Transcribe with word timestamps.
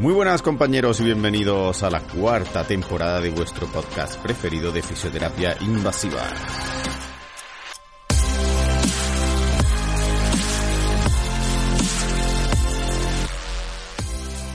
Muy 0.00 0.14
buenas 0.14 0.40
compañeros 0.40 0.98
y 1.00 1.04
bienvenidos 1.04 1.82
a 1.82 1.90
la 1.90 2.00
cuarta 2.00 2.64
temporada 2.64 3.20
de 3.20 3.28
vuestro 3.28 3.66
podcast 3.66 4.18
preferido 4.22 4.72
de 4.72 4.80
fisioterapia 4.80 5.58
invasiva. 5.60 6.22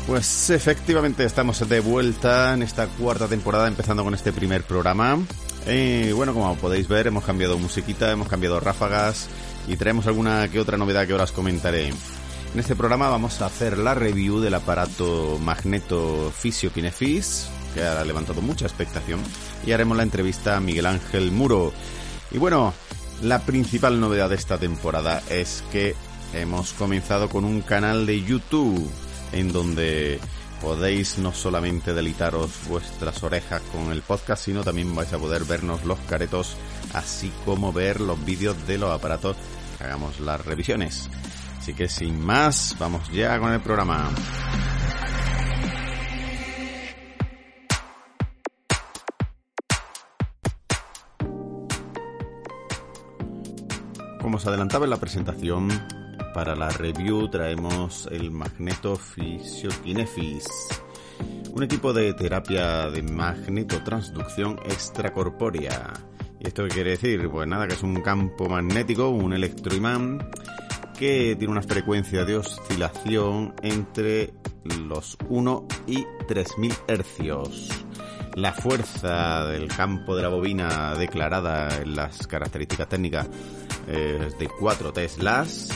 Pues 0.08 0.50
efectivamente 0.50 1.24
estamos 1.24 1.70
de 1.70 1.80
vuelta 1.80 2.56
en 2.56 2.64
esta 2.64 2.88
cuarta 2.88 3.28
temporada 3.28 3.68
empezando 3.68 4.04
con 4.04 4.16
este 4.16 4.34
primer 4.34 4.64
programa. 4.64 5.20
Eh, 5.68 6.12
bueno, 6.16 6.34
como 6.34 6.56
podéis 6.56 6.88
ver 6.88 7.06
hemos 7.06 7.24
cambiado 7.24 7.60
musiquita, 7.60 8.12
hemos 8.12 8.30
cambiado 8.30 8.60
ráfagas 8.60 9.30
y 9.68 9.76
traemos 9.76 10.08
alguna 10.08 10.48
que 10.48 10.60
otra 10.60 10.80
novedad 10.80 11.06
que 11.06 11.12
ahora 11.12 11.26
os 11.26 11.32
comentaré. 11.32 11.92
En 12.56 12.60
este 12.60 12.78
programa 12.78 13.10
vamos 13.10 13.42
a 13.42 13.48
hacer 13.48 13.78
la 13.78 13.94
review 13.96 14.40
del 14.40 14.54
aparato 14.54 15.38
Magneto 15.42 16.32
Fisio 16.32 16.72
Kinefis, 16.72 17.50
que 17.74 17.84
ha 17.84 18.02
levantado 18.06 18.42
mucha 18.42 18.66
expectación, 18.66 19.20
y 19.66 19.74
haremos 19.74 19.98
la 19.98 20.04
entrevista 20.04 20.56
a 20.56 20.62
Miguel 20.62 20.86
Ángel 20.86 21.34
Muro. 21.34 21.74
Y 22.32 22.38
bueno, 22.38 22.74
la 23.22 23.40
principal 23.40 24.00
novedad 24.00 24.30
de 24.30 24.38
esta 24.38 24.58
temporada 24.58 25.22
es 25.30 25.66
que 25.74 25.98
hemos 26.34 26.72
comenzado 26.72 27.28
con 27.28 27.44
un 27.44 27.60
canal 27.60 28.06
de 28.06 28.24
YouTube 28.24 28.90
en 29.34 29.52
donde 29.52 30.22
podéis 30.62 31.18
no 31.18 31.34
solamente 31.34 31.94
delitaros 31.94 32.52
vuestras 32.70 33.22
orejas 33.22 33.64
con 33.74 33.92
el 33.92 34.02
podcast, 34.02 34.46
sino 34.46 34.64
también 34.64 34.96
vais 34.96 35.12
a 35.12 35.20
poder 35.20 35.44
vernos 35.44 35.84
los 35.84 36.00
caretos, 36.08 36.56
así 36.94 37.34
como 37.44 37.74
ver 37.74 38.00
los 38.00 38.24
vídeos 38.24 38.56
de 38.66 38.78
los 38.78 38.92
aparatos 38.92 39.36
que 39.78 39.84
hagamos 39.84 40.22
las 40.22 40.46
revisiones. 40.46 41.10
Así 41.66 41.74
que 41.74 41.90
sin 41.90 42.24
más, 42.24 42.76
vamos 42.78 43.12
ya 43.12 43.40
con 43.40 43.52
el 43.52 43.60
programa. 43.60 44.08
Como 54.22 54.38
os 54.38 54.46
adelantaba 54.46 54.84
en 54.86 54.92
la 54.92 54.98
presentación, 54.98 55.70
para 56.36 56.56
la 56.56 56.70
review 56.70 57.32
traemos 57.32 58.08
el 58.12 58.30
Magneto 58.30 58.96
Fisiokinefis, 58.96 60.46
un 61.52 61.64
equipo 61.64 61.94
de 61.94 62.14
terapia 62.14 62.92
de 62.92 63.02
magnetotransducción 63.02 64.60
extracorpórea. 64.66 65.94
¿Y 66.40 66.46
esto 66.46 66.66
qué 66.66 66.70
quiere 66.70 66.92
decir? 66.92 67.28
Pues 67.28 67.48
nada, 67.48 67.68
que 67.68 67.74
es 67.74 67.82
un 67.82 68.04
campo 68.04 68.48
magnético, 68.48 69.10
un 69.10 69.34
electroimán, 69.34 70.20
que 70.98 71.36
tiene 71.38 71.52
una 71.52 71.62
frecuencia 71.62 72.26
de 72.26 72.38
oscilación 72.38 73.54
entre 73.62 74.34
los 74.64 75.18
1 75.30 75.68
y 75.88 76.06
3000 76.28 76.74
hercios. 76.88 77.70
La 78.36 78.52
fuerza 78.52 79.46
del 79.46 79.68
campo 79.68 80.16
de 80.16 80.24
la 80.24 80.30
bobina 80.30 80.96
declarada 80.96 81.82
en 81.82 81.96
las 81.96 82.28
características 82.28 82.90
técnicas 82.90 83.28
es 83.88 84.38
de 84.38 84.50
4 84.60 84.94
teslas. 84.94 85.70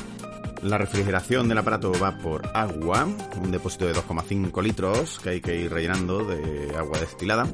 La 0.64 0.78
refrigeración 0.78 1.48
del 1.48 1.58
aparato 1.58 1.94
va 1.94 2.18
por 2.18 2.50
agua, 2.54 3.08
un 3.42 3.52
depósito 3.52 3.86
de 3.86 3.94
2,5 3.94 4.62
litros 4.62 5.20
que 5.20 5.30
hay 5.30 5.42
que 5.42 5.56
ir 5.56 5.72
rellenando 5.72 6.26
de 6.26 6.76
agua 6.78 7.00
destilada. 7.00 7.48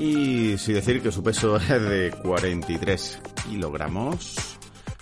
Y 0.00 0.58
sin 0.58 0.74
decir 0.74 1.00
que 1.00 1.12
su 1.12 1.22
peso 1.22 1.56
es 1.58 1.68
de 1.68 2.12
43 2.22 3.20
kilogramos, 3.48 4.51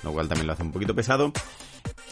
lo 0.03 0.13
cual 0.13 0.29
también 0.29 0.47
lo 0.47 0.53
hace 0.53 0.63
un 0.63 0.73
poquito 0.73 0.95
pesado. 0.95 1.33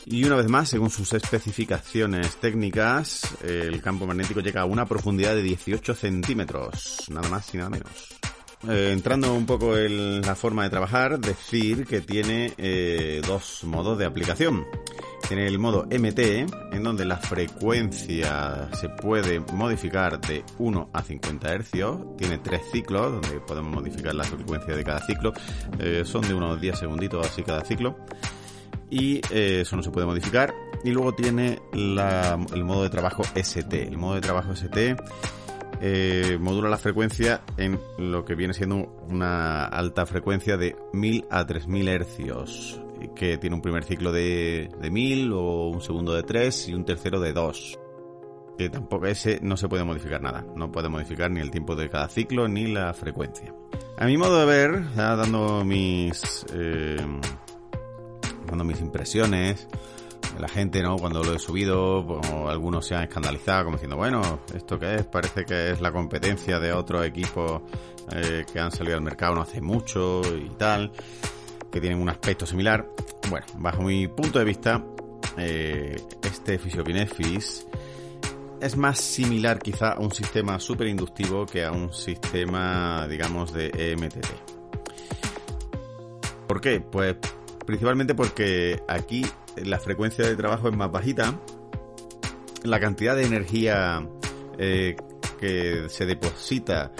Y 0.06 0.24
una 0.24 0.36
vez 0.36 0.48
más, 0.48 0.68
según 0.68 0.90
sus 0.90 1.12
especificaciones 1.12 2.36
técnicas, 2.36 3.22
el 3.42 3.82
campo 3.82 4.06
magnético 4.06 4.40
llega 4.40 4.62
a 4.62 4.64
una 4.64 4.86
profundidad 4.86 5.34
de 5.34 5.42
18 5.42 5.94
centímetros, 5.94 7.04
nada 7.10 7.28
más 7.28 7.52
y 7.54 7.58
nada 7.58 7.70
menos. 7.70 8.18
Eh, 8.66 8.90
entrando 8.92 9.32
un 9.34 9.46
poco 9.46 9.76
en 9.76 10.20
la 10.20 10.34
forma 10.34 10.64
de 10.64 10.70
trabajar, 10.70 11.20
decir 11.20 11.86
que 11.86 12.00
tiene 12.00 12.54
eh, 12.58 13.22
dos 13.24 13.62
modos 13.64 13.96
de 13.98 14.04
aplicación. 14.04 14.66
Tiene 15.28 15.46
el 15.46 15.58
modo 15.58 15.84
MT, 15.84 16.18
en 16.72 16.82
donde 16.82 17.04
la 17.04 17.18
frecuencia 17.18 18.68
se 18.72 18.88
puede 18.88 19.40
modificar 19.40 20.20
de 20.20 20.42
1 20.58 20.90
a 20.92 21.02
50 21.02 21.58
Hz. 21.58 21.70
Tiene 22.16 22.38
tres 22.38 22.62
ciclos, 22.72 23.12
donde 23.12 23.40
podemos 23.40 23.72
modificar 23.72 24.14
la 24.14 24.24
frecuencia 24.24 24.74
de 24.74 24.82
cada 24.82 25.04
ciclo. 25.06 25.32
Eh, 25.78 26.02
son 26.04 26.22
de 26.22 26.34
unos 26.34 26.60
10 26.60 26.78
segunditos 26.78 27.26
así 27.26 27.42
cada 27.42 27.64
ciclo 27.64 27.96
y 28.90 29.20
eso 29.30 29.76
no 29.76 29.82
se 29.82 29.90
puede 29.90 30.06
modificar. 30.06 30.52
Y 30.82 30.90
luego 30.90 31.12
tiene 31.12 31.60
el 31.74 32.64
modo 32.64 32.82
de 32.82 32.90
trabajo 32.90 33.22
ST. 33.34 33.86
El 33.86 33.98
modo 33.98 34.14
de 34.14 34.20
trabajo 34.22 34.52
ST 34.52 34.96
eh, 35.80 36.38
modula 36.40 36.68
la 36.68 36.78
frecuencia 36.78 37.42
en 37.56 37.80
lo 37.98 38.24
que 38.24 38.34
viene 38.34 38.54
siendo 38.54 38.76
una 39.08 39.64
alta 39.64 40.06
frecuencia 40.06 40.56
de 40.56 40.76
1000 40.92 41.26
a 41.30 41.46
3000 41.46 41.88
hercios, 41.88 42.80
que 43.14 43.38
tiene 43.38 43.56
un 43.56 43.62
primer 43.62 43.84
ciclo 43.84 44.12
de, 44.12 44.70
de 44.80 44.90
1000 44.90 45.32
o 45.32 45.68
un 45.68 45.80
segundo 45.80 46.14
de 46.14 46.22
3 46.22 46.68
y 46.68 46.74
un 46.74 46.84
tercero 46.84 47.20
de 47.20 47.32
2. 47.32 47.78
Que 48.58 48.68
tampoco 48.70 49.06
ese 49.06 49.38
no 49.40 49.56
se 49.56 49.68
puede 49.68 49.84
modificar 49.84 50.20
nada, 50.20 50.44
no 50.56 50.72
puede 50.72 50.88
modificar 50.88 51.30
ni 51.30 51.40
el 51.40 51.50
tiempo 51.50 51.76
de 51.76 51.88
cada 51.88 52.08
ciclo 52.08 52.48
ni 52.48 52.66
la 52.66 52.92
frecuencia. 52.92 53.54
A 53.96 54.06
mi 54.06 54.16
modo 54.16 54.40
de 54.40 54.46
ver, 54.46 54.94
dando 54.94 55.64
mis 55.64 56.44
eh, 56.52 56.96
dando 58.48 58.64
mis 58.64 58.80
impresiones. 58.80 59.68
La 60.38 60.48
gente, 60.48 60.82
¿no? 60.82 60.96
Cuando 60.96 61.22
lo 61.24 61.34
he 61.34 61.38
subido, 61.38 62.20
algunos 62.48 62.86
se 62.86 62.94
han 62.94 63.04
escandalizado 63.04 63.64
como 63.64 63.76
diciendo, 63.76 63.96
bueno, 63.96 64.40
¿esto 64.54 64.78
qué 64.78 64.96
es? 64.96 65.06
Parece 65.06 65.44
que 65.44 65.72
es 65.72 65.80
la 65.80 65.90
competencia 65.90 66.60
de 66.60 66.72
otros 66.72 67.04
equipos 67.04 67.62
eh, 68.12 68.44
que 68.50 68.60
han 68.60 68.70
salido 68.70 68.96
al 68.96 69.02
mercado 69.02 69.34
no 69.34 69.42
hace 69.42 69.60
mucho 69.60 70.22
y 70.36 70.48
tal, 70.50 70.92
que 71.72 71.80
tienen 71.80 72.00
un 72.00 72.08
aspecto 72.08 72.46
similar. 72.46 72.86
Bueno, 73.28 73.46
bajo 73.56 73.82
mi 73.82 74.06
punto 74.06 74.38
de 74.38 74.44
vista, 74.44 74.84
eh, 75.36 75.96
este 76.22 76.58
Fisiokinefis 76.58 77.66
es 78.60 78.76
más 78.76 78.98
similar 78.98 79.58
quizá 79.58 79.92
a 79.92 80.00
un 80.00 80.12
sistema 80.12 80.58
super 80.58 80.86
inductivo 80.86 81.46
que 81.46 81.64
a 81.64 81.72
un 81.72 81.92
sistema, 81.92 83.06
digamos, 83.08 83.52
de 83.52 83.70
EMTT. 83.74 84.26
¿Por 86.46 86.60
qué? 86.60 86.80
Pues 86.80 87.16
principalmente 87.66 88.14
porque 88.14 88.82
aquí 88.88 89.26
la 89.64 89.78
frecuencia 89.78 90.26
de 90.26 90.36
trabajo 90.36 90.68
es 90.68 90.76
más 90.76 90.90
bajita, 90.90 91.34
la 92.64 92.80
cantidad 92.80 93.14
de 93.16 93.24
energía 93.24 94.06
eh, 94.58 94.96
que 95.40 95.88
se 95.88 96.06
deposita 96.06 96.92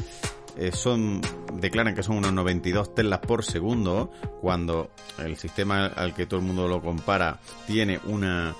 eh, 0.56 0.72
son 0.72 1.20
declaran 1.54 1.94
que 1.94 2.02
son 2.02 2.16
unos 2.18 2.32
92 2.32 2.94
telas 2.94 3.20
por 3.20 3.44
segundo 3.44 4.10
cuando 4.40 4.90
el 5.18 5.36
sistema 5.36 5.86
al 5.86 6.14
que 6.14 6.26
todo 6.26 6.40
el 6.40 6.46
mundo 6.46 6.66
lo 6.66 6.80
compara 6.80 7.38
tiene 7.66 8.00
una 8.06 8.54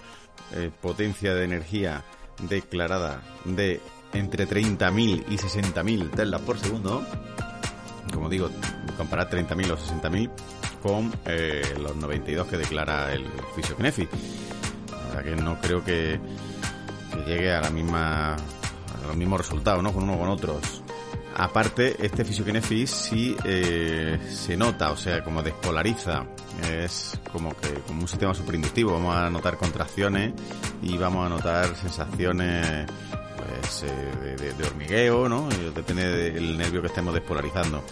eh, 0.55 0.71
potencia 0.81 1.35
de 1.35 1.45
energía 1.45 2.05
declarada 2.49 3.23
de 3.45 3.81
entre 4.13 4.49
30.000 4.49 5.25
y 5.29 5.37
60.000 5.37 6.11
telas 6.13 6.41
por 6.43 6.59
segundo. 6.59 7.05
Como 8.13 8.29
digo 8.29 8.49
comparar 8.97 9.29
30.000 9.29 9.71
o 9.73 9.77
60.000 9.77 10.31
con 10.79 11.13
eh, 11.27 11.63
los 11.81 11.97
92 11.97 12.47
que 12.47 12.57
declara 12.57 13.13
el 13.13 13.25
Fisiokinefi. 13.55 14.09
O 15.09 15.13
sea 15.13 15.23
que 15.23 15.37
no 15.37 15.61
creo 15.61 15.85
que, 15.85 16.19
llegue 17.27 17.53
a 17.53 17.61
la 17.61 17.71
misma 17.71 18.37
los 19.07 19.17
mismos 19.17 19.41
resultados, 19.41 19.83
¿no? 19.83 19.93
Con 19.93 20.05
uno 20.05 20.19
con 20.19 20.29
otros. 20.29 20.83
Aparte, 21.37 21.97
este 22.05 22.25
Fisiokinefis 22.25 22.91
sí 22.91 23.37
eh, 23.45 24.19
se 24.29 24.57
nota, 24.57 24.91
o 24.91 24.97
sea, 24.97 25.23
como 25.23 25.43
despolariza. 25.43 26.27
Es 26.69 27.19
como 27.33 27.57
que 27.57 27.73
como 27.87 28.03
un 28.03 28.09
sistema 28.09 28.35
superinductivo. 28.35 28.93
Vamos 28.93 29.15
a 29.15 29.31
notar 29.31 29.57
contracciones 29.57 30.33
y 30.83 30.97
vamos 30.99 31.27
a 31.27 31.29
notar 31.29 31.77
sensaciones 31.77 32.87
pues, 33.37 33.85
eh, 33.85 34.55
de, 34.57 34.67
hormigueo, 34.67 35.29
¿no? 35.29 35.49
Depende 35.75 36.33
del 36.33 36.59
nervio 36.59 36.81
que 36.81 36.89
estemos 36.89 37.15
despolarizando. 37.15 37.85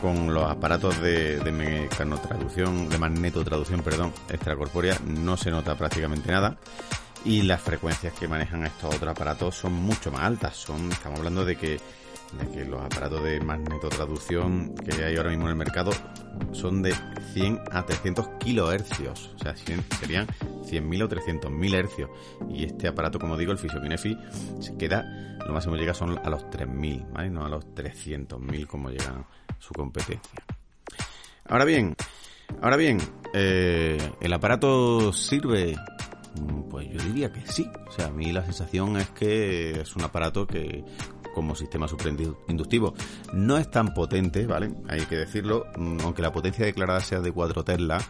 Con 0.00 0.32
los 0.32 0.50
aparatos 0.50 1.00
de, 1.00 1.38
de 1.38 1.52
mecanotraducción, 1.52 2.88
de 2.88 2.98
magnetotraducción, 2.98 3.82
perdón, 3.82 4.12
extracorpórea, 4.28 4.98
no 5.04 5.36
se 5.36 5.50
nota 5.50 5.76
prácticamente 5.76 6.30
nada. 6.30 6.56
Y 7.24 7.42
las 7.42 7.60
frecuencias 7.60 8.12
que 8.14 8.28
manejan 8.28 8.64
estos 8.64 8.94
otros 8.94 9.10
aparatos 9.10 9.56
son 9.56 9.72
mucho 9.72 10.12
más 10.12 10.22
altas. 10.22 10.64
Estamos 10.90 11.18
hablando 11.18 11.44
de 11.44 11.56
que 11.56 11.80
que 12.44 12.64
los 12.64 12.80
aparatos 12.80 13.22
de 13.22 13.40
magnetotraducción 13.40 14.74
que 14.74 15.04
hay 15.04 15.16
ahora 15.16 15.30
mismo 15.30 15.44
en 15.44 15.50
el 15.50 15.56
mercado 15.56 15.92
son 16.52 16.82
de 16.82 16.94
100 17.32 17.60
a 17.70 17.84
300 17.84 18.28
kilohercios, 18.40 19.32
o 19.36 19.38
sea, 19.38 19.56
serían 19.56 20.26
100.000 20.26 21.02
o 21.02 21.08
300.000 21.08 21.74
hercios. 21.74 22.10
Y 22.50 22.64
este 22.64 22.88
aparato, 22.88 23.18
como 23.18 23.36
digo, 23.36 23.52
el 23.52 23.58
Fisiokinefi, 23.58 24.16
se 24.60 24.76
queda, 24.76 25.38
lo 25.46 25.52
máximo 25.52 25.76
llega 25.76 25.94
son 25.94 26.18
a 26.18 26.30
los 26.30 26.44
3.000, 26.46 27.12
¿vale? 27.12 27.30
No 27.30 27.44
a 27.44 27.48
los 27.48 27.64
300.000 27.74 28.66
como 28.66 28.90
llega 28.90 29.24
su 29.58 29.72
competencia. 29.72 30.42
Ahora 31.48 31.64
bien, 31.64 31.94
ahora 32.60 32.76
bien, 32.76 32.98
eh, 33.32 33.98
¿el 34.20 34.32
aparato 34.32 35.12
sirve? 35.12 35.76
Mm, 36.40 36.62
pues 36.68 36.88
yo 36.90 37.00
diría 37.02 37.32
que 37.32 37.46
sí. 37.46 37.70
O 37.86 37.92
sea, 37.92 38.06
a 38.06 38.10
mí 38.10 38.32
la 38.32 38.44
sensación 38.44 38.96
es 38.96 39.08
que 39.10 39.80
es 39.80 39.96
un 39.96 40.02
aparato 40.02 40.46
que 40.46 40.84
como 41.36 41.54
sistema 41.54 41.86
superinductivo. 41.86 42.94
No 43.34 43.58
es 43.58 43.70
tan 43.70 43.92
potente, 43.92 44.46
¿vale? 44.46 44.72
Hay 44.88 45.02
que 45.02 45.16
decirlo, 45.16 45.66
mm, 45.76 45.98
aunque 46.02 46.22
la 46.22 46.32
potencia 46.32 46.64
declarada 46.64 47.00
sea 47.00 47.20
de 47.20 47.30
4 47.30 47.62
Tesla, 47.62 48.00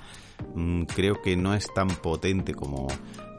mm, 0.54 0.84
creo 0.84 1.20
que 1.20 1.36
no 1.36 1.52
es 1.52 1.66
tan 1.74 1.88
potente 1.88 2.54
como 2.54 2.86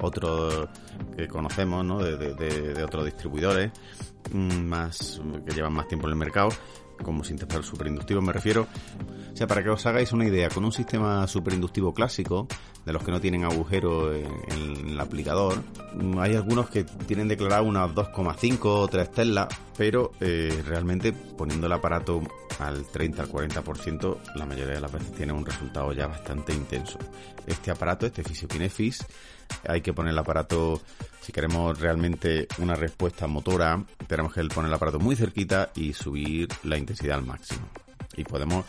otros 0.02 0.68
que 1.16 1.30
conocemos, 1.30 1.86
¿no? 1.86 2.00
De, 2.00 2.84
otros 2.84 3.06
distribuidores 3.06 3.72
mm, 4.34 4.66
más 4.66 5.22
que 5.46 5.56
llevan 5.56 5.72
más 5.72 5.88
tiempo 5.88 6.08
en 6.08 6.12
el 6.12 6.20
mercado 6.20 6.50
como 7.04 7.24
sistema 7.24 7.62
superinductivo 7.62 8.22
me 8.22 8.34
refiero. 8.34 8.68
O 9.34 9.36
sea, 9.38 9.48
para 9.48 9.64
que 9.64 9.70
os 9.70 9.86
hagáis 9.86 10.12
una 10.14 10.26
idea, 10.26 10.50
con 10.50 10.66
un 10.66 10.72
sistema 10.72 11.28
superinductivo 11.28 11.94
clásico, 11.94 12.48
de 12.86 12.94
los 12.94 13.04
que 13.04 13.12
no 13.12 13.22
tienen 13.22 13.44
agujero 13.44 14.14
en, 14.14 14.90
el 14.90 15.00
aplicador, 15.00 15.62
mm, 15.94 16.18
hay 16.20 16.36
algunos 16.36 16.70
que 16.70 16.84
tienen 16.84 17.28
declarado 17.28 17.66
unas 17.66 17.92
2,5 17.92 18.60
o 18.64 18.88
3 18.88 19.12
Tesla, 19.12 19.48
pero 19.78 20.12
eh, 20.20 20.64
realmente 20.66 21.14
poniendo 21.14 21.68
el 21.68 21.74
aparato 21.74 22.22
al 22.60 22.86
30 22.86 23.24
al 23.24 23.30
40%, 23.30 24.18
la 24.36 24.46
mayoría 24.46 24.76
de 24.76 24.82
las 24.82 24.92
veces 24.92 25.12
tiene 25.12 25.34
un 25.34 25.46
resultado 25.46 25.94
ya 25.94 26.08
bastante 26.08 26.54
intenso. 26.54 26.98
Este 27.46 27.70
aparato, 27.70 28.06
este 28.06 28.24
Fisiokinefis, 28.24 29.06
hay 29.68 29.82
que 29.82 29.94
poner 29.94 30.14
el 30.14 30.20
aparato, 30.20 30.82
si 31.22 31.32
queremos 31.32 31.80
realmente 31.80 32.48
una 32.60 32.76
respuesta 32.76 33.28
motora, 33.28 33.84
tenemos 34.08 34.34
que 34.34 34.44
poner 34.46 34.70
el 34.70 34.76
aparato 34.76 35.00
muy 35.00 35.16
cerquita 35.16 35.72
y 35.76 35.94
subir 35.94 36.48
la 36.64 36.78
intensidad 36.78 37.18
al 37.18 37.26
máximo. 37.26 37.68
Y 38.16 38.24
podemos 38.24 38.66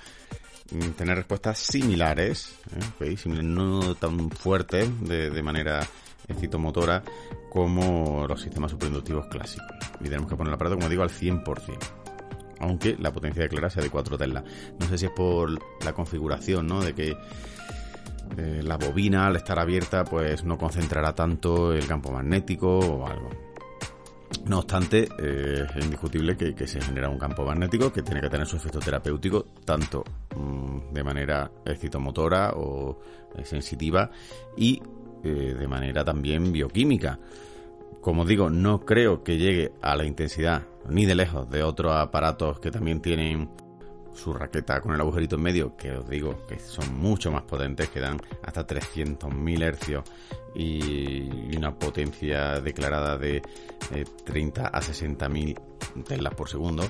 mm, 0.71 0.91
tener 0.91 1.17
respuestas 1.17 1.59
similares, 1.59 2.55
¿eh? 3.01 3.17
no 3.43 3.95
tan 3.95 4.31
fuertes 4.31 4.89
de, 5.01 5.43
manera 5.43 5.87
excitomotora 6.27 7.03
como 7.51 8.27
los 8.29 8.43
sistemas 8.43 8.71
superinductivos 8.71 9.27
clásicos. 9.27 9.77
Y 10.01 10.05
tenemos 10.05 10.29
que 10.29 10.37
poner 10.37 10.51
el 10.51 10.55
aparato, 10.55 10.77
como 10.77 10.89
digo, 10.89 11.03
al 11.03 11.11
100% 11.11 11.79
aunque 12.61 12.97
la 12.99 13.13
potencia 13.13 13.43
de 13.43 13.49
clara 13.49 13.71
sea 13.71 13.85
de 13.85 13.91
4 13.91 14.19
Tesla. 14.19 14.43
No 14.81 14.89
sé 14.89 14.99
si 14.99 15.07
es 15.07 15.13
por 15.13 15.51
la 15.85 15.93
configuración, 15.93 16.67
¿no? 16.67 16.83
De 16.83 16.93
que 16.93 17.17
eh, 18.39 18.63
la 18.63 18.77
bobina 18.77 19.27
al 19.27 19.35
estar 19.35 19.59
abierta 19.59 20.05
pues 20.05 20.45
no 20.45 20.57
concentrará 20.57 21.13
tanto 21.13 21.73
el 21.73 21.87
campo 21.89 22.13
magnético 22.13 22.79
o 22.79 23.05
algo. 23.05 23.31
No 24.47 24.61
obstante, 24.61 25.09
eh, 25.19 25.67
es 25.75 25.85
indiscutible 25.85 26.37
que, 26.37 26.67
se 26.67 26.81
genera 26.81 27.09
un 27.09 27.19
campo 27.19 27.45
magnético 27.45 27.93
que 27.93 28.03
tiene 28.03 28.21
que 28.21 28.31
tener 28.31 28.47
su 28.47 28.57
efecto 28.57 28.79
terapéutico 28.79 29.47
tanto 29.65 30.05
mm, 30.37 30.93
de 30.93 31.03
manera 31.03 31.51
excitomotora 31.65 32.53
o 32.55 33.01
eh, 33.37 33.45
sensitiva 33.45 34.11
y 34.57 34.81
de 35.21 35.67
manera 35.67 36.05
también 36.05 36.53
bioquímica. 36.53 37.19
Como 38.01 38.25
digo, 38.25 38.51
no 38.51 38.85
creo 38.87 39.25
que 39.25 39.37
llegue 39.37 39.73
a 39.83 39.97
la 39.97 40.05
intensidad 40.05 40.63
ni 40.89 41.07
de 41.07 41.17
lejos 41.17 41.51
de 41.51 41.65
otros 41.65 41.93
aparatos 41.97 42.61
que 42.61 42.71
también 42.71 43.01
tienen 43.01 43.51
su 44.19 44.35
raqueta 44.35 44.81
con 44.81 44.95
el 44.95 45.01
agujerito 45.01 45.37
en 45.37 45.43
medio, 45.43 45.77
que 45.77 45.93
os 45.93 46.09
digo 46.09 46.45
que 46.47 46.59
son 46.59 46.99
mucho 46.99 47.31
más 47.31 47.43
potentes, 47.45 47.89
que 47.89 48.01
dan 48.01 48.21
hasta 48.43 48.67
300.000 48.67 49.63
hercios 49.63 50.05
y 50.55 51.57
una 51.57 51.75
potencia 51.75 52.61
declarada 52.61 53.17
de 53.17 53.41
30 54.25 54.63
eh, 54.63 54.71
a 54.73 54.81
60.000 54.81 56.05
telas 56.05 56.35
por 56.35 56.49
segundo. 56.49 56.85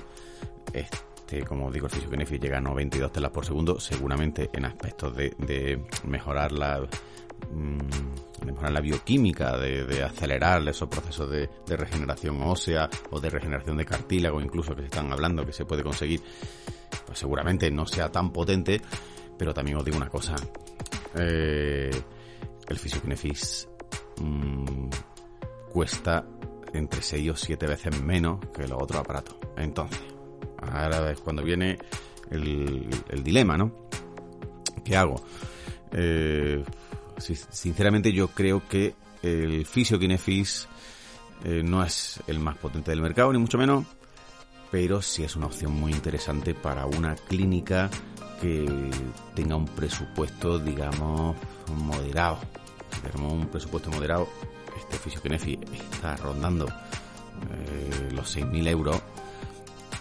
Este, 0.73 1.43
como 1.43 1.71
digo, 1.71 1.85
el 1.85 1.91
Fisiokinesis 1.91 2.39
llega 2.39 2.57
a 2.57 2.61
92 2.61 3.11
telas 3.11 3.31
por 3.31 3.45
segundo, 3.45 3.79
seguramente 3.79 4.49
en 4.51 4.65
aspectos 4.65 5.15
de, 5.15 5.85
mejorar 6.05 6.51
la 6.51 6.81
mm, 7.51 8.45
mejorar 8.45 8.71
la 8.71 8.81
bioquímica, 8.81 9.55
de, 9.57 10.03
acelerar 10.03 10.67
esos 10.67 10.89
procesos 10.89 11.29
de, 11.29 11.49
de, 11.67 11.77
regeneración 11.77 12.41
ósea 12.41 12.89
o 13.11 13.19
de 13.19 13.29
regeneración 13.29 13.77
de 13.77 13.85
cartílago, 13.85 14.41
incluso 14.41 14.75
que 14.75 14.81
se 14.81 14.87
están 14.87 15.11
hablando 15.11 15.45
que 15.45 15.53
se 15.53 15.65
puede 15.65 15.83
conseguir 15.83 16.21
pues 17.05 17.19
seguramente 17.19 17.69
no 17.71 17.85
sea 17.85 18.11
tan 18.11 18.31
potente, 18.31 18.81
pero 19.37 19.53
también 19.53 19.77
os 19.77 19.85
digo 19.85 19.97
una 19.97 20.09
cosa, 20.09 20.35
eh, 21.15 21.89
el 22.67 22.77
Physiokinefis 22.77 23.67
mmm, 24.21 24.89
cuesta 25.71 26.25
entre 26.73 27.01
6 27.01 27.31
o 27.31 27.35
7 27.35 27.67
veces 27.67 28.01
menos 28.01 28.39
que 28.53 28.67
los 28.67 28.81
otros 28.81 29.01
aparatos. 29.01 29.35
Entonces, 29.57 29.99
ahora 30.61 31.11
es 31.11 31.19
cuando 31.19 31.43
viene 31.43 31.77
el, 32.29 32.89
dilema, 33.23 33.57
¿no? 33.57 33.71
¿Qué 34.83 34.95
hago? 34.95 35.23
Eh, 35.91 36.63
sinceramente 37.17 38.11
yo 38.11 38.29
creo 38.29 38.67
que 38.67 38.93
el 39.23 39.65
Physiokinefis 39.65 40.67
eh, 41.43 41.63
no 41.63 41.83
es 41.83 42.21
el 42.27 42.39
más 42.39 42.57
potente 42.57 42.91
del 42.91 43.01
mercado, 43.01 43.33
ni 43.33 43.39
mucho 43.39 43.57
menos, 43.57 43.85
pero 44.71 45.01
sí 45.01 45.23
es 45.23 45.35
una 45.35 45.47
opción 45.47 45.73
muy 45.73 45.91
interesante 45.91 46.53
para 46.53 46.85
una 46.85 47.15
clínica 47.15 47.89
que 48.41 48.89
tenga 49.35 49.55
un 49.55 49.65
presupuesto, 49.65 50.59
digamos, 50.59 51.35
moderado. 51.75 52.39
Si 52.93 53.01
tenemos 53.01 53.33
un 53.33 53.47
presupuesto 53.47 53.89
moderado, 53.91 54.27
este 54.77 54.97
Fisiokinefi 54.97 55.59
está 55.91 56.15
rondando 56.17 56.67
eh, 56.67 58.09
los 58.11 58.35
6.000 58.35 58.67
euros. 58.69 59.01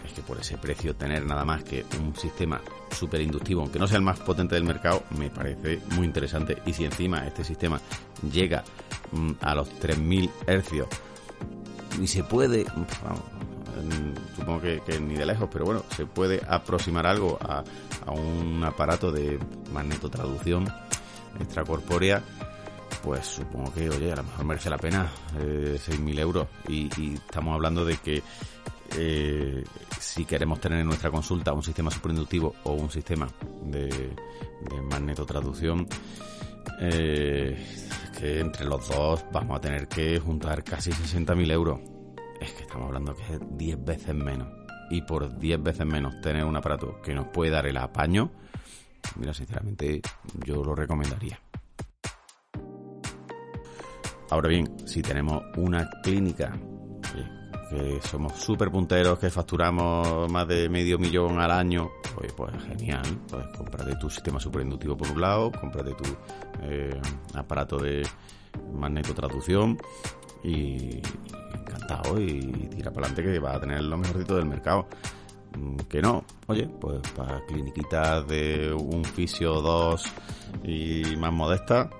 Es 0.06 0.12
que 0.12 0.23
por 0.23 0.38
ese 0.38 0.56
precio 0.56 0.94
tener 0.94 1.26
nada 1.26 1.44
más 1.44 1.64
que 1.64 1.85
un 2.00 2.14
sistema 2.14 2.61
súper 2.91 3.21
inductivo, 3.21 3.62
aunque 3.62 3.79
no 3.79 3.87
sea 3.87 3.97
el 3.97 4.05
más 4.05 4.21
potente 4.21 4.55
del 4.55 4.64
mercado, 4.64 5.03
me 5.19 5.31
parece 5.31 5.81
muy 5.94 6.06
interesante. 6.06 6.62
Y 6.64 6.73
si 6.73 6.85
encima 6.85 7.26
este 7.26 7.44
sistema 7.44 7.81
llega 8.32 8.64
mm, 9.12 9.32
a 9.41 9.55
los 9.55 9.69
3.000 9.81 10.31
hercios 10.47 10.88
y 12.00 12.07
se 12.07 12.23
puede, 12.23 12.64
vamos, 13.02 13.38
supongo 14.37 14.61
que, 14.61 15.00
ni 15.00 15.14
de 15.14 15.26
lejos, 15.26 15.49
pero 15.52 15.64
bueno, 15.64 15.82
se 15.97 16.06
puede 16.06 16.40
aproximar 16.49 17.06
algo 17.06 17.38
a, 17.40 17.64
un 18.11 18.62
aparato 18.64 19.12
de 19.12 19.38
magnetotraducción 19.73 20.66
extracorpórea, 21.40 22.23
pues 23.02 23.26
supongo 23.26 23.73
que, 23.73 23.88
oye, 23.90 24.12
a 24.12 24.16
lo 24.16 24.23
mejor 24.25 24.44
merece 24.44 24.70
la 24.70 24.78
pena 24.78 25.11
eh, 25.38 25.78
6.000 25.78 26.18
euros. 26.18 26.49
Y, 26.68 26.88
estamos 27.14 27.54
hablando 27.54 27.85
de 27.85 27.97
que 27.99 28.23
eh, 28.97 29.64
si 30.00 30.25
queremos 30.25 30.61
tener 30.61 30.80
en 30.80 30.87
nuestra 30.87 31.11
consulta 31.11 31.52
un 31.52 31.62
sistema 31.62 31.90
superinductivo 31.90 32.54
o 32.64 32.73
un 32.73 32.90
sistema 32.90 33.28
de, 33.64 33.88
de 33.88 34.82
magnetotraducción, 34.90 35.87
eh, 36.80 37.56
que 38.18 38.40
entre 38.40 38.64
los 38.64 38.88
dos 38.88 39.25
vamos 39.32 39.58
a 39.58 39.61
tener 39.61 39.87
que 39.87 40.18
juntar 40.18 40.64
casi 40.64 40.90
60.000 40.90 41.52
euros 41.52 41.80
es 42.40 42.52
que 42.52 42.62
estamos 42.62 42.87
hablando 42.87 43.14
que 43.14 43.35
es 43.35 43.40
10 43.57 43.85
veces 43.85 44.14
menos. 44.14 44.49
Y 44.90 45.02
por 45.02 45.38
10 45.38 45.62
veces 45.62 45.87
menos 45.87 46.21
tener 46.21 46.45
un 46.45 46.57
aparato 46.57 47.00
que 47.02 47.14
nos 47.14 47.28
puede 47.28 47.50
dar 47.50 47.66
el 47.66 47.76
apaño, 47.76 48.30
mira, 49.16 49.35
sinceramente 49.35 50.00
yo 50.45 50.64
lo 50.64 50.75
recomendaría. 50.75 51.38
Ahora 54.30 54.49
bien, 54.49 54.87
si 54.87 55.02
tenemos 55.02 55.42
una 55.57 55.88
clínica 56.02 56.52
que 57.68 58.00
somos 58.02 58.33
súper 58.35 58.71
punteros, 58.71 59.18
que 59.18 59.30
facturamos 59.30 60.30
más 60.30 60.49
de 60.49 60.68
medio 60.68 60.99
millón 60.99 61.38
al 61.38 61.50
año, 61.50 61.90
pues, 62.14 62.33
pues 62.33 62.52
genial, 62.64 63.02
pues 63.28 63.47
cómprate 63.57 63.97
tu 63.97 64.09
sistema 64.09 64.40
superinductivo 64.40 64.97
por 64.97 65.11
un 65.11 65.21
lado, 65.21 65.52
cómprate 65.52 65.92
tu 65.95 66.04
eh, 66.62 67.00
aparato 67.35 67.78
de 67.78 68.02
magnetotraducción 68.73 69.78
y 70.42 71.00
encantado 71.68 72.20
y 72.20 72.40
tira 72.75 72.90
para 72.90 73.06
adelante 73.06 73.22
que 73.32 73.38
va 73.38 73.54
a 73.54 73.60
tener 73.60 73.82
lo 73.82 73.98
mejorcito 73.98 74.37
del 74.37 74.46
mercado. 74.46 74.87
Mm, 75.56 75.76
que 75.88 76.02
no, 76.02 76.25
oye, 76.46 76.68
pues 76.80 77.00
para 77.16 77.44
cliniquitas 77.46 78.26
de 78.28 78.72
un 78.72 79.04
fisio, 79.04 79.60
dos 79.60 80.04
y 80.64 81.16
más 81.16 81.32
modesta, 81.32 81.90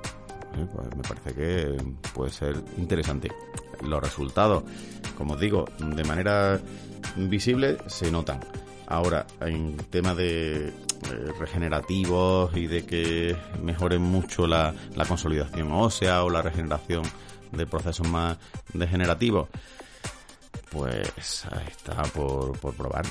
pues 0.53 0.97
me 0.97 1.03
parece 1.03 1.35
que 1.35 1.77
puede 2.15 2.31
ser 2.31 2.63
interesante. 2.77 3.31
Los 3.83 4.03
resultados, 4.03 4.65
como 5.17 5.35
os 5.35 5.41
digo, 5.41 5.67
de 5.79 6.05
manera 6.05 6.61
visible 7.17 7.79
se 7.87 8.11
notan. 8.11 8.41
Ahora, 8.87 9.27
en 9.41 9.77
tema 9.91 10.15
de 10.15 10.69
eh, 10.69 10.73
regenerativos 11.39 12.57
y 12.57 12.67
de 12.67 12.85
que 12.85 13.37
mejoren 13.63 14.03
mucho 14.03 14.47
la 14.47 14.75
consolidación 15.07 15.71
ósea 15.73 16.25
o 16.25 16.31
la 16.31 16.43
regeneración 16.43 17.03
de 17.53 17.67
procesos 17.67 18.09
más 18.09 18.39
degenerativos, 18.73 19.49
pues 20.71 21.47
está 21.67 22.03
por, 22.15 22.59
por 22.59 22.75
probar. 22.75 23.07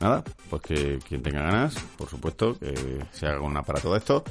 Nada, 0.00 0.24
pues 0.48 0.62
que 0.62 0.98
quien 1.06 1.22
tenga 1.22 1.42
ganas, 1.42 1.74
por 1.98 2.08
supuesto, 2.08 2.58
que 2.58 3.04
se 3.12 3.26
haga 3.26 3.42
un 3.42 3.56
aparato 3.56 3.92
de 3.92 3.98
esto 3.98 4.24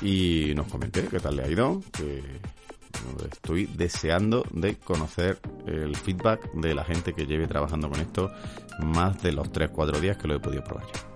y 0.00 0.52
nos 0.54 0.68
comente 0.68 1.08
qué 1.08 1.18
tal 1.18 1.36
le 1.36 1.42
ha 1.42 1.48
ido, 1.48 1.82
que 1.92 2.22
estoy 3.32 3.66
deseando 3.66 4.44
de 4.52 4.76
conocer 4.76 5.38
el 5.66 5.96
feedback 5.96 6.52
de 6.52 6.74
la 6.74 6.84
gente 6.84 7.14
que 7.14 7.26
lleve 7.26 7.46
trabajando 7.46 7.90
con 7.90 8.00
esto 8.00 8.30
más 8.80 9.20
de 9.22 9.32
los 9.32 9.50
3-4 9.50 9.98
días 9.98 10.16
que 10.16 10.28
lo 10.28 10.36
he 10.36 10.40
podido 10.40 10.62
probar 10.62 10.86
yo. 10.86 11.07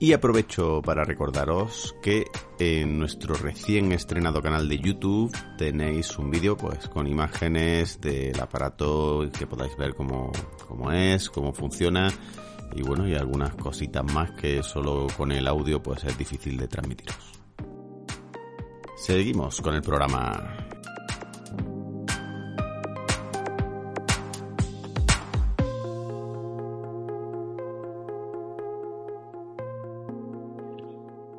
Y 0.00 0.12
aprovecho 0.12 0.80
para 0.80 1.02
recordaros 1.02 1.96
que 2.00 2.26
en 2.60 3.00
nuestro 3.00 3.34
recién 3.34 3.90
estrenado 3.90 4.40
canal 4.40 4.68
de 4.68 4.78
YouTube 4.78 5.36
tenéis 5.56 6.16
un 6.18 6.30
vídeo 6.30 6.56
pues 6.56 6.88
con 6.88 7.08
imágenes 7.08 8.00
del 8.00 8.38
aparato 8.38 9.28
que 9.36 9.48
podáis 9.48 9.76
ver 9.76 9.94
cómo, 9.94 10.30
cómo 10.68 10.92
es, 10.92 11.28
cómo 11.28 11.52
funciona 11.52 12.12
y 12.76 12.82
bueno, 12.82 13.08
y 13.08 13.14
algunas 13.14 13.54
cositas 13.56 14.04
más 14.12 14.30
que 14.32 14.62
solo 14.62 15.08
con 15.16 15.32
el 15.32 15.48
audio 15.48 15.82
pues 15.82 16.04
es 16.04 16.16
difícil 16.16 16.56
de 16.56 16.68
transmitiros. 16.68 17.32
Seguimos 18.96 19.60
con 19.60 19.74
el 19.74 19.82
programa. 19.82 20.67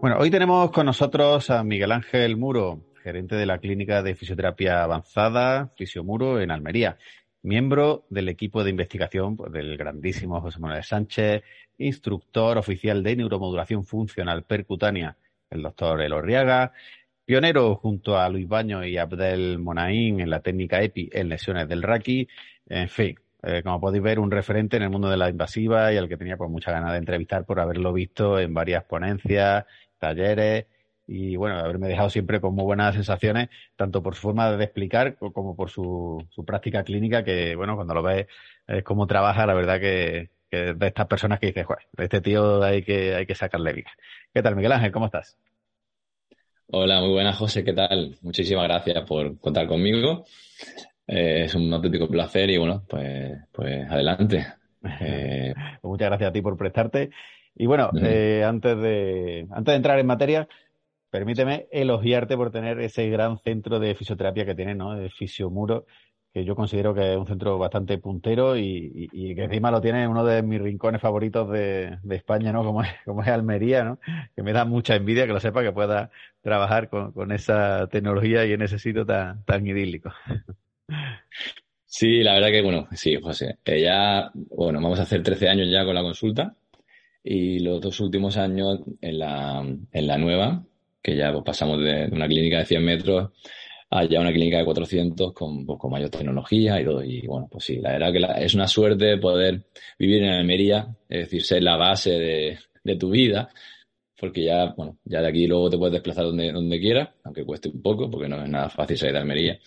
Bueno, 0.01 0.17
hoy 0.17 0.31
tenemos 0.31 0.71
con 0.71 0.85
nosotros 0.85 1.49
a 1.49 1.61
Miguel 1.61 1.91
Ángel 1.91 2.37
Muro, 2.37 2.85
gerente 3.03 3.35
de 3.35 3.45
la 3.45 3.57
Clínica 3.57 4.01
de 4.01 4.15
Fisioterapia 4.15 4.81
Avanzada, 4.81 5.73
Fisiomuro, 5.75 6.39
en 6.39 6.51
Almería, 6.51 6.97
miembro 7.41 8.05
del 8.09 8.29
equipo 8.29 8.63
de 8.63 8.69
investigación 8.69 9.35
pues, 9.35 9.51
del 9.51 9.75
grandísimo 9.75 10.39
José 10.39 10.59
Manuel 10.59 10.85
Sánchez, 10.85 11.43
instructor 11.77 12.57
oficial 12.57 13.03
de 13.03 13.17
neuromodulación 13.17 13.83
funcional 13.83 14.43
percutánea, 14.43 15.17
el 15.49 15.63
doctor 15.63 16.01
Elorriaga, 16.01 16.71
pionero 17.25 17.75
junto 17.75 18.17
a 18.17 18.29
Luis 18.29 18.47
Baño 18.47 18.85
y 18.85 18.97
Abdel 18.97 19.59
Monaín 19.59 20.21
en 20.21 20.29
la 20.29 20.39
técnica 20.39 20.81
EPI 20.81 21.09
en 21.11 21.27
lesiones 21.27 21.67
del 21.67 21.83
Raki, 21.83 22.25
en 22.69 22.87
fin, 22.87 23.19
eh, 23.43 23.63
como 23.63 23.81
podéis 23.81 24.03
ver, 24.03 24.19
un 24.19 24.31
referente 24.31 24.77
en 24.77 24.83
el 24.83 24.89
mundo 24.89 25.09
de 25.09 25.17
la 25.17 25.29
invasiva 25.29 25.91
y 25.91 25.97
al 25.97 26.07
que 26.07 26.15
tenía 26.15 26.37
pues 26.37 26.49
mucha 26.49 26.71
ganas 26.71 26.93
de 26.93 26.99
entrevistar 26.99 27.45
por 27.45 27.59
haberlo 27.59 27.91
visto 27.91 28.39
en 28.39 28.53
varias 28.53 28.85
ponencias 28.85 29.65
talleres 29.99 30.65
y 31.07 31.35
bueno, 31.35 31.57
haberme 31.57 31.87
dejado 31.87 32.09
siempre 32.09 32.39
con 32.39 32.53
muy 32.53 32.63
buenas 32.63 32.93
sensaciones, 32.95 33.49
tanto 33.75 34.03
por 34.03 34.15
su 34.15 34.21
forma 34.21 34.51
de 34.55 34.63
explicar 34.63 35.17
como 35.17 35.55
por 35.55 35.69
su, 35.71 36.23
su 36.29 36.45
práctica 36.45 36.83
clínica, 36.83 37.23
que 37.23 37.55
bueno, 37.55 37.75
cuando 37.75 37.95
lo 37.95 38.03
ves 38.03 38.27
es 38.67 38.83
como 38.83 39.07
trabaja, 39.07 39.47
la 39.47 39.55
verdad 39.55 39.79
que, 39.79 40.29
que 40.49 40.73
de 40.73 40.87
estas 40.87 41.07
personas 41.07 41.39
que 41.39 41.47
dices, 41.47 41.65
Joder, 41.65 41.85
de 41.93 42.03
este 42.03 42.21
tío 42.21 42.61
hay 42.63 42.83
que, 42.83 43.15
hay 43.15 43.25
que 43.25 43.35
sacarle 43.35 43.73
vida. 43.73 43.91
¿Qué 44.33 44.41
tal, 44.43 44.55
Miguel 44.55 44.71
Ángel? 44.71 44.91
¿Cómo 44.91 45.07
estás? 45.07 45.37
Hola, 46.67 47.01
muy 47.01 47.09
buenas, 47.09 47.35
José, 47.35 47.63
¿qué 47.63 47.73
tal? 47.73 48.15
Muchísimas 48.21 48.65
gracias 48.65 49.03
por 49.05 49.39
contar 49.39 49.67
conmigo. 49.67 50.25
Eh, 51.07 51.45
es 51.45 51.55
un 51.55 51.73
auténtico 51.73 52.07
placer 52.07 52.51
y 52.51 52.57
bueno, 52.57 52.83
pues, 52.87 53.37
pues 53.51 53.89
adelante. 53.89 54.45
Eh... 55.01 55.53
Muchas 55.83 56.07
gracias 56.07 56.29
a 56.29 56.31
ti 56.31 56.41
por 56.41 56.55
prestarte. 56.55 57.09
Y 57.55 57.65
bueno, 57.65 57.91
eh, 58.01 58.43
antes, 58.45 58.77
de, 58.77 59.47
antes 59.51 59.71
de 59.71 59.75
entrar 59.75 59.99
en 59.99 60.05
materia, 60.05 60.47
permíteme 61.09 61.67
elogiarte 61.71 62.37
por 62.37 62.51
tener 62.51 62.79
ese 62.79 63.09
gran 63.09 63.39
centro 63.39 63.79
de 63.79 63.95
fisioterapia 63.95 64.45
que 64.45 64.55
tiene, 64.55 64.75
¿no? 64.75 64.95
De 64.95 65.09
Fisiomuro, 65.09 65.85
que 66.33 66.45
yo 66.45 66.55
considero 66.55 66.93
que 66.93 67.11
es 67.11 67.17
un 67.17 67.25
centro 67.25 67.57
bastante 67.57 67.97
puntero 67.97 68.55
y, 68.57 69.09
y, 69.11 69.35
que 69.35 69.43
encima 69.45 69.71
lo 69.71 69.81
tiene 69.81 70.03
en 70.03 70.09
uno 70.09 70.23
de 70.23 70.43
mis 70.43 70.61
rincones 70.61 71.01
favoritos 71.01 71.49
de, 71.51 71.97
de, 72.03 72.15
España, 72.15 72.53
¿no? 72.53 72.63
Como 72.63 72.83
es, 72.83 72.89
como 73.05 73.23
es 73.23 73.27
Almería, 73.27 73.83
¿no? 73.83 73.99
Que 74.35 74.43
me 74.43 74.53
da 74.53 74.65
mucha 74.65 74.95
envidia 74.95 75.25
que 75.25 75.33
lo 75.33 75.39
sepa, 75.39 75.63
que 75.63 75.71
pueda 75.71 76.11
trabajar 76.41 76.89
con, 76.89 77.11
con 77.11 77.31
esa 77.31 77.87
tecnología 77.87 78.45
y 78.45 78.53
en 78.53 78.61
ese 78.61 78.79
sitio 78.79 79.05
tan, 79.05 79.43
tan 79.45 79.65
idílico. 79.65 80.11
Sí, 81.85 82.21
la 82.21 82.33
verdad 82.35 82.49
que, 82.49 82.61
bueno, 82.61 82.87
sí, 82.91 83.19
José. 83.19 83.57
ya, 83.65 84.29
bueno, 84.33 84.79
vamos 84.79 84.99
a 84.99 85.03
hacer 85.03 85.23
13 85.23 85.49
años 85.49 85.69
ya 85.71 85.83
con 85.83 85.95
la 85.95 86.03
consulta 86.03 86.55
y 87.23 87.59
los 87.59 87.81
dos 87.81 87.99
últimos 87.99 88.37
años 88.37 88.79
en 89.01 89.19
la, 89.19 89.65
en 89.91 90.07
la 90.07 90.17
nueva, 90.17 90.63
que 91.01 91.15
ya 91.15 91.31
pues, 91.31 91.43
pasamos 91.45 91.79
de, 91.81 92.09
una 92.11 92.27
clínica 92.27 92.59
de 92.59 92.65
100 92.65 92.83
metros 92.83 93.31
a 93.91 94.05
ya 94.05 94.19
una 94.19 94.31
clínica 94.31 94.59
de 94.59 94.65
400 94.65 95.33
con, 95.33 95.65
pues, 95.65 95.79
con 95.79 95.91
mayor 95.91 96.09
tecnología 96.09 96.79
y 96.79 96.85
todo. 96.85 97.03
Y 97.03 97.25
bueno, 97.25 97.47
pues 97.51 97.65
sí, 97.65 97.77
la 97.77 97.93
verdad 97.93 98.13
que 98.13 98.45
es 98.45 98.53
una 98.53 98.67
suerte 98.67 99.17
poder 99.17 99.65
vivir 99.97 100.23
en 100.23 100.29
Almería, 100.29 100.95
es 101.09 101.21
decir, 101.21 101.43
ser 101.43 101.63
la 101.63 101.75
base 101.75 102.11
de, 102.11 102.59
de 102.83 102.95
tu 102.95 103.09
vida, 103.09 103.49
porque 104.19 104.43
ya, 104.43 104.73
bueno, 104.75 104.97
ya 105.05 105.21
de 105.21 105.27
aquí 105.27 105.47
luego 105.47 105.69
te 105.69 105.77
puedes 105.77 105.93
desplazar 105.93 106.25
donde, 106.25 106.51
donde 106.51 106.79
quieras, 106.79 107.09
aunque 107.23 107.45
cueste 107.45 107.69
un 107.69 107.81
poco, 107.81 108.09
porque 108.09 108.27
no 108.27 108.43
es 108.43 108.49
nada 108.49 108.69
fácil 108.69 108.97
salir 108.97 109.13
de 109.13 109.19
Almería 109.19 109.59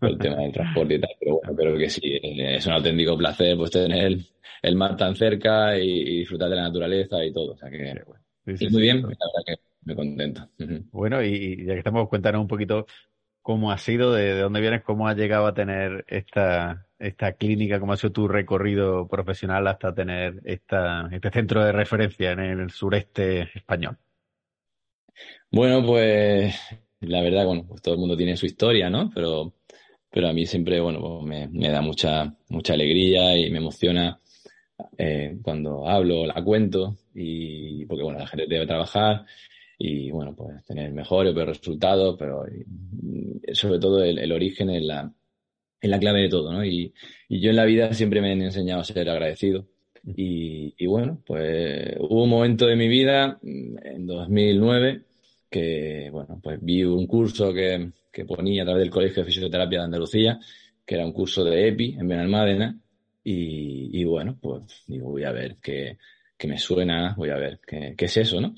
por 0.00 0.10
el 0.10 0.18
tema 0.18 0.36
del 0.36 0.52
transporte 0.52 0.94
y 0.94 1.00
tal, 1.00 1.10
pero 1.18 1.34
bueno, 1.36 1.54
pero 1.56 1.78
que 1.78 1.88
sí, 1.88 2.00
es 2.22 2.66
un 2.66 2.72
auténtico 2.72 3.16
placer 3.16 3.56
pues 3.56 3.70
tener 3.70 4.18
el 4.62 4.76
mar 4.76 4.96
tan 4.96 5.14
cerca 5.16 5.76
y, 5.78 6.18
disfrutar 6.18 6.48
de 6.48 6.56
la 6.56 6.62
naturaleza 6.62 7.24
y 7.24 7.32
todo. 7.32 7.52
O 7.52 7.56
sea 7.56 7.70
que, 7.70 7.94
sí, 8.56 8.68
muy 8.68 8.82
bien, 8.82 9.02
la 9.02 9.08
verdad 9.08 9.42
que 9.46 9.54
me 9.84 9.94
contento. 9.94 10.48
Bueno, 10.92 11.22
y 11.22 11.64
ya 11.64 11.72
que 11.72 11.78
estamos, 11.78 12.08
cuéntanos 12.08 12.40
un 12.40 12.48
poquito 12.48 12.86
cómo 13.42 13.72
ha 13.72 13.78
sido, 13.78 14.12
de, 14.12 14.38
dónde 14.38 14.60
vienes, 14.60 14.82
cómo 14.82 15.08
has 15.08 15.16
llegado 15.16 15.46
a 15.46 15.54
tener 15.54 16.04
esta, 16.08 16.86
esta 17.02 17.32
clínica, 17.32 17.80
cómo 17.80 17.92
ha 17.92 17.96
sido 17.96 18.12
tu 18.12 18.28
recorrido 18.28 19.08
profesional 19.08 19.66
hasta 19.66 19.94
tener 19.94 20.40
esta, 20.44 21.08
este 21.12 21.30
centro 21.30 21.64
de 21.64 21.72
referencia 21.72 22.32
en 22.32 22.40
el 22.40 22.70
sureste 22.70 23.48
español. 23.54 23.98
Bueno, 25.50 25.84
pues 25.84 26.54
la 27.00 27.20
verdad, 27.20 27.44
bueno, 27.44 27.66
pues 27.68 27.82
todo 27.82 27.94
el 27.94 28.00
mundo 28.00 28.16
tiene 28.16 28.36
su 28.36 28.46
historia, 28.46 28.88
¿no? 28.88 29.10
Pero, 29.14 29.54
pero 30.10 30.28
a 30.28 30.32
mí 30.32 30.46
siempre, 30.46 30.80
bueno, 30.80 31.00
pues 31.00 31.24
me, 31.24 31.48
me 31.48 31.68
da 31.68 31.82
mucha, 31.82 32.34
mucha 32.48 32.74
alegría 32.74 33.36
y 33.36 33.50
me 33.50 33.58
emociona 33.58 34.18
eh, 34.98 35.38
cuando 35.42 35.88
hablo, 35.88 36.26
la 36.26 36.42
cuento, 36.42 36.96
y 37.14 37.84
porque 37.86 38.02
bueno, 38.02 38.18
la 38.18 38.26
gente 38.26 38.46
debe 38.48 38.66
trabajar 38.66 39.24
y 39.78 40.10
bueno, 40.10 40.34
pues 40.34 40.64
tener 40.64 40.92
mejores 40.92 41.32
o 41.32 41.34
peores 41.34 41.58
resultados, 41.58 42.16
pero 42.18 42.44
sobre 43.52 43.78
todo 43.78 44.02
el, 44.02 44.32
origen 44.32 44.70
es 44.70 44.82
la, 44.82 45.12
es 45.82 45.90
la 45.90 45.98
clave 45.98 46.22
de 46.22 46.28
todo, 46.30 46.52
¿no? 46.52 46.64
Y, 46.64 46.94
y, 47.28 47.40
yo 47.40 47.50
en 47.50 47.56
la 47.56 47.64
vida 47.64 47.92
siempre 47.92 48.22
me 48.22 48.32
han 48.32 48.40
enseñado 48.40 48.80
a 48.80 48.84
ser 48.84 49.10
agradecido. 49.10 49.66
Y, 50.04 50.74
y, 50.78 50.86
bueno, 50.86 51.22
pues 51.26 51.94
hubo 51.98 52.24
un 52.24 52.30
momento 52.30 52.66
de 52.66 52.76
mi 52.76 52.88
vida, 52.88 53.38
en 53.42 54.06
2009, 54.06 55.02
que 55.50 56.08
bueno, 56.10 56.40
pues 56.42 56.58
vi 56.62 56.84
un 56.84 57.06
curso 57.06 57.52
que, 57.52 57.90
que 58.10 58.24
ponía 58.24 58.62
a 58.62 58.66
través 58.66 58.82
del 58.82 58.90
Colegio 58.90 59.22
de 59.22 59.26
Fisioterapia 59.26 59.80
de 59.80 59.84
Andalucía, 59.84 60.38
que 60.84 60.94
era 60.94 61.04
un 61.04 61.12
curso 61.12 61.44
de 61.44 61.68
EPI 61.68 61.96
en 61.98 62.08
Benalmádena, 62.08 62.78
y, 63.24 64.04
bueno, 64.04 64.36
pues 64.40 64.82
digo, 64.86 65.10
voy 65.10 65.24
a 65.24 65.32
ver 65.32 65.56
qué, 65.62 65.98
me 66.44 66.58
suena, 66.58 67.14
voy 67.16 67.30
a 67.30 67.36
ver 67.36 67.60
qué, 67.66 67.94
es 67.96 68.16
eso, 68.16 68.40
¿no? 68.40 68.54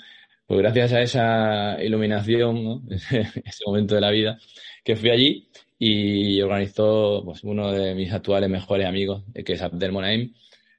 Pues 0.46 0.60
gracias 0.60 0.92
a 0.92 1.02
esa 1.02 1.82
iluminación, 1.82 2.64
¿no? 2.64 2.82
ese 2.88 3.64
momento 3.66 3.94
de 3.94 4.00
la 4.00 4.10
vida, 4.10 4.38
que 4.82 4.96
fui 4.96 5.10
allí 5.10 5.48
y 5.78 6.40
organizó 6.40 7.22
pues, 7.24 7.42
uno 7.44 7.72
de 7.72 7.94
mis 7.94 8.12
actuales 8.12 8.48
mejores 8.50 8.86
amigos, 8.86 9.24
que 9.44 9.52
es 9.52 9.62
Abdel 9.62 9.92
Monaim. 9.92 10.32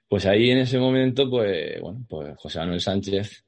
Pues 0.07 0.25
ahí 0.25 0.51
en 0.51 0.59
ese 0.59 0.77
momento, 0.77 1.29
pues 1.29 1.81
bueno, 1.81 2.05
pues 2.07 2.35
José 2.37 2.59
Manuel 2.59 2.81
Sánchez 2.81 3.43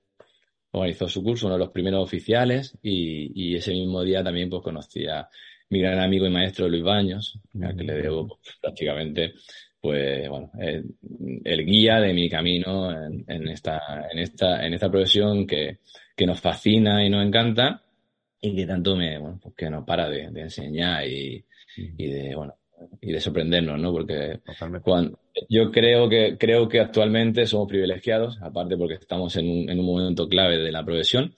organizó 0.71 1.07
su 1.07 1.23
curso, 1.23 1.47
uno 1.47 1.55
de 1.55 1.59
los 1.59 1.71
primeros 1.71 2.03
oficiales, 2.03 2.77
y, 2.81 3.31
y 3.33 3.55
ese 3.55 3.71
mismo 3.71 4.03
día 4.03 4.23
también 4.23 4.49
pues 4.49 4.63
conocí 4.63 5.07
a 5.07 5.27
mi 5.69 5.79
gran 5.79 5.99
amigo 5.99 6.25
y 6.25 6.29
maestro 6.29 6.67
Luis 6.67 6.83
Baños, 6.83 7.39
a 7.61 7.73
que 7.73 7.83
le 7.83 7.93
debo 7.93 8.27
pues, 8.27 8.57
prácticamente 8.61 9.33
pues 9.79 10.27
bueno, 10.27 10.51
el, 10.59 11.65
guía 11.65 11.99
de 11.99 12.13
mi 12.13 12.29
camino 12.29 12.91
en, 12.91 13.47
esta, 13.47 14.07
en 14.11 14.19
esta, 14.19 14.65
en 14.65 14.73
esta 14.73 14.89
profesión 14.89 15.45
que, 15.45 15.79
que, 16.15 16.25
nos 16.25 16.41
fascina 16.41 17.05
y 17.05 17.09
nos 17.09 17.25
encanta 17.25 17.83
y 18.41 18.55
que 18.55 18.65
tanto 18.65 18.95
me, 18.95 19.17
bueno, 19.17 19.39
pues 19.41 19.55
que 19.55 19.69
nos 19.69 19.85
para 19.85 20.09
de, 20.09 20.23
enseñar 20.23 21.07
y, 21.07 21.43
y, 21.75 22.07
de, 22.07 22.35
bueno, 22.35 22.55
y 23.01 23.11
de 23.11 23.19
sorprendernos, 23.19 23.79
¿no? 23.79 23.91
Porque 23.91 24.39
cuando, 24.83 25.19
yo 25.49 25.71
creo 25.71 26.07
que, 26.09 26.37
creo 26.37 26.67
que 26.67 26.79
actualmente 26.79 27.45
somos 27.45 27.67
privilegiados, 27.67 28.37
aparte 28.41 28.77
porque 28.77 28.95
estamos 28.95 29.35
en 29.37 29.49
un, 29.49 29.69
en 29.69 29.79
un 29.79 29.85
momento 29.85 30.27
clave 30.27 30.57
de 30.57 30.71
la 30.71 30.85
profesión, 30.85 31.35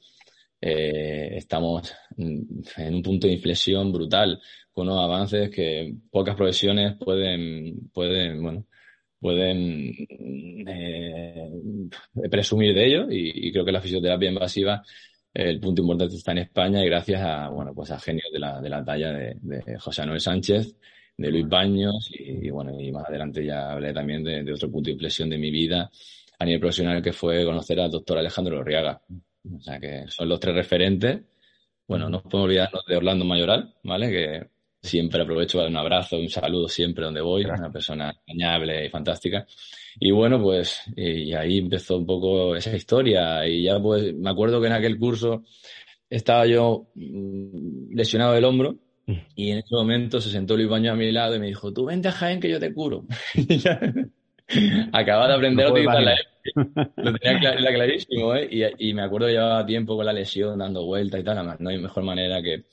eh, 0.62 1.38
estamos 1.38 1.94
en 2.18 2.94
un 2.94 3.02
punto 3.02 3.28
de 3.28 3.34
inflexión 3.34 3.94
brutal 3.94 4.42
unos 4.80 5.00
avances 5.00 5.50
que 5.50 5.94
pocas 6.10 6.36
profesiones 6.36 6.96
pueden, 6.98 7.90
pueden, 7.94 8.42
bueno, 8.42 8.66
pueden 9.20 9.94
eh, 10.68 11.50
presumir 12.32 12.74
de 12.74 12.86
ello 12.86 13.08
y, 13.10 13.52
creo 13.52 13.66
que 13.66 13.72
la 13.72 13.82
fisioterapia 13.82 14.30
invasiva 14.30 14.84
el 15.40 15.60
punto 15.60 15.82
importante 15.82 16.16
está 16.16 16.32
en 16.34 16.40
España 16.40 16.84
y 16.84 16.86
gracias 16.88 17.22
a 17.22 17.50
bueno 17.50 17.74
pues 17.74 17.92
a 17.92 18.00
genios 18.00 18.28
de 18.32 18.40
la, 18.40 18.60
de 18.60 18.70
la 18.70 18.84
talla 18.84 19.12
de, 19.12 19.78
José 19.80 20.02
Manuel 20.02 20.20
Sánchez 20.20 20.76
de 21.18 21.32
Luis 21.32 21.48
Baños 21.48 22.10
y, 22.12 22.50
bueno 22.50 22.80
y 22.80 22.92
más 22.92 23.08
adelante 23.08 23.46
ya 23.46 23.72
hablé 23.72 23.94
también 23.94 24.24
de, 24.24 24.52
otro 24.52 24.70
punto 24.70 24.88
de 24.88 24.94
inflexión 24.94 25.30
de 25.30 25.38
mi 25.38 25.50
vida 25.50 25.90
a 26.38 26.46
nivel 26.46 26.60
profesional 26.60 27.02
que 27.02 27.14
fue 27.14 27.46
conocer 27.46 27.80
al 27.80 27.92
doctor 27.92 28.18
Alejandro 28.18 28.56
Lorriaga. 28.56 29.02
O 29.54 29.60
sea 29.60 29.80
que 29.80 30.06
son 30.08 30.30
los 30.30 30.40
tres 30.40 30.56
referentes. 30.56 31.22
Bueno 31.88 32.10
no 32.10 32.22
podemos 32.22 32.46
olvidarnos 32.46 32.86
de 32.86 32.98
Orlando 32.98 33.26
Mayoral 33.26 33.76
vale 33.84 34.10
que 34.10 34.59
Siempre 34.82 35.22
aprovecho 35.22 35.58
para 35.58 35.70
un 35.70 35.76
abrazo, 35.76 36.18
un 36.18 36.30
saludo 36.30 36.70
siempre 36.70 37.04
donde 37.04 37.20
voy, 37.20 37.44
una 37.44 37.70
persona 37.70 38.16
engañable 38.26 38.86
y 38.86 38.90
fantástica. 38.90 39.46
Y 40.00 40.12
bueno, 40.12 40.42
pues 40.42 40.82
y 40.96 41.34
ahí 41.34 41.58
empezó 41.58 41.98
un 41.98 42.06
poco 42.06 42.56
esa 42.56 42.74
historia 42.74 43.46
y 43.46 43.64
ya 43.64 43.80
pues 43.80 44.14
me 44.16 44.30
acuerdo 44.30 44.62
que 44.62 44.68
en 44.68 44.74
aquel 44.74 44.98
curso 44.98 45.44
estaba 46.10 46.46
yo 46.46 46.88
mm, 46.96 47.94
lesionado 47.94 48.34
del 48.34 48.46
hombro 48.46 48.78
mm. 49.06 49.14
y 49.36 49.52
en 49.52 49.58
ese 49.60 49.76
momento 49.76 50.22
se 50.22 50.30
sentó 50.30 50.56
Luis 50.56 50.70
Baño 50.70 50.94
a 50.94 50.96
mi 50.96 51.12
lado 51.12 51.36
y 51.36 51.40
me 51.40 51.48
dijo, 51.48 51.74
tú 51.74 51.86
vente 51.86 52.08
a 52.08 52.14
Jaén 52.14 52.40
que 52.40 52.50
yo 52.50 52.60
te 52.60 52.74
curo. 52.74 53.06
Acababa 54.94 55.28
de 55.28 55.34
aprender 55.36 55.68
a 55.68 55.72
utilizar 55.72 56.02
la 56.02 56.16
Lo 56.96 57.14
tenía 57.14 57.56
clarísimo, 57.56 58.34
¿eh? 58.34 58.48
Y, 58.50 58.90
y, 58.90 58.94
me 58.94 59.04
acuerdo 59.04 59.28
que 59.28 59.34
llevaba 59.34 59.66
tiempo 59.66 59.96
con 59.96 60.06
la 60.06 60.14
lesión, 60.14 60.58
dando 60.58 60.86
vueltas 60.86 61.20
y 61.20 61.24
tal. 61.24 61.38
Además, 61.38 61.60
no 61.60 61.70
hay 61.70 61.78
mejor 61.78 62.04
manera 62.04 62.42
que, 62.42 62.64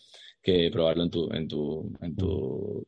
que 0.47 0.71
probarlo 0.71 1.03
en 1.03 1.11
tu, 1.11 1.29
en 1.33 1.49
tu, 1.49 1.93
en 2.01 2.15
tu, 2.15 2.87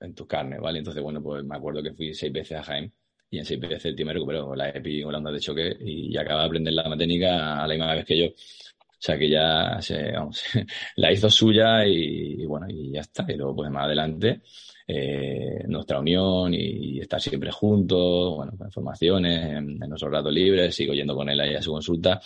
en 0.00 0.12
tu 0.12 0.26
carne, 0.26 0.58
¿vale? 0.58 0.80
Entonces, 0.80 1.00
bueno, 1.00 1.22
pues 1.22 1.44
me 1.44 1.56
acuerdo 1.56 1.80
que 1.84 1.92
fui 1.94 2.12
seis 2.12 2.32
veces 2.32 2.58
a 2.58 2.64
Jaén 2.64 2.92
y 3.30 3.38
en 3.38 3.44
seis 3.44 3.60
veces 3.60 3.84
el 3.84 3.94
tío 3.94 4.06
me 4.06 4.12
recuperó 4.12 4.56
la 4.56 4.70
EPI 4.70 5.02
con 5.04 5.12
la 5.12 5.18
onda 5.18 5.30
de 5.30 5.38
choque 5.38 5.76
y 5.80 6.16
acaba 6.16 6.40
de 6.40 6.46
aprender 6.46 6.74
la 6.74 6.96
técnica 6.96 7.62
a 7.62 7.68
la 7.68 7.74
misma 7.74 7.94
vez 7.94 8.04
que 8.04 8.18
yo. 8.18 8.26
O 8.26 9.02
sea 9.02 9.16
que 9.16 9.30
ya 9.30 9.78
se, 9.80 10.10
vamos, 10.12 10.42
la 10.96 11.12
hizo 11.12 11.30
suya 11.30 11.86
y, 11.86 12.44
bueno, 12.44 12.66
y 12.68 12.90
ya 12.90 13.02
está. 13.02 13.24
Y 13.28 13.36
luego, 13.36 13.54
pues 13.54 13.70
más 13.70 13.84
adelante, 13.84 14.42
eh, 14.88 15.62
nuestra 15.68 16.00
unión 16.00 16.52
y, 16.52 16.98
estar 16.98 17.20
siempre 17.20 17.52
juntos, 17.52 18.34
bueno, 18.34 18.52
con 18.58 18.66
informaciones, 18.66 19.44
en, 19.46 19.82
en, 19.82 19.88
nuestros 19.88 20.10
ratos 20.12 20.32
libres, 20.32 20.74
sigo 20.74 20.92
yendo 20.92 21.14
con 21.14 21.30
él 21.30 21.38
ahí 21.40 21.54
a 21.54 21.62
su 21.62 21.70
consulta. 21.70 22.20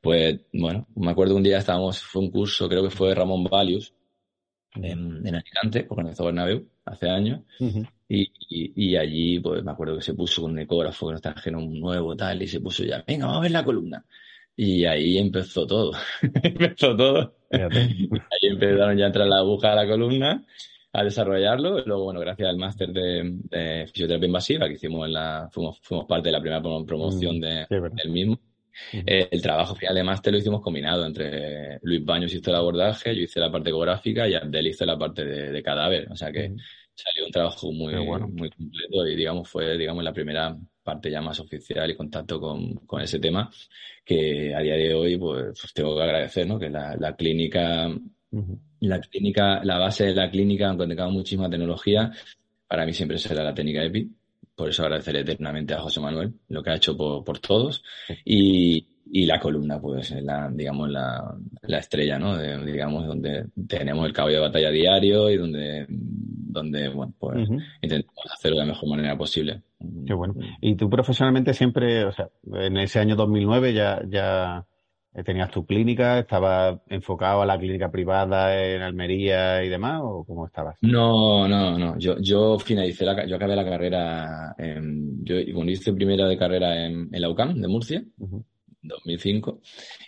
Pues 0.00 0.40
bueno, 0.54 0.88
me 0.96 1.10
acuerdo 1.10 1.36
un 1.36 1.42
día 1.42 1.58
estábamos, 1.58 2.00
fue 2.00 2.22
un 2.22 2.30
curso, 2.30 2.66
creo 2.66 2.82
que 2.82 2.90
fue 2.90 3.14
Ramón 3.14 3.44
Valius, 3.44 3.92
en, 4.82 5.26
en 5.26 5.34
Alicante, 5.34 5.86
organizó 5.88 6.24
Bernabéu 6.24 6.66
hace 6.84 7.08
años. 7.08 7.40
y, 8.08 8.30
y, 8.48 8.96
allí, 8.96 9.40
pues 9.40 9.62
me 9.64 9.72
acuerdo 9.72 9.96
que 9.96 10.02
se 10.02 10.14
puso 10.14 10.44
un 10.44 10.58
ecógrafo 10.58 11.06
que 11.08 11.12
nos 11.12 11.22
trajeron 11.22 11.64
un 11.64 11.80
nuevo 11.80 12.16
tal 12.16 12.42
y 12.42 12.46
se 12.46 12.60
puso 12.60 12.84
ya, 12.84 13.04
venga, 13.06 13.26
vamos 13.26 13.40
a 13.40 13.42
ver 13.42 13.50
la 13.50 13.64
columna. 13.64 14.04
Y 14.56 14.86
ahí 14.86 15.18
empezó 15.18 15.66
todo. 15.66 15.92
empezó 16.42 16.96
todo. 16.96 17.34
ahí 17.50 18.48
empezaron 18.48 18.96
ya 18.96 19.04
a 19.04 19.06
entrar 19.08 19.26
la 19.26 19.38
aguja 19.38 19.72
a 19.72 19.76
la 19.76 19.86
columna, 19.86 20.44
a 20.92 21.04
desarrollarlo. 21.04 21.80
Y 21.80 21.84
luego, 21.84 22.04
bueno, 22.04 22.20
gracias 22.20 22.48
al 22.48 22.56
máster 22.56 22.88
de, 22.88 23.86
fisioterapia 23.88 24.26
invasiva 24.26 24.66
que 24.66 24.74
hicimos 24.74 25.06
en 25.06 25.12
la, 25.12 25.48
fuimos, 25.52 25.78
fuimos 25.82 26.06
parte 26.06 26.28
de 26.28 26.32
la 26.32 26.40
primera 26.40 26.62
promoción 26.62 27.36
mm, 27.36 27.40
de, 27.40 27.66
del 27.68 28.10
mismo. 28.10 28.40
Eh, 28.92 29.28
el 29.30 29.42
trabajo 29.42 29.74
final 29.74 29.94
de 29.94 30.02
máster 30.02 30.32
lo 30.32 30.38
hicimos 30.38 30.60
combinado 30.60 31.06
entre 31.06 31.78
Luis 31.82 32.04
Baños 32.04 32.32
hizo 32.34 32.50
el 32.50 32.56
abordaje, 32.56 33.14
yo 33.14 33.22
hice 33.22 33.40
la 33.40 33.50
parte 33.50 33.70
ecográfica 33.70 34.28
y 34.28 34.34
Abdel 34.34 34.68
hizo 34.68 34.84
la 34.84 34.98
parte 34.98 35.24
de, 35.24 35.62
cadáver. 35.62 36.10
O 36.10 36.16
sea 36.16 36.30
que 36.30 36.54
salió 36.94 37.26
un 37.26 37.32
trabajo 37.32 37.72
muy, 37.72 37.94
muy 37.94 38.50
completo 38.50 39.06
y 39.06 39.16
digamos 39.16 39.48
fue 39.48 39.76
digamos 39.76 40.02
la 40.02 40.12
primera 40.12 40.56
parte 40.82 41.10
ya 41.10 41.20
más 41.20 41.38
oficial 41.40 41.90
y 41.90 41.96
contacto 41.96 42.40
con, 42.40 42.74
con 42.86 43.02
ese 43.02 43.18
tema 43.18 43.50
que 44.04 44.54
a 44.54 44.60
día 44.60 44.76
de 44.76 44.94
hoy 44.94 45.16
pues, 45.18 45.58
pues 45.60 45.72
tengo 45.74 45.96
que 45.96 46.02
agradecer 46.02 46.46
¿no? 46.46 46.58
que 46.58 46.70
la, 46.70 46.96
la 46.96 47.14
clínica 47.14 47.90
la 48.80 49.00
clínica 49.00 49.62
la 49.64 49.78
base 49.78 50.06
de 50.06 50.14
la 50.14 50.30
clínica 50.30 50.68
aunque 50.68 50.86
tengamos 50.86 51.14
muchísima 51.14 51.50
tecnología. 51.50 52.10
Para 52.66 52.84
mí 52.84 52.92
siempre 52.92 53.18
será 53.18 53.44
la 53.44 53.54
técnica 53.54 53.84
EPI 53.84 54.15
por 54.56 54.70
eso 54.70 54.82
agradeceré 54.82 55.20
eternamente 55.20 55.74
a 55.74 55.80
José 55.80 56.00
Manuel 56.00 56.32
lo 56.48 56.62
que 56.62 56.70
ha 56.70 56.76
hecho 56.76 56.96
por, 56.96 57.22
por 57.22 57.38
todos. 57.38 57.84
Y, 58.24 58.88
y, 59.12 59.26
la 59.26 59.38
columna, 59.38 59.78
pues, 59.78 60.10
es 60.10 60.22
la, 60.24 60.50
digamos, 60.50 60.90
la, 60.90 61.36
la 61.62 61.78
estrella, 61.78 62.18
¿no? 62.18 62.38
digamos, 62.64 63.06
donde 63.06 63.46
tenemos 63.68 64.06
el 64.06 64.14
caballo 64.14 64.36
de 64.36 64.42
batalla 64.42 64.70
diario 64.70 65.30
y 65.30 65.36
donde, 65.36 65.86
donde 65.88 66.88
bueno, 66.88 67.12
pues, 67.18 67.48
intentamos 67.82 68.32
hacerlo 68.32 68.58
de 68.58 68.66
la 68.66 68.72
mejor 68.72 68.88
manera 68.88 69.16
posible. 69.16 69.62
Qué 70.06 70.14
bueno. 70.14 70.34
Y 70.62 70.74
tú 70.74 70.88
profesionalmente 70.88 71.52
siempre, 71.52 72.06
o 72.06 72.12
sea, 72.12 72.30
en 72.54 72.78
ese 72.78 72.98
año 72.98 73.14
2009 73.14 73.74
ya, 73.74 74.00
ya 74.08 74.64
¿Tenías 75.24 75.50
tu 75.50 75.64
clínica? 75.64 76.18
¿Estabas 76.18 76.78
enfocado 76.88 77.42
a 77.42 77.46
la 77.46 77.58
clínica 77.58 77.90
privada 77.90 78.62
en 78.62 78.82
Almería 78.82 79.64
y 79.64 79.68
demás? 79.68 80.00
¿O 80.04 80.24
cómo 80.24 80.46
estabas? 80.46 80.76
No, 80.82 81.48
no, 81.48 81.78
no. 81.78 81.98
Yo, 81.98 82.18
yo 82.20 82.58
finalicé 82.58 83.04
la, 83.06 83.26
yo 83.26 83.36
acabé 83.36 83.56
la 83.56 83.64
carrera, 83.64 84.54
en, 84.58 85.24
yo 85.24 85.36
cuando 85.54 85.72
hice 85.72 85.94
primera 85.94 86.28
de 86.28 86.36
carrera 86.36 86.84
en, 86.84 87.08
en 87.10 87.20
la 87.20 87.30
UCAM 87.30 87.54
de 87.54 87.68
Murcia, 87.68 87.98
en 87.98 88.44
2005, 88.82 89.62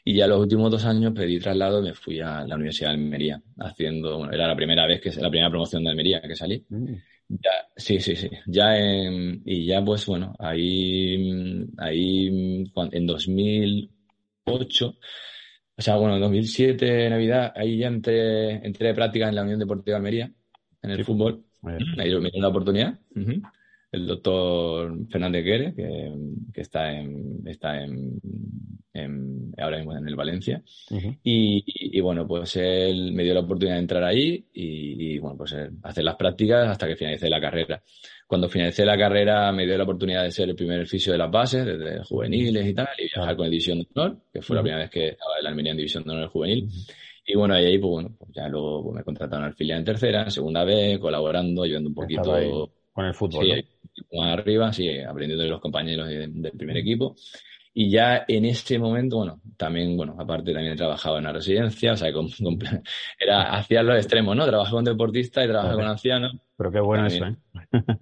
y 0.04 0.14
ya 0.14 0.26
los 0.26 0.40
últimos 0.40 0.70
dos 0.70 0.84
años 0.84 1.14
pedí 1.14 1.38
traslado 1.38 1.80
y 1.80 1.84
me 1.84 1.94
fui 1.94 2.20
a 2.20 2.44
la 2.44 2.56
Universidad 2.56 2.90
de 2.90 2.96
Almería, 2.96 3.42
haciendo, 3.58 4.18
bueno, 4.18 4.32
era 4.32 4.46
la 4.46 4.56
primera 4.56 4.86
vez 4.86 5.00
que, 5.00 5.10
la 5.20 5.30
primera 5.30 5.50
promoción 5.50 5.84
de 5.84 5.90
Almería 5.90 6.20
que 6.20 6.36
salí. 6.36 6.64
Mm. 6.68 6.94
Ya, 7.30 7.50
sí, 7.76 8.00
sí, 8.00 8.16
sí. 8.16 8.30
Ya 8.46 8.76
en, 8.78 9.42
y 9.44 9.66
ya 9.66 9.82
pues 9.82 10.06
bueno, 10.06 10.34
ahí, 10.38 11.66
ahí 11.78 12.64
en 12.92 13.06
2000 13.06 13.90
2008. 14.50 14.94
O 15.76 15.82
sea, 15.82 15.96
bueno, 15.96 16.16
en 16.16 16.20
2007, 16.22 17.08
Navidad, 17.08 17.52
ahí 17.54 17.78
ya 17.78 17.86
entré, 17.86 18.66
entré 18.66 18.88
de 18.88 18.94
práctica 18.94 19.28
en 19.28 19.34
la 19.36 19.42
Unión 19.42 19.60
Deportiva 19.60 19.94
de 19.94 19.96
Almería, 19.96 20.32
en 20.82 20.90
el 20.90 21.04
fútbol. 21.04 21.44
Ahí 21.62 22.14
me 22.18 22.30
dio 22.30 22.40
la 22.42 22.48
oportunidad. 22.48 22.98
El 23.90 24.06
doctor 24.06 24.92
Fernández 25.08 25.44
Guerre, 25.44 25.74
que, 25.74 26.12
que, 26.52 26.60
está, 26.60 26.92
en, 26.92 27.46
está 27.46 27.82
en, 27.82 28.20
ahora 29.56 29.78
mismo 29.78 29.96
en 29.96 30.08
el 30.08 30.16
Valencia. 30.16 30.62
y, 31.22 31.64
y, 31.64 32.00
bueno, 32.00 32.26
pues 32.26 32.56
él 32.56 33.12
me 33.12 33.22
dio 33.22 33.34
la 33.34 33.40
oportunidad 33.40 33.76
de 33.76 33.80
entrar 33.82 34.02
ahí 34.02 34.46
y, 34.52 35.14
y 35.14 35.18
bueno, 35.18 35.36
pues 35.38 35.54
hacer 35.82 36.04
las 36.04 36.16
prácticas 36.16 36.68
hasta 36.68 36.88
que 36.88 36.96
finalicé 36.96 37.30
la 37.30 37.40
carrera. 37.40 37.82
Cuando 38.28 38.46
finalicé 38.50 38.84
la 38.84 38.98
carrera 38.98 39.50
me 39.52 39.64
dio 39.64 39.78
la 39.78 39.84
oportunidad 39.84 40.22
de 40.22 40.30
ser 40.30 40.50
el 40.50 40.54
primer 40.54 40.86
fisio 40.86 41.12
de 41.12 41.18
las 41.18 41.30
bases, 41.30 41.64
desde 41.64 42.04
juveniles 42.04 42.66
y 42.66 42.74
tal, 42.74 42.88
y 42.98 43.04
viajar 43.04 43.34
con 43.34 43.48
División 43.48 43.78
de 43.78 43.86
Honor, 43.94 44.18
que 44.30 44.42
fue 44.42 44.54
la 44.54 44.60
primera 44.60 44.82
vez 44.82 44.90
que 44.90 45.08
estaba 45.08 45.38
en 45.38 45.44
la 45.44 45.48
Almería 45.48 45.70
en 45.70 45.78
División 45.78 46.04
de 46.04 46.10
Honor 46.10 46.28
juvenil. 46.28 46.68
Y 47.26 47.34
bueno, 47.34 47.54
ahí, 47.54 47.78
pues 47.78 47.90
bueno, 47.90 48.14
pues 48.18 48.30
ya 48.34 48.46
luego 48.48 48.84
pues, 48.84 48.96
me 48.96 49.02
contrataron 49.02 49.46
al 49.46 49.54
filial 49.54 49.78
en 49.78 49.84
tercera, 49.86 50.28
segunda 50.28 50.62
vez, 50.64 50.98
colaborando, 50.98 51.62
ayudando 51.62 51.88
un 51.88 51.94
poquito. 51.94 52.70
Con 52.92 53.06
el 53.06 53.14
fútbol. 53.14 53.46
Sí, 53.46 53.64
arriba, 54.20 54.74
sí, 54.74 55.00
aprendiendo 55.00 55.44
de 55.44 55.50
los 55.50 55.60
compañeros 55.62 56.06
del 56.06 56.52
primer 56.52 56.76
equipo. 56.76 57.16
Y 57.80 57.90
ya 57.90 58.24
en 58.26 58.44
ese 58.44 58.76
momento, 58.76 59.18
bueno, 59.18 59.40
también, 59.56 59.96
bueno, 59.96 60.16
aparte 60.18 60.52
también 60.52 60.72
he 60.72 60.76
trabajado 60.76 61.18
en 61.18 61.22
la 61.22 61.32
residencia, 61.32 61.92
o 61.92 61.96
sea, 61.96 62.08
era, 63.20 63.56
hacía 63.56 63.84
los 63.84 63.96
extremos, 63.96 64.34
¿no? 64.34 64.44
Trabajé 64.46 64.72
con 64.72 64.84
deportistas 64.84 65.44
y 65.44 65.48
trabajé 65.48 65.74
con 65.76 65.84
ancianos. 65.84 66.32
Pero 66.56 66.72
qué 66.72 66.80
bueno 66.80 67.06
eso, 67.06 67.24
¿eh? 67.24 67.36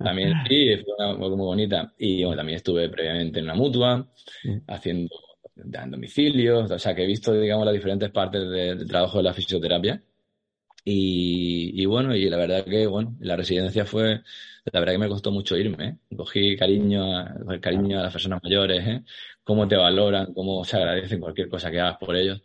También, 0.02 0.32
sí, 0.48 0.82
fue 0.82 0.94
una, 0.98 1.18
muy 1.18 1.28
bonita. 1.28 1.92
Y 1.98 2.24
bueno, 2.24 2.38
también 2.38 2.56
estuve 2.56 2.88
previamente 2.88 3.38
en 3.38 3.44
una 3.44 3.54
mutua, 3.54 3.98
mm. 4.44 4.56
haciendo, 4.66 5.14
dando 5.54 5.98
domicilios, 5.98 6.70
o 6.70 6.78
sea, 6.78 6.94
que 6.94 7.04
he 7.04 7.06
visto, 7.06 7.34
digamos, 7.34 7.66
las 7.66 7.74
diferentes 7.74 8.10
partes 8.10 8.48
del 8.48 8.88
trabajo 8.88 9.18
de 9.18 9.24
la 9.24 9.34
fisioterapia. 9.34 10.02
Y, 10.88 11.82
y, 11.82 11.84
bueno, 11.84 12.16
y 12.16 12.30
la 12.30 12.38
verdad 12.38 12.64
que, 12.64 12.86
bueno, 12.86 13.14
la 13.20 13.36
residencia 13.36 13.84
fue, 13.84 14.22
la 14.72 14.80
verdad 14.80 14.94
que 14.94 15.00
me 15.00 15.08
costó 15.08 15.30
mucho 15.32 15.54
irme, 15.54 15.84
¿eh? 15.84 16.16
Cogí 16.16 16.56
cariño, 16.56 17.14
a, 17.14 17.60
cariño 17.60 17.98
a 17.98 18.04
las 18.04 18.12
personas 18.12 18.40
mayores, 18.42 18.86
¿eh? 18.86 19.02
Cómo 19.46 19.68
te 19.68 19.76
valoran, 19.76 20.34
cómo 20.34 20.64
se 20.64 20.76
agradecen 20.76 21.20
cualquier 21.20 21.48
cosa 21.48 21.70
que 21.70 21.80
hagas 21.80 21.96
por 21.98 22.16
ellos. 22.16 22.42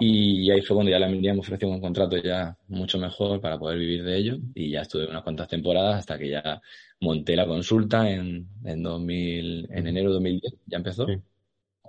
Y 0.00 0.50
ahí 0.50 0.62
fue 0.62 0.76
cuando 0.76 0.90
ya 0.90 0.98
la 0.98 1.06
Almería 1.06 1.34
me 1.34 1.40
ofreció 1.40 1.68
un 1.68 1.80
contrato 1.80 2.16
ya 2.16 2.56
mucho 2.68 2.98
mejor 2.98 3.40
para 3.40 3.58
poder 3.58 3.78
vivir 3.78 4.02
de 4.02 4.16
ello. 4.16 4.38
Y 4.54 4.70
ya 4.70 4.82
estuve 4.82 5.06
unas 5.06 5.22
cuantas 5.22 5.48
temporadas 5.48 5.98
hasta 5.98 6.18
que 6.18 6.30
ya 6.30 6.62
monté 7.00 7.36
la 7.36 7.46
consulta 7.46 8.10
en, 8.10 8.48
en, 8.64 8.82
2000, 8.82 9.68
en 9.70 9.86
enero 9.86 10.08
de 10.08 10.14
2010. 10.14 10.54
Ya 10.66 10.76
empezó 10.78 11.06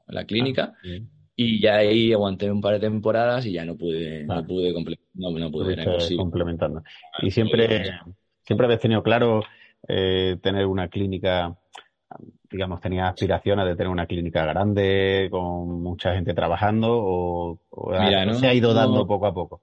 la 0.08 0.26
clínica. 0.26 0.74
Ah, 0.84 0.88
y 1.36 1.62
ya 1.62 1.78
ahí 1.78 2.12
aguanté 2.12 2.52
un 2.52 2.60
par 2.60 2.74
de 2.74 2.82
temporadas 2.82 3.46
y 3.46 3.54
ya 3.54 3.64
no 3.64 3.78
pude, 3.78 4.26
no 4.26 4.34
ah. 4.34 4.44
pude, 4.46 4.74
no, 5.14 5.32
no 5.32 5.52
pude, 5.52 5.72
era 5.72 5.86
complementando. 6.18 6.84
Y 7.22 7.32
siempre, 7.32 7.92
siempre 8.44 8.66
habías 8.66 8.82
tenido 8.82 9.02
claro 9.04 9.44
eh, 9.88 10.36
tener 10.42 10.66
una 10.66 10.90
clínica 10.90 11.58
digamos, 12.50 12.82
tenía 12.82 13.08
aspiraciones 13.08 13.66
de 13.66 13.76
tener 13.76 13.90
una 13.90 14.06
clínica 14.06 14.46
grande 14.46 15.28
con 15.30 15.82
mucha 15.82 16.14
gente 16.14 16.34
trabajando 16.34 16.88
o, 16.92 17.60
se 18.34 18.48
ha 18.48 18.54
ido 18.54 18.74
dando 18.74 19.06
poco 19.06 19.28
a 19.28 19.34
poco? 19.34 19.62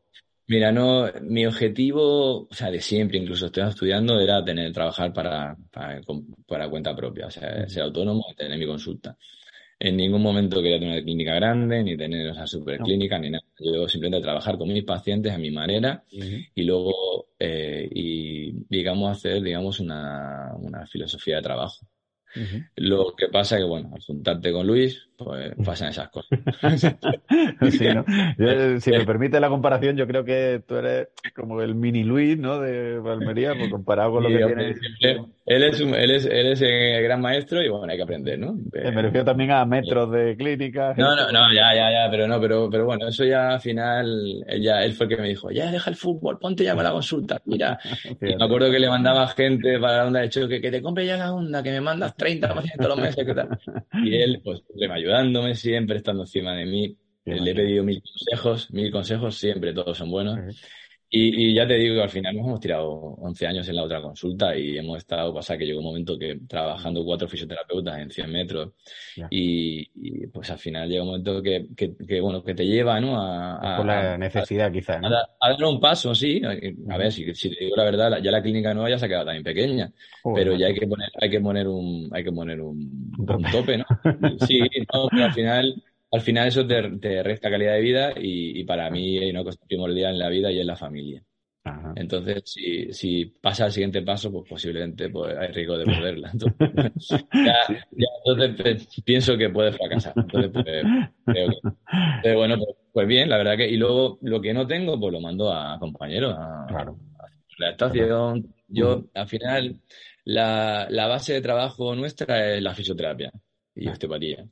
Mira, 0.48 0.70
no, 0.70 1.06
mi 1.22 1.44
objetivo, 1.44 2.42
o 2.42 2.54
sea, 2.54 2.70
de 2.70 2.80
siempre, 2.80 3.18
incluso 3.18 3.46
estoy 3.46 3.64
estudiando, 3.64 4.20
era 4.20 4.44
tener, 4.44 4.72
trabajar 4.72 5.12
para, 5.12 5.56
para, 5.72 6.00
para 6.46 6.70
cuenta 6.70 6.94
propia, 6.94 7.26
o 7.26 7.30
sea, 7.30 7.68
ser 7.68 7.82
autónomo 7.82 8.24
y 8.30 8.36
tener 8.36 8.56
mi 8.56 8.66
consulta. 8.66 9.16
En 9.78 9.96
ningún 9.96 10.22
momento 10.22 10.62
quería 10.62 10.78
tener 10.78 10.94
una 10.94 11.02
clínica 11.02 11.34
grande, 11.34 11.82
ni 11.82 11.96
tener 11.96 12.28
esa 12.28 12.46
superclínica, 12.46 13.18
ni 13.18 13.30
nada. 13.30 13.44
Yo 13.58 13.86
simplemente 13.88 14.22
trabajar 14.22 14.56
con 14.56 14.68
mis 14.68 14.84
pacientes 14.84 15.32
a 15.32 15.38
mi 15.38 15.50
manera 15.50 16.02
y 16.10 16.62
luego, 16.62 17.26
eh, 17.38 17.86
y 17.92 18.52
digamos, 18.70 19.18
hacer, 19.18 19.42
digamos, 19.42 19.80
una, 19.80 20.52
una 20.58 20.86
filosofía 20.86 21.36
de 21.36 21.42
trabajo. 21.42 21.86
Lo 22.76 23.14
que 23.16 23.28
pasa 23.28 23.56
es 23.56 23.62
que, 23.62 23.68
bueno, 23.68 23.90
al 23.94 24.02
juntarte 24.02 24.52
con 24.52 24.66
Luis, 24.66 25.08
pues 25.16 25.54
pasan 25.64 25.88
esas 25.88 26.10
cosas. 26.10 26.38
sí, 27.70 27.88
¿no? 27.94 28.04
si 28.80 28.90
me 28.90 29.04
permite 29.04 29.40
la 29.40 29.48
comparación, 29.48 29.96
yo 29.96 30.06
creo 30.06 30.24
que 30.24 30.62
tú 30.66 30.76
eres 30.76 31.08
como 31.34 31.60
el 31.62 31.74
mini 31.74 32.04
Luis, 32.04 32.38
¿no? 32.38 32.60
De 32.60 32.98
Valmería, 32.98 33.54
pues 33.56 33.70
comparado 33.70 34.12
con 34.12 34.24
lo 34.24 34.28
que 34.28 34.44
tiene. 34.44 35.26
Él 35.46 35.62
es, 35.62 35.80
él, 35.80 36.10
es, 36.10 36.24
él 36.24 36.46
es 36.48 36.60
el 36.60 37.04
gran 37.04 37.20
maestro 37.20 37.62
y 37.62 37.68
bueno, 37.68 37.86
hay 37.88 37.96
que 37.96 38.02
aprender, 38.02 38.36
¿no? 38.36 38.58
Me 38.72 39.02
refiero 39.02 39.24
también 39.24 39.52
a 39.52 39.64
metros 39.64 40.10
de 40.10 40.36
clínica. 40.36 40.92
No, 40.96 41.14
no, 41.14 41.30
no, 41.30 41.54
ya, 41.54 41.72
ya, 41.72 41.88
ya, 41.92 42.10
pero 42.10 42.26
no, 42.26 42.40
pero, 42.40 42.68
pero 42.68 42.84
bueno, 42.84 43.06
eso 43.06 43.24
ya 43.24 43.50
al 43.50 43.60
final, 43.60 44.44
ya, 44.60 44.82
él 44.82 44.92
fue 44.92 45.06
el 45.06 45.14
que 45.14 45.22
me 45.22 45.28
dijo, 45.28 45.52
ya 45.52 45.70
deja 45.70 45.88
el 45.88 45.94
fútbol, 45.94 46.40
ponte 46.40 46.64
ya 46.64 46.74
con 46.74 46.82
la 46.82 46.90
consulta, 46.90 47.40
mira. 47.44 47.78
y 48.20 48.34
me 48.34 48.44
acuerdo 48.44 48.72
que 48.72 48.80
le 48.80 48.88
mandaba 48.88 49.28
gente 49.28 49.78
para 49.78 49.98
la 49.98 50.06
onda 50.06 50.20
de 50.20 50.30
choque, 50.30 50.60
que 50.60 50.70
te 50.72 50.82
compre 50.82 51.06
ya 51.06 51.16
la 51.16 51.32
onda, 51.32 51.62
que 51.62 51.70
me 51.70 51.80
mandas 51.80 52.16
30 52.16 52.48
pacientes 52.48 52.76
todos 52.78 52.96
los 52.96 53.06
meses, 53.06 53.24
¿qué 53.24 53.34
tal? 53.34 53.48
Y 54.04 54.16
él, 54.16 54.40
pues, 54.42 54.64
me 54.74 54.92
ayudándome 54.92 55.54
siempre, 55.54 55.98
estando 55.98 56.24
encima 56.24 56.54
de 56.54 56.66
mí. 56.66 56.96
Le 57.24 57.50
he 57.50 57.54
pedido 57.54 57.84
mil 57.84 58.02
consejos, 58.02 58.70
mil 58.72 58.90
consejos, 58.90 59.36
siempre 59.36 59.72
todos 59.72 59.96
son 59.98 60.10
buenos. 60.10 60.38
Y, 61.08 61.54
ya 61.54 61.66
te 61.66 61.74
digo, 61.74 62.02
al 62.02 62.10
final 62.10 62.34
nos 62.34 62.46
hemos 62.46 62.60
tirado 62.60 62.90
11 62.90 63.46
años 63.46 63.68
en 63.68 63.76
la 63.76 63.84
otra 63.84 64.02
consulta 64.02 64.56
y 64.56 64.76
hemos 64.76 64.98
estado, 64.98 65.32
pasa 65.32 65.56
que 65.56 65.64
llegó 65.64 65.78
un 65.78 65.86
momento 65.86 66.18
que 66.18 66.40
trabajando 66.48 67.04
cuatro 67.04 67.28
fisioterapeutas 67.28 67.98
en 67.98 68.10
100 68.10 68.32
metros 68.32 68.72
y, 69.30 70.26
pues 70.28 70.50
al 70.50 70.58
final 70.58 70.88
llega 70.88 71.02
un 71.02 71.08
momento 71.10 71.40
que, 71.40 71.68
que, 71.76 72.20
bueno, 72.20 72.42
que 72.42 72.54
te 72.54 72.66
lleva, 72.66 73.00
¿no? 73.00 73.16
A, 73.16 73.76
Por 73.76 73.86
la 73.86 74.18
necesidad 74.18 74.72
quizás, 74.72 75.00
¿no? 75.00 75.08
A, 75.08 75.50
dar 75.50 75.64
un 75.64 75.80
paso, 75.80 76.12
sí. 76.12 76.42
A 76.44 76.98
ver, 76.98 77.12
si, 77.12 77.32
si, 77.34 77.50
te 77.50 77.64
digo 77.64 77.76
la 77.76 77.84
verdad, 77.84 78.20
ya 78.20 78.32
la 78.32 78.42
clínica 78.42 78.74
nueva 78.74 78.90
ya 78.90 78.98
se 78.98 79.06
ha 79.06 79.08
quedado 79.08 79.26
también 79.26 79.44
pequeña, 79.44 79.92
pero 80.34 80.56
ya 80.56 80.66
hay 80.66 80.74
que 80.74 80.88
poner, 80.88 81.08
hay 81.20 81.30
que 81.30 81.40
poner 81.40 81.68
un, 81.68 82.10
hay 82.12 82.24
que 82.24 82.32
poner 82.32 82.60
un, 82.60 83.12
un 83.16 83.42
tope, 83.52 83.78
¿no? 83.78 83.84
sí, 84.46 84.58
no, 84.92 85.08
pero 85.08 85.24
al 85.24 85.32
final 85.32 85.82
al 86.10 86.20
final 86.20 86.48
eso 86.48 86.66
te, 86.66 87.22
resta 87.22 87.50
calidad 87.50 87.74
de 87.74 87.80
vida 87.80 88.12
y, 88.16 88.64
para 88.64 88.90
mí 88.90 89.18
hay 89.18 89.30
una 89.30 89.44
cosa 89.44 89.58
primordial 89.66 90.12
en 90.12 90.18
la 90.18 90.28
vida 90.28 90.50
y 90.50 90.60
en 90.60 90.66
la 90.66 90.76
familia. 90.76 91.22
Entonces, 91.96 92.42
si, 92.44 92.92
si 92.92 93.24
pasa 93.24 93.64
al 93.64 93.72
siguiente 93.72 94.00
paso, 94.02 94.30
pues 94.30 94.48
posiblemente 94.48 95.10
pues, 95.10 95.36
hay 95.36 95.48
riesgo 95.48 95.76
de 95.76 95.84
perderla. 95.84 96.30
Entonces, 96.32 97.26
ya, 97.32 98.08
entonces 98.24 98.62
pues, 98.62 99.02
pienso 99.04 99.36
que 99.36 99.50
puede 99.50 99.72
fracasar. 99.72 100.12
Entonces, 100.16 100.52
pues, 100.52 100.64
creo 101.24 101.48
que, 102.22 102.34
bueno, 102.34 102.56
pues, 102.56 102.76
pues, 102.92 103.08
bien, 103.08 103.28
la 103.28 103.38
verdad 103.38 103.56
que. 103.56 103.68
Y 103.68 103.76
luego 103.76 104.18
lo 104.22 104.40
que 104.40 104.54
no 104.54 104.64
tengo, 104.64 104.98
pues 105.00 105.12
lo 105.12 105.20
mando 105.20 105.52
a 105.52 105.76
compañeros, 105.80 106.36
a, 106.38 106.94
la 107.58 107.70
estación. 107.70 108.54
Yo, 108.68 109.06
al 109.14 109.26
final, 109.26 109.80
la, 110.24 110.86
la, 110.88 111.08
base 111.08 111.32
de 111.32 111.40
trabajo 111.40 111.96
nuestra 111.96 112.54
es 112.54 112.62
la 112.62 112.74
fisioterapia 112.74 113.32
y 113.74 113.88
osteopatía 113.88 114.46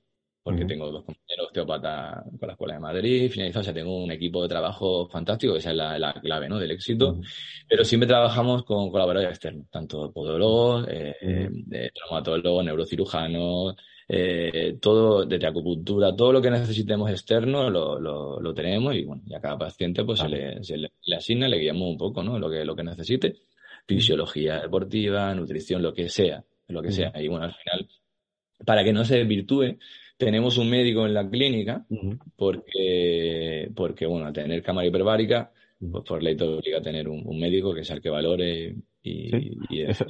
porque 0.44 0.66
tengo 0.66 0.90
dos 0.92 1.04
compañeros 1.04 1.46
osteópatas 1.46 2.22
con 2.38 2.46
la 2.46 2.52
Escuela 2.52 2.74
de 2.74 2.80
Madrid, 2.80 3.30
finalizado, 3.30 3.62
o 3.62 3.64
sea, 3.64 3.72
tengo 3.72 4.04
un 4.04 4.12
equipo 4.12 4.42
de 4.42 4.48
trabajo 4.48 5.09
fantástico, 5.09 5.57
esa 5.57 5.70
es 5.70 5.76
la, 5.76 6.14
clave 6.20 6.50
¿no? 6.50 6.59
del 6.59 6.70
éxito, 6.70 7.18
pero 7.66 7.83
siempre 7.83 8.07
trabajamos 8.07 8.62
con 8.64 8.90
colaboradores 8.90 9.30
externos, 9.30 9.66
tanto 9.70 10.12
podólogos, 10.12 10.87
eh, 10.90 11.90
traumatólogos, 11.94 12.62
neurocirujanos, 12.62 13.74
eh, 14.07 14.76
todo, 14.83 15.24
desde 15.24 15.46
acupuntura, 15.46 16.14
todo 16.14 16.30
lo 16.30 16.42
que 16.42 16.50
necesitemos 16.50 17.11
externo 17.11 17.70
lo, 17.70 17.98
lo, 17.98 18.38
lo 18.38 18.52
tenemos 18.52 18.94
y 18.94 19.04
bueno, 19.04 19.22
y 19.26 19.35
a 19.35 19.40
cada 19.40 19.57
paciente 19.57 20.04
pues 20.04 20.20
se, 20.20 20.28
le, 20.28 20.62
se 20.62 20.76
le, 20.76 20.90
asigna, 21.16 21.48
le 21.48 21.59
guiamos 21.59 21.88
un 21.88 21.96
poco, 21.96 22.22
¿no? 22.22 22.38
Lo 22.38 22.50
que, 22.50 22.66
lo 22.66 22.76
que 22.76 22.85
necesite, 22.85 23.37
fisiología 23.87 24.61
deportiva, 24.61 25.35
nutrición, 25.35 25.80
lo 25.80 25.94
que 25.94 26.11
sea, 26.11 26.44
lo 26.68 26.83
que 26.83 26.92
sea. 26.92 27.12
Y 27.18 27.28
bueno, 27.28 27.46
al 27.46 27.54
final, 27.54 27.88
para 28.66 28.85
que 28.85 28.92
no 28.92 29.07
se 29.07 29.16
desvirtúe, 29.16 29.78
tenemos 30.24 30.56
un 30.56 30.70
médico 30.70 31.04
en 31.04 31.12
la 31.12 31.28
clínica 31.28 31.84
porque, 32.37 33.70
porque, 33.76 34.06
bueno, 34.06 34.26
al 34.26 34.32
tener 34.32 34.62
cámara 34.62 34.87
hiperbárica, 34.87 35.52
pues 35.78 36.04
por 36.04 36.22
ley 36.22 36.34
te 36.34 36.44
obliga 36.44 36.78
a 36.78 36.82
tener 36.82 37.08
un, 37.08 37.38
médico 37.38 37.74
que 37.74 37.84
sea 37.84 37.96
el 37.96 38.02
que 38.02 38.08
valore 38.08 38.74
y, 39.02 39.82
eso, 39.82 40.06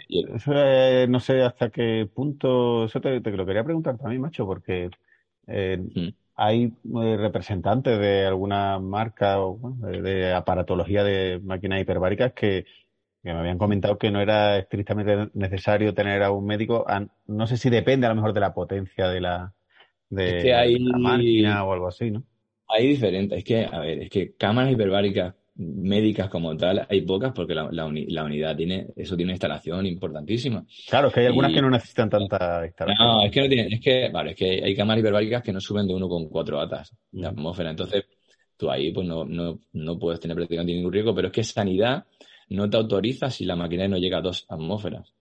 no 1.09 1.19
sé 1.19 1.43
hasta 1.43 1.71
qué 1.71 2.09
punto, 2.15 2.85
eso 2.85 3.01
te, 3.01 3.19
lo 3.19 3.45
quería 3.45 3.65
preguntar 3.65 3.99
también, 3.99 4.23
macho, 4.23 4.47
porque 4.47 4.89
eh, 5.49 5.83
hay 6.37 6.65
eh, 6.65 7.17
representantes 7.17 7.99
de 7.99 8.25
alguna 8.25 8.79
marca 8.79 9.41
o 9.41 9.59
de, 9.81 10.33
aparatología 10.33 11.03
de 11.03 11.41
máquinas 11.43 11.81
hiperbáricas 11.81 12.33
que, 12.35 12.67
que 13.21 13.33
me 13.33 13.41
habían 13.41 13.59
comentado 13.59 13.99
que 13.99 14.13
no 14.13 14.21
era 14.21 14.59
estrictamente 14.59 15.31
necesario 15.35 15.93
tener 15.93 16.23
a 16.23 16.31
un 16.31 16.47
médico, 16.47 16.87
no 17.27 17.49
sé 17.49 17.57
si 17.57 17.69
depende 17.69 18.07
a 18.07 18.11
lo 18.11 18.15
mejor 18.15 18.33
de 18.33 18.41
la 18.41 18.55
potencia 18.55 19.09
de 19.09 19.21
la, 19.21 19.53
de, 20.11 20.43
que 20.43 20.55
hay, 20.55 20.79
la 20.79 20.99
máquina 20.99 21.65
o 21.65 21.73
algo 21.73 21.89
así, 21.89 22.11
¿no? 22.11 22.25
Hay 22.69 22.89
diferentes, 22.89 23.39
es 23.39 23.45
que, 23.45 23.65
a 23.65 23.79
ver, 23.81 24.03
es 24.03 24.11
que 24.11 24.35
cámaras 24.37 24.73
hiperbáricas 24.73 25.35
médicas 25.57 26.29
como 26.29 26.57
tal 26.57 26.85
hay 26.89 27.03
pocas 27.03 27.33
porque 27.33 27.55
la, 27.55 27.69
la, 27.71 27.85
unidad 28.25 28.57
tiene, 28.57 28.89
eso 28.97 29.15
tiene 29.17 29.31
una 29.31 29.35
instalación 29.35 29.87
importantísima. 29.87 30.65
Claro, 30.89 31.09
es 31.09 31.15
que 31.15 31.21
hay 31.21 31.27
algunas 31.27 31.53
que 31.53 31.63
no 31.63 31.71
necesitan 31.71 32.11
tanta 32.11 32.65
instalación. 32.67 33.07
No, 33.07 33.25
es 33.25 33.31
que 33.31 33.41
no 33.41 33.49
tienen, 33.49 33.73
es 33.73 33.81
que, 33.81 34.09
vale, 34.11 34.31
es 34.31 34.37
que 34.37 34.63
hay 34.65 34.75
cámaras 34.75 35.01
hiperbáricas 35.01 35.43
que 35.43 35.53
no 35.53 35.61
suben 35.61 35.87
de 35.87 35.95
1,4 35.95 36.65
atas 36.65 36.97
de 37.13 37.23
mm. 37.23 37.31
atmósfera. 37.31 37.71
Entonces, 37.71 38.05
tú 38.57 38.71
ahí 38.71 38.93
pues 38.93 39.07
no, 39.07 39.25
no, 39.25 39.61
no 39.73 39.99
puedes 39.99 40.21
tener 40.21 40.37
prácticamente 40.37 40.73
ningún 40.73 40.93
riesgo, 40.93 41.15
pero 41.15 41.29
es 41.29 41.33
que 41.33 41.45
sanidad 41.45 42.05
no 42.49 42.69
te 42.69 42.77
autoriza 42.77 43.31
si 43.31 43.45
la 43.45 43.57
máquina 43.57 43.87
no 43.89 43.97
llega 43.97 44.19
a 44.19 44.23
dos 44.23 44.45
atmósferas. 44.49 45.15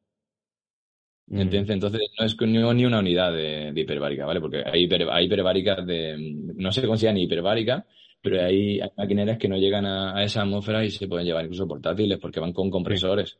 Entonces, 1.31 1.69
entonces 1.69 2.01
no 2.17 2.25
es 2.25 2.75
ni 2.75 2.86
una 2.86 2.99
unidad 2.99 3.31
de, 3.31 3.71
hiperbárica, 3.75 4.25
¿vale? 4.25 4.41
Porque 4.41 4.63
hay, 4.65 4.88
hay 5.09 5.25
hiperbáricas 5.25 5.86
de. 5.86 6.15
No 6.55 6.71
se 6.71 6.86
considera 6.86 7.13
ni 7.13 7.23
hiperbárica, 7.23 7.86
pero 8.21 8.43
hay, 8.43 8.79
hay 8.79 8.89
maquineras 8.97 9.38
que 9.38 9.47
no 9.47 9.57
llegan 9.57 9.86
a, 9.86 10.23
esa 10.23 10.41
atmósfera 10.41 10.83
y 10.83 10.91
se 10.91 11.07
pueden 11.07 11.25
llevar 11.25 11.45
incluso 11.45 11.67
portátiles 11.67 12.19
porque 12.19 12.39
van 12.39 12.53
con 12.53 12.69
compresores. 12.69 13.38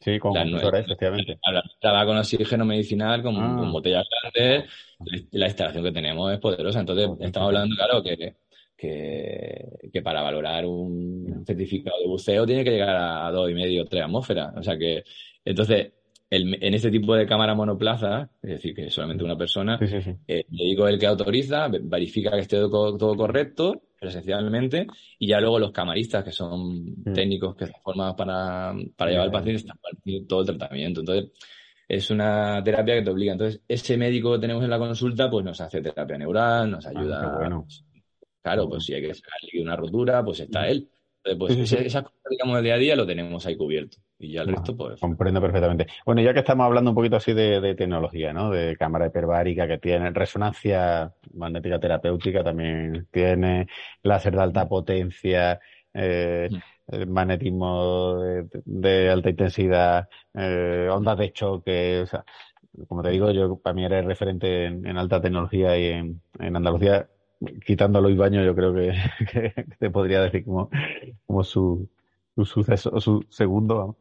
Sí, 0.00 0.18
con 0.18 0.34
compresores, 0.34 0.84
efectivamente. 0.84 1.38
La, 1.82 2.04
con 2.04 2.18
oxígeno 2.18 2.64
medicinal, 2.64 3.22
con, 3.22 3.36
ah. 3.36 3.70
botellas 3.70 4.06
grandes. 4.22 4.70
La 5.32 5.46
instalación 5.46 5.84
que 5.84 5.92
tenemos 5.92 6.32
es 6.32 6.38
poderosa. 6.38 6.80
Entonces, 6.80 7.08
estamos 7.20 7.48
hablando, 7.48 7.76
claro, 7.76 8.02
que, 8.02 8.36
que, 8.76 9.64
que, 9.90 10.02
para 10.02 10.22
valorar 10.22 10.66
un 10.66 11.44
certificado 11.46 11.98
de 11.98 12.06
buceo 12.06 12.44
tiene 12.44 12.62
que 12.62 12.72
llegar 12.72 12.96
a, 12.96 13.30
dos 13.30 13.50
y 13.50 13.54
medio, 13.54 13.86
tres 13.86 14.02
atmósferas. 14.02 14.54
O 14.56 14.62
sea 14.62 14.76
que, 14.76 15.02
entonces, 15.44 15.92
en 16.28 16.74
este 16.74 16.90
tipo 16.90 17.14
de 17.14 17.26
cámara 17.26 17.54
monoplaza, 17.54 18.28
es 18.42 18.50
decir, 18.50 18.74
que 18.74 18.90
solamente 18.90 19.22
una 19.22 19.36
persona, 19.36 19.78
eh, 19.80 20.44
le 20.50 20.64
digo 20.64 20.88
el 20.88 20.98
que 20.98 21.06
autoriza, 21.06 21.68
verifica 21.68 22.32
que 22.32 22.40
esté 22.40 22.56
todo, 22.58 23.16
correcto, 23.16 23.82
presencialmente, 24.00 24.86
y 25.18 25.28
ya 25.28 25.40
luego 25.40 25.58
los 25.58 25.70
camaristas, 25.70 26.24
que 26.24 26.32
son 26.32 26.84
mm. 27.04 27.12
técnicos 27.14 27.54
que 27.54 27.64
están 27.64 27.80
formados 27.82 28.16
para, 28.16 28.74
para 28.96 29.10
llevar 29.10 29.26
al 29.26 29.32
paciente, 29.32 29.60
están 29.60 29.78
haciendo 29.80 30.26
todo 30.26 30.40
el 30.40 30.46
tratamiento. 30.46 31.00
Entonces, 31.00 31.30
es 31.88 32.10
una 32.10 32.62
terapia 32.64 32.96
que 32.96 33.02
te 33.02 33.10
obliga. 33.10 33.32
Entonces, 33.32 33.60
ese 33.68 33.96
médico 33.96 34.32
que 34.32 34.40
tenemos 34.40 34.64
en 34.64 34.70
la 34.70 34.78
consulta, 34.78 35.30
pues 35.30 35.44
nos 35.44 35.60
hace 35.60 35.80
terapia 35.80 36.18
neural, 36.18 36.70
nos 36.70 36.86
ah, 36.86 36.90
ayuda. 36.90 37.64
Claro, 38.42 38.68
pues 38.68 38.84
si 38.84 38.94
hay 38.94 39.02
que 39.02 39.14
sacarle 39.14 39.62
una 39.62 39.76
rotura, 39.76 40.24
pues 40.24 40.40
está 40.40 40.68
mm. 41.26 41.30
él. 41.30 41.32
Entonces, 41.32 41.70
pues 41.70 41.86
esas 41.86 42.02
cosas, 42.04 42.22
digamos, 42.30 42.56
del 42.56 42.64
día 42.64 42.74
a 42.74 42.78
día 42.78 42.96
lo 42.96 43.06
tenemos 43.06 43.44
ahí 43.46 43.56
cubierto. 43.56 43.98
Y 44.18 44.32
ya 44.32 44.42
el 44.42 44.48
resto, 44.48 44.76
pues. 44.76 45.00
Comprendo 45.00 45.40
perfectamente. 45.40 45.86
Bueno, 46.04 46.22
ya 46.22 46.32
que 46.32 46.40
estamos 46.40 46.64
hablando 46.64 46.90
un 46.90 46.94
poquito 46.94 47.16
así 47.16 47.34
de, 47.34 47.74
tecnología, 47.74 48.32
¿no? 48.32 48.50
De 48.50 48.76
cámara 48.76 49.06
hiperbárica 49.06 49.66
que 49.68 49.78
tiene, 49.78 50.10
resonancia 50.10 51.12
magnética 51.34 51.78
terapéutica 51.78 52.42
también 52.42 53.08
tiene, 53.10 53.66
láser 54.02 54.34
de 54.34 54.42
alta 54.42 54.68
potencia, 54.68 55.60
eh, 55.92 56.48
mm. 56.50 57.10
magnetismo 57.10 58.20
de, 58.64 59.10
alta 59.10 59.30
intensidad, 59.30 60.08
eh, 60.34 60.88
ondas 60.90 61.18
de 61.18 61.32
choque, 61.32 62.00
o 62.00 62.06
sea, 62.06 62.24
como 62.88 63.02
te 63.02 63.10
digo, 63.10 63.30
yo 63.30 63.56
para 63.58 63.74
mí 63.74 63.84
eres 63.84 64.04
referente 64.04 64.66
en, 64.66 64.98
alta 64.98 65.20
tecnología 65.20 65.78
y 65.78 65.86
en, 65.86 66.20
Andalucía, 66.38 67.08
quitando 67.64 67.98
a 67.98 68.02
Luis 68.02 68.16
Baño, 68.16 68.44
yo 68.44 68.54
creo 68.54 68.74
que, 69.32 69.52
te 69.78 69.90
podría 69.90 70.22
decir 70.22 70.44
como, 70.44 70.70
su, 71.44 71.88
su 72.36 72.46
su 72.46 73.26
segundo, 73.28 73.98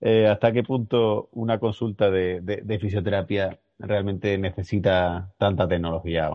eh, 0.00 0.26
¿hasta 0.26 0.52
qué 0.52 0.62
punto 0.62 1.28
una 1.32 1.58
consulta 1.58 2.10
de, 2.10 2.78
fisioterapia 2.80 3.58
realmente 3.78 4.38
necesita 4.38 5.32
tanta 5.38 5.66
tecnología? 5.66 6.30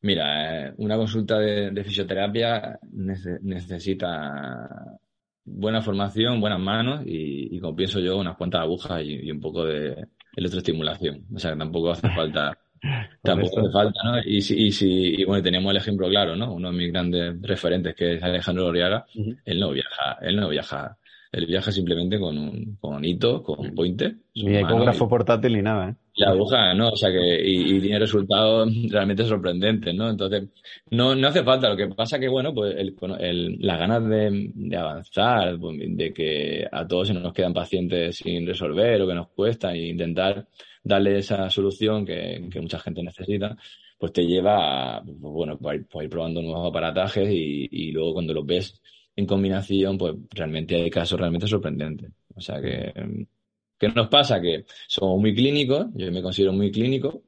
Mira, 0.00 0.68
eh, 0.68 0.74
una 0.78 0.96
consulta 0.96 1.38
de, 1.38 1.84
fisioterapia 1.84 2.78
necesita 3.42 4.98
buena 5.44 5.82
formación, 5.82 6.40
buenas 6.40 6.60
manos 6.60 7.02
y, 7.04 7.58
como 7.60 7.76
pienso 7.76 8.00
yo, 8.00 8.16
unas 8.18 8.36
cuantas 8.36 8.62
agujas 8.62 9.02
y, 9.04 9.30
un 9.30 9.40
poco 9.40 9.64
de 9.64 10.06
electroestimulación. 10.36 11.26
O 11.34 11.38
sea, 11.38 11.52
que 11.52 11.58
tampoco 11.58 11.90
hace 11.90 12.08
falta, 12.10 12.58
tampoco 13.22 13.60
hace 13.60 13.70
falta, 13.70 14.00
¿no? 14.04 14.18
Y 14.24 14.40
si, 14.40 14.66
y 14.66 14.72
si, 14.72 15.20
y 15.20 15.24
bueno, 15.24 15.42
tenemos 15.42 15.70
el 15.70 15.76
ejemplo 15.76 16.08
claro, 16.08 16.36
¿no? 16.36 16.52
Uno 16.52 16.70
de 16.70 16.76
mis 16.76 16.92
grandes 16.92 17.40
referentes 17.42 17.94
que 17.94 18.14
es 18.14 18.22
Alejandro 18.22 18.64
Loriaga, 18.64 19.06
él 19.44 19.60
no 19.60 19.70
viaja, 19.70 20.18
él 20.20 20.36
no 20.36 20.48
viaja 20.48 20.96
él 21.34 21.46
viaja 21.46 21.72
simplemente 21.72 22.18
con 22.20 22.38
un 22.38 22.76
con 22.80 23.04
hito, 23.04 23.42
con 23.42 23.74
pointer. 23.74 24.14
Ni 24.36 24.56
ecógrafo 24.56 25.08
portátil 25.08 25.54
ni 25.54 25.62
nada, 25.62 25.90
¿eh? 25.90 25.94
La 26.16 26.30
aguja, 26.30 26.74
¿no? 26.74 26.90
O 26.90 26.96
sea 26.96 27.10
que, 27.10 27.40
y, 27.44 27.80
tiene 27.80 27.98
resultados 27.98 28.70
realmente 28.90 29.24
sorprendentes, 29.24 29.92
¿no? 29.94 30.10
Entonces, 30.10 30.48
no, 30.90 31.14
no 31.14 31.28
hace 31.28 31.42
falta. 31.42 31.68
Lo 31.68 31.76
que 31.76 31.88
pasa 31.88 32.20
que, 32.20 32.28
bueno, 32.28 32.54
pues 32.54 32.76
el, 32.76 32.94
el, 33.18 33.56
las 33.60 33.78
ganas 33.80 34.08
de, 34.08 34.50
de 34.54 34.76
avanzar, 34.76 35.58
pues, 35.58 35.76
de 35.80 36.12
que 36.12 36.68
a 36.70 36.86
todos 36.86 37.08
se 37.08 37.14
nos 37.14 37.32
quedan 37.32 37.52
pacientes 37.52 38.16
sin 38.16 38.46
resolver 38.46 39.02
o 39.02 39.08
que 39.08 39.14
nos 39.14 39.28
cuesta 39.30 39.72
e 39.74 39.88
intentar 39.88 40.46
darle 40.84 41.18
esa 41.18 41.50
solución 41.50 42.04
que, 42.06 42.48
que 42.50 42.60
mucha 42.60 42.78
gente 42.78 43.02
necesita, 43.02 43.56
pues 43.98 44.12
te 44.12 44.22
lleva 44.24 44.98
a, 44.98 45.02
bueno, 45.04 45.58
pues 45.58 45.82
pues 45.90 46.04
ir 46.04 46.10
probando 46.10 46.42
nuevos 46.42 46.68
aparatajes 46.68 47.28
y, 47.30 47.68
y 47.70 47.90
luego 47.92 48.14
cuando 48.14 48.34
los 48.34 48.46
ves 48.46 48.80
en 49.16 49.26
combinación, 49.26 49.98
pues 49.98 50.14
realmente 50.30 50.76
hay 50.76 50.90
casos 50.90 51.18
realmente 51.18 51.46
sorprendentes. 51.48 52.10
O 52.36 52.40
sea 52.40 52.60
que, 52.60 53.26
¿qué 53.78 53.88
nos 53.88 54.08
pasa? 54.08 54.40
Que 54.40 54.64
somos 54.88 55.20
muy 55.20 55.34
clínicos, 55.34 55.86
yo 55.94 56.10
me 56.12 56.22
considero 56.22 56.52
muy 56.52 56.70
clínico, 56.70 57.24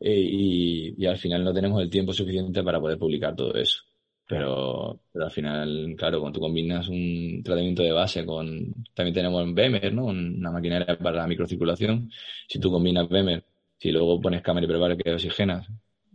eh, 0.00 0.20
y, 0.20 0.94
y, 1.02 1.06
al 1.06 1.16
final 1.18 1.44
no 1.44 1.52
tenemos 1.52 1.80
el 1.82 1.90
tiempo 1.90 2.12
suficiente 2.12 2.62
para 2.62 2.80
poder 2.80 2.98
publicar 2.98 3.34
todo 3.34 3.54
eso. 3.54 3.80
Pero, 4.26 5.00
pero 5.12 5.26
al 5.26 5.30
final, 5.30 5.94
claro, 5.98 6.20
cuando 6.20 6.38
tú 6.38 6.40
combinas 6.40 6.88
un 6.88 7.42
tratamiento 7.44 7.82
de 7.82 7.92
base 7.92 8.24
con, 8.24 8.72
también 8.94 9.14
tenemos 9.14 9.54
Bemer, 9.54 9.92
¿no? 9.92 10.06
Una 10.06 10.50
maquinaria 10.50 10.96
para 10.98 11.18
la 11.18 11.26
microcirculación. 11.26 12.10
Si 12.48 12.58
tú 12.58 12.70
combinas 12.70 13.08
Bemer, 13.08 13.44
si 13.78 13.92
luego 13.92 14.20
pones 14.20 14.42
cámara 14.42 14.64
hiperbárica 14.64 15.04
que 15.04 15.12
oxigenas, 15.12 15.66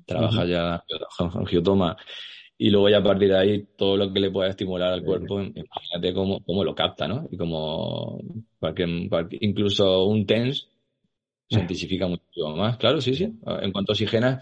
trabajas 0.05 0.47
ya 0.47 0.83
con 1.17 1.45
geotoma 1.45 1.95
y 2.61 2.69
luego 2.69 2.89
ya 2.89 2.97
a 2.97 3.03
partir 3.03 3.29
de 3.29 3.37
ahí 3.37 3.67
todo 3.77 3.95
lo 3.95 4.11
que 4.11 4.19
le 4.19 4.31
pueda 4.31 4.49
estimular 4.49 4.91
al 4.91 5.01
cuerpo, 5.01 5.39
imagínate 5.39 6.13
cómo, 6.13 6.43
cómo 6.43 6.65
lo 6.65 6.75
capta, 6.75 7.07
¿no? 7.07 7.25
Y 7.31 7.37
como 7.37 8.21
cualquier, 8.59 8.89
incluso 9.39 10.03
un 10.03 10.25
TENS 10.25 10.69
se 11.49 11.59
intensifica 11.61 12.05
mucho 12.05 12.49
más. 12.57 12.75
Claro, 12.75 12.99
sí, 12.99 13.15
sí. 13.15 13.33
En 13.61 13.71
cuanto 13.71 13.93
oxigena 13.93 14.41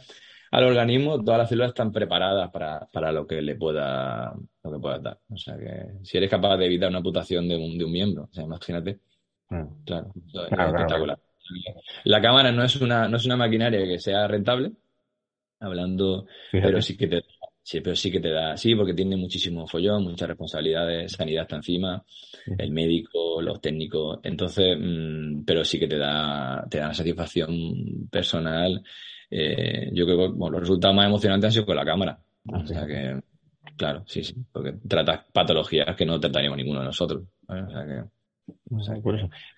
al 0.50 0.64
organismo, 0.64 1.24
todas 1.24 1.38
las 1.38 1.50
células 1.50 1.70
están 1.70 1.92
preparadas 1.92 2.50
para, 2.50 2.88
para 2.92 3.12
lo 3.12 3.28
que 3.28 3.40
le 3.40 3.56
pueda, 3.56 4.34
lo 4.64 4.72
que 4.72 4.80
pueda 4.80 4.98
dar. 4.98 5.20
O 5.30 5.38
sea 5.38 5.56
que 5.56 6.04
si 6.04 6.18
eres 6.18 6.32
capaz 6.32 6.58
de 6.58 6.66
evitar 6.66 6.90
una 6.90 6.98
amputación 6.98 7.48
de 7.48 7.56
un, 7.56 7.78
de 7.78 7.86
un 7.86 7.92
miembro, 7.92 8.24
o 8.24 8.34
sea, 8.34 8.46
imagínate. 8.46 9.00
Claro, 9.86 10.12
espectacular. 10.34 11.20
La 12.06 12.20
cámara 12.20 12.52
no 12.52 12.64
es 12.64 12.76
una, 12.78 13.08
no 13.08 13.18
es 13.18 13.26
una 13.26 13.38
maquinaria 13.38 13.86
que 13.86 14.00
sea 14.00 14.28
rentable, 14.28 14.72
hablando, 15.60 16.26
pero 16.52 16.82
sí 16.82 16.98
que 16.98 17.08
te 17.08 17.22
Sí, 17.68 17.82
pero 17.82 17.98
sí 17.98 18.10
que 18.10 18.22
te 18.22 18.30
da, 18.30 18.56
sí, 18.56 18.74
porque 18.76 18.94
tiene 18.94 19.18
muchísimo 19.18 19.68
follón, 19.68 20.06
muchas 20.06 20.30
responsabilidades, 20.30 21.12
sanidad 21.12 21.42
está 21.42 21.58
encima, 21.58 22.02
el 22.58 22.72
médico, 22.72 23.42
los 23.42 23.60
técnicos, 23.60 24.20
entonces, 24.24 24.78
mm, 24.80 25.44
pero 25.44 25.66
sí 25.66 25.78
que 25.78 25.90
te 25.90 25.98
da, 25.98 26.66
te 26.70 26.78
da 26.78 26.86
una 26.86 26.94
satisfacción 26.94 28.08
personal. 28.10 28.82
Eh, 29.30 29.90
yo 29.92 30.06
creo 30.06 30.18
que 30.18 30.28
bueno, 30.34 30.52
los 30.52 30.62
resultados 30.62 30.96
más 30.96 31.08
emocionantes 31.08 31.48
han 31.48 31.52
sido 31.52 31.66
con 31.66 31.76
la 31.76 31.84
cámara. 31.84 32.18
o 32.46 32.66
sea 32.66 32.88
que, 32.88 33.20
claro, 33.76 34.02
sí, 34.08 34.24
sí, 34.24 34.34
porque 34.50 34.76
tratas 34.88 35.26
patologías 35.34 35.94
que 35.98 36.06
no 36.06 36.22
trataríamos 36.22 36.56
ninguno 36.56 36.80
de 36.80 36.86
nosotros. 36.86 37.24
O 37.50 37.70
sea 37.70 37.86
que, 37.86 38.02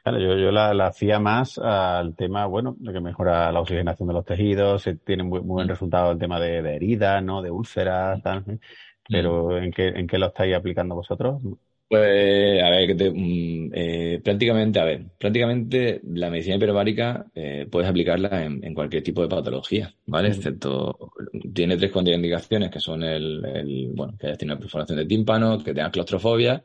Claro, 0.04 0.20
yo, 0.20 0.38
yo 0.38 0.52
la, 0.52 0.88
hacía 0.88 1.20
más 1.20 1.58
al 1.60 2.16
tema, 2.16 2.46
bueno, 2.46 2.76
de 2.80 2.94
que 2.94 3.00
mejora 3.00 3.52
la 3.52 3.62
oxigenación 3.62 4.08
de 4.08 4.14
los 4.14 4.26
tejidos, 4.26 4.82
se 4.82 4.96
tiene 4.96 5.24
muy, 5.24 5.40
buen 5.40 5.68
resultado 5.68 6.12
el 6.12 6.20
tema 6.20 6.40
de, 6.40 6.58
heridas, 6.58 7.24
¿no? 7.24 7.42
De 7.42 7.52
úlceras, 7.52 8.22
tal. 8.22 8.44
¿eh? 8.48 8.60
Pero. 9.08 9.58
¿en 9.58 9.72
qué, 9.72 9.88
¿en 9.90 10.08
qué 10.08 10.18
lo 10.18 10.28
estáis 10.28 10.56
aplicando 10.56 10.96
vosotros? 10.96 11.42
Pues, 11.88 12.62
a 12.62 12.70
ver, 12.70 12.88
que 12.88 12.96
te, 12.96 13.10
mm, 13.10 13.72
eh, 13.74 14.22
prácticamente, 14.24 14.80
a 14.80 14.86
ver, 14.86 15.06
prácticamente 15.18 16.02
la 16.04 16.30
medicina 16.30 16.56
hiperbárica 16.58 17.26
eh, 17.34 17.68
puedes 17.70 17.90
aplicarla 17.90 18.44
en, 18.46 18.74
cualquier 18.76 19.02
tipo 19.02 19.24
de 19.24 19.28
patología, 19.28 19.92
¿vale? 20.06 20.28
Excepto, 20.30 21.12
tiene 21.52 21.78
tres 21.78 21.92
contraindicaciones 21.92 22.70
que 22.70 22.80
son 22.80 23.02
el, 23.04 23.44
el, 23.44 23.92
bueno, 23.96 24.16
que 24.20 24.28
hayas 24.28 24.38
tenido 24.38 24.56
una 24.56 24.62
perforación 24.62 25.00
de 25.00 25.06
tímpano, 25.06 25.58
que 25.64 25.74
tengas 25.74 25.92
claustrofobia 25.92 26.64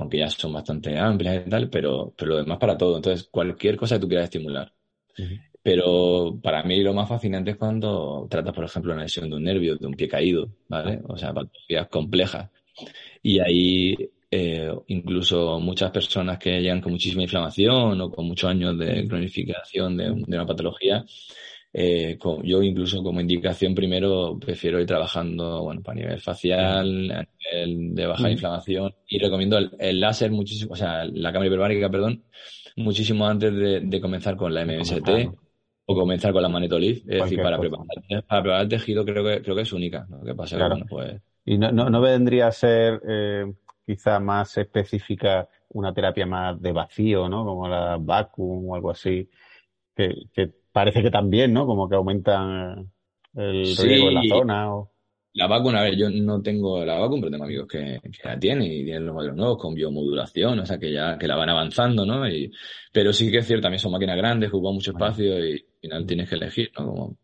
aunque 0.00 0.18
ya 0.18 0.30
son 0.30 0.52
bastante 0.52 0.98
amplias 0.98 1.46
y 1.46 1.50
tal, 1.50 1.68
pero, 1.70 2.12
pero 2.16 2.30
lo 2.32 2.36
demás 2.38 2.58
para 2.58 2.76
todo. 2.76 2.96
Entonces, 2.96 3.28
cualquier 3.30 3.76
cosa 3.76 3.96
que 3.96 4.00
tú 4.00 4.08
quieras 4.08 4.24
estimular. 4.24 4.72
Pero 5.62 6.38
para 6.42 6.62
mí 6.62 6.82
lo 6.82 6.94
más 6.94 7.08
fascinante 7.08 7.50
es 7.52 7.56
cuando 7.56 8.26
tratas, 8.30 8.54
por 8.54 8.64
ejemplo, 8.64 8.94
una 8.94 9.02
lesión 9.02 9.28
de 9.28 9.36
un 9.36 9.44
nervio, 9.44 9.76
de 9.76 9.86
un 9.86 9.94
pie 9.94 10.08
caído, 10.08 10.48
¿vale? 10.68 11.00
O 11.06 11.16
sea, 11.16 11.34
patologías 11.34 11.88
complejas. 11.88 12.50
Y 13.22 13.38
ahí 13.40 13.94
eh, 14.30 14.72
incluso 14.86 15.60
muchas 15.60 15.90
personas 15.90 16.38
que 16.38 16.60
llegan 16.60 16.80
con 16.80 16.92
muchísima 16.92 17.22
inflamación 17.22 18.00
o 18.00 18.10
con 18.10 18.26
muchos 18.26 18.48
años 18.48 18.78
de 18.78 19.06
cronificación 19.06 19.96
de, 19.96 20.04
de 20.04 20.36
una 20.36 20.46
patología, 20.46 21.04
eh, 21.72 22.18
yo 22.42 22.62
incluso 22.62 23.00
como 23.02 23.20
indicación 23.20 23.76
primero 23.76 24.36
prefiero 24.40 24.80
ir 24.80 24.86
trabajando 24.86 25.62
bueno, 25.62 25.82
para 25.82 26.00
nivel 26.00 26.20
facial, 26.20 27.10
a 27.12 27.24
nivel 27.52 27.94
de 27.94 28.06
baja 28.06 28.30
inflamación 28.30 28.92
y 29.06 29.18
recomiendo 29.18 29.56
el, 29.56 30.00
láser 30.00 30.32
muchísimo, 30.32 30.72
o 30.72 30.76
sea, 30.76 31.04
la 31.04 31.32
cámara 31.32 31.46
hiperbárica, 31.46 31.88
perdón, 31.88 32.24
muchísimo 32.76 33.24
antes 33.24 33.54
de, 33.54 34.00
comenzar 34.00 34.36
con 34.36 34.52
la 34.52 34.64
MST 34.64 35.08
o 35.86 35.94
comenzar 35.94 36.32
con 36.32 36.42
la 36.42 36.48
manetolif, 36.48 36.98
es 37.08 37.22
decir, 37.22 37.40
para 37.40 37.58
preparar, 37.58 37.86
para 38.26 38.42
preparar, 38.42 38.62
el 38.62 38.68
tejido 38.68 39.04
creo 39.04 39.24
que, 39.24 39.42
creo 39.42 39.54
que 39.54 39.62
es 39.62 39.72
única. 39.72 40.06
Lo 40.10 40.24
que 40.24 40.34
pasa 40.34 40.58
bueno, 40.58 40.84
pues... 40.88 41.20
¿Y 41.44 41.56
no, 41.56 41.70
no, 41.72 42.00
vendría 42.00 42.48
a 42.48 42.52
ser 42.52 43.00
eh, 43.08 43.44
quizá 43.86 44.20
más 44.20 44.58
específica 44.58 45.48
una 45.70 45.92
terapia 45.92 46.26
más 46.26 46.60
de 46.60 46.72
vacío, 46.72 47.28
¿no? 47.28 47.44
Como 47.44 47.68
la 47.68 47.96
vacuum 47.96 48.68
o 48.68 48.74
algo 48.74 48.90
así, 48.90 49.28
que, 49.96 50.14
que 50.32 50.59
parece 50.72 51.02
que 51.02 51.10
también, 51.10 51.52
¿no? 51.52 51.66
Como 51.66 51.88
que 51.88 51.96
aumentan 51.96 52.90
el 53.34 53.76
riesgo 53.76 54.08
en 54.08 54.14
la 54.14 54.22
zona. 54.28 54.74
O... 54.74 54.90
La 55.34 55.46
vacuna, 55.46 55.80
a 55.80 55.84
ver, 55.84 55.96
yo 55.96 56.10
no 56.10 56.42
tengo 56.42 56.84
la 56.84 56.98
vacuna, 56.98 57.20
pero 57.22 57.30
tengo 57.30 57.44
amigos 57.44 57.68
que, 57.68 58.00
que 58.02 58.28
la 58.28 58.36
tienen 58.36 58.64
y 58.64 58.84
tienen 58.84 59.06
los 59.06 59.14
modelos 59.14 59.36
nuevos 59.36 59.58
con 59.58 59.74
biomodulación, 59.74 60.58
o 60.58 60.66
sea, 60.66 60.78
que 60.78 60.92
ya 60.92 61.16
que 61.16 61.28
la 61.28 61.36
van 61.36 61.50
avanzando, 61.50 62.04
¿no? 62.04 62.28
Y, 62.28 62.50
pero 62.92 63.12
sí 63.12 63.30
que 63.30 63.38
es 63.38 63.46
cierto, 63.46 63.62
también 63.62 63.78
son 63.78 63.92
máquinas 63.92 64.16
grandes, 64.16 64.48
ocupan 64.48 64.74
mucho 64.74 64.90
espacio 64.90 65.38
y 65.38 65.52
al 65.52 65.64
final 65.80 66.06
tienes 66.06 66.28
que 66.28 66.34
elegir, 66.34 66.72
¿no? 66.76 66.86
Como... 66.86 67.16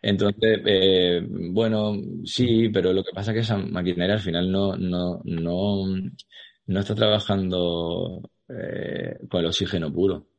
Entonces, 0.00 0.60
eh, 0.64 1.22
bueno, 1.50 1.94
sí, 2.24 2.70
pero 2.70 2.94
lo 2.94 3.04
que 3.04 3.12
pasa 3.12 3.32
es 3.32 3.34
que 3.34 3.40
esa 3.40 3.58
maquinaria 3.58 4.14
al 4.14 4.20
final 4.20 4.50
no, 4.50 4.76
no, 4.76 5.20
no, 5.24 5.84
no 6.66 6.80
está 6.80 6.94
trabajando 6.94 8.22
eh, 8.48 9.18
con 9.28 9.40
el 9.40 9.46
oxígeno 9.46 9.92
puro. 9.92 10.29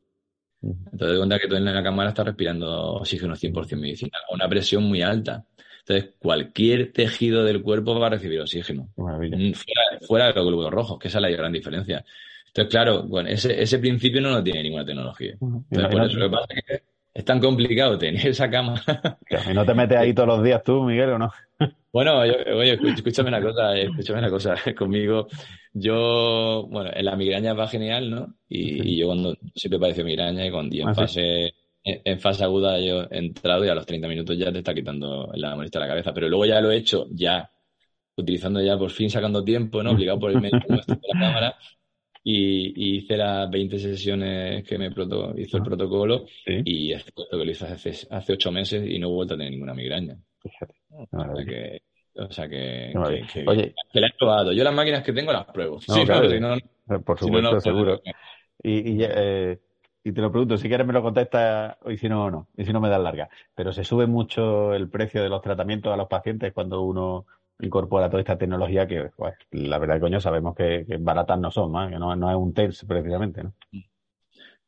Entonces, 0.62 1.12
de 1.12 1.16
cuenta 1.16 1.38
que 1.38 1.48
tú 1.48 1.56
en 1.56 1.64
la 1.64 1.82
cámara 1.82 2.10
estás 2.10 2.26
respirando 2.26 2.94
oxígeno 2.94 3.34
100% 3.34 3.76
medicinal 3.76 4.20
a 4.30 4.34
una 4.34 4.48
presión 4.48 4.84
muy 4.84 5.02
alta. 5.02 5.44
Entonces, 5.80 6.14
cualquier 6.18 6.92
tejido 6.92 7.44
del 7.44 7.62
cuerpo 7.62 7.98
va 7.98 8.06
a 8.06 8.10
recibir 8.10 8.40
oxígeno. 8.40 8.88
Mm, 8.96 9.52
fuera, 10.06 10.28
de 10.28 10.34
los 10.34 10.46
glóbulos 10.46 10.70
rojos, 10.70 10.98
que 10.98 11.08
esa 11.08 11.18
es 11.18 11.22
la 11.22 11.30
gran 11.30 11.52
diferencia. 11.52 12.04
Entonces, 12.46 12.70
claro, 12.70 13.02
bueno, 13.02 13.28
ese, 13.30 13.60
ese 13.60 13.78
principio 13.78 14.20
no 14.20 14.30
lo 14.30 14.42
tiene 14.42 14.62
ninguna 14.62 14.84
tecnología. 14.84 15.32
Entonces, 15.40 15.88
por 15.90 16.04
eso 16.04 16.18
lo 16.18 16.30
que 16.30 16.36
pasa 16.36 16.46
es 16.50 16.64
que 16.64 16.82
es 17.14 17.24
tan 17.24 17.40
complicado 17.40 17.98
tener 17.98 18.26
esa 18.26 18.48
cámara. 18.48 19.18
¿Y 19.50 19.54
no 19.54 19.64
te 19.64 19.74
metes 19.74 19.98
ahí 19.98 20.14
todos 20.14 20.28
los 20.28 20.44
días 20.44 20.62
tú, 20.62 20.82
Miguel, 20.84 21.10
o 21.10 21.18
no? 21.18 21.32
Bueno, 21.92 22.20
oye, 22.20 22.78
escúchame 22.96 23.28
una 23.28 23.42
cosa, 23.42 23.76
escúchame 23.76 24.20
una 24.20 24.30
cosa. 24.30 24.54
Conmigo, 24.76 25.28
yo, 25.74 26.66
bueno, 26.70 26.90
en 26.94 27.04
la 27.04 27.16
migraña 27.16 27.52
va 27.52 27.68
genial, 27.68 28.10
¿no? 28.10 28.34
Y, 28.48 28.96
yo 28.96 29.06
cuando 29.08 29.36
siempre 29.54 29.78
padece 29.78 30.02
migraña 30.02 30.46
y 30.46 30.50
cuando 30.50 30.74
en, 30.74 30.88
ah, 30.88 30.94
fase, 30.94 31.52
en, 31.84 32.18
fase 32.18 32.44
aguda 32.44 32.80
yo 32.80 33.02
he 33.10 33.18
entrado 33.18 33.66
y 33.66 33.68
a 33.68 33.74
los 33.74 33.84
30 33.84 34.08
minutos 34.08 34.38
ya 34.38 34.50
te 34.50 34.58
está 34.58 34.72
quitando 34.72 35.30
la 35.34 35.54
molestia 35.54 35.80
de 35.80 35.86
la 35.86 35.92
cabeza. 35.92 36.14
Pero 36.14 36.30
luego 36.30 36.46
ya 36.46 36.62
lo 36.62 36.70
he 36.70 36.78
hecho, 36.78 37.08
ya, 37.10 37.50
utilizando 38.16 38.62
ya 38.62 38.78
por 38.78 38.90
fin 38.90 39.10
sacando 39.10 39.44
tiempo, 39.44 39.82
¿no? 39.82 39.90
Obligado 39.90 40.18
por 40.18 40.30
el 40.30 40.40
médico 40.40 40.66
de 40.68 40.76
la 40.86 41.20
cámara. 41.20 41.56
Y, 42.24 42.96
hice 42.96 43.18
las 43.18 43.50
20 43.50 43.78
sesiones 43.78 44.64
que 44.64 44.78
me 44.78 44.86
hizo 44.86 45.56
el 45.58 45.62
ah, 45.62 45.64
protocolo 45.64 46.24
y 46.46 46.92
es 46.92 47.04
que 47.04 47.12
lo 47.32 47.44
hice 47.44 47.66
hace, 47.66 48.06
hace 48.08 48.32
8 48.32 48.50
meses 48.50 48.88
y 48.88 48.98
no 48.98 49.08
he 49.08 49.12
vuelto 49.12 49.34
a 49.34 49.36
tener 49.36 49.52
ninguna 49.52 49.74
migraña. 49.74 50.16
Fíjate. 50.42 50.74
O 50.90 51.06
sea 51.10 51.44
que, 51.44 51.82
o 52.14 52.30
sea 52.30 52.48
que, 52.48 52.92
Oye, 53.46 53.74
que 53.92 54.00
la 54.00 54.08
he 54.08 54.12
probado. 54.18 54.52
Yo 54.52 54.64
las 54.64 54.74
máquinas 54.74 55.02
que 55.02 55.12
tengo 55.12 55.32
las 55.32 55.46
pruebo. 55.46 55.80
sí, 55.80 56.04
claro, 56.04 56.28
no, 56.40 57.02
por 57.02 57.18
supuesto, 57.18 57.60
seguro. 57.60 58.00
Y, 58.62 58.92
y 58.92 58.98
eh, 59.02 59.58
y 60.04 60.12
te 60.12 60.20
lo 60.20 60.32
pregunto, 60.32 60.58
si 60.58 60.68
quieres 60.68 60.86
me 60.86 60.92
lo 60.92 61.02
contestas 61.02 61.76
y 61.86 61.96
si 61.96 62.08
no, 62.08 62.30
no, 62.30 62.48
y 62.56 62.64
si 62.64 62.72
no 62.72 62.80
me 62.80 62.88
das 62.88 63.00
larga. 63.00 63.28
Pero 63.54 63.72
se 63.72 63.84
sube 63.84 64.06
mucho 64.06 64.74
el 64.74 64.88
precio 64.88 65.22
de 65.22 65.28
los 65.28 65.42
tratamientos 65.42 65.92
a 65.92 65.96
los 65.96 66.08
pacientes 66.08 66.52
cuando 66.52 66.82
uno 66.82 67.26
incorpora 67.60 68.08
toda 68.10 68.20
esta 68.20 68.36
tecnología 68.36 68.88
que, 68.88 69.10
pues, 69.16 69.34
la 69.52 69.78
verdad, 69.78 70.00
coño, 70.00 70.20
sabemos 70.20 70.56
que, 70.56 70.84
baratas 70.98 71.38
no 71.38 71.52
son, 71.52 71.72
que 71.90 71.98
no, 71.98 72.16
no 72.16 72.30
es 72.30 72.36
un 72.36 72.52
TENS 72.52 72.84
precisamente, 72.86 73.44
¿no? 73.44 73.52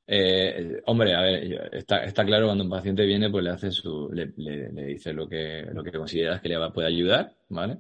Eh, 0.06 0.82
hombre, 0.84 1.14
a 1.14 1.22
ver, 1.22 1.70
está, 1.72 2.04
está, 2.04 2.26
claro 2.26 2.46
cuando 2.46 2.64
un 2.64 2.70
paciente 2.70 3.06
viene, 3.06 3.30
pues 3.30 3.42
le 3.42 3.50
hace 3.50 3.70
su, 3.70 4.10
le, 4.12 4.32
le, 4.36 4.86
dice 4.86 5.14
lo 5.14 5.26
que, 5.26 5.66
lo 5.72 5.82
que 5.82 5.92
consideras 5.92 6.42
que 6.42 6.50
le 6.50 6.58
va, 6.58 6.72
puede 6.72 6.88
ayudar, 6.88 7.32
¿vale? 7.48 7.78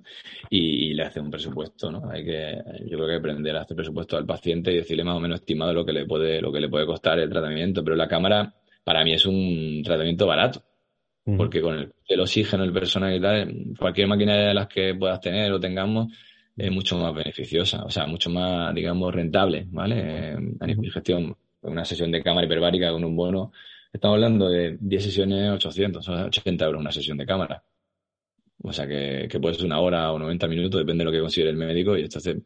Y, 0.48 0.94
le 0.94 1.02
hace 1.02 1.20
un 1.20 1.30
presupuesto, 1.30 1.90
¿no? 1.90 2.10
Hay 2.10 2.24
que, 2.24 2.62
yo 2.86 2.96
creo 2.96 3.08
que 3.08 3.16
aprender 3.16 3.56
a 3.56 3.62
hacer 3.62 3.76
presupuesto 3.76 4.16
al 4.16 4.24
paciente 4.24 4.72
y 4.72 4.76
decirle 4.76 5.04
más 5.04 5.16
o 5.16 5.20
menos 5.20 5.40
estimado 5.40 5.74
lo 5.74 5.84
que 5.84 5.92
le 5.92 6.06
puede, 6.06 6.40
lo 6.40 6.50
que 6.50 6.60
le 6.60 6.68
puede 6.68 6.86
costar 6.86 7.18
el 7.18 7.28
tratamiento. 7.28 7.84
Pero 7.84 7.96
la 7.96 8.08
cámara, 8.08 8.54
para 8.84 9.04
mí 9.04 9.12
es 9.12 9.26
un 9.26 9.82
tratamiento 9.84 10.26
barato. 10.26 10.62
Porque 11.38 11.62
con 11.62 11.74
el, 11.74 11.92
el, 12.06 12.20
oxígeno, 12.20 12.64
el 12.64 12.72
personal 12.72 13.14
y 13.14 13.20
tal, 13.20 13.74
cualquier 13.78 14.06
máquina 14.06 14.36
de 14.36 14.52
las 14.52 14.68
que 14.68 14.94
puedas 14.94 15.20
tener 15.22 15.50
o 15.52 15.58
tengamos, 15.58 16.12
es 16.56 16.70
mucho 16.70 16.98
más 16.98 17.14
beneficiosa, 17.14 17.82
o 17.82 17.90
sea, 17.90 18.06
mucho 18.06 18.28
más, 18.28 18.74
digamos, 18.74 19.12
rentable, 19.12 19.66
¿vale? 19.70 19.96
Eh, 19.98 20.36
a 20.60 20.66
nivel 20.66 20.82
de 20.82 20.90
gestión 20.90 21.34
una 21.64 21.84
sesión 21.84 22.10
de 22.10 22.22
cámara 22.22 22.46
hiperbárica 22.46 22.90
con 22.90 23.04
un 23.04 23.16
bono, 23.16 23.52
estamos 23.92 24.16
hablando 24.16 24.48
de 24.48 24.76
10 24.80 25.02
sesiones 25.02 25.50
800, 25.52 26.04
son 26.04 26.24
80 26.24 26.64
euros 26.64 26.80
una 26.80 26.92
sesión 26.92 27.16
de 27.18 27.26
cámara. 27.26 27.62
O 28.62 28.72
sea 28.72 28.86
que, 28.86 29.28
que 29.30 29.40
puede 29.40 29.54
ser 29.54 29.66
una 29.66 29.80
hora 29.80 30.12
o 30.12 30.18
90 30.18 30.48
minutos, 30.48 30.80
depende 30.80 31.02
de 31.02 31.06
lo 31.06 31.12
que 31.12 31.20
considere 31.20 31.50
el 31.50 31.56
médico, 31.56 31.96
y 31.96 32.02
entonces 32.02 32.36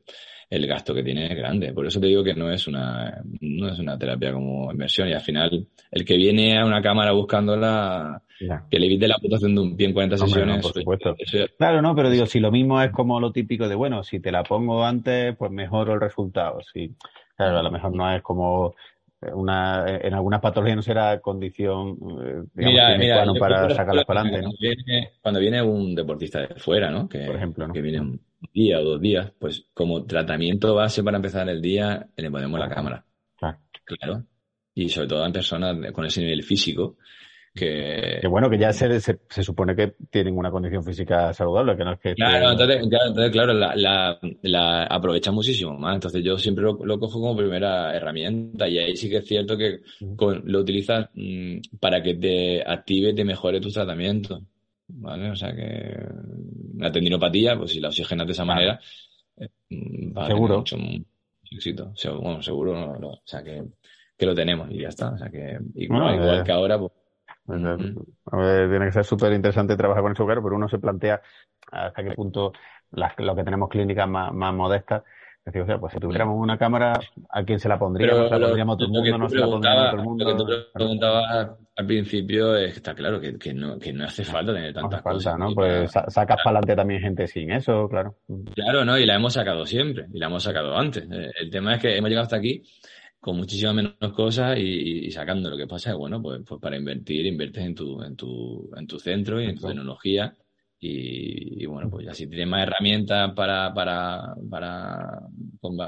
el 0.50 0.66
gasto 0.66 0.94
que 0.94 1.02
tiene 1.02 1.26
es 1.26 1.36
grande. 1.36 1.72
Por 1.72 1.86
eso 1.86 2.00
te 2.00 2.06
digo 2.06 2.24
que 2.24 2.34
no 2.34 2.50
es 2.50 2.66
una, 2.66 3.22
no 3.40 3.68
es 3.68 3.78
una 3.78 3.98
terapia 3.98 4.32
como 4.32 4.72
inversión, 4.72 5.08
y 5.08 5.12
al 5.12 5.20
final 5.20 5.66
el 5.90 6.04
que 6.04 6.16
viene 6.16 6.58
a 6.58 6.64
una 6.64 6.82
cámara 6.82 7.12
buscándola, 7.12 8.22
que 8.70 8.78
le 8.78 8.86
evite 8.86 9.08
la 9.08 9.16
amputación 9.16 9.54
de 9.54 9.60
un 9.60 9.76
pie 9.76 9.88
en 9.88 9.92
40 9.92 10.16
sesiones. 10.18 10.62
por 10.62 10.72
supuesto. 10.72 11.16
Claro, 11.58 11.82
no, 11.82 11.94
pero 11.94 12.10
digo, 12.10 12.26
si 12.26 12.40
lo 12.40 12.50
mismo 12.50 12.80
es 12.80 12.90
como 12.90 13.20
lo 13.20 13.32
típico 13.32 13.68
de, 13.68 13.74
bueno, 13.74 14.02
si 14.02 14.20
te 14.20 14.32
la 14.32 14.42
pongo 14.42 14.84
antes, 14.84 15.36
pues 15.36 15.50
mejoro 15.50 15.94
el 15.94 16.00
resultado. 16.00 16.60
Si, 16.72 16.94
claro, 17.36 17.58
a 17.58 17.62
lo 17.62 17.70
mejor 17.70 17.94
no 17.94 18.10
es 18.14 18.22
como 18.22 18.74
una, 19.32 19.84
en 19.86 20.14
algunas 20.14 20.40
patologías 20.40 20.76
no 20.76 20.82
será 20.82 21.20
condición 21.20 21.98
eh, 22.22 22.42
digamos, 22.54 23.38
para 23.38 23.68
sacarlas 23.70 24.04
para 24.04 24.20
adelante. 24.20 24.42
Cuando, 24.42 24.58
viene, 24.60 25.10
cuando, 25.20 25.40
viene, 25.40 25.62
un 25.62 25.94
deportista 25.94 26.40
de 26.40 26.54
fuera, 26.54 26.90
¿no? 26.90 27.08
Que, 27.08 27.26
Por 27.26 27.36
ejemplo, 27.36 27.72
que 27.72 27.82
viene 27.82 28.00
un 28.00 28.20
día 28.52 28.78
o 28.78 28.84
dos 28.84 29.00
días, 29.00 29.32
pues 29.38 29.66
como 29.74 30.04
tratamiento 30.04 30.74
base 30.74 31.02
para 31.02 31.16
empezar 31.16 31.48
el 31.48 31.60
día, 31.60 32.06
le 32.16 32.30
ponemos 32.30 32.60
la 32.60 32.68
cámara. 32.68 33.04
Claro. 33.36 33.58
claro. 33.84 34.24
Y 34.74 34.88
sobre 34.88 35.08
todo 35.08 35.26
en 35.26 35.32
personas 35.32 35.92
con 35.92 36.04
ese 36.04 36.20
nivel 36.20 36.44
físico, 36.44 36.96
que... 37.58 38.20
bueno, 38.28 38.48
que 38.48 38.58
ya 38.58 38.72
se, 38.72 39.00
se, 39.00 39.42
supone 39.42 39.74
que 39.74 39.94
tienen 40.10 40.36
una 40.36 40.50
condición 40.50 40.84
física 40.84 41.32
saludable, 41.32 41.76
que 41.76 41.84
no 41.84 41.92
es 41.92 42.00
que... 42.00 42.14
Claro, 42.14 42.52
entonces, 42.52 43.30
claro, 43.30 43.52
la, 43.52 44.18
la, 44.42 44.84
aprovecha 44.84 45.32
muchísimo 45.32 45.76
más. 45.76 45.96
Entonces 45.96 46.22
yo 46.22 46.38
siempre 46.38 46.64
lo, 46.64 46.98
cojo 46.98 47.20
como 47.20 47.36
primera 47.36 47.94
herramienta 47.94 48.68
y 48.68 48.78
ahí 48.78 48.96
sí 48.96 49.10
que 49.10 49.18
es 49.18 49.26
cierto 49.26 49.56
que 49.56 49.80
lo 50.44 50.60
utilizas 50.60 51.08
mm, 51.14 51.58
para 51.80 52.02
que 52.02 52.14
te 52.14 52.62
active, 52.62 53.14
te 53.14 53.24
mejore 53.24 53.60
tus 53.60 53.74
tratamientos. 53.74 54.40
¿Vale? 54.88 55.30
O 55.30 55.36
sea 55.36 55.54
que 55.54 55.94
la 56.78 56.90
tendinopatía, 56.90 57.56
pues 57.58 57.72
si 57.72 57.80
la 57.80 57.88
oxigenas 57.88 58.26
de 58.26 58.32
esa 58.32 58.44
manera, 58.44 58.80
eh, 59.36 59.48
va 60.16 60.26
seguro. 60.26 60.58
mucho, 60.58 60.76
éxito. 61.50 61.92
bueno, 62.20 62.42
seguro, 62.42 62.98
no, 62.98 63.08
o 63.08 63.22
sea 63.24 63.42
que, 63.42 63.64
que, 64.16 64.26
lo 64.26 64.34
tenemos 64.34 64.70
y 64.70 64.80
ya 64.80 64.88
está. 64.88 65.10
O 65.10 65.18
sea 65.18 65.28
que 65.28 65.58
igual, 65.74 66.14
igual 66.14 66.40
eh, 66.40 66.44
que 66.44 66.52
ahora, 66.52 66.78
pues 66.78 66.92
tiene 67.48 68.86
que 68.86 68.92
ser 68.92 69.04
súper 69.04 69.32
interesante 69.32 69.76
trabajar 69.76 70.02
con 70.02 70.10
el 70.12 70.16
claro, 70.16 70.42
pero 70.42 70.56
uno 70.56 70.68
se 70.68 70.78
plantea 70.78 71.20
hasta 71.72 72.02
qué 72.02 72.12
punto 72.12 72.52
lo 72.90 73.36
que 73.36 73.44
tenemos 73.44 73.68
clínicas 73.68 74.08
más, 74.08 74.32
más 74.32 74.54
modestas. 74.54 75.02
Es 75.40 75.54
decir, 75.54 75.62
o 75.62 75.66
sea, 75.66 75.78
pues 75.78 75.94
si 75.94 75.98
tuviéramos 75.98 76.36
una 76.38 76.58
cámara, 76.58 77.00
¿a 77.30 77.42
quién 77.42 77.58
se 77.58 77.70
la 77.70 77.78
pondríamos? 77.78 78.28
¿Se 78.28 78.38
la 78.38 78.46
pondríamos 78.46 78.76
todo 78.76 78.86
el 78.86 78.92
mundo? 78.92 79.18
¿No 79.18 79.28
se 79.30 79.36
la 79.36 79.46
pondríamos 79.46 79.90
todo 79.90 80.00
el 80.00 80.06
mundo? 80.06 80.24
Lo 80.24 80.36
que 80.36 80.44
tú 80.44 80.50
preguntabas 80.74 81.50
al 81.76 81.86
principio 81.86 82.54
es 82.54 82.72
que 82.72 82.76
está 82.76 82.94
claro 82.94 83.18
que, 83.18 83.38
que, 83.38 83.54
no, 83.54 83.78
que 83.78 83.92
no 83.92 84.04
hace 84.04 84.24
falta 84.24 84.52
tener 84.52 84.74
tantas 84.74 85.02
no 85.02 85.10
cosas. 85.10 85.38
¿no? 85.38 85.54
Pues 85.54 85.90
sacas 85.90 86.36
para 86.44 86.58
adelante 86.58 86.76
también 86.76 87.00
gente 87.00 87.26
sin 87.26 87.50
eso, 87.50 87.88
claro. 87.88 88.16
Claro, 88.54 88.84
¿no? 88.84 88.98
Y 88.98 89.06
la 89.06 89.14
hemos 89.14 89.32
sacado 89.32 89.64
siempre, 89.64 90.06
y 90.12 90.18
la 90.18 90.26
hemos 90.26 90.42
sacado 90.42 90.76
antes. 90.76 91.08
El 91.40 91.50
tema 91.50 91.76
es 91.76 91.80
que 91.80 91.96
hemos 91.96 92.10
llegado 92.10 92.24
hasta 92.24 92.36
aquí 92.36 92.62
con 93.20 93.36
muchísimas 93.36 93.74
menos 93.74 94.12
cosas 94.14 94.58
y, 94.58 95.10
sacando. 95.10 95.50
Lo 95.50 95.56
que 95.56 95.66
pasa 95.66 95.90
es, 95.90 95.96
bueno, 95.96 96.22
pues, 96.22 96.40
pues, 96.46 96.60
para 96.60 96.76
invertir, 96.76 97.26
inviertes 97.26 97.64
en 97.64 97.74
tu, 97.74 98.02
en 98.02 98.16
tu, 98.16 98.70
en 98.76 98.86
tu 98.86 98.98
centro 98.98 99.40
y 99.40 99.46
en 99.46 99.56
tu 99.56 99.66
tecnología. 99.66 100.36
Y, 100.80 101.66
bueno, 101.66 101.90
pues 101.90 102.06
ya 102.06 102.14
si 102.14 102.28
tienes 102.28 102.46
más 102.46 102.62
herramientas 102.62 103.32
para, 103.34 103.74
para, 103.74 104.34
para 104.48 105.22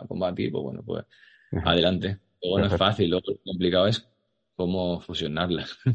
combatir, 0.08 0.50
pues 0.50 0.64
bueno, 0.64 0.82
pues 0.84 1.04
adelante. 1.64 2.18
Luego 2.42 2.58
no 2.58 2.66
es 2.66 2.76
fácil, 2.76 3.10
lo 3.10 3.20
complicado 3.44 3.86
es 3.86 4.08
cómo 4.56 5.00
fusionarlas. 5.00 5.78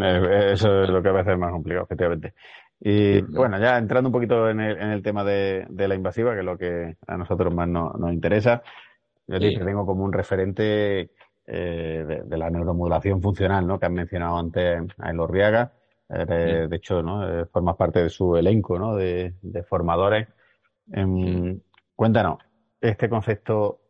Eh, 0.00 0.52
eso 0.52 0.82
es 0.84 0.88
lo 0.90 1.02
que 1.02 1.08
a 1.08 1.12
veces 1.12 1.32
es 1.32 1.38
más 1.38 1.50
complicado, 1.50 1.84
efectivamente. 1.84 2.34
Y 2.80 3.20
bueno, 3.22 3.58
ya 3.58 3.76
entrando 3.76 4.08
un 4.08 4.12
poquito 4.12 4.48
en 4.48 4.60
el, 4.60 4.78
en 4.78 4.90
el 4.90 5.02
tema 5.02 5.24
de, 5.24 5.66
de, 5.68 5.88
la 5.88 5.96
invasiva, 5.96 6.32
que 6.32 6.40
es 6.40 6.44
lo 6.44 6.56
que 6.56 6.96
a 7.06 7.16
nosotros 7.16 7.52
más 7.52 7.68
nos 7.68 8.12
interesa, 8.12 8.62
yo 9.28 9.38
te 9.38 9.64
tengo 9.64 9.84
como 9.84 10.04
un 10.04 10.12
referente 10.12 11.10
eh, 11.46 12.24
de, 12.26 12.36
la 12.38 12.50
neuromodulación 12.50 13.22
funcional, 13.22 13.66
¿no? 13.66 13.78
Que 13.78 13.86
has 13.86 13.92
mencionado 13.92 14.38
antes 14.38 14.82
a 14.98 15.10
Elorriaga. 15.10 15.72
de 16.08 16.68
hecho, 16.72 17.02
¿no? 17.02 17.26
Eh, 17.26 17.46
formas 17.46 17.76
parte 17.76 18.02
de 18.02 18.08
su 18.08 18.36
elenco, 18.36 18.78
¿no? 18.78 18.96
De, 18.96 19.34
formadores. 19.68 20.28
Em, 20.92 21.60
cuéntanos, 21.94 22.38
este 22.80 23.08
concepto 23.08 23.80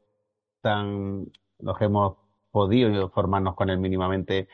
tan, 0.61 1.27
los 1.61 1.79
que 1.79 1.85
hemos 1.85 2.17
podido 2.51 3.09
formarnos 3.11 3.55
con 3.55 3.71
él 3.71 3.79
mínimamente, 3.79 4.49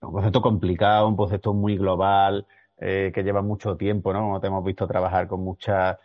un 0.00 0.12
concepto 0.12 0.40
complicado, 0.40 1.08
un 1.08 1.16
concepto 1.16 1.52
muy 1.54 1.76
global, 1.76 2.46
eh, 2.78 3.10
que 3.12 3.24
lleva 3.24 3.42
mucho 3.42 3.76
tiempo, 3.76 4.12
¿no? 4.12 4.20
Como 4.20 4.40
te 4.40 4.46
hemos 4.46 4.64
visto 4.64 4.86
trabajar 4.86 5.26
con 5.26 5.40
muchas 5.40 5.98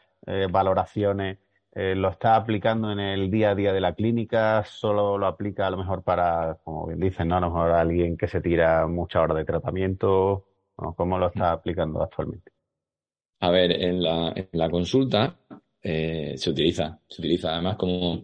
valoraciones 0.49 1.37
eh, 1.75 1.93
lo 1.93 2.09
está 2.09 2.37
aplicando 2.37 2.89
en 2.89 2.99
el 2.99 3.29
día 3.29 3.51
a 3.51 3.55
día 3.55 3.73
de 3.73 3.81
la 3.81 3.93
clínica, 3.93 4.63
solo 4.63 5.17
lo 5.17 5.27
aplica 5.27 5.67
a 5.67 5.69
lo 5.69 5.77
mejor 5.77 6.03
para, 6.03 6.57
como 6.63 6.87
bien 6.87 7.01
dicen, 7.01 7.27
¿no? 7.27 7.35
a 7.35 7.41
lo 7.41 7.47
mejor 7.47 7.71
a 7.71 7.81
alguien 7.81 8.15
que 8.15 8.29
se 8.29 8.39
tira 8.39 8.87
muchas 8.87 9.21
horas 9.23 9.35
de 9.37 9.43
tratamiento, 9.43 10.45
¿cómo 10.73 11.19
lo 11.19 11.27
está 11.27 11.51
aplicando 11.51 12.01
actualmente? 12.01 12.51
A 13.41 13.51
ver, 13.51 13.73
en 13.73 14.01
la, 14.01 14.31
en 14.33 14.47
la 14.53 14.69
consulta 14.69 15.35
eh, 15.81 16.35
se 16.37 16.49
utiliza, 16.49 16.97
se 17.09 17.21
utiliza 17.21 17.53
además 17.53 17.75
como 17.75 18.23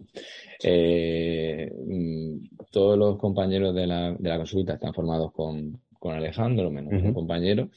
eh, 0.64 1.70
mm, 1.86 2.56
todos 2.70 2.98
los 2.98 3.18
compañeros 3.18 3.74
de 3.74 3.86
la, 3.86 4.12
de 4.12 4.28
la 4.30 4.38
consulta 4.38 4.72
están 4.72 4.94
formados 4.94 5.30
con, 5.32 5.78
con 5.98 6.14
Alejandro, 6.14 6.70
menos 6.70 6.94
un 6.94 7.12
compañero, 7.12 7.68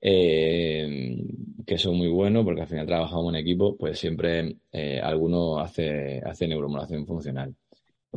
eh, 0.00 1.16
que 1.66 1.78
son 1.78 1.96
muy 1.96 2.08
buenos 2.08 2.44
porque 2.44 2.62
al 2.62 2.68
final 2.68 2.86
trabajamos 2.86 3.34
en 3.34 3.40
equipo, 3.40 3.76
pues 3.76 3.98
siempre 3.98 4.56
eh, 4.72 5.00
alguno 5.02 5.58
hace, 5.58 6.20
hace 6.24 6.46
neuromodulación 6.46 7.06
funcional. 7.06 7.54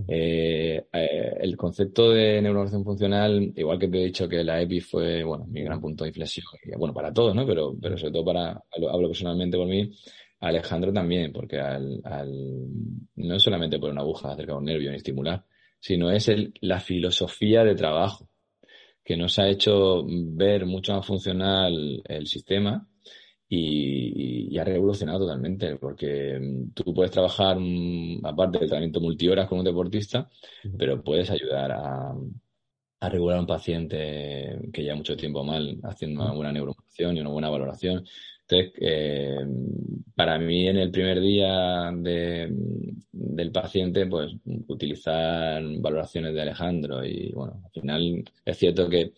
Eh, 0.08 0.86
eh, 0.94 1.34
el 1.42 1.58
concepto 1.58 2.12
de 2.12 2.42
neuromodulación 2.42 2.86
funcional, 2.86 3.52
igual 3.56 3.80
que 3.80 3.88
te 3.88 4.02
he 4.02 4.06
dicho 4.06 4.30
que 4.30 4.44
la 4.44 4.62
EPI 4.62 4.80
fue, 4.82 5.24
bueno, 5.24 5.46
mi 5.48 5.62
gran 5.62 5.82
punto 5.82 6.04
de 6.04 6.10
inflexión, 6.10 6.46
bueno, 6.78 6.94
para 6.94 7.12
todos, 7.12 7.36
¿no? 7.36 7.46
Pero, 7.46 7.76
pero 7.82 7.98
sobre 7.98 8.14
todo 8.14 8.26
para, 8.26 8.64
hablo 8.72 9.08
personalmente 9.08 9.58
por 9.58 9.68
mí, 9.68 9.92
Alejandro 10.40 10.94
también, 10.94 11.34
porque 11.34 11.60
al, 11.60 12.00
al, 12.06 12.32
no 13.16 13.36
es 13.36 13.44
solamente 13.44 13.80
por 13.80 13.90
una 13.90 14.02
aguja 14.02 14.32
acerca 14.32 14.54
de 14.54 14.60
un 14.60 14.66
nervio 14.66 14.92
ni 14.92 14.98
estimular, 14.98 15.44
sino 15.80 16.12
es 16.12 16.30
el, 16.30 16.54
la 16.62 16.80
filosofía 16.80 17.64
de 17.64 17.76
trabajo 17.76 18.29
que 19.10 19.18
nos 19.18 19.40
ha 19.40 19.48
hecho 19.50 20.06
ver 20.06 20.68
mucho 20.68 20.94
más 20.94 21.04
funcional 21.04 22.00
el 22.06 22.28
sistema 22.28 22.88
y, 23.48 24.56
ha 24.60 24.64
revolucionado 24.64 25.22
totalmente, 25.22 25.78
porque 25.78 26.38
mm, 26.40 26.74
tú 26.76 26.94
puedes 26.94 27.10
trabajar, 27.10 27.58
mm, 27.60 28.24
aparte 28.24 28.60
del 28.60 28.68
tratamiento 28.68 29.02
multihoras 29.02 29.48
con 29.48 29.58
un 29.58 29.66
deportista, 29.66 30.30
pero 30.78 31.04
puedes 31.04 31.32
ayudar 31.32 31.72
a, 31.72 32.14
a 33.00 33.10
regular 33.10 33.38
a 33.38 33.42
un 33.42 33.48
paciente 33.48 34.70
que 34.72 34.84
lleva 34.84 34.98
mucho 34.98 35.18
tiempo 35.18 35.44
mal, 35.44 35.80
haciendo 35.86 36.22
una 36.22 36.34
buena 36.34 36.52
neuromodulación 36.52 37.18
y 37.18 37.22
una 37.22 37.32
buena 37.32 37.50
valoración. 37.50 38.06
Entonces, 38.50 38.74
eh, 38.82 39.46
para 40.16 40.40
mí 40.40 40.68
en 40.68 40.78
el 40.78 40.90
primer 40.90 41.20
día 41.22 41.92
de, 41.96 42.50
del 43.12 43.52
paciente, 43.52 44.08
pues 44.08 44.34
utilizar 44.68 45.62
valoraciones 45.78 46.34
de 46.34 46.42
Alejandro 46.42 47.06
y 47.06 47.32
bueno, 47.32 47.62
al 47.64 47.72
final 47.72 48.24
es 48.44 48.58
cierto 48.58 48.90
que 48.90 49.14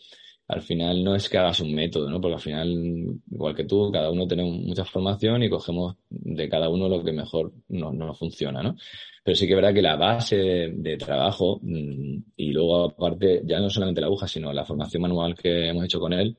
al 0.47 0.61
final 0.61 1.01
no 1.01 1.15
es 1.15 1.29
que 1.29 1.37
hagas 1.37 1.61
un 1.61 1.73
método, 1.73 2.09
¿no? 2.09 2.19
Porque 2.19 2.35
al 2.35 2.41
final, 2.41 3.21
igual 3.31 3.55
que 3.55 3.63
tú, 3.63 3.89
cada 3.89 4.11
uno 4.11 4.27
tenemos 4.27 4.53
mucha 4.57 4.83
formación 4.83 5.43
y 5.43 5.49
cogemos 5.49 5.95
de 6.09 6.49
cada 6.49 6.67
uno 6.67 6.89
lo 6.89 7.01
que 7.01 7.13
mejor 7.13 7.53
nos, 7.69 7.93
nos 7.93 8.19
funciona, 8.19 8.61
¿no? 8.61 8.75
Pero 9.23 9.35
sí 9.35 9.47
que 9.47 9.53
es 9.53 9.55
verdad 9.55 9.73
que 9.73 9.81
la 9.81 9.95
base 9.95 10.73
de, 10.75 10.97
trabajo 10.97 11.59
mm, 11.61 12.17
y 12.35 12.51
luego 12.51 12.83
aparte, 12.83 13.43
ya 13.45 13.61
no 13.61 13.69
solamente 13.69 14.01
la 14.01 14.07
aguja, 14.07 14.27
sino 14.27 14.51
la 14.51 14.65
formación 14.65 15.03
manual 15.03 15.35
que 15.35 15.69
hemos 15.69 15.85
hecho 15.85 16.01
con 16.01 16.11
él, 16.11 16.35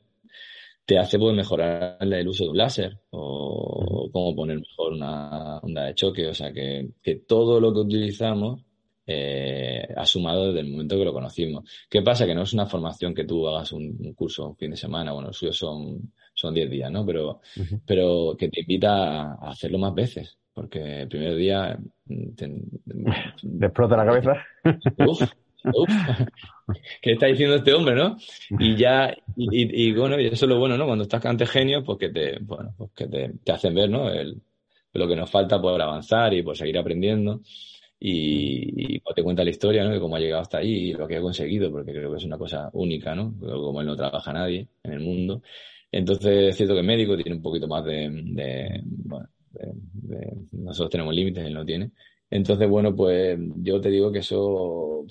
te 0.85 0.99
hace 0.99 1.18
pues, 1.18 1.35
mejorar 1.35 1.97
el 2.01 2.28
uso 2.28 2.45
de 2.45 2.51
un 2.51 2.57
láser 2.57 2.99
o 3.11 4.09
cómo 4.12 4.35
poner 4.35 4.59
mejor 4.59 4.93
una 4.95 5.59
onda 5.59 5.85
de 5.85 5.95
choque. 5.95 6.26
O 6.28 6.35
sea, 6.35 6.53
que, 6.53 6.91
que 7.03 7.16
todo 7.16 7.61
lo 7.61 7.72
que 7.72 7.80
utilizamos 7.80 8.64
eh, 9.07 9.87
ha 9.97 10.07
sumado 10.07 10.49
desde 10.49 10.61
el 10.61 10.70
momento 10.70 10.97
que 10.97 11.05
lo 11.05 11.12
conocimos. 11.12 11.64
¿Qué 11.89 12.03
pasa? 12.03 12.26
Que 12.26 12.35
no 12.35 12.43
es 12.43 12.53
una 12.53 12.66
formación 12.66 13.14
que 13.14 13.24
tú 13.24 13.49
hagas 13.49 13.72
un, 13.72 14.14
curso 14.14 14.49
un 14.49 14.57
fin 14.57 14.70
de 14.70 14.76
semana, 14.76 15.12
bueno, 15.12 15.28
los 15.28 15.37
suyos 15.37 15.57
son 15.57 16.12
son 16.35 16.55
10 16.55 16.70
días, 16.70 16.91
¿no? 16.91 17.05
Pero, 17.05 17.41
pero 17.87 18.35
que 18.39 18.49
te 18.49 18.62
invita 18.62 19.35
a 19.35 19.51
hacerlo 19.51 19.78
más 19.78 19.95
veces, 19.95 20.39
porque 20.55 21.03
el 21.03 21.09
primer 21.09 21.37
día... 21.37 21.78
Mm, 22.07 22.35
te, 22.35 22.62
explota 23.66 23.97
la 23.97 24.07
cabeza. 24.07 24.33
Uf, 25.07 25.22
uf, 25.64 25.90
¿qué 27.00 27.12
está 27.12 27.26
diciendo 27.26 27.56
este 27.56 27.72
hombre, 27.72 27.94
no? 27.94 28.16
Y 28.58 28.76
ya, 28.76 29.14
y, 29.36 29.92
bueno, 29.92 30.20
y 30.20 30.26
eso 30.26 30.44
es 30.44 30.48
lo 30.48 30.58
bueno, 30.58 30.76
¿no? 30.76 30.86
Cuando 30.86 31.04
estás 31.04 31.24
ante 31.26 31.46
genios, 31.46 31.84
pues 31.84 31.98
que 31.98 32.08
te, 32.08 32.38
bueno, 32.40 32.74
pues 32.76 32.90
que 32.94 33.06
te, 33.06 33.32
te 33.44 33.52
hacen 33.52 33.74
ver, 33.74 33.90
¿no? 33.90 34.10
El, 34.10 34.40
lo 34.94 35.08
que 35.08 35.16
nos 35.16 35.30
falta 35.30 35.60
por 35.60 35.80
avanzar 35.80 36.34
y 36.34 36.42
por 36.42 36.56
seguir 36.56 36.78
aprendiendo 36.78 37.40
y, 38.04 39.00
te 39.14 39.22
cuenta 39.22 39.44
la 39.44 39.50
historia, 39.50 39.84
¿no? 39.84 39.90
De 39.90 40.00
cómo 40.00 40.16
ha 40.16 40.20
llegado 40.20 40.42
hasta 40.42 40.58
ahí 40.58 40.90
y 40.90 40.92
lo 40.94 41.06
que 41.06 41.16
ha 41.16 41.20
conseguido, 41.20 41.70
porque 41.70 41.92
creo 41.92 42.10
que 42.10 42.16
es 42.16 42.24
una 42.24 42.38
cosa 42.38 42.70
única, 42.72 43.14
¿no? 43.14 43.34
Como 43.38 43.80
él 43.80 43.86
no 43.86 43.96
trabaja 43.96 44.32
nadie 44.32 44.68
en 44.82 44.92
el 44.92 45.00
mundo. 45.00 45.42
Entonces, 45.90 46.48
es 46.48 46.56
cierto 46.56 46.74
que 46.74 46.80
el 46.80 46.86
médico 46.86 47.16
tiene 47.16 47.36
un 47.36 47.42
poquito 47.42 47.68
más 47.68 47.84
de, 47.84 48.80
bueno, 48.84 49.28
nosotros 50.52 50.90
tenemos 50.90 51.14
límites, 51.14 51.44
él 51.44 51.54
no 51.54 51.64
tiene. 51.64 51.90
Entonces, 52.30 52.68
bueno, 52.68 52.96
pues 52.96 53.38
yo 53.56 53.80
te 53.80 53.90
digo 53.90 54.10
que 54.10 54.20
eso 54.20 55.04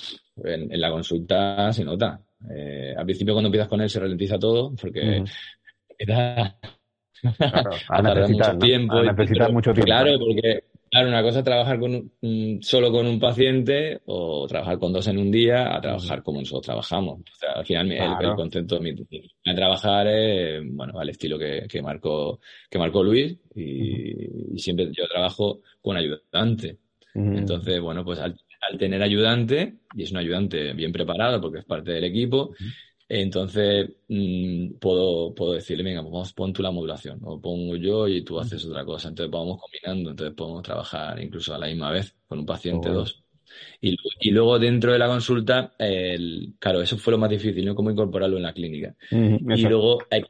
en, 0.44 0.80
la 0.80 0.92
consulta 0.92 1.72
se 1.72 1.84
nota. 1.84 2.20
Eh, 2.50 2.94
al 2.98 3.06
principio 3.06 3.34
cuando 3.34 3.48
empiezas 3.48 3.70
con 3.70 3.82
él 3.82 3.90
se 3.90 4.00
ralentiza 4.00 4.40
todo 4.40 4.74
porque 4.76 5.24
empieza 5.90 6.42
a, 6.42 6.58
tardar 8.02 8.30
mucho 8.30 8.58
tiempo. 8.58 8.96
mucho 9.52 9.74
tiempo. 9.74 9.86
Claro, 9.86 10.18
porque 10.20 10.64
Claro, 10.92 11.08
una 11.08 11.24
cosa 11.24 11.40
es 11.40 11.46
trabajar 11.46 11.80
con 11.80 12.12
solo 12.62 12.92
con 12.92 13.08
un 13.08 13.18
paciente 13.18 14.02
o 14.08 14.46
trabajar 14.46 14.78
con 14.78 14.92
dos 14.92 15.08
en 15.08 15.20
un 15.20 15.32
día 15.32 15.74
a 15.74 15.80
trabajar 15.80 16.22
como 16.22 16.42
nosotros 16.42 16.66
trabajamos. 16.66 17.22
O 17.22 17.36
sea, 17.40 17.52
al 17.54 17.66
final 17.66 17.90
el, 17.94 18.36
concepto 18.36 18.78
de, 18.78 19.56
trabajar 19.56 20.08
es, 20.08 20.62
bueno, 20.70 21.00
al 21.00 21.08
estilo 21.08 21.40
que, 21.40 21.66
que 21.70 21.82
marcó, 21.82 22.42
que 22.70 22.78
marcó 22.78 23.04
Luis 23.04 23.38
y, 23.56 24.60
siempre 24.60 24.90
yo 24.92 25.08
trabajo 25.08 25.62
con 25.82 25.96
ayudante. 25.96 26.80
Entonces, 27.14 27.80
bueno, 27.80 28.04
pues 28.04 28.20
al, 28.20 28.36
tener 28.78 29.02
ayudante, 29.02 29.76
y 29.96 30.04
es 30.04 30.12
un 30.12 30.18
ayudante 30.18 30.74
bien 30.74 30.92
preparado 30.92 31.42
porque 31.42 31.60
es 31.60 31.66
parte 31.66 31.92
del 31.92 32.04
equipo, 32.06 32.54
entonces, 33.14 33.90
mm, 34.08 34.76
puedo, 34.80 35.36
puedo 35.36 35.52
decirle, 35.52 35.84
venga, 35.84 36.02
pues 36.02 36.14
vamos, 36.14 36.32
pon 36.32 36.54
tú 36.54 36.64
la 36.64 36.72
modulación, 36.72 37.20
o 37.26 37.42
pongo 37.42 37.76
yo 37.76 38.08
y 38.08 38.22
tú 38.24 38.40
haces 38.40 38.64
otra 38.66 38.86
cosa. 38.86 39.10
Entonces, 39.10 39.30
vamos 39.30 39.60
combinando, 39.60 40.12
entonces 40.12 40.34
podemos 40.34 40.64
trabajar 40.64 41.22
incluso 41.22 41.54
a 41.54 41.58
la 41.58 41.68
misma 41.68 41.92
vez 41.92 42.16
con 42.26 42.40
un 42.40 42.46
paciente 42.46 42.88
dos. 42.88 43.22
Y, 43.82 43.98
y, 44.22 44.32
luego 44.32 44.58
dentro 44.58 44.94
de 44.94 45.00
la 45.00 45.08
consulta, 45.08 45.74
el, 45.78 46.54
claro, 46.58 46.82
eso 46.82 46.98
fue 46.98 47.12
lo 47.12 47.18
más 47.18 47.30
difícil, 47.30 47.66
¿no? 47.66 47.76
Cómo 47.76 47.92
incorporarlo 47.92 48.38
en 48.38 48.44
la 48.44 48.54
clínica. 48.54 48.96
y 49.12 49.62
luego 49.64 49.98
hay, 50.10 50.24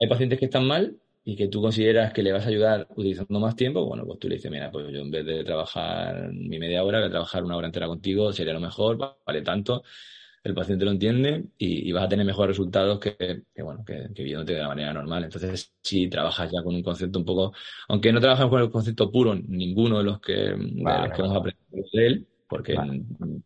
hay, 0.00 0.08
pacientes 0.08 0.40
que 0.40 0.46
están 0.46 0.66
mal 0.66 0.96
y 1.24 1.36
que 1.36 1.48
tú 1.48 1.62
consideras 1.62 2.12
que 2.12 2.22
le 2.22 2.32
vas 2.32 2.44
a 2.44 2.48
ayudar 2.48 2.86
utilizando 2.90 3.40
más 3.40 3.56
tiempo, 3.56 3.84
bueno, 3.86 4.04
pues 4.04 4.18
tú 4.18 4.28
le 4.28 4.36
dices, 4.36 4.50
mira, 4.50 4.70
pues 4.70 4.92
yo 4.92 5.00
en 5.00 5.10
vez 5.10 5.24
de 5.24 5.42
trabajar 5.44 6.30
mi 6.32 6.58
media 6.58 6.84
hora, 6.84 6.98
voy 6.98 7.08
a 7.08 7.10
trabajar 7.10 7.42
una 7.44 7.56
hora 7.56 7.66
entera 7.66 7.86
contigo, 7.86 8.32
sería 8.32 8.52
lo 8.52 8.60
mejor, 8.60 8.98
vale 9.24 9.42
tanto 9.42 9.82
el 10.44 10.54
paciente 10.54 10.84
lo 10.84 10.90
entiende 10.90 11.46
y, 11.56 11.90
vas 11.92 12.04
a 12.04 12.08
tener 12.08 12.26
mejores 12.26 12.48
resultados 12.48 13.00
que, 13.00 13.42
bueno, 13.62 13.82
que, 13.84 14.22
viéndote 14.22 14.52
de 14.52 14.60
la 14.60 14.68
manera 14.68 14.92
normal. 14.92 15.24
Entonces, 15.24 15.72
si 15.80 16.06
trabajas 16.08 16.50
ya 16.52 16.62
con 16.62 16.74
un 16.74 16.82
concepto 16.82 17.18
un 17.18 17.24
poco, 17.24 17.54
aunque 17.88 18.12
no 18.12 18.20
trabajas 18.20 18.48
con 18.48 18.60
el 18.60 18.70
concepto 18.70 19.10
puro, 19.10 19.34
ninguno 19.34 19.98
de 19.98 20.04
los 20.04 20.20
que, 20.20 20.32
de 20.32 20.82
los 20.82 21.12
que 21.12 21.22
hemos 21.22 21.36
aprendido 21.36 21.88
de 21.94 22.06
él, 22.06 22.26
porque 22.46 22.76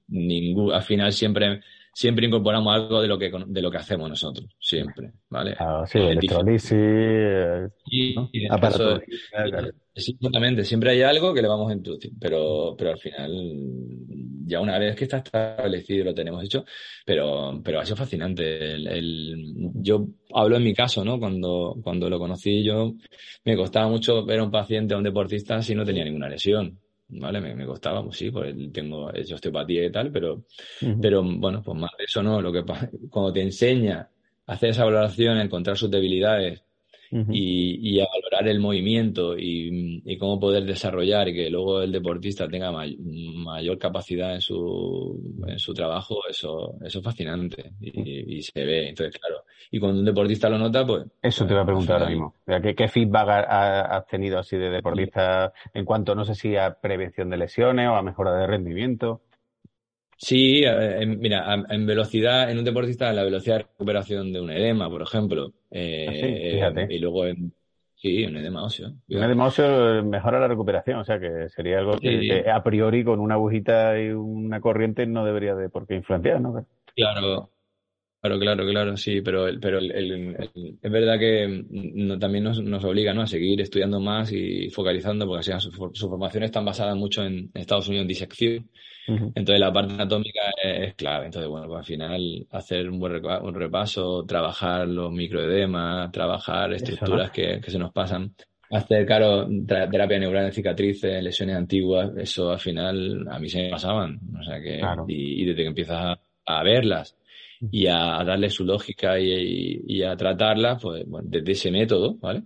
ningún, 0.08 0.72
al 0.72 0.82
final 0.82 1.12
siempre 1.12 1.60
siempre 1.98 2.26
incorporamos 2.26 2.72
algo 2.72 3.02
de 3.02 3.08
lo 3.08 3.18
que 3.18 3.28
de 3.44 3.60
lo 3.60 3.72
que 3.72 3.76
hacemos 3.76 4.08
nosotros, 4.08 4.46
siempre, 4.60 5.10
¿vale? 5.28 5.56
Ah, 5.58 5.82
sí, 5.84 5.98
electrolisis, 5.98 6.72
y, 7.90 8.14
exactamente, 9.92 10.62
siempre 10.62 10.92
hay 10.92 11.02
algo 11.02 11.34
que 11.34 11.42
le 11.42 11.48
vamos 11.48 11.68
a 11.68 11.74
introducir, 11.74 12.12
pero, 12.20 12.76
pero 12.78 12.90
al 12.90 12.98
final, 12.98 13.32
ya 14.46 14.60
una 14.60 14.78
vez 14.78 14.94
que 14.94 15.04
está 15.04 15.16
establecido 15.16 16.04
lo 16.04 16.14
tenemos 16.14 16.44
hecho, 16.44 16.64
pero, 17.04 17.60
pero 17.64 17.80
ha 17.80 17.84
sido 17.84 17.96
fascinante. 17.96 18.74
El, 18.74 19.52
yo 19.74 20.06
hablo 20.32 20.56
en 20.56 20.62
mi 20.62 20.74
caso, 20.74 21.04
¿no? 21.04 21.18
Cuando, 21.18 21.78
cuando 21.82 22.08
lo 22.08 22.20
conocí 22.20 22.62
yo, 22.62 22.94
me 23.44 23.56
costaba 23.56 23.88
mucho 23.88 24.24
ver 24.24 24.38
a 24.38 24.44
un 24.44 24.52
paciente, 24.52 24.94
a 24.94 24.98
un 24.98 25.02
deportista, 25.02 25.60
si 25.62 25.74
no 25.74 25.84
tenía 25.84 26.04
ninguna 26.04 26.28
lesión. 26.28 26.78
¿Vale? 27.08 27.40
Me, 27.40 27.66
costaba, 27.66 28.02
pues 28.02 28.16
sí, 28.18 28.30
pues 28.30 28.54
tengo 28.72 29.12
hecho 29.14 29.34
osteopatía 29.36 29.86
y 29.86 29.92
tal, 29.92 30.12
pero, 30.12 30.44
pero 31.00 31.22
bueno, 31.22 31.62
pues 31.62 31.78
más 31.78 31.90
de 31.98 32.04
eso 32.04 32.22
no. 32.22 32.40
Lo 32.40 32.52
que 32.52 32.64
cuando 33.10 33.32
te 33.32 33.42
enseña 33.42 34.10
a 34.46 34.52
hacer 34.52 34.70
esa 34.70 34.84
valoración, 34.84 35.38
encontrar 35.38 35.76
sus 35.76 35.90
debilidades 35.90 36.62
y, 37.10 38.00
a 38.00 38.06
valorar 38.06 38.48
el 38.48 38.60
movimiento 38.60 39.36
y, 39.36 40.16
cómo 40.18 40.40
poder 40.40 40.64
desarrollar 40.64 41.28
y 41.28 41.34
que 41.34 41.50
luego 41.50 41.82
el 41.82 41.92
deportista 41.92 42.48
tenga 42.48 42.72
mayor 42.72 43.78
capacidad 43.78 44.34
en 44.34 44.40
su, 44.40 45.34
en 45.46 45.58
su 45.58 45.72
trabajo, 45.74 46.16
eso, 46.28 46.74
eso 46.84 46.98
es 46.98 47.04
fascinante 47.04 47.72
y, 47.80 48.42
se 48.42 48.64
ve. 48.64 48.88
Entonces, 48.88 49.20
claro, 49.20 49.44
y 49.70 49.78
cuando 49.78 50.00
un 50.00 50.06
deportista 50.06 50.48
lo 50.48 50.58
nota, 50.58 50.86
pues... 50.86 51.06
Eso 51.22 51.46
te 51.46 51.52
iba 51.52 51.62
a 51.62 51.64
pues, 51.64 51.72
preguntar 51.72 51.96
ahora 51.96 52.10
mismo. 52.10 52.34
¿Qué, 52.46 52.74
¿Qué, 52.74 52.88
feedback 52.88 53.46
has 53.48 54.06
tenido 54.06 54.38
así 54.38 54.56
de 54.56 54.70
deportista 54.70 55.52
en 55.74 55.84
cuanto, 55.84 56.14
no 56.14 56.24
sé 56.24 56.34
si 56.34 56.56
a 56.56 56.74
prevención 56.80 57.30
de 57.30 57.36
lesiones 57.36 57.88
o 57.88 57.94
a 57.94 58.02
mejora 58.02 58.34
de 58.34 58.46
rendimiento? 58.46 59.22
Sí, 60.20 60.64
mira, 61.06 61.64
en 61.70 61.86
velocidad, 61.86 62.50
en 62.50 62.58
un 62.58 62.64
deportista, 62.64 63.12
la 63.12 63.22
velocidad 63.22 63.58
de 63.58 63.62
recuperación 63.62 64.32
de 64.32 64.40
un 64.40 64.50
edema, 64.50 64.90
por 64.90 65.00
ejemplo. 65.00 65.52
Eh, 65.70 66.60
ah, 66.60 66.86
y 66.88 66.98
luego 66.98 67.24
en, 67.24 67.52
sí, 67.94 68.24
un 68.24 68.36
edema 68.36 68.64
óseo. 68.64 68.94
Un 69.08 69.22
edema 69.22 69.46
óseo 69.46 70.02
mejora 70.02 70.40
la 70.40 70.48
recuperación, 70.48 70.98
o 70.98 71.04
sea 71.04 71.20
que 71.20 71.48
sería 71.50 71.78
algo 71.78 71.98
que, 71.98 72.44
a 72.52 72.62
priori 72.64 73.04
con 73.04 73.20
una 73.20 73.36
agujita 73.36 73.96
y 74.00 74.08
una 74.08 74.60
corriente 74.60 75.06
no 75.06 75.24
debería 75.24 75.54
de 75.54 75.70
por 75.70 75.86
qué 75.86 75.94
influenciar, 75.94 76.40
¿no? 76.40 76.66
Claro, 76.96 77.50
Claro, 78.20 78.40
claro, 78.40 78.66
claro, 78.66 78.96
sí, 78.96 79.20
pero, 79.20 79.46
pero 79.60 79.78
el, 79.78 80.36
es 80.82 80.90
verdad 80.90 81.18
que 81.18 81.64
también 82.18 82.44
nos, 82.44 82.60
nos, 82.60 82.84
obliga 82.84 83.14
¿no? 83.14 83.22
a 83.22 83.26
seguir 83.28 83.60
estudiando 83.60 84.00
más 84.00 84.32
y 84.32 84.68
focalizando, 84.70 85.24
porque 85.24 85.52
así, 85.52 85.70
su, 85.70 85.90
su, 85.92 86.08
formación 86.08 86.42
está 86.42 86.60
basada 86.60 86.96
mucho 86.96 87.24
en 87.24 87.48
Estados 87.54 87.86
Unidos 87.86 88.02
en 88.02 88.08
disección, 88.08 88.70
entonces 89.06 89.60
la 89.60 89.72
parte 89.72 89.94
anatómica 89.94 90.40
es, 90.62 90.94
clave. 90.94 91.26
Entonces, 91.26 91.48
bueno, 91.48 91.68
pues 91.68 91.78
al 91.78 91.84
final 91.84 92.46
hacer 92.50 92.90
un 92.90 92.98
buen 92.98 93.24
un 93.24 93.54
repaso, 93.54 94.24
trabajar 94.26 94.88
los 94.88 95.12
microedemas, 95.12 96.10
trabajar 96.10 96.72
estructuras 96.72 97.30
que, 97.30 97.60
que 97.60 97.70
se 97.70 97.78
nos 97.78 97.92
pasan 97.92 98.34
hacer, 98.70 99.06
claro, 99.06 99.48
terapia 99.66 100.18
neural 100.18 100.46
en 100.46 100.52
cicatrices, 100.52 101.22
lesiones 101.22 101.56
antiguas, 101.56 102.10
eso 102.16 102.50
al 102.50 102.58
final 102.58 103.26
a 103.30 103.38
mí 103.38 103.48
se 103.48 103.62
me 103.62 103.70
pasaban. 103.70 104.20
O 104.38 104.42
sea 104.42 104.60
que, 104.60 104.80
y, 105.08 105.44
desde 105.44 105.62
que 105.62 105.68
empiezas 105.68 106.18
a, 106.46 106.62
verlas 106.62 107.16
y 107.70 107.86
a, 107.86 108.22
darle 108.24 108.50
su 108.50 108.64
lógica 108.64 109.18
y, 109.18 110.02
a 110.02 110.16
tratarlas, 110.16 110.82
pues 110.82 111.04
bueno, 111.06 111.28
desde 111.30 111.52
ese 111.52 111.70
método, 111.70 112.16
¿vale? 112.18 112.42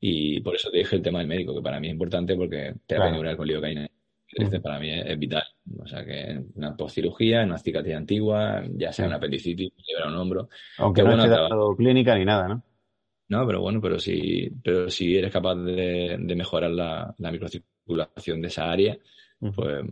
Y 0.00 0.40
por 0.40 0.54
eso 0.54 0.70
te 0.70 0.78
dije 0.78 0.96
el 0.96 1.02
tema 1.02 1.18
del 1.18 1.28
médico, 1.28 1.54
que 1.54 1.62
para 1.62 1.80
mí 1.80 1.88
es 1.88 1.92
importante 1.92 2.36
porque 2.36 2.74
terapia 2.86 3.12
neural 3.12 3.36
con 3.36 3.46
lidocaína 3.46 3.88
este 4.30 4.60
para 4.60 4.78
mí 4.78 4.90
es, 4.90 5.18
vital. 5.18 5.44
O 5.78 5.86
sea 5.86 6.04
que 6.04 6.44
una 6.54 6.76
postcirugía, 6.76 7.44
una 7.44 7.58
cicatriz 7.58 7.96
antigua, 7.96 8.62
ya 8.74 8.92
sea 8.92 9.06
una 9.06 9.16
apendicitis, 9.16 9.72
un 10.06 10.14
hombro. 10.14 10.48
Aunque 10.78 11.02
no 11.02 11.16
esté 11.16 11.28
dado 11.28 11.74
clínica 11.76 12.16
ni 12.16 12.24
nada, 12.24 12.48
¿no? 12.48 12.62
No, 13.28 13.46
pero 13.46 13.60
bueno, 13.60 13.80
pero 13.80 13.98
si, 13.98 14.50
pero 14.62 14.88
si 14.88 15.16
eres 15.16 15.30
capaz 15.30 15.54
de, 15.56 16.16
mejorar 16.18 16.70
la, 16.70 17.14
microcirculación 17.18 18.40
de 18.40 18.48
esa 18.48 18.70
área, 18.70 18.98
pues 19.54 19.84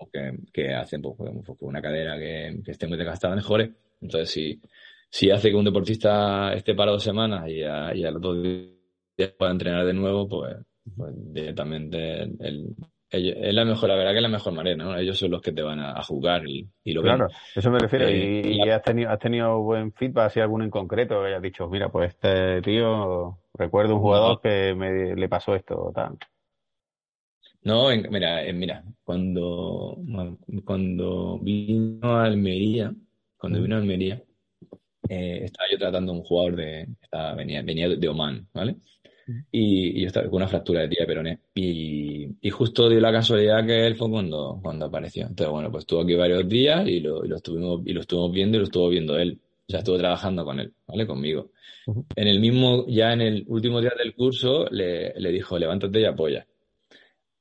mm, 0.00 0.06
que, 0.12 0.38
que, 0.52 0.74
hacen 0.74 1.02
pues, 1.02 1.16
pues, 1.18 1.58
una 1.60 1.82
cadera 1.82 2.18
que, 2.18 2.60
esté 2.66 2.86
muy 2.86 2.96
desgastada 2.96 3.36
mejore. 3.36 3.72
Entonces, 4.00 4.30
si, 4.30 4.60
si 5.08 5.30
hace 5.30 5.50
que 5.50 5.56
un 5.56 5.64
deportista 5.64 6.52
esté 6.54 6.74
parado 6.74 6.98
semanas 6.98 7.48
y 7.48 7.62
a, 7.62 7.94
y 7.94 8.04
a 8.04 8.10
los 8.10 8.22
dos 8.22 8.42
días 8.42 9.32
pueda 9.38 9.52
entrenar 9.52 9.86
de 9.86 9.94
nuevo, 9.94 10.28
pues, 10.28 10.56
pues 10.96 11.12
directamente 11.32 12.22
el 12.22 12.74
es 13.10 13.54
la 13.54 13.64
mejor, 13.64 13.88
la 13.88 13.96
verdad 13.96 14.12
que 14.12 14.18
es 14.18 14.22
la 14.22 14.28
mejor 14.28 14.52
manera, 14.52 14.76
¿no? 14.76 14.96
Ellos 14.96 15.18
son 15.18 15.32
los 15.32 15.42
que 15.42 15.52
te 15.52 15.62
van 15.62 15.80
a, 15.80 16.00
jugar 16.02 16.46
y, 16.46 16.68
lo 16.92 17.02
ven. 17.02 17.16
Claro, 17.16 17.28
eso 17.54 17.70
me 17.70 17.78
refiero. 17.80 18.06
Eh, 18.06 18.42
y, 18.44 18.68
has, 18.68 18.82
tenido, 18.82 19.10
has 19.10 19.18
tenido 19.18 19.60
buen 19.60 19.92
feedback, 19.92 20.30
si 20.30 20.40
alguno 20.40 20.64
en 20.64 20.70
concreto 20.70 21.20
que 21.20 21.28
hayas 21.28 21.42
dicho, 21.42 21.68
mira, 21.68 21.88
pues 21.88 22.10
este 22.10 22.62
tío, 22.62 23.38
recuerdo 23.54 23.96
un 23.96 24.00
jugador 24.00 24.40
que 24.40 24.74
me, 24.76 25.16
le 25.16 25.28
pasó 25.28 25.56
esto 25.56 25.76
o 25.76 25.92
tal. 25.92 26.18
No, 27.62 27.88
mira, 28.10 28.42
mira, 28.54 28.84
cuando, 29.04 29.98
cuando 30.64 31.38
vino 31.40 31.98
a 32.02 32.24
Almería, 32.24 32.94
cuando 33.36 33.60
vino 33.60 33.76
a 33.76 33.78
Almería, 33.78 34.22
eh, 35.08 35.40
estaba 35.44 35.68
yo 35.70 35.78
tratando 35.78 36.12
a 36.12 36.14
un 36.14 36.22
jugador 36.22 36.56
de, 36.56 36.88
estaba, 37.02 37.34
venía, 37.34 37.62
venía 37.62 37.88
de 37.88 38.08
Oman, 38.08 38.48
¿vale? 38.54 38.76
Y, 39.52 40.00
yo 40.00 40.06
estaba 40.06 40.26
con 40.28 40.36
una 40.36 40.48
fractura 40.48 40.80
de 40.82 40.88
tía 40.88 41.06
peroné. 41.06 41.40
Y, 41.54 42.28
y, 42.40 42.50
justo 42.50 42.88
dio 42.88 43.00
la 43.00 43.12
casualidad 43.12 43.66
que 43.66 43.86
él 43.86 43.96
fue 43.96 44.10
cuando, 44.10 44.58
cuando 44.62 44.86
apareció. 44.86 45.26
Entonces, 45.26 45.52
bueno, 45.52 45.70
pues 45.70 45.82
estuvo 45.82 46.00
aquí 46.02 46.14
varios 46.14 46.48
días 46.48 46.86
y 46.88 47.00
lo, 47.00 47.24
y 47.24 47.28
lo, 47.28 47.36
estuvimos, 47.36 47.82
y 47.84 47.92
lo 47.92 48.00
estuvimos 48.00 48.32
viendo 48.32 48.56
y 48.56 48.60
lo 48.60 48.64
estuvo 48.64 48.88
viendo 48.88 49.18
él. 49.18 49.40
O 49.68 49.70
sea, 49.70 49.80
estuvo 49.80 49.98
trabajando 49.98 50.44
con 50.44 50.60
él, 50.60 50.72
¿vale? 50.86 51.06
Conmigo. 51.06 51.52
En 52.16 52.28
el 52.28 52.40
mismo, 52.40 52.86
ya 52.88 53.12
en 53.12 53.20
el 53.20 53.44
último 53.48 53.80
día 53.80 53.92
del 53.96 54.14
curso, 54.14 54.66
le, 54.70 55.12
le 55.18 55.30
dijo, 55.30 55.58
levántate 55.58 56.00
y 56.00 56.04
apoya. 56.04 56.46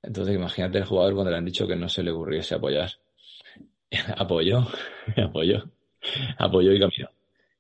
Entonces, 0.02 0.36
imagínate 0.36 0.78
el 0.78 0.86
jugador 0.86 1.14
cuando 1.14 1.32
le 1.32 1.38
han 1.38 1.46
dicho 1.46 1.68
que 1.68 1.76
no 1.76 1.90
se 1.90 2.04
le 2.04 2.12
ocurriese 2.12 2.56
apoyar. 2.56 2.90
apoyó, 4.18 4.68
apoyó, 5.18 5.64
apoyó 6.38 6.74
y 6.74 6.80
caminó. 6.80 7.10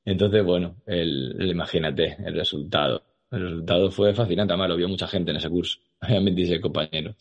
Entonces, 0.06 0.44
bueno, 0.44 0.78
el, 0.86 1.36
imagínate 1.50 2.18
el 2.26 2.34
resultado. 2.34 3.04
El 3.32 3.42
resultado 3.42 3.92
fue 3.92 4.14
fascinante, 4.14 4.54
además 4.54 4.70
lo 4.70 4.78
vio 4.78 4.90
mucha 4.90 5.08
gente 5.08 5.32
en 5.32 5.38
ese 5.38 5.50
curso, 5.50 5.80
habían 6.00 6.26
26 6.26 6.62
compañeros. 6.62 7.16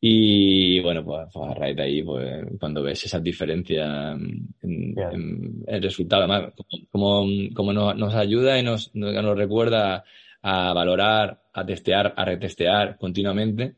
Y 0.00 0.78
bueno, 0.80 1.04
pues, 1.04 1.28
pues, 1.32 1.50
a 1.50 1.54
raíz 1.54 1.76
de 1.76 1.82
ahí, 1.82 2.02
pues 2.02 2.44
cuando 2.60 2.82
ves 2.82 3.04
esas 3.04 3.22
diferencias 3.22 4.16
en, 4.62 5.64
el 5.66 5.82
resultado, 5.82 6.22
además, 6.22 6.52
como, 6.90 7.26
como 7.52 7.72
nos, 7.72 7.96
nos, 7.96 8.14
ayuda 8.14 8.58
y 8.58 8.62
nos, 8.62 8.94
nos, 8.94 9.36
recuerda 9.36 10.04
a 10.42 10.72
valorar, 10.72 11.42
a 11.52 11.66
testear, 11.66 12.14
a 12.16 12.24
retestear 12.24 12.96
continuamente, 12.96 13.74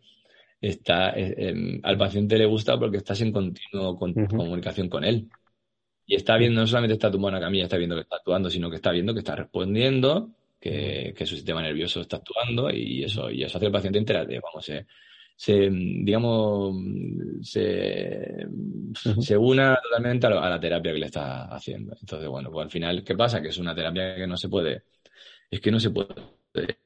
está, 0.61 1.11
eh, 1.11 1.35
em, 1.37 1.81
al 1.83 1.99
paciente 1.99 2.39
le 2.39 2.47
gusta 2.47 2.79
porque 2.79 2.99
estás 2.99 3.21
en 3.21 3.33
continuo 3.33 3.99
comunicación 3.99 4.89
con 4.89 5.05
él. 5.05 5.29
Y 6.07 6.17
está 6.17 6.37
viendo, 6.37 6.61
no 6.61 6.67
solamente 6.67 6.95
está 6.95 7.11
tumbado 7.11 7.37
en 7.37 7.41
la 7.41 7.47
camilla, 7.47 7.65
está 7.65 7.77
viendo 7.77 7.95
que 7.97 8.03
está 8.03 8.17
actuando, 8.17 8.51
sino 8.51 8.69
que 8.69 8.77
está 8.77 8.91
viendo 8.91 9.13
que 9.15 9.21
está 9.21 9.37
respondiendo, 9.37 10.31
que, 10.61 11.15
que 11.17 11.27
su 11.27 11.37
sistema 11.37 11.63
nervioso 11.63 12.01
está 12.01 12.17
actuando 12.17 12.71
y 12.71 13.05
eso, 13.05 13.31
y 13.31 13.45
eso 13.45 13.59
hace 13.59 13.67
el 13.67 13.73
paciente 13.73 13.99
entera, 13.99 14.25
vamos, 14.25 14.65
se, 14.65 14.87
se, 15.41 15.71
digamos, 15.71 16.77
se, 17.41 18.47
se 19.21 19.37
una 19.39 19.79
totalmente 19.83 20.27
a, 20.27 20.31
la 20.51 20.61
terapia 20.61 20.93
que 20.93 20.99
le 20.99 21.07
está 21.07 21.45
haciendo. 21.45 21.97
Entonces, 21.99 22.29
bueno, 22.29 22.51
pues 22.51 22.65
al 22.65 22.71
final, 22.71 23.03
¿qué 23.03 23.15
pasa? 23.15 23.41
Que 23.41 23.49
es 23.49 23.57
una 23.57 23.75
terapia 23.75 24.17
que 24.17 24.27
no 24.27 24.37
se 24.37 24.51
puede, 24.51 24.83
es 25.51 25.59
que 25.59 25.71
no 25.71 25.81
se 25.81 25.89
puede, 25.93 26.09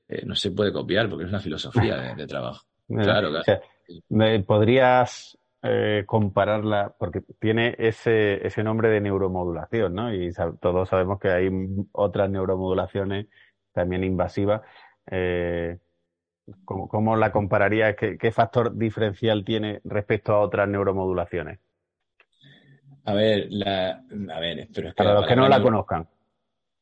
eh, 0.07 0.25
no 0.25 0.37
se 0.37 0.53
puede 0.53 0.72
copiar 0.72 1.09
porque 1.09 1.25
es 1.25 1.31
una 1.31 1.41
filosofía 1.41 2.14
de, 2.14 2.27
trabajo. 2.29 2.64
Claro, 2.89 3.30
claro. 3.30 4.45
¿Podrías 4.47 5.39
eh, 5.66 6.05
compararla, 6.05 6.95
porque 6.99 7.22
tiene 7.41 7.74
ese, 7.78 8.47
ese 8.47 8.62
nombre 8.62 8.91
de 8.91 9.01
neuromodulación, 9.01 9.95
¿no? 9.95 10.12
Y 10.12 10.30
todos 10.61 10.91
sabemos 10.91 11.18
que 11.18 11.30
hay 11.30 11.49
otras 11.93 12.28
neuromodulaciones 12.28 13.28
también 13.72 14.05
invasivas. 14.05 14.61
Eh, 15.11 15.78
¿cómo, 16.66 17.16
la 17.16 17.32
compararía? 17.32 17.97
¿Qué, 17.97 18.30
factor 18.30 18.76
diferencial 18.76 19.43
tiene 19.43 19.80
respecto 19.85 20.35
a 20.35 20.41
otras 20.41 20.68
neuromodulaciones? 20.68 21.59
A 23.07 23.14
ver, 23.14 23.47
la, 23.51 24.03
a 24.35 24.41
ver, 24.41 24.68
pero 24.74 24.89
es 24.89 24.95
que 24.95 24.99
Para 24.99 25.14
los 25.14 25.26
que 25.26 25.37
no 25.37 25.49
la 25.49 25.62
conozcan. 25.62 26.07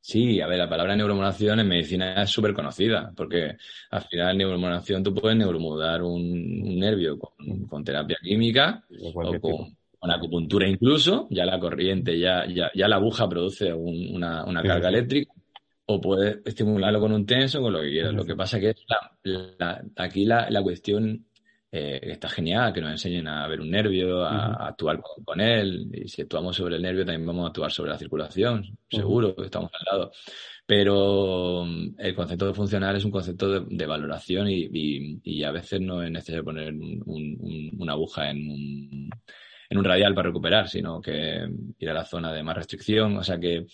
Sí, 0.05 0.41
a 0.41 0.49
ver, 0.49 0.59
la 0.59 0.69
palabra 0.69 0.97
neuromodulación 0.97 1.61
en 1.61 1.69
medicina 1.69 2.25
es 2.25 2.31
súper 2.31 2.53
conocida, 2.53 3.13
porque 3.17 3.57
al 3.89 4.03
final 4.03 4.37
neuromodulación 4.37 5.01
tú 5.01 5.15
puedes 5.15 5.39
neuromodular 5.39 6.03
un, 6.03 6.77
nervio 6.77 7.17
con, 7.19 7.85
terapia 7.85 8.17
química 8.21 8.83
o 9.01 9.13
con, 9.13 10.11
acupuntura 10.11 10.67
incluso, 10.67 11.29
ya 11.31 11.45
la 11.45 11.61
corriente, 11.61 12.19
ya, 12.19 12.45
ya, 12.47 12.73
ya 12.75 12.89
la 12.89 12.97
aguja 12.97 13.29
produce 13.29 13.73
una, 13.73 14.45
una 14.45 14.61
carga 14.65 14.89
eléctrica, 14.89 15.33
o 15.87 16.01
puedes 16.01 16.41
estimularlo 16.45 16.99
con 16.99 17.13
un 17.13 17.25
tenso, 17.25 17.63
con 17.63 17.73
lo 17.73 17.81
que 17.81 17.91
quieras. 17.91 18.13
Lo 18.13 18.25
que 18.25 18.35
pasa 18.35 18.59
es 18.59 18.75
que 18.75 18.83
la, 19.59 19.85
aquí 19.95 20.25
la, 20.25 20.51
la 20.51 20.65
cuestión 20.65 21.27
eh, 21.75 22.01
está 22.03 22.29
genial, 22.29 22.71
que 22.71 22.83
nos 22.83 22.91
enseñen 22.91 23.27
a 23.27 23.49
ver 23.49 23.63
un 23.63 23.71
nervio, 23.71 24.23
a, 24.23 24.69
actuar 24.69 25.01
con, 25.25 25.41
él. 25.41 25.89
Y 25.91 26.07
si 26.07 26.21
actuamos 26.21 26.55
sobre 26.55 26.77
el 26.77 26.83
nervio, 26.83 27.07
también 27.07 27.27
vamos 27.27 27.45
a 27.45 27.49
actuar 27.49 27.73
sobre 27.73 27.91
la 27.93 27.99
circulación, 27.99 28.77
seguro 28.91 29.35
que 29.35 29.47
estamos 29.47 29.71
al 29.73 29.99
lado. 29.99 30.13
Pero 30.67 31.65
mm, 31.65 31.95
el 31.99 32.15
concepto 32.15 32.53
funcional 32.53 32.97
es 32.97 33.07
un 33.07 33.11
concepto 33.11 33.61
de, 33.61 33.87
valoración 33.87 34.49
y, 34.51 34.69
y, 35.25 35.43
a 35.45 35.51
veces 35.51 35.81
no 35.81 36.03
es 36.03 36.11
necesario 36.11 36.45
poner 36.45 36.75
una 36.75 37.93
aguja 37.93 38.31
en 38.31 38.51
un, 38.51 39.11
en 39.71 39.79
un 39.79 39.85
radial 39.85 40.15
para 40.15 40.29
recuperar, 40.29 40.69
sino 40.69 41.01
que 41.01 41.49
ir 41.79 41.89
a 41.89 41.95
la 41.95 42.05
zona 42.05 42.35
de 42.35 42.43
más 42.43 42.57
restricción. 42.57 43.17
O 43.17 43.25
sea 43.25 43.41
que, 43.41 43.65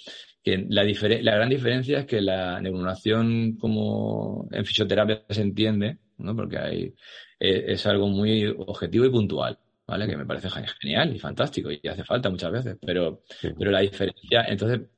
que 0.41 0.67
la, 0.69 0.85
la 0.85 1.35
gran 1.35 1.49
diferencia 1.49 1.99
es 1.99 2.07
que 2.07 2.21
la 2.21 2.61
neuronización 2.61 3.57
como 3.59 4.49
en 4.53 4.65
fisioterapia 4.65 5.25
se 5.29 5.43
entiende, 5.43 5.99
¿no? 6.19 6.37
porque 6.37 6.59
hay 6.59 6.95
eh, 7.41 7.65
es 7.69 7.87
algo 7.87 8.09
muy 8.09 8.47
objetivo 8.47 9.05
y 9.05 9.11
puntual, 9.11 9.59
¿vale? 9.87 10.07
Que 10.07 10.17
me 10.17 10.27
parece 10.27 10.49
genial 10.81 11.15
y 11.15 11.19
fantástico 11.19 11.71
y 11.71 11.87
hace 11.89 12.05
falta 12.05 12.31
muchas 12.31 12.53
veces, 12.53 12.79
pero, 12.85 13.23
pero 13.59 13.71
la 13.71 13.81
diferencia, 13.81 14.45
entonces, 14.49 14.89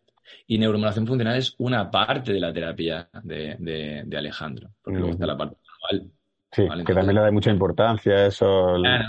y 0.46 0.58
neuromodulación 0.58 1.06
funcional 1.06 1.36
es 1.36 1.54
una 1.58 1.90
parte 1.90 2.32
de 2.32 2.40
la 2.40 2.52
terapia 2.52 3.08
de, 3.22 3.56
de, 4.06 4.16
Alejandro, 4.16 4.70
porque 4.82 4.98
luego 4.98 5.14
está 5.14 5.26
la 5.26 5.36
parte 5.36 5.56
manual 5.90 6.10
Sí, 6.52 6.64
que 6.84 6.94
también 6.94 7.14
le 7.14 7.20
da 7.20 7.30
mucha 7.30 7.52
importancia 7.52 8.26
eso, 8.26 8.74
claro, 8.82 9.06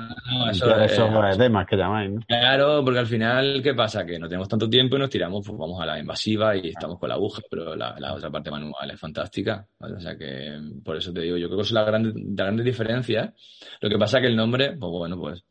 eso, 0.52 0.80
esos 0.80 1.10
edemas 1.36 1.66
que 1.66 1.76
llamáis. 1.76 2.24
Claro, 2.28 2.84
porque 2.84 3.00
al 3.00 3.08
final, 3.08 3.62
¿qué 3.64 3.74
pasa? 3.74 4.06
Que 4.06 4.20
no 4.20 4.28
tenemos 4.28 4.48
tanto 4.48 4.70
tiempo 4.70 4.96
y 4.96 5.00
nos 5.00 5.10
tiramos, 5.10 5.44
pues 5.48 5.58
vamos 5.58 5.82
a 5.82 5.88
la 5.88 5.98
invasiva 5.98 6.56
y 6.56 6.70
estamos 6.70 7.00
con 7.00 7.10
la 7.10 7.16
aguja, 7.16 7.42
pero 7.50 7.76
la, 7.76 8.14
otra 8.14 8.30
parte 8.30 8.52
manual 8.52 8.92
es 8.92 9.00
fantástica. 9.00 9.66
O 9.80 10.00
sea 10.00 10.16
que, 10.16 10.56
por 10.86 10.98
eso 10.98 11.12
te 11.12 11.22
digo, 11.22 11.36
yo 11.38 11.48
creo 11.48 11.58
que 11.58 11.64
es 11.64 11.72
la 11.72 11.84
grande, 11.84 12.14
la 12.14 12.44
grande 12.44 12.64
diferencia. 12.64 13.34
Lo 13.80 13.90
que 13.90 13.98
pasa 13.98 14.22
que 14.22 14.28
el 14.28 14.36
nombre, 14.36 14.78
pues 14.78 14.92
bueno, 14.92 15.18
pues 15.20 15.44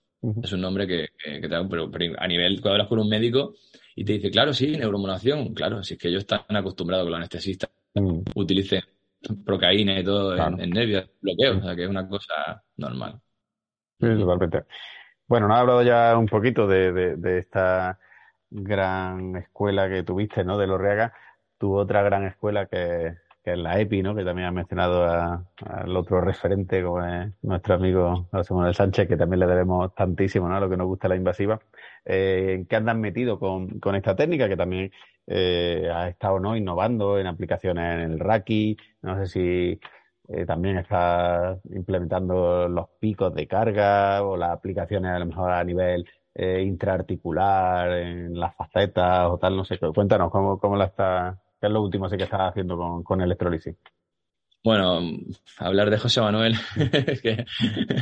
es 0.45 0.53
un 0.53 0.61
nombre 0.61 0.86
que, 0.86 1.09
que, 1.18 1.41
te 1.41 1.49
da, 1.49 1.66
pero, 1.68 1.91
a 2.18 2.28
nivel, 2.28 2.61
cuando 2.61 2.74
hablas 2.74 2.88
con 2.88 3.01
un 3.01 3.09
médico 3.09 3.55
y 3.97 4.05
te 4.05 4.12
dice, 4.12 4.30
claro, 4.30 4.53
sí, 4.53 4.68
neuromodulación, 4.76 5.55
claro, 5.55 5.82
si 5.82 5.95
es 5.95 6.01
que 6.01 6.09
ellos 6.09 6.20
están 6.20 6.45
acostumbrados 6.51 7.05
que 7.05 7.11
los 7.11 7.18
anestesistas 7.18 7.70
mm. 7.95 8.20
utilicen 8.36 8.82
procaína 9.45 9.99
y 9.99 10.05
todo 10.05 10.37
en, 10.37 10.71
nervios, 10.71 11.11
bloqueo, 11.21 11.59
o 11.59 11.62
sea 11.62 11.77
que 11.77 11.85
es 11.85 11.91
una 11.91 12.09
cosa 12.09 12.62
normal. 12.77 13.21
Sí, 14.01 14.07
totalmente. 14.18 14.64
Bueno, 15.27 15.49
nos 15.49 15.57
ha 15.57 15.61
hablado 15.61 15.83
ya 15.83 16.16
un 16.16 16.27
poquito 16.27 16.66
de, 16.66 17.16
de, 17.16 17.39
esta 17.39 17.99
gran 18.51 19.37
escuela 19.37 19.89
que 19.89 20.03
tuviste, 20.03 20.45
¿no? 20.45 20.59
De 20.59 20.66
Lorreaga. 20.66 21.12
Tu 21.59 21.73
otra 21.75 22.03
gran 22.03 22.25
escuela 22.25 22.66
que, 22.66 23.14
que 23.43 23.53
es 23.53 23.59
la 23.59 23.80
EPI, 23.80 24.03
¿no? 24.03 24.14
Que 24.14 24.24
también 24.24 24.49
ha 24.49 24.53
mencionado 24.53 25.05
al 25.05 25.97
otro 25.97 26.20
referente, 26.20 26.82
como 26.82 27.05
es 27.05 27.32
nuestro 27.43 27.74
amigo 27.74 28.28
José 28.30 28.55
Manuel 28.55 28.74
Sánchez, 28.74 29.09
que 29.09 29.16
también 29.16 29.41
le 29.41 29.47
debemos 29.47 29.95
tantísimo, 29.95 30.49
¿no? 30.49 30.57
A 30.57 30.61
lo 30.61 30.68
que 30.68 30.76
nos 30.76 30.86
gusta 30.86 31.09
la 31.09 31.16
invasiva. 31.16 31.61
Eh, 32.05 32.57
¿En 32.59 32.66
qué 32.66 32.76
andan 32.76 33.01
metido 33.01 33.38
con, 33.38 33.80
con 33.80 33.95
esta 33.95 34.14
técnica? 34.16 34.49
Que 34.49 34.57
también 34.57 34.91
eh, 35.26 35.88
ha 35.95 36.09
estado 36.09 36.41
¿no? 36.41 36.57
innovando 36.57 37.18
en 37.18 37.26
aplicaciones 37.28 37.95
en 37.95 38.12
el 38.12 38.18
Raki, 38.18 38.76
no 39.03 39.16
sé 39.16 39.26
si 39.26 39.80
eh, 40.28 40.47
también 40.47 40.78
está 40.78 41.59
implementando 41.72 42.68
los 42.68 42.88
picos 42.99 43.34
de 43.34 43.47
carga 43.47 44.22
o 44.24 44.36
las 44.36 44.51
aplicaciones 44.51 45.12
a 45.12 45.18
lo 45.18 45.26
mejor 45.26 45.51
a 45.53 45.64
nivel 45.64 46.05
eh, 46.34 46.62
intraarticular 46.62 47.93
en 47.93 48.38
las 48.38 48.55
facetas 48.57 49.28
o 49.28 49.38
tal, 49.38 49.57
no 49.57 49.64
sé. 49.64 49.78
Cuéntanos 49.78 50.30
cómo, 50.30 50.59
cómo 50.59 50.76
la 50.76 50.86
está, 50.86 51.41
qué 51.61 51.67
es 51.67 51.73
lo 51.73 51.83
último 51.83 52.09
que 52.09 52.23
está 52.23 52.49
haciendo 52.49 52.77
con, 52.77 53.03
con 53.03 53.21
electrolisis. 53.21 53.77
Bueno, 54.63 55.01
hablar 55.59 55.89
de 55.89 55.99
José 55.99 56.21
Manuel, 56.21 56.55
es 57.07 57.23
que 57.23 57.45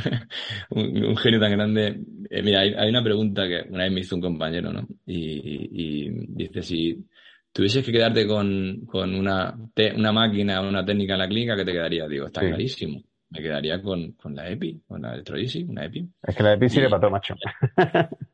un, 0.71 1.15
genio 1.15 1.39
tan 1.39 1.51
grande. 1.51 1.99
mira, 2.43 2.59
hay, 2.61 2.89
una 2.89 3.03
pregunta 3.03 3.47
que 3.47 3.63
una 3.69 3.83
vez 3.85 3.93
me 3.93 4.01
hizo 4.01 4.15
un 4.15 4.21
compañero, 4.21 4.73
¿no? 4.73 4.85
Y, 5.05 6.05
y 6.05 6.09
dice 6.27 6.61
si 6.61 7.05
tuvieses 7.53 7.85
que 7.85 7.91
quedarte 7.91 8.27
con, 8.27 8.85
con 8.85 9.15
una, 9.15 9.55
una 9.95 10.11
máquina 10.11 10.61
o 10.61 10.67
una 10.67 10.85
técnica 10.85 11.13
en 11.13 11.19
la 11.19 11.27
clínica, 11.27 11.55
¿qué 11.55 11.65
te 11.65 11.71
quedaría? 11.71 12.07
Digo, 12.07 12.27
está 12.27 12.41
clarísimo. 12.41 13.01
Me 13.31 13.41
quedaría 13.41 13.79
con, 13.81 14.13
con 14.13 14.35
la 14.35 14.49
EPI, 14.49 14.81
con 14.87 15.03
la 15.03 15.13
electrolisis, 15.13 15.67
una 15.67 15.85
EPI. 15.85 16.09
Es 16.23 16.35
que 16.35 16.43
la 16.43 16.53
EPI 16.53 16.69
sirve 16.69 16.89
para 16.89 17.01
todo, 17.01 17.11
macho. 17.11 17.35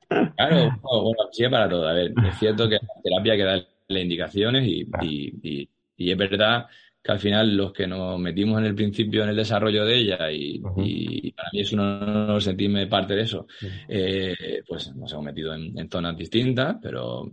Claro, 0.07 0.79
bueno, 0.81 1.29
sirve 1.31 1.51
para 1.51 1.69
todo. 1.69 1.87
A 1.87 1.93
ver, 1.93 2.13
es 2.25 2.39
cierto 2.39 2.69
que 2.69 2.75
la 2.75 3.01
terapia 3.03 3.35
que 3.35 3.43
darle 3.43 3.67
indicaciones 3.87 4.67
y, 4.67 4.87
y, 5.01 5.69
y, 5.97 6.11
es 6.11 6.17
verdad 6.17 6.65
que 7.01 7.11
al 7.11 7.19
final 7.19 7.55
los 7.55 7.71
que 7.71 7.87
nos 7.87 8.19
metimos 8.19 8.59
en 8.59 8.65
el 8.65 8.75
principio 8.75 9.23
en 9.23 9.29
el 9.29 9.35
desarrollo 9.35 9.85
de 9.85 9.95
ella 9.95 10.31
y, 10.31 10.59
para 10.59 11.49
mí 11.53 11.59
es 11.59 11.71
un 11.71 11.79
honor 11.79 12.41
sentirme 12.41 12.87
parte 12.87 13.15
de 13.15 13.21
eso, 13.21 13.47
eh, 13.87 14.63
pues 14.67 14.95
nos 14.95 15.11
hemos 15.11 15.25
metido 15.25 15.53
en, 15.53 15.89
zonas 15.89 16.17
distintas, 16.17 16.77
pero, 16.81 17.31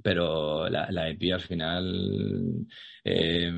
pero 0.00 0.68
la, 0.68 0.90
la 0.90 1.08
EPI 1.08 1.32
al 1.32 1.40
final 1.40 2.66
eh, 3.02 3.52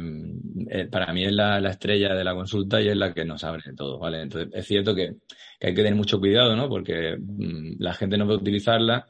eh, 0.68 0.86
para 0.86 1.12
mí 1.12 1.24
es 1.24 1.32
la, 1.32 1.58
estrella 1.68 2.14
de 2.14 2.24
la 2.24 2.34
consulta 2.34 2.80
y 2.80 2.88
es 2.88 2.96
la 2.96 3.12
que 3.12 3.24
nos 3.24 3.44
abre 3.44 3.74
todo, 3.76 3.98
¿vale? 3.98 4.22
Entonces 4.22 4.50
es 4.52 4.66
cierto 4.66 4.94
que, 4.94 5.16
que 5.60 5.68
hay 5.68 5.74
que 5.74 5.82
tener 5.82 5.94
mucho 5.94 6.18
cuidado, 6.18 6.56
¿no? 6.56 6.68
Porque 6.68 7.16
mm, 7.18 7.76
la 7.78 7.92
gente 7.94 8.16
no 8.16 8.24
puede 8.24 8.38
utilizarla 8.38 9.06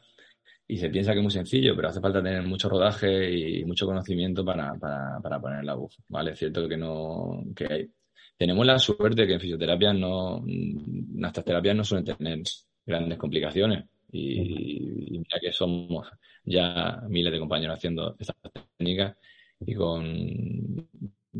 y 0.68 0.78
se 0.78 0.90
piensa 0.90 1.12
que 1.12 1.18
es 1.18 1.22
muy 1.22 1.32
sencillo, 1.32 1.76
pero 1.76 1.88
hace 1.88 2.00
falta 2.00 2.22
tener 2.22 2.42
mucho 2.42 2.68
rodaje 2.68 3.30
y 3.30 3.64
mucho 3.64 3.86
conocimiento 3.86 4.44
para, 4.44 4.74
para, 4.74 5.20
para 5.22 5.40
poner 5.40 5.64
la 5.64 5.74
buf, 5.74 5.94
¿vale? 6.08 6.32
Es 6.32 6.38
cierto 6.38 6.68
que 6.68 6.76
no, 6.76 7.44
que 7.54 7.66
hay, 7.72 7.90
tenemos 8.36 8.66
la 8.66 8.78
suerte 8.78 9.26
que 9.26 9.34
en 9.34 9.40
fisioterapia 9.40 9.92
no, 9.92 10.42
nuestras 10.44 11.44
terapias 11.44 11.76
no 11.76 11.84
suelen 11.84 12.04
tener 12.04 12.42
grandes 12.84 13.18
complicaciones 13.18 13.84
y, 14.10 15.14
y 15.14 15.18
mira 15.18 15.38
que 15.40 15.52
somos 15.52 16.08
ya 16.44 17.00
miles 17.08 17.32
de 17.32 17.38
compañeros 17.38 17.76
haciendo 17.76 18.16
estas 18.18 18.36
técnicas 18.76 19.16
y 19.60 19.74
con, 19.74 20.88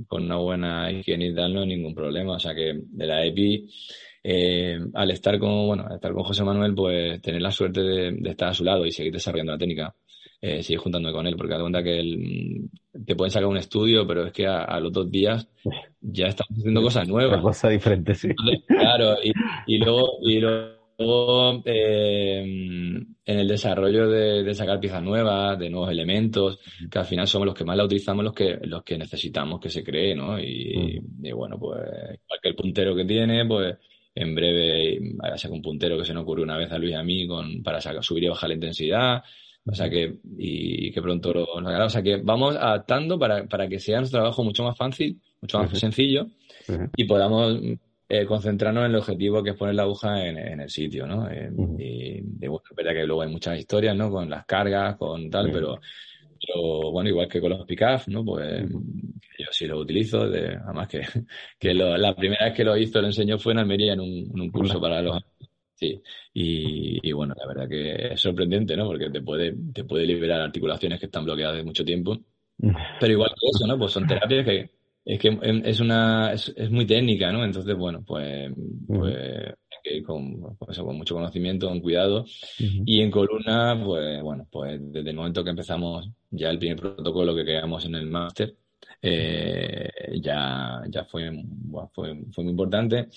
con 0.06 0.24
una 0.24 0.36
buena 0.36 0.90
higiene 0.90 1.28
y 1.28 1.34
tal 1.34 1.54
no 1.54 1.60
hay 1.60 1.68
ningún 1.68 1.94
problema, 1.94 2.36
o 2.36 2.38
sea 2.38 2.54
que 2.54 2.80
de 2.82 3.06
la 3.06 3.24
EPI 3.24 3.68
eh, 4.28 4.80
al 4.94 5.10
estar 5.12 5.38
con, 5.38 5.68
bueno, 5.68 5.84
al 5.86 5.94
estar 5.94 6.12
con 6.12 6.24
José 6.24 6.42
Manuel, 6.42 6.74
pues 6.74 7.22
tener 7.22 7.40
la 7.40 7.52
suerte 7.52 7.80
de, 7.80 8.30
estar 8.30 8.48
a 8.48 8.54
su 8.54 8.64
lado 8.64 8.84
y 8.84 8.90
seguir 8.90 9.12
desarrollando 9.12 9.52
la 9.52 9.58
técnica, 9.58 9.94
eh, 10.40 10.64
seguir 10.64 10.80
juntándome 10.80 11.14
con 11.14 11.28
él, 11.28 11.36
porque 11.36 11.54
da 11.54 11.60
cuenta 11.60 11.80
que 11.80 12.00
él, 12.00 12.68
te 13.06 13.14
pueden 13.14 13.30
sacar 13.30 13.46
un 13.46 13.56
estudio, 13.56 14.04
pero 14.04 14.26
es 14.26 14.32
que 14.32 14.44
a, 14.48 14.80
los 14.80 14.92
dos 14.92 15.08
días 15.12 15.48
ya 16.00 16.26
estamos 16.26 16.58
haciendo 16.58 16.82
cosas 16.82 17.06
nuevas. 17.08 17.34
Una 17.34 17.42
cosa 17.42 17.68
diferente, 17.68 18.14
sí. 18.14 18.30
Claro, 18.66 19.14
y, 19.22 19.30
y 19.68 19.78
luego, 19.78 20.18
y 20.22 20.40
luego 20.40 21.62
eh, 21.64 22.40
en 22.40 23.38
el 23.38 23.46
desarrollo 23.46 24.08
de, 24.08 24.54
sacar 24.54 24.80
piezas 24.80 25.04
nuevas, 25.04 25.56
de 25.56 25.70
nuevos 25.70 25.92
elementos, 25.92 26.58
que 26.90 26.98
al 26.98 27.04
final 27.04 27.28
somos 27.28 27.46
los 27.46 27.54
que 27.54 27.64
más 27.64 27.76
la 27.76 27.84
utilizamos, 27.84 28.24
los 28.24 28.34
que, 28.34 28.58
los 28.62 28.82
que 28.82 28.98
necesitamos 28.98 29.60
que 29.60 29.70
se 29.70 29.84
cree, 29.84 30.16
¿no? 30.16 30.36
Y, 30.40 31.00
y 31.22 31.30
bueno, 31.30 31.56
pues, 31.60 31.80
el 32.42 32.56
puntero 32.56 32.96
que 32.96 33.04
tiene, 33.04 33.46
pues 33.46 33.76
en 34.16 34.34
breve 34.34 34.98
sacar 35.36 35.52
un 35.52 35.62
puntero 35.62 35.98
que 35.98 36.04
se 36.06 36.14
nos 36.14 36.22
ocurrió 36.22 36.44
una 36.44 36.56
vez 36.56 36.72
a 36.72 36.78
Luis 36.78 36.92
y 36.92 36.94
a 36.94 37.02
mí 37.02 37.28
con, 37.28 37.62
para 37.62 37.82
sacar, 37.82 38.02
subir 38.02 38.24
y 38.24 38.28
bajar 38.28 38.48
la 38.48 38.54
intensidad. 38.54 39.22
O 39.68 39.74
sea 39.74 39.90
que, 39.90 40.20
y, 40.38 40.90
que 40.90 41.02
pronto 41.02 41.34
lo, 41.34 41.44
O 41.44 41.88
sea 41.90 42.02
que 42.02 42.16
vamos 42.16 42.56
adaptando 42.56 43.18
para, 43.18 43.46
para 43.46 43.68
que 43.68 43.78
sea 43.78 43.98
nuestro 43.98 44.20
trabajo 44.20 44.42
mucho 44.42 44.64
más 44.64 44.76
fácil, 44.76 45.20
mucho 45.40 45.58
más 45.58 45.78
sencillo 45.78 46.28
y 46.96 47.04
podamos 47.04 47.60
eh, 48.08 48.24
concentrarnos 48.24 48.84
en 48.84 48.90
el 48.92 48.96
objetivo 48.96 49.42
que 49.42 49.50
es 49.50 49.56
poner 49.56 49.74
la 49.74 49.82
aguja 49.82 50.24
en, 50.24 50.38
en 50.38 50.60
el 50.60 50.70
sitio, 50.70 51.06
¿no? 51.06 51.28
Eh, 51.28 51.50
y, 51.78 52.46
bueno, 52.46 52.62
es 52.70 52.76
verdad 52.76 52.92
que 52.92 53.04
luego 53.04 53.22
hay 53.22 53.30
muchas 53.30 53.58
historias, 53.58 53.94
¿no? 53.96 54.10
Con 54.10 54.30
las 54.30 54.46
cargas, 54.46 54.96
con 54.96 55.28
tal, 55.28 55.50
pero 55.52 55.80
pero 56.46 56.90
bueno, 56.92 57.10
igual 57.10 57.28
que 57.28 57.40
con 57.40 57.50
los 57.50 57.66
PICAF, 57.66 58.08
¿no? 58.08 58.24
Pues 58.24 58.68
yo 58.70 59.46
sí 59.50 59.66
lo 59.66 59.78
utilizo, 59.78 60.22
además 60.22 60.88
que, 60.88 61.00
que 61.58 61.74
la 61.74 62.14
primera 62.14 62.46
vez 62.46 62.54
que 62.54 62.64
lo 62.64 62.76
hizo, 62.76 63.00
lo 63.00 63.08
enseñó 63.08 63.38
fue 63.38 63.52
en 63.52 63.58
Almería 63.60 63.94
en 63.94 64.00
un, 64.00 64.50
curso 64.50 64.80
para 64.80 65.02
los... 65.02 65.22
Sí, 65.74 66.00
y, 66.32 67.12
bueno, 67.12 67.34
la 67.36 67.46
verdad 67.46 67.68
que 67.68 68.12
es 68.14 68.20
sorprendente, 68.20 68.74
¿no? 68.76 68.86
Porque 68.86 69.10
te 69.10 69.20
puede, 69.20 69.54
te 69.74 69.84
puede 69.84 70.06
liberar 70.06 70.40
articulaciones 70.40 70.98
que 70.98 71.04
están 71.04 71.26
bloqueadas 71.26 71.56
de 71.56 71.64
mucho 71.64 71.84
tiempo. 71.84 72.16
Pero 73.00 73.12
igual 73.12 73.30
que 73.38 73.46
eso, 73.54 73.66
¿no? 73.66 73.78
Pues 73.78 73.92
son 73.92 74.06
terapias 74.06 74.46
que 74.46 74.70
es 75.04 75.20
que 75.20 75.38
es 75.64 75.80
una 75.80 76.32
es, 76.32 76.52
es 76.56 76.70
muy 76.70 76.84
técnica, 76.84 77.30
¿no? 77.30 77.44
Entonces, 77.44 77.76
bueno, 77.76 78.02
pues, 78.04 78.50
pues 78.88 79.54
con, 80.04 80.56
pues 80.56 80.78
con 80.78 80.96
mucho 80.96 81.14
conocimiento, 81.14 81.68
con 81.68 81.80
cuidado. 81.80 82.24
Y 82.58 83.00
en 83.00 83.10
columna, 83.10 83.80
pues 83.84 84.22
bueno, 84.22 84.46
pues 84.50 84.80
desde 84.92 85.10
el 85.10 85.16
momento 85.16 85.44
que 85.44 85.50
empezamos 85.50 86.08
ya 86.30 86.50
el 86.50 86.58
primer 86.58 86.76
protocolo 86.76 87.34
que 87.34 87.44
creamos 87.44 87.84
en 87.84 87.94
el 87.94 88.06
máster, 88.06 88.54
eh, 89.02 89.88
ya, 90.20 90.82
ya 90.88 91.04
fue, 91.04 91.30
fue, 91.92 92.24
fue 92.32 92.44
muy 92.44 92.50
importante. 92.50 93.08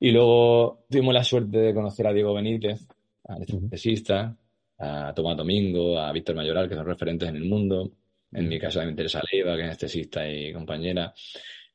Y 0.00 0.10
luego 0.10 0.84
tuvimos 0.90 1.14
la 1.14 1.24
suerte 1.24 1.58
de 1.58 1.74
conocer 1.74 2.06
a 2.06 2.12
Diego 2.12 2.34
Benítez, 2.34 2.86
al 3.24 3.42
anestesista, 3.42 4.36
a 4.78 5.14
Tomás 5.14 5.36
Domingo, 5.36 5.98
a 5.98 6.12
Víctor 6.12 6.36
Mayoral, 6.36 6.68
que 6.68 6.74
son 6.74 6.86
referentes 6.86 7.28
en 7.28 7.36
el 7.36 7.44
mundo. 7.44 7.90
En 8.32 8.48
mi 8.48 8.58
caso 8.58 8.80
también 8.80 8.96
Teresa 8.96 9.22
Leiva, 9.30 9.54
que 9.54 9.62
es 9.62 9.66
anestesista 9.66 10.28
y 10.28 10.52
compañera. 10.52 11.14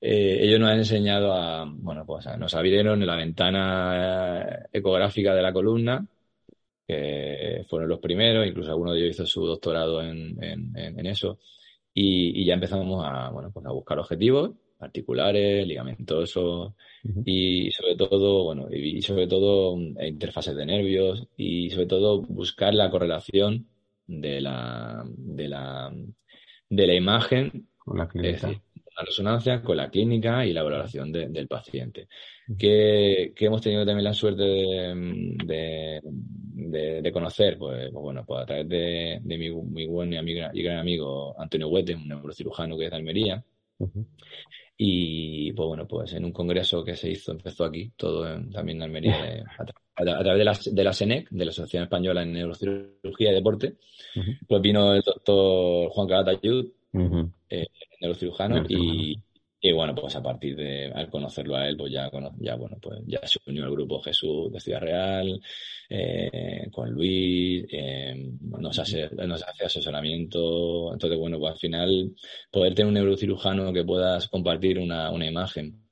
Eh, 0.02 0.38
ellos 0.42 0.60
nos 0.60 0.70
han 0.70 0.78
enseñado 0.78 1.34
a, 1.34 1.66
bueno, 1.66 2.06
pues 2.06 2.26
nos 2.38 2.54
abrieron 2.54 3.06
la 3.06 3.16
ventana 3.16 4.42
eh, 4.42 4.68
ecográfica 4.74 5.36
de 5.36 5.42
la 5.42 5.54
columna, 5.54 6.06
que 6.88 7.66
fueron 7.70 7.90
los 7.90 8.00
primeros, 8.00 8.48
incluso 8.48 8.72
alguno 8.72 8.94
de 8.94 9.00
ellos 9.00 9.16
hizo 9.16 9.26
su 9.26 9.46
doctorado 9.46 10.02
en, 10.02 10.38
en, 10.42 11.06
eso, 11.06 11.40
y, 11.94 12.46
ya 12.46 12.56
empezamos 12.56 13.06
a, 13.06 13.30
bueno, 13.30 13.52
pues 13.52 13.66
a 13.66 13.72
buscar 13.72 14.00
objetivos 14.00 14.52
articulares, 14.80 15.68
ligamentosos 15.68 16.74
y 17.26 17.70
sobre 17.72 17.96
todo, 17.98 18.46
bueno, 18.46 18.68
y 18.72 19.02
sobre 19.02 19.28
todo 19.28 19.76
mm, 19.76 20.02
interfaces 20.04 20.56
de 20.56 20.66
nervios 20.66 21.28
y 21.36 21.70
sobre 21.70 21.86
todo 21.86 22.22
buscar 22.22 22.74
la 22.74 22.90
correlación 22.90 23.68
de 24.08 24.40
la, 24.42 25.04
de 25.06 25.48
la, 25.50 25.94
de 26.70 26.88
la 26.88 26.94
imagen 26.96 27.68
con 27.78 27.98
la 27.98 28.08
clínica 28.08 28.54
resonancia 29.06 29.62
con 29.62 29.78
la 29.78 29.90
clínica 29.90 30.46
y 30.46 30.54
la 30.54 30.64
valoración 30.64 31.12
del 31.12 31.48
paciente. 31.48 32.08
Que, 32.58 33.34
hemos 33.38 33.62
tenido 33.62 33.86
también 33.86 34.04
la 34.04 34.14
suerte 34.14 34.44
de, 34.44 36.02
de, 37.02 37.12
conocer, 37.12 37.58
pues, 37.58 37.90
pues, 37.92 38.04
bueno, 38.04 38.26
pues 38.26 38.42
a 38.42 38.46
través 38.46 38.68
de, 38.68 39.22
mi 39.24 39.50
muy 39.52 39.86
buen 39.86 40.16
amigo, 40.16 40.48
y 40.54 40.64
gran 40.64 40.80
amigo 40.80 41.40
Antonio 41.40 41.68
Huete, 41.68 41.96
un 41.96 42.08
neurocirujano 42.08 42.78
que 42.78 42.86
es 42.86 42.92
de 42.92 42.98
Almería. 42.98 43.44
Y 44.82 45.52
pues 45.54 45.68
bueno, 45.68 45.86
pues 45.86 46.14
en 46.14 46.24
un 46.24 46.32
congreso 46.32 46.84
que 46.86 46.96
se 46.96 47.12
hizo, 47.12 47.34
empezó 47.34 47.66
aquí, 47.66 47.92
todo 47.98 48.24
también 48.50 48.78
en 48.78 48.84
Almería, 48.84 49.36
eh, 49.36 49.44
a, 49.58 49.66
través 50.24 50.38
de 50.38 50.46
la, 50.46 50.58
de 50.72 50.84
la 50.86 50.94
SENEC, 50.94 51.30
de 51.30 51.46
la 51.46 51.52
Asociación 51.52 51.84
Española 51.84 52.24
en 52.24 52.32
Neurocirugía 52.32 53.32
y 53.32 53.36
Deporte, 53.36 53.76
pues 54.48 54.62
vino 54.62 54.94
el 54.94 55.02
doctor 55.02 55.90
Juan 55.90 56.08
Calatayud, 56.08 56.68
eh, 56.94 57.68
neurocirujano 58.02 58.64
y, 58.68 59.22
y, 59.62 59.72
bueno, 59.72 59.94
pues 59.94 60.16
a 60.16 60.24
partir 60.24 60.56
de 60.56 60.92
al 60.94 61.10
conocerlo 61.10 61.56
a 61.56 61.68
él, 61.68 61.78
pues 61.78 61.92
ya, 61.92 62.10
ya 62.40 62.56
bueno, 62.56 62.78
pues 62.82 63.00
ya 63.06 63.20
se 63.26 63.40
unió 63.46 63.66
al 63.66 63.72
grupo 63.72 64.02
Jesús 64.02 64.52
de 64.52 64.60
Ciudad 64.60 64.82
Real, 64.82 65.42
eh, 65.90 66.68
con 66.72 66.92
Luis, 66.92 67.66
eh, 67.72 68.32
nos, 68.42 68.80
hace, 68.80 69.10
nos 69.16 69.44
hace 69.44 69.66
asesoramiento. 69.66 70.94
Entonces, 70.94 71.20
bueno, 71.20 71.40
pues 71.40 71.54
al 71.54 71.60
final 71.60 72.16
poder 72.52 72.74
tener 72.74 72.88
un 72.88 72.94
neurocirujano 72.94 73.74
que 73.74 73.84
puedas 73.84 74.28
compartir 74.28 74.80
una, 74.80 75.12
una 75.12 75.28
imagen, 75.28 75.84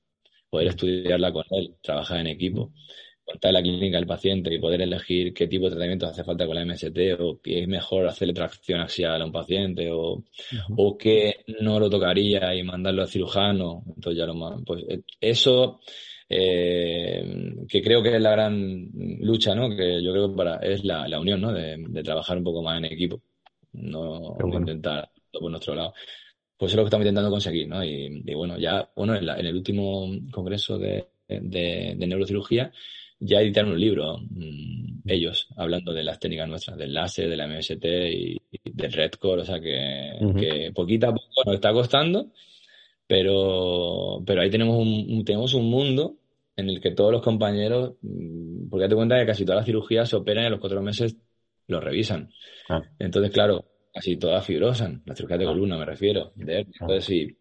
poder 0.50 0.70
estudiarla 0.70 1.32
con 1.34 1.44
él, 1.52 1.76
trabajar 1.82 2.20
en 2.20 2.28
equipo 2.28 2.72
contar 3.28 3.52
la 3.52 3.62
clínica 3.62 3.98
al 3.98 4.08
paciente 4.08 4.54
y 4.54 4.58
poder 4.58 4.82
elegir 4.82 5.34
qué 5.34 5.48
tipo 5.48 5.66
de 5.66 5.72
tratamiento 5.72 6.08
hace 6.08 6.24
falta 6.24 6.46
con 6.46 6.56
la 6.56 6.66
MST 6.66 6.98
o 7.20 7.42
qué 7.44 7.62
es 7.62 7.68
mejor 7.68 8.08
hacerle 8.08 8.34
tracción 8.34 8.80
axial 8.80 9.22
a 9.22 9.26
un 9.26 9.34
paciente 9.34 9.92
o, 9.92 10.24
o 10.78 10.98
qué 10.98 11.44
no 11.60 11.78
lo 11.78 11.90
tocaría 11.90 12.56
y 12.56 12.64
mandarlo 12.64 13.02
al 13.02 13.10
cirujano. 13.10 13.84
Entonces 13.86 14.18
ya 14.18 14.26
lo 14.26 14.34
más, 14.34 14.62
pues 14.66 14.86
eh, 14.88 15.02
eso 15.20 15.82
eh, 16.30 17.54
que 17.68 17.82
creo 17.82 18.02
que 18.02 18.16
es 18.16 18.22
la 18.22 18.32
gran 18.32 18.90
lucha, 19.20 19.54
¿no? 19.54 19.76
Que 19.76 20.02
yo 20.02 20.14
creo 20.14 20.30
que 20.30 20.36
para, 20.38 20.56
es 20.58 20.86
la, 20.86 21.06
la 21.10 21.20
unión, 21.20 21.42
¿no? 21.42 21.52
De, 21.52 21.76
de, 21.78 22.04
trabajar 22.04 22.38
un 22.38 22.46
poco 22.46 22.64
más 22.64 22.78
en 22.78 22.86
equipo, 22.86 23.22
no 23.74 24.38
intentar 24.54 25.10
todo 25.30 25.42
por 25.42 25.52
nuestro 25.52 25.76
lado. 25.76 25.94
Pues 26.58 26.72
eso 26.72 26.76
es 26.76 26.78
lo 26.78 26.84
que 26.84 26.88
estamos 26.88 27.04
intentando 27.04 27.30
conseguir, 27.30 27.68
¿no? 27.68 27.84
Y, 27.84 28.24
bueno, 28.34 28.58
ya, 28.58 28.90
bueno, 28.96 29.16
en, 29.16 29.28
en 29.28 29.46
el 29.46 29.56
último 29.56 30.10
congreso 30.32 30.78
de, 30.80 31.08
de, 31.28 31.94
de 31.98 32.08
neurocirugía, 32.08 32.72
ya 33.20 33.42
editaron 33.42 33.72
un 33.72 33.80
libro, 33.80 34.18
mm, 34.30 35.10
ellos, 35.10 35.48
hablando 35.56 35.94
de 35.94 36.04
las 36.04 36.20
técnicas 36.20 36.48
nuestras, 36.50 36.78
del 36.78 36.94
láser, 36.94 37.30
de 37.30 37.38
la 37.38 37.48
MST 37.48 37.86
y, 37.86 38.42
del 38.64 38.92
Redcore, 38.92 39.42
o 39.42 39.46
sea 39.46 39.60
que, 39.60 40.12
que, 40.40 40.72
poquito 40.74 41.08
a 41.08 41.14
poco 41.14 41.44
nos 41.46 41.56
está 41.56 41.72
costando, 41.72 42.32
pero, 43.08 44.22
pero 44.26 44.42
ahí 44.42 44.50
tenemos 44.50 44.78
un, 44.78 45.24
tenemos 45.24 45.54
un 45.54 45.70
mundo 45.70 46.18
en 46.56 46.70
el 46.70 46.82
que 46.82 46.92
todos 46.92 47.12
los 47.12 47.22
compañeros, 47.22 47.94
mm, 48.02 48.70
porque 48.70 48.88
te 48.88 48.96
cuenta 48.96 49.20
que 49.20 49.26
casi 49.26 49.46
todas 49.46 49.60
las 49.60 49.66
cirugías 49.66 50.10
se 50.10 50.16
operan 50.16 50.44
y 50.44 50.48
a 50.48 50.52
los 50.52 50.60
cuatro 50.60 50.82
meses 50.82 51.18
lo 51.68 51.80
revisan. 51.80 52.30
Entonces, 53.00 53.32
claro, 53.32 53.66
casi 53.94 54.18
todas 54.18 54.46
fibrosan, 54.46 55.02
las 55.06 55.18
cirugías 55.18 55.40
de 55.40 55.46
columna 55.46 55.78
me 55.78 55.86
refiero. 55.86 56.34
entonces, 56.38 57.06
sí, 57.06 57.38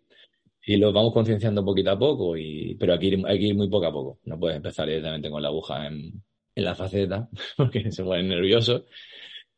y 0.69 0.77
lo 0.79 0.93
vamos 0.93 1.13
concienciando 1.13 1.65
poquito 1.65 1.93
a 1.93 1.99
poco, 1.99 2.37
y, 2.37 2.75
pero 2.75 2.95
hay 2.95 2.99
que, 2.99 3.07
ir, 3.07 3.23
hay 3.25 3.39
que 3.39 3.47
ir 3.47 3.55
muy 3.55 3.69
poco 3.69 3.87
a 3.87 3.93
poco. 3.93 4.19
No 4.25 4.39
puedes 4.39 4.57
empezar 4.57 4.89
directamente 4.89 5.31
con 5.31 5.41
la 5.41 5.49
aguja 5.49 5.87
en, 5.87 6.13
en 6.57 6.65
la 6.65 6.75
faceta, 6.75 7.29
porque 7.57 7.93
se 7.93 8.03
ponen 8.03 8.29
nerviosos. 8.29 8.83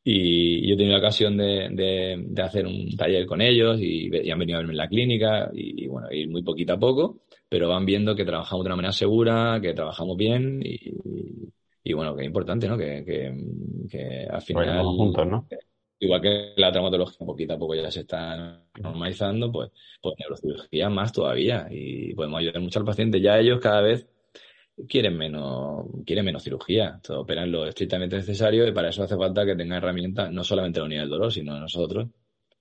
Y 0.05 0.69
yo 0.69 0.75
he 0.75 0.77
tenido 0.77 0.93
la 0.93 1.01
ocasión 1.01 1.37
de, 1.39 1.69
de, 1.71 2.43
hacer 2.43 2.67
un 2.67 2.95
taller 2.95 3.27
con 3.27 3.41
ellos 3.41 3.79
y, 3.81 4.11
han 4.31 4.39
venido 4.39 4.59
a 4.59 4.61
verme 4.61 4.75
en 4.75 4.79
la 4.79 4.89
clínica 4.89 5.51
y, 5.53 5.87
bueno, 5.87 6.13
ir 6.13 6.29
muy 6.29 6.43
poquito 6.43 6.75
a 6.75 6.79
poco, 6.79 7.21
pero 7.49 7.69
van 7.69 7.87
viendo 7.87 8.15
que 8.15 8.25
trabajamos 8.25 8.65
de 8.65 8.69
una 8.69 8.77
manera 8.77 8.93
segura, 8.93 9.59
que 9.63 9.73
trabajamos 9.73 10.17
bien 10.17 10.61
y, 10.63 10.93
y 11.85 11.93
bueno, 11.95 12.15
que 12.15 12.23
es 12.23 12.27
importante, 12.27 12.69
¿no? 12.69 12.77
Que, 12.77 13.03
que, 13.91 14.27
al 14.31 14.43
final... 14.43 14.85
juntos, 14.85 15.27
¿no? 15.27 15.49
Igual 16.01 16.21
que 16.21 16.53
la 16.57 16.71
traumatología 16.71 17.27
poquito 17.27 17.55
a 17.55 17.59
poco 17.59 17.75
ya 17.75 17.91
se 17.91 18.01
está 18.01 18.63
normalizando, 18.81 19.51
pues, 19.51 19.71
pues 20.01 20.15
neurocirugía 20.19 20.89
más 20.89 21.13
todavía 21.13 21.67
y 21.71 22.15
podemos 22.15 22.39
ayudar 22.41 22.61
mucho 22.61 22.79
al 22.79 22.85
paciente. 22.85 23.21
Ya 23.21 23.39
ellos 23.39 23.61
cada 23.61 23.81
vez 23.81 24.07
quieren 24.89 25.17
menos, 25.17 25.87
quieren 26.07 26.25
menos 26.25 26.45
cirugía, 26.45 27.01
operan 27.09 27.51
lo 27.51 27.67
estrictamente 27.67 28.17
necesario 28.17 28.67
y 28.67 28.73
para 28.73 28.91
eso 28.91 29.03
hace 29.03 29.17
falta 29.17 29.45
que 29.45 29.57
tengan 29.57 29.79
herramientas, 29.79 30.31
no 30.31 30.45
solamente 30.45 30.79
la 30.79 30.87
unidad 30.87 31.03
del 31.03 31.11
dolor, 31.11 31.33
sino 31.33 31.59
nosotros, 31.59 32.09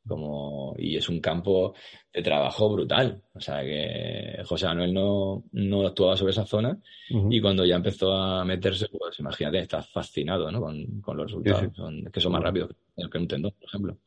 como, 0.07 0.75
y 0.77 0.97
es 0.97 1.09
un 1.09 1.19
campo 1.19 1.73
de 2.13 2.21
trabajo 2.21 2.69
brutal. 2.73 3.21
O 3.33 3.39
sea 3.39 3.61
que 3.61 4.41
José 4.45 4.65
Manuel 4.67 4.93
no, 4.93 5.43
no 5.51 5.85
actuaba 5.85 6.15
sobre 6.15 6.31
esa 6.31 6.45
zona 6.45 6.77
y 7.09 7.41
cuando 7.41 7.65
ya 7.65 7.75
empezó 7.75 8.13
a 8.13 8.43
meterse, 8.43 8.87
pues 8.89 9.19
imagínate, 9.19 9.59
está 9.59 9.81
fascinado 9.81 10.51
¿no? 10.51 10.61
con, 10.61 11.01
con 11.01 11.17
los 11.17 11.27
resultados, 11.27 11.75
Son, 11.75 12.03
que 12.05 12.19
son 12.19 12.31
más 12.31 12.43
rápidos 12.43 12.71
que 13.11 13.17
un 13.17 13.27
tendón, 13.27 13.53
por 13.59 13.69
ejemplo. 13.69 13.97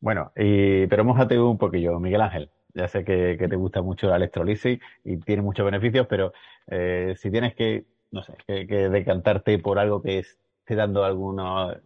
Bueno, 0.00 0.32
y, 0.36 0.86
pero 0.86 1.04
mójate 1.04 1.38
un 1.38 1.58
poquillo, 1.58 1.98
Miguel 1.98 2.20
Ángel. 2.20 2.50
Ya 2.74 2.88
sé 2.88 3.04
que, 3.04 3.36
te 3.36 3.56
gusta 3.56 3.82
mucho 3.82 4.08
la 4.08 4.16
electrolisis 4.16 4.80
y 5.04 5.16
tiene 5.18 5.42
muchos 5.42 5.64
beneficios, 5.64 6.06
pero 6.08 6.32
eh, 6.68 7.14
si 7.16 7.30
tienes 7.30 7.54
que, 7.54 7.84
no 8.10 8.22
sé, 8.22 8.34
que, 8.46 8.88
decantarte 8.88 9.58
por 9.58 9.78
algo 9.78 10.00
que 10.00 10.24
esté 10.62 10.76
dando 10.76 11.04
algunos, 11.04 11.76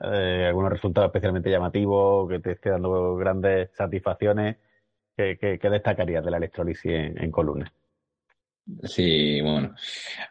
eh, 0.00 0.44
algunos 0.46 0.72
resultados 0.72 1.08
especialmente 1.08 1.50
llamativos, 1.50 2.28
que 2.28 2.38
te 2.40 2.52
esté 2.52 2.70
dando 2.70 3.16
grandes 3.16 3.70
satisfacciones, 3.74 4.56
¿qué, 5.16 5.58
destacarías 5.60 6.24
de 6.24 6.30
la 6.30 6.36
electrolisis 6.36 6.92
en, 6.92 7.30
columna? 7.30 7.72
Sí, 8.82 9.40
bueno. 9.40 9.74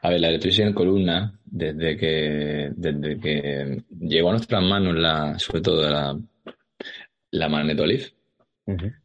A 0.03 0.09
ver, 0.09 0.21
la 0.21 0.29
electrolisis 0.29 0.65
en 0.65 0.73
columna, 0.73 1.39
desde 1.43 1.97
que, 1.97 2.71
desde 2.75 3.19
que 3.19 3.83
llegó 3.99 4.29
a 4.29 4.33
nuestras 4.33 4.63
manos, 4.63 4.95
la, 4.95 5.39
sobre 5.39 5.61
todo 5.61 5.89
la, 5.89 6.15
la 7.31 7.49
magnetolif, 7.49 8.11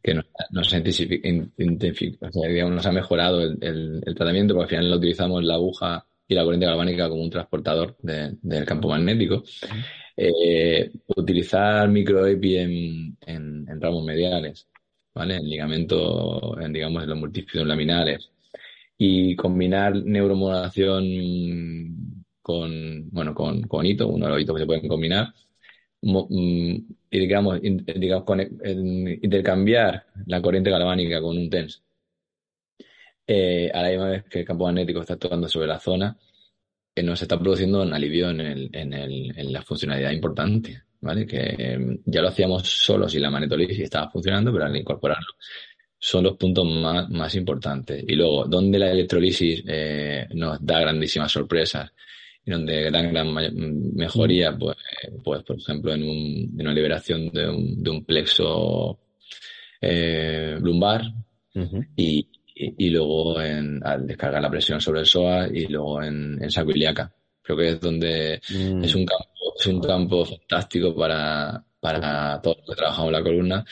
que 0.03 0.13
nos, 0.13 0.25
nos, 0.51 0.73
nos 2.69 2.85
ha 2.85 2.91
mejorado 2.91 3.41
el, 3.41 4.03
tratamiento, 4.15 4.53
porque 4.53 4.75
al 4.75 4.81
final 4.81 4.91
lo 4.91 4.97
utilizamos 4.97 5.43
la 5.43 5.55
aguja 5.55 6.05
y 6.33 6.35
la 6.35 6.43
corriente 6.43 6.65
galvánica 6.65 7.09
como 7.09 7.21
un 7.21 7.29
transportador 7.29 7.95
del 8.01 8.65
campo 8.65 8.89
magnético. 8.89 9.43
Eh, 10.15 10.91
utilizar 11.15 11.89
microepi 11.89 12.57
en, 12.57 13.17
en, 13.21 13.81
ramos 13.81 14.03
mediales, 14.03 14.67
¿vale? 15.13 15.35
En 15.35 15.49
ligamentos, 15.49 16.57
en, 16.61 16.73
digamos, 16.73 17.03
en 17.03 17.09
los 17.09 17.19
multifidus 17.19 17.67
laminares. 17.67 18.29
Y 18.97 19.35
combinar 19.35 19.95
neuromodulación 19.95 21.05
con, 22.41 23.09
bueno, 23.11 23.33
con, 23.33 23.63
con 23.63 23.85
hito, 23.85 24.07
uno 24.07 24.25
de 24.25 24.31
los 24.31 24.41
hitos 24.41 24.55
que 24.55 24.61
se 24.61 24.65
pueden 24.67 24.87
combinar, 24.87 25.33
mm, 26.01 26.75
y 27.11 27.19
digamos, 27.19 27.59
digamos 27.61 28.25
intercambiar 29.21 30.05
la 30.25 30.41
corriente 30.41 30.69
galvánica 30.71 31.21
con 31.21 31.37
un 31.37 31.49
TENS 31.49 31.83
eh, 33.25 33.71
a 33.73 33.81
la 33.81 33.89
misma 33.89 34.09
vez 34.09 34.23
que 34.25 34.39
el 34.39 34.45
campo 34.45 34.65
magnético 34.65 35.01
está 35.01 35.13
actuando 35.13 35.47
sobre 35.47 35.67
la 35.67 35.79
zona, 35.79 36.17
que 36.95 37.03
nos 37.03 37.21
está 37.21 37.39
produciendo 37.39 37.81
un 37.81 37.93
alivio 37.93 38.29
en, 38.29 38.41
el, 38.41 38.69
en, 38.73 38.93
el, 38.93 39.37
en 39.37 39.53
la 39.53 39.61
funcionalidad 39.61 40.11
importante, 40.11 40.83
¿vale? 41.01 41.25
Que 41.25 41.55
em, 41.57 41.99
ya 42.05 42.21
lo 42.21 42.29
hacíamos 42.29 42.67
solo 42.67 43.09
si 43.09 43.19
la 43.19 43.31
magnetolisis 43.31 43.79
estaba 43.79 44.11
funcionando, 44.11 44.51
pero 44.51 44.65
al 44.65 44.75
incorporarlo 44.75 45.33
son 45.97 46.25
los 46.25 46.35
puntos 46.35 46.65
más, 46.65 47.09
más 47.09 47.33
importantes. 47.35 48.03
Y 48.05 48.15
luego, 48.15 48.45
donde 48.45 48.77
la 48.77 48.91
electrolisis 48.91 49.63
eh, 49.65 50.27
nos 50.33 50.63
da 50.63 50.81
grandísimas 50.81 51.31
sorpresas 51.31 51.91
y 52.45 52.51
donde 52.51 52.91
dan 52.91 53.13
gran 53.13 53.33
mejoría, 53.95 54.51
mm. 54.51 54.59
pues, 54.59 54.77
pues 55.23 55.43
por 55.43 55.57
ejemplo, 55.57 55.93
en, 55.93 56.03
un, 56.03 56.59
en 56.59 56.61
una 56.61 56.73
liberación 56.73 57.29
de 57.31 57.49
un, 57.49 57.81
de 57.81 57.89
un 57.89 58.03
plexo 58.03 58.99
eh, 59.79 60.57
lumbar 60.59 61.03
y, 61.95 62.27
y, 62.55 62.89
luego 62.89 63.41
en, 63.41 63.81
al 63.83 64.05
descargar 64.05 64.41
la 64.41 64.49
presión 64.49 64.79
sobre 64.79 65.01
el 65.01 65.05
psoas 65.05 65.49
y 65.51 65.67
luego 65.67 66.01
en, 66.03 66.41
en 66.41 66.51
saco 66.51 66.71
ilíaca. 66.71 67.11
Creo 67.41 67.57
que 67.57 67.69
es 67.69 67.79
donde 67.79 68.39
mm. 68.49 68.83
es 68.83 68.95
un 68.95 69.05
campo, 69.05 69.53
es 69.59 69.67
un 69.67 69.81
campo 69.81 70.25
fantástico 70.25 70.95
para, 70.95 71.63
para 71.79 72.39
todos 72.41 72.57
los 72.59 72.69
que 72.69 72.75
trabajamos 72.75 73.07
en 73.09 73.13
la 73.13 73.23
columna. 73.23 73.65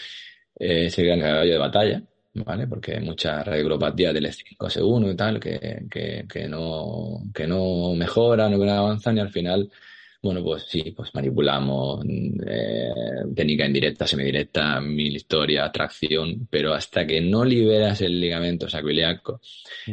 Eh, 0.59 0.85
es 0.85 0.97
el 0.99 1.05
gran 1.05 1.19
caballo 1.19 1.51
de 1.51 1.57
batalla 1.57 2.03
¿vale? 2.33 2.67
Porque 2.67 2.95
hay 2.95 3.01
mucha 3.01 3.43
radiografía 3.43 4.13
del 4.13 4.31
5 4.31 4.67
1 4.81 5.11
y 5.11 5.15
tal 5.15 5.39
que, 5.39 5.85
que, 5.89 6.25
que, 6.27 6.47
no, 6.47 7.23
que 7.33 7.47
no 7.47 7.93
mejoran, 7.95 8.57
no 8.57 8.71
avanzan 8.71 9.17
y 9.17 9.19
al 9.19 9.29
final, 9.29 9.69
bueno, 10.23 10.43
pues 10.43 10.65
sí, 10.67 10.93
pues 10.95 11.13
manipulamos 11.15 12.05
eh, 12.05 12.91
técnica 13.35 13.65
indirecta, 13.65 14.05
semidirecta, 14.05 14.79
mil 14.79 15.15
historia, 15.15 15.71
tracción, 15.71 16.47
pero 16.49 16.73
hasta 16.73 17.07
que 17.07 17.21
no 17.21 17.43
liberas 17.43 18.01
el 18.01 18.19
ligamento 18.19 18.69
sacroiliaco 18.69 19.41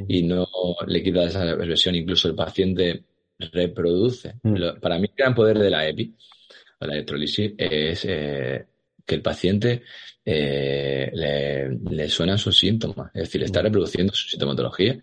y 0.06 0.22
no 0.24 0.46
le 0.86 1.02
quitas 1.02 1.30
esa 1.30 1.54
versión, 1.54 1.94
incluso 1.94 2.28
el 2.28 2.34
paciente 2.34 3.04
reproduce. 3.38 4.34
para 4.80 4.98
mí 4.98 5.08
el 5.08 5.14
gran 5.16 5.34
poder 5.34 5.58
de 5.58 5.70
la 5.70 5.88
EPI, 5.88 6.14
o 6.80 6.86
la 6.86 6.94
electrolisis, 6.94 7.52
es 7.56 8.04
eh, 8.04 8.66
que 9.06 9.14
el 9.14 9.22
paciente 9.22 9.82
eh, 10.26 11.10
le, 11.10 12.08
suenan 12.10 12.36
sus 12.36 12.58
síntomas, 12.58 13.10
es 13.14 13.22
decir, 13.22 13.42
está 13.44 13.60
mm. 13.60 13.64
reproduciendo 13.64 14.12
su 14.12 14.28
sintomatología. 14.28 14.98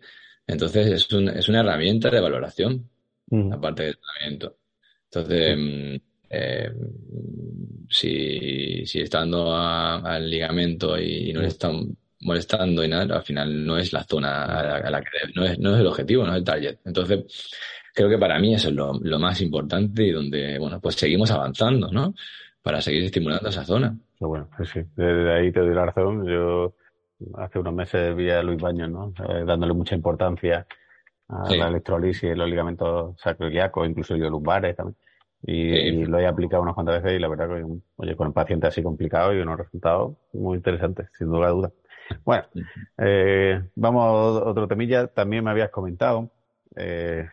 Entonces 0.46 0.86
es, 0.88 1.08
es 1.36 1.50
una 1.50 1.62
herramienta 1.62 2.12
de 2.12 2.22
valoración, 2.22 2.88
mm. 3.32 3.54
aparte 3.54 3.84
del 3.86 3.98
tratamiento. 3.98 4.58
Entonces, 5.12 5.58
mm, 5.58 5.96
eh, 6.30 6.72
si, 7.90 8.86
si 8.86 9.02
está 9.02 9.20
dando 9.20 9.56
al 9.56 10.30
ligamento 10.30 10.98
y, 11.00 11.32
no 11.34 11.42
le 11.42 11.48
están 11.48 11.96
molestando 12.22 12.84
y 12.84 12.88
nada, 12.88 13.16
al 13.16 13.24
final 13.24 13.66
no 13.66 13.78
es 13.78 13.94
la 13.94 14.04
zona 14.04 14.44
a 14.46 14.90
la, 14.90 15.02
que 15.02 15.08
no 15.36 15.46
es, 15.46 15.60
no 15.60 15.76
es 15.76 15.82
el 15.82 15.88
objetivo, 15.88 16.26
no 16.26 16.32
es 16.32 16.38
el 16.40 16.44
target. 16.44 16.78
Entonces, 16.86 17.52
creo 17.94 18.10
que 18.10 18.18
para 18.18 18.40
mí 18.40 18.54
eso 18.54 18.70
es 18.70 18.76
lo, 18.76 18.94
lo 19.02 19.20
más 19.20 19.42
importante 19.42 20.04
y 20.04 20.12
donde, 20.12 20.58
bueno, 20.60 20.80
pues 20.82 20.96
seguimos 20.96 21.32
avanzando, 21.32 21.90
¿no? 21.92 22.14
Para 22.62 22.82
seguir 22.82 23.04
estimulando 23.04 23.50
esa 23.50 23.64
zona. 23.64 23.96
Bueno, 24.20 24.50
sí, 24.58 24.66
sí. 24.66 24.80
Desde 24.96 25.34
ahí 25.34 25.52
te 25.52 25.60
doy 25.60 25.76
la 25.76 25.86
razón. 25.86 26.26
Yo 26.26 26.74
hace 27.38 27.60
unos 27.60 27.74
meses 27.74 28.16
vi 28.16 28.30
a 28.30 28.42
Luis 28.42 28.60
Baños, 28.60 28.90
¿no? 28.90 29.14
Eh, 29.30 29.44
dándole 29.46 29.74
mucha 29.74 29.96
importancia 29.96 30.66
a 31.28 31.56
la 31.56 31.68
electrolisis 31.68 32.36
los 32.36 32.50
ligamentos 32.50 33.20
sacroiliacos, 33.20 33.88
incluso 33.88 34.16
los 34.16 34.32
lumbares 34.32 34.76
también. 34.76 34.96
Y, 35.48 36.06
lo 36.06 36.20
he 36.20 36.26
aplicado 36.26 36.64
unas 36.64 36.74
cuantas 36.74 37.04
veces 37.04 37.18
y 37.18 37.22
la 37.22 37.28
verdad 37.28 37.48
que, 37.48 37.64
oye, 37.98 38.16
con 38.16 38.28
el 38.28 38.34
paciente 38.34 38.68
así 38.68 38.82
complicado 38.82 39.34
y 39.34 39.40
unos 39.40 39.60
resultados 39.60 40.16
muy 40.34 40.58
interesantes, 40.58 41.08
sin 41.18 41.28
duda 41.28 41.50
duda. 41.50 41.72
Bueno, 42.24 42.46
eh, 42.98 43.62
vamos 43.76 44.04
a 44.04 44.50
otro 44.50 44.68
temilla. 44.68 45.08
También 45.08 45.44
me 45.44 45.52
habías 45.52 45.70
comentado, 45.70 46.32
eh, 46.76 47.28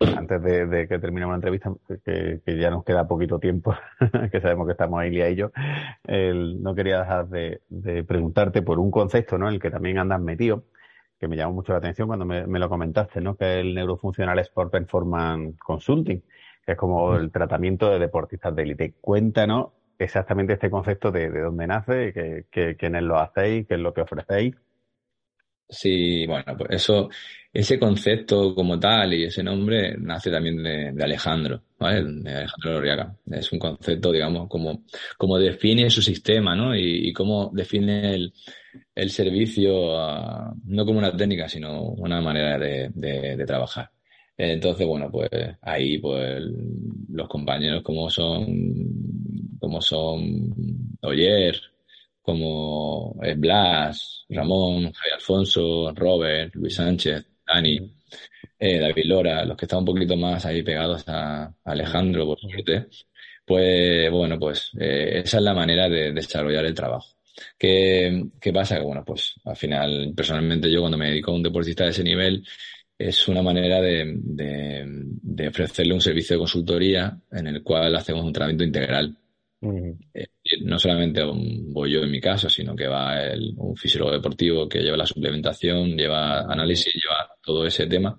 antes 0.00 0.42
de, 0.42 0.86
que 0.88 0.98
terminemos 0.98 1.32
la 1.32 1.36
entrevista, 1.36 1.72
que, 2.04 2.40
ya 2.46 2.70
nos 2.70 2.84
queda 2.84 3.06
poquito 3.06 3.38
tiempo, 3.38 3.74
que 4.32 4.40
sabemos 4.40 4.66
que 4.66 4.72
estamos 4.72 5.00
ahí 5.00 5.20
y 5.20 5.34
yo, 5.34 5.50
no 6.06 6.74
quería 6.74 7.00
dejar 7.00 7.28
de, 7.28 7.60
preguntarte 8.06 8.62
por 8.62 8.78
un 8.78 8.90
concepto 8.90 9.36
¿no? 9.36 9.48
en 9.48 9.54
el 9.54 9.60
que 9.60 9.70
también 9.70 9.98
andas 9.98 10.20
metido, 10.20 10.64
que 11.24 11.28
me 11.28 11.36
llamó 11.36 11.54
mucho 11.54 11.72
la 11.72 11.78
atención 11.78 12.06
cuando 12.06 12.26
me, 12.26 12.58
lo 12.58 12.68
comentaste, 12.68 13.22
¿no? 13.22 13.34
que 13.34 13.60
el 13.60 13.74
Neurofuncional 13.74 14.38
Sport 14.40 14.70
Performance 14.70 15.58
Consulting, 15.58 16.22
que 16.66 16.72
es 16.72 16.76
como 16.76 17.16
el 17.16 17.30
tratamiento 17.30 17.90
de 17.90 17.98
deportistas 17.98 18.54
de 18.54 18.62
élite. 18.62 18.94
Cuéntanos 19.00 19.68
exactamente 19.98 20.52
este 20.52 20.68
concepto 20.68 21.10
de, 21.10 21.30
dónde 21.30 21.66
nace, 21.66 22.12
que, 22.50 22.76
quiénes 22.76 23.02
lo 23.04 23.18
hacéis, 23.18 23.66
qué 23.66 23.74
es 23.74 23.80
lo 23.80 23.94
que 23.94 24.02
ofrecéis. 24.02 24.54
Sí, 25.68 26.26
bueno, 26.26 26.56
pues 26.56 26.70
eso, 26.82 27.08
ese 27.52 27.78
concepto 27.78 28.54
como 28.54 28.78
tal 28.78 29.14
y 29.14 29.24
ese 29.24 29.42
nombre 29.42 29.96
nace 29.98 30.30
también 30.30 30.62
de, 30.62 31.02
Alejandro, 31.02 31.62
¿vale? 31.78 32.02
De 32.04 32.30
Alejandro 32.34 32.72
Loriaga. 32.72 33.16
Es 33.30 33.52
un 33.52 33.58
concepto, 33.58 34.12
digamos, 34.12 34.48
como, 34.48 34.84
como 35.16 35.38
define 35.38 35.88
su 35.88 36.02
sistema, 36.02 36.54
¿no? 36.56 36.76
Y, 36.76 37.12
cómo 37.12 37.50
define 37.54 38.14
el, 38.14 38.32
el 38.94 39.10
servicio, 39.10 39.96
ah, 39.98 40.52
no 40.66 40.84
como 40.84 40.98
una 40.98 41.16
técnica, 41.16 41.48
sino 41.48 41.82
una 41.82 42.20
manera 42.20 42.58
de, 42.58 42.90
de, 42.94 43.44
trabajar. 43.46 43.90
Entonces, 44.36 44.86
bueno, 44.86 45.10
pues 45.10 45.30
ahí, 45.62 45.98
pues 45.98 46.42
los 47.08 47.28
compañeros 47.28 47.82
como 47.84 48.10
son, 48.10 48.44
como 49.60 49.80
son 49.80 50.52
Oyer, 51.02 51.60
como 52.24 53.14
Blas, 53.36 54.24
Ramón, 54.30 54.92
Javier 54.92 55.14
Alfonso, 55.16 55.92
Robert, 55.94 56.54
Luis 56.54 56.74
Sánchez, 56.74 57.22
Dani, 57.46 57.78
eh, 58.58 58.78
David 58.80 59.04
Lora, 59.04 59.44
los 59.44 59.56
que 59.56 59.66
están 59.66 59.80
un 59.80 59.84
poquito 59.84 60.16
más 60.16 60.46
ahí 60.46 60.62
pegados 60.62 61.04
a, 61.06 61.52
Alejandro, 61.64 62.26
por 62.26 62.40
suerte, 62.40 62.86
Pues 63.44 64.10
bueno, 64.10 64.38
pues 64.38 64.70
eh, 64.80 65.20
esa 65.24 65.36
es 65.38 65.42
la 65.42 65.54
manera 65.54 65.88
de, 65.88 66.12
desarrollar 66.12 66.64
el 66.64 66.74
trabajo. 66.74 67.08
¿Qué, 67.58 68.24
¿Qué, 68.40 68.52
pasa? 68.52 68.76
Que 68.78 68.84
bueno, 68.84 69.04
pues 69.04 69.34
al 69.44 69.56
final, 69.56 70.12
personalmente 70.16 70.70
yo 70.70 70.80
cuando 70.80 70.96
me 70.98 71.10
dedico 71.10 71.32
a 71.32 71.34
un 71.34 71.42
deportista 71.42 71.84
de 71.84 71.90
ese 71.90 72.04
nivel, 72.04 72.42
es 72.96 73.28
una 73.28 73.42
manera 73.42 73.80
de, 73.80 74.14
de, 74.16 75.48
ofrecerle 75.48 75.94
un 75.94 76.00
servicio 76.00 76.36
de 76.36 76.40
consultoría 76.40 77.18
en 77.32 77.46
el 77.48 77.62
cual 77.62 77.94
hacemos 77.96 78.24
un 78.24 78.32
tratamiento 78.32 78.64
integral. 78.64 79.16
Eh, 80.14 80.26
no 80.62 80.78
solamente 80.78 81.22
voy 81.24 81.92
yo 81.92 82.00
en 82.00 82.10
mi 82.10 82.20
caso, 82.20 82.48
sino 82.50 82.76
que 82.76 82.86
va 82.86 83.20
el, 83.22 83.54
un 83.56 83.76
fisiólogo 83.76 84.12
deportivo 84.12 84.68
que 84.68 84.80
lleva 84.80 84.96
la 84.96 85.06
suplementación, 85.06 85.96
lleva 85.96 86.40
análisis, 86.40 86.92
lleva 86.94 87.30
todo 87.42 87.66
ese 87.66 87.86
tema. 87.86 88.18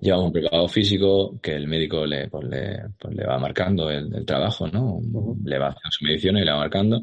Lleva 0.00 0.22
un 0.22 0.32
preparado 0.32 0.66
físico 0.68 1.38
que 1.42 1.54
el 1.54 1.66
médico 1.66 2.06
le, 2.06 2.28
pues 2.28 2.48
le, 2.48 2.78
pues 2.98 3.14
le 3.14 3.26
va 3.26 3.38
marcando 3.38 3.90
el, 3.90 4.24
trabajo, 4.24 4.66
¿no? 4.68 5.00
Le 5.44 5.58
va 5.58 5.68
haciendo 5.68 5.90
su 5.90 6.04
medición 6.04 6.38
y 6.38 6.44
le 6.44 6.50
va 6.50 6.58
marcando. 6.58 7.02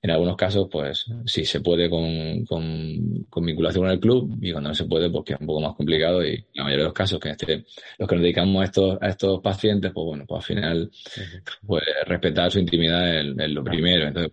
En 0.00 0.12
algunos 0.12 0.36
casos, 0.36 0.68
pues 0.70 1.06
sí 1.26 1.44
se 1.44 1.60
puede 1.60 1.90
con, 1.90 2.44
con, 2.44 3.44
vinculación 3.44 3.82
con 3.82 3.90
el 3.90 3.98
club 3.98 4.38
y 4.40 4.52
cuando 4.52 4.68
no 4.68 4.74
se 4.74 4.84
puede, 4.84 5.10
pues 5.10 5.24
que 5.24 5.34
es 5.34 5.40
un 5.40 5.46
poco 5.46 5.60
más 5.60 5.74
complicado 5.74 6.24
y 6.24 6.36
la 6.54 6.64
mayoría 6.64 6.84
de 6.84 6.88
los 6.88 6.94
casos 6.94 7.18
que 7.18 7.30
este, 7.30 7.64
los 7.98 8.08
que 8.08 8.14
nos 8.14 8.22
dedicamos 8.22 8.62
a 8.62 8.64
estos, 8.64 8.98
a 9.00 9.08
estos 9.08 9.40
pacientes, 9.40 9.90
pues 9.92 10.04
bueno, 10.04 10.24
pues 10.24 10.38
al 10.38 10.54
final, 10.54 10.90
pues 11.66 11.82
respetar 12.06 12.50
su 12.52 12.60
intimidad 12.60 13.18
es, 13.18 13.50
lo 13.50 13.64
primero. 13.64 14.06
Entonces, 14.06 14.32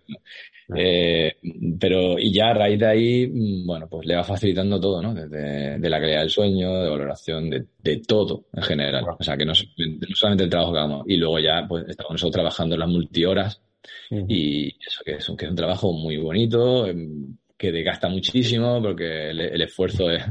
eh, 0.76 1.36
pero, 1.80 2.16
y 2.16 2.32
ya 2.32 2.50
a 2.50 2.54
raíz 2.54 2.78
de 2.78 2.86
ahí, 2.86 3.64
bueno, 3.64 3.88
pues 3.88 4.06
le 4.06 4.14
va 4.14 4.22
facilitando 4.22 4.78
todo, 4.80 5.02
¿no? 5.02 5.14
Desde 5.14 5.80
de 5.80 5.90
la 5.90 6.00
calidad 6.00 6.20
del 6.20 6.30
sueño, 6.30 6.80
de 6.80 6.90
valoración, 6.90 7.50
de, 7.50 7.66
de 7.82 7.96
todo 8.06 8.46
en 8.52 8.62
general. 8.62 9.04
O 9.18 9.22
sea, 9.22 9.36
que 9.36 9.44
no, 9.44 9.52
no, 9.52 10.14
solamente 10.14 10.44
el 10.44 10.50
trabajo 10.50 10.72
que 10.72 10.78
hagamos. 10.78 11.04
Y 11.08 11.16
luego 11.16 11.40
ya, 11.40 11.66
pues 11.68 11.86
estamos 11.88 12.12
nosotros 12.12 12.34
trabajando 12.34 12.76
en 12.76 12.80
las 12.80 12.88
multihoras 12.88 13.65
y 14.10 14.68
eso 14.68 15.02
que 15.04 15.12
es, 15.12 15.28
un, 15.28 15.36
que 15.36 15.44
es 15.44 15.50
un 15.50 15.56
trabajo 15.56 15.92
muy 15.92 16.16
bonito, 16.16 16.86
em, 16.86 17.36
que 17.56 17.72
desgasta 17.72 18.08
muchísimo 18.08 18.82
porque 18.82 19.30
el, 19.30 19.60
esfuerzo 19.62 20.10
es, 20.10 20.22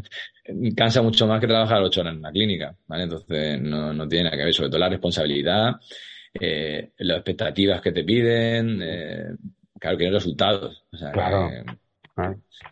cansa 0.75 1.01
mucho 1.01 1.27
más 1.27 1.39
que 1.39 1.47
trabajar 1.47 1.81
ocho 1.81 2.01
horas 2.01 2.13
en 2.13 2.19
una 2.19 2.31
clínica, 2.31 2.75
¿vale? 2.87 3.03
Entonces 3.03 3.61
no, 3.61 3.93
no 3.93 4.07
tiene 4.07 4.25
nada 4.25 4.37
que 4.37 4.45
ver, 4.45 4.53
sobre 4.53 4.69
todo 4.69 4.79
la 4.79 4.89
responsabilidad, 4.89 5.75
eh, 6.39 6.91
las 6.99 7.17
expectativas 7.17 7.81
que 7.81 7.91
te 7.91 8.03
piden, 8.03 8.79
eh, 8.81 9.35
claro, 9.79 9.97
que 9.97 10.05
no 10.05 10.11
resultados. 10.11 10.83
O 10.91 10.97
sea, 10.97 11.11
claro. 11.11 11.49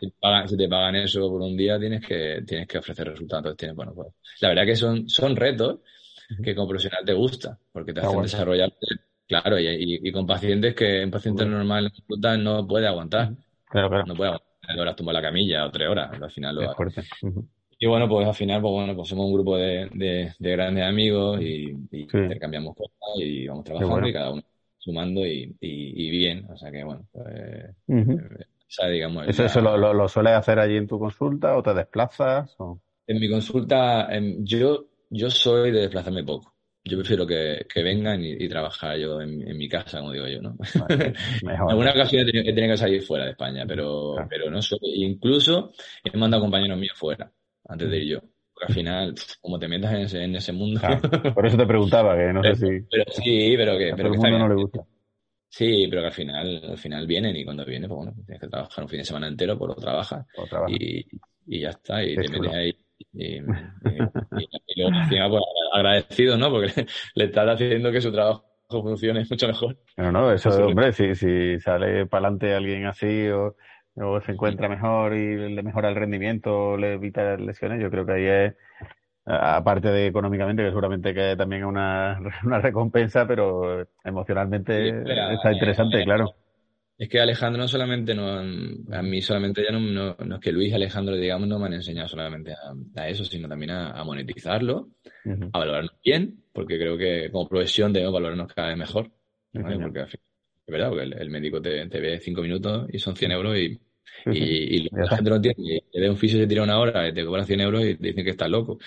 si, 0.00 0.08
te 0.08 0.14
pagan, 0.20 0.48
si, 0.48 0.56
te 0.56 0.68
pagan, 0.68 0.96
eso 0.96 1.28
por 1.28 1.40
un 1.40 1.56
día, 1.56 1.78
tienes 1.78 2.06
que, 2.06 2.42
tienes 2.46 2.68
que 2.68 2.78
ofrecer 2.78 3.08
resultados. 3.08 3.56
Tienes, 3.56 3.74
bueno, 3.74 3.92
pues, 3.94 4.08
la 4.40 4.48
verdad 4.50 4.66
que 4.66 4.76
son, 4.76 5.08
son 5.08 5.34
retos 5.34 5.80
que 6.42 6.54
como 6.54 6.68
profesional 6.68 7.04
te 7.04 7.12
gusta, 7.12 7.58
porque 7.72 7.92
te 7.92 8.00
hacen 8.00 8.22
desarrollarte 8.22 8.86
Claro, 9.26 9.58
y, 9.58 10.12
con 10.12 10.26
pacientes 10.26 10.74
que 10.74 11.02
en 11.02 11.10
pacientes 11.10 11.46
normales 11.46 11.92
no 12.38 12.66
puede 12.66 12.86
aguantar. 12.86 13.32
Claro, 13.66 13.88
claro. 13.88 14.04
No 14.06 14.14
puede 14.14 14.30
aguantar 14.30 14.54
horas 14.78 14.96
tumba 14.96 15.12
la 15.12 15.22
camilla 15.22 15.66
o 15.66 15.70
tres 15.70 15.88
horas, 15.88 16.10
al 16.20 16.30
final 16.30 16.56
lo 16.56 16.70
hace. 16.70 17.02
Y 17.78 17.86
bueno, 17.86 18.08
pues 18.08 18.26
al 18.26 18.34
final, 18.34 18.60
pues 18.60 18.72
bueno, 18.72 18.94
pues 18.94 19.08
somos 19.08 19.26
un 19.26 19.34
grupo 19.34 19.56
de, 19.56 19.90
de, 19.92 20.32
grandes 20.38 20.84
amigos 20.84 21.40
y, 21.40 21.70
intercambiamos 21.90 22.76
cosas 22.76 22.94
y 23.16 23.46
vamos 23.46 23.64
trabajando 23.64 24.08
y 24.08 24.12
cada 24.12 24.32
uno 24.32 24.42
sumando 24.78 25.26
y, 25.26 25.56
y, 25.60 26.10
bien. 26.10 26.46
O 26.50 26.56
sea 26.56 26.70
que 26.70 26.84
bueno, 26.84 27.06
pues, 27.12 27.26
esa, 28.68 28.86
digamos. 28.88 29.26
¿Eso, 29.28 29.44
eso 29.44 29.60
lo, 29.60 29.92
lo, 29.92 30.08
sueles 30.08 30.34
hacer 30.34 30.58
allí 30.58 30.76
en 30.76 30.86
tu 30.86 30.98
consulta 30.98 31.56
o 31.56 31.62
te 31.62 31.74
desplazas? 31.74 32.54
O... 32.58 32.80
En 33.06 33.18
mi 33.18 33.28
consulta, 33.28 34.08
yo, 34.38 34.86
yo 35.10 35.30
soy 35.30 35.72
de 35.72 35.80
desplazarme 35.80 36.22
poco 36.24 36.53
yo 36.84 36.98
prefiero 36.98 37.26
que, 37.26 37.66
que 37.72 37.82
vengan 37.82 38.22
y, 38.22 38.46
trabajar 38.48 38.98
yo 38.98 39.20
en, 39.20 39.56
mi 39.56 39.68
casa, 39.68 40.00
como 40.00 40.12
digo 40.12 40.26
yo, 40.28 40.42
¿no? 40.42 40.54
en 40.90 41.14
alguna 41.68 41.92
ocasión 41.92 42.28
he 42.28 42.52
tenido, 42.52 42.72
que 42.72 42.76
salir 42.76 43.02
fuera 43.02 43.24
de 43.24 43.30
España, 43.30 43.64
pero, 43.66 44.16
pero 44.28 44.50
no 44.50 44.60
soy. 44.60 44.78
Incluso 44.82 45.72
he 46.04 46.16
mandado 46.16 46.42
compañeros 46.42 46.78
míos 46.78 46.96
fuera 46.96 47.32
antes 47.66 47.90
de 47.90 47.98
ir 47.98 48.12
yo. 48.12 48.20
Porque 48.52 48.66
al 48.68 48.74
final, 48.74 49.14
como 49.40 49.58
te 49.58 49.66
metas 49.66 49.94
en 49.94 50.00
ese, 50.02 50.22
en 50.22 50.36
ese 50.36 50.52
mundo. 50.52 50.80
por 51.34 51.46
eso 51.46 51.56
te 51.56 51.66
preguntaba, 51.66 52.16
que 52.16 52.32
no 52.32 52.42
sé 52.42 52.54
si. 52.54 52.86
Pero 52.90 53.04
sí, 53.08 53.54
pero 53.56 53.78
que. 53.78 53.94
Pero 53.96 54.12
que 54.12 54.18
mundo 54.18 54.38
no 54.38 54.48
le 54.48 54.54
gusta. 54.54 54.86
Sí, 55.48 55.86
pero 55.88 56.02
que 56.02 56.06
al 56.08 56.12
final, 56.12 56.62
al 56.70 56.78
final 56.78 57.06
vienen 57.06 57.34
y 57.34 57.44
cuando 57.44 57.64
vienen, 57.64 57.88
pues 57.88 57.96
bueno, 57.96 58.12
tienes 58.26 58.40
que 58.40 58.48
trabajar 58.48 58.84
un 58.84 58.90
fin 58.90 58.98
de 58.98 59.04
semana 59.04 59.28
entero, 59.28 59.56
pues 59.56 59.68
lo 59.68 59.74
trabajas. 59.76 60.26
Y, 60.68 61.06
y 61.46 61.60
ya 61.60 61.70
está, 61.70 62.04
y 62.04 62.14
te 62.14 62.28
metes 62.28 62.52
ahí 62.52 62.76
y, 63.12 63.40
luego 63.40 64.96
encima 64.96 65.28
pues, 65.28 65.42
agradecido, 65.72 66.36
¿no? 66.36 66.50
Porque 66.50 66.86
le, 67.14 67.24
está 67.24 67.50
haciendo 67.50 67.92
que 67.92 68.00
su 68.00 68.12
trabajo 68.12 68.44
funcione 68.68 69.24
mucho 69.28 69.46
mejor. 69.46 69.76
Pero 69.96 70.12
no, 70.12 70.32
eso, 70.32 70.50
hombre, 70.66 70.92
si, 70.92 71.14
si 71.14 71.60
sale 71.60 72.06
para 72.06 72.26
adelante 72.26 72.54
alguien 72.54 72.86
así 72.86 73.28
o, 73.28 73.56
se 74.24 74.32
encuentra 74.32 74.68
mejor 74.68 75.14
y 75.14 75.54
le 75.54 75.62
mejora 75.62 75.88
el 75.88 75.94
rendimiento, 75.94 76.76
le 76.76 76.94
evita 76.94 77.36
lesiones, 77.36 77.80
yo 77.80 77.90
creo 77.90 78.04
que 78.04 78.12
ahí 78.12 78.24
es, 78.24 78.54
aparte 79.24 79.88
de 79.88 80.08
económicamente, 80.08 80.64
que 80.64 80.70
seguramente 80.70 81.14
que 81.14 81.36
también 81.36 81.62
es 81.62 81.68
una, 81.68 82.20
una 82.44 82.58
recompensa, 82.58 83.26
pero 83.26 83.86
emocionalmente 84.02 84.88
está 85.34 85.52
interesante, 85.52 86.02
claro. 86.04 86.34
Es 86.96 87.08
que 87.08 87.18
Alejandro 87.18 87.60
no 87.60 87.68
solamente, 87.68 88.14
no, 88.14 88.28
a 88.28 89.02
mí 89.02 89.20
solamente 89.20 89.64
ya 89.64 89.72
no, 89.72 89.80
no, 89.80 90.36
es 90.36 90.40
que 90.40 90.52
Luis 90.52 90.70
y 90.70 90.74
Alejandro, 90.74 91.16
digamos, 91.16 91.48
no 91.48 91.58
me 91.58 91.66
han 91.66 91.74
enseñado 91.74 92.08
solamente 92.08 92.54
a, 92.94 93.08
eso, 93.08 93.24
sino 93.24 93.48
también 93.48 93.72
a, 93.72 94.04
monetizarlo, 94.04 94.90
a 95.52 95.58
valorarnos 95.58 95.96
bien, 96.04 96.44
porque 96.52 96.78
creo 96.78 96.96
que 96.96 97.30
como 97.32 97.48
profesión 97.48 97.92
debemos 97.92 98.14
valorarnos 98.14 98.52
cada 98.52 98.68
vez 98.68 98.76
mejor. 98.76 99.10
Porque 99.52 100.00
es 100.02 100.72
verdad, 100.72 100.88
porque 100.90 101.02
el, 101.02 101.30
médico 101.30 101.60
te, 101.60 101.86
te, 101.88 102.00
ve 102.00 102.20
cinco 102.20 102.42
minutos 102.42 102.86
y 102.92 102.98
son 102.98 103.16
100 103.16 103.32
euros 103.32 103.58
y 103.58 103.80
y, 104.26 104.88
la 104.90 105.08
gente 105.08 105.30
no 105.30 105.36
entiende. 105.36 105.84
Le 105.92 106.00
ve 106.00 106.10
un 106.10 106.16
fisio 106.16 106.38
se 106.38 106.46
tira 106.46 106.62
una 106.62 106.78
hora, 106.78 107.12
te 107.12 107.24
cobra 107.24 107.44
100 107.44 107.60
euros 107.60 107.84
y 107.84 107.96
te 107.96 108.08
dicen 108.08 108.24
que 108.24 108.30
estás 108.30 108.48
loco. 108.48 108.78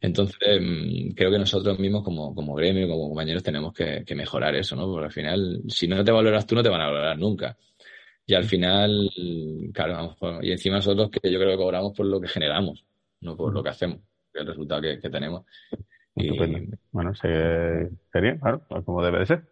Entonces, 0.00 0.60
mm, 0.60 1.10
creo 1.14 1.30
que 1.30 1.38
nosotros 1.38 1.78
mismos, 1.78 2.02
como, 2.02 2.34
como 2.34 2.54
gremio, 2.54 2.88
como 2.88 3.08
compañeros, 3.08 3.42
tenemos 3.42 3.72
que, 3.72 4.04
mejorar 4.14 4.54
eso, 4.56 4.76
¿no? 4.76 4.86
Porque 4.86 5.06
al 5.06 5.12
final, 5.12 5.62
si 5.68 5.86
no 5.86 6.02
te 6.02 6.12
valoras 6.12 6.46
tú, 6.46 6.54
no 6.54 6.62
te 6.62 6.68
van 6.68 6.80
a 6.80 6.86
valorar 6.86 7.18
nunca. 7.18 7.56
Y 8.26 8.34
al 8.34 8.44
final, 8.44 9.10
claro, 9.72 10.16
y 10.42 10.52
encima 10.52 10.76
nosotros 10.76 11.10
que 11.10 11.30
yo 11.30 11.38
creo 11.38 11.52
que 11.52 11.56
cobramos 11.56 11.96
por 11.96 12.06
lo 12.06 12.20
que 12.20 12.28
generamos, 12.28 12.84
no 13.20 13.36
por 13.36 13.54
lo 13.54 13.62
que 13.62 13.70
hacemos, 13.70 14.00
el 14.34 14.46
resultado 14.46 14.82
que, 14.82 15.08
tenemos. 15.08 15.44
Bueno, 16.92 17.14
sería, 17.14 18.38
claro, 18.38 18.62
como 18.84 19.02
debe 19.02 19.20
de 19.20 19.26
ser. 19.26 19.44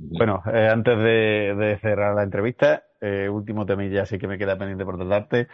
Bueno, 0.00 0.42
eh, 0.46 0.68
antes 0.68 0.96
de, 0.96 1.78
cerrar 1.82 2.14
la 2.14 2.22
entrevista, 2.22 2.84
eh, 3.00 3.28
último 3.28 3.66
temilla 3.66 4.02
así 4.02 4.18
que 4.18 4.28
me 4.28 4.38
queda 4.38 4.58
pendiente 4.58 4.84
por 4.84 4.96
tratarte. 4.98 5.48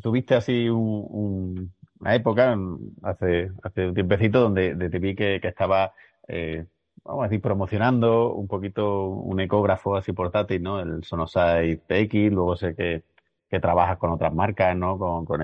tuviste 0.00 0.34
así 0.34 0.68
una 0.68 2.14
época, 2.14 2.56
hace, 3.02 3.50
hace 3.62 3.88
un 3.88 3.94
tiempecito, 3.94 4.40
donde 4.40 4.74
te 4.90 4.98
vi 4.98 5.14
que, 5.14 5.40
estaba, 5.42 5.94
eh, 6.28 6.66
vamos 7.04 7.24
a 7.24 7.28
decir, 7.28 7.40
promocionando 7.40 8.34
un 8.34 8.46
poquito 8.48 9.08
un 9.08 9.40
ecógrafo 9.40 9.96
así 9.96 10.12
portátil, 10.12 10.62
¿no? 10.62 10.80
El 10.80 11.04
Sonosite 11.04 11.78
PX, 11.86 12.32
luego 12.32 12.56
sé 12.56 12.74
que, 12.74 13.04
que 13.48 13.60
trabajas 13.60 13.98
con 13.98 14.10
otras 14.10 14.34
marcas, 14.34 14.76
¿no? 14.76 14.98
Con, 14.98 15.24
con 15.24 15.40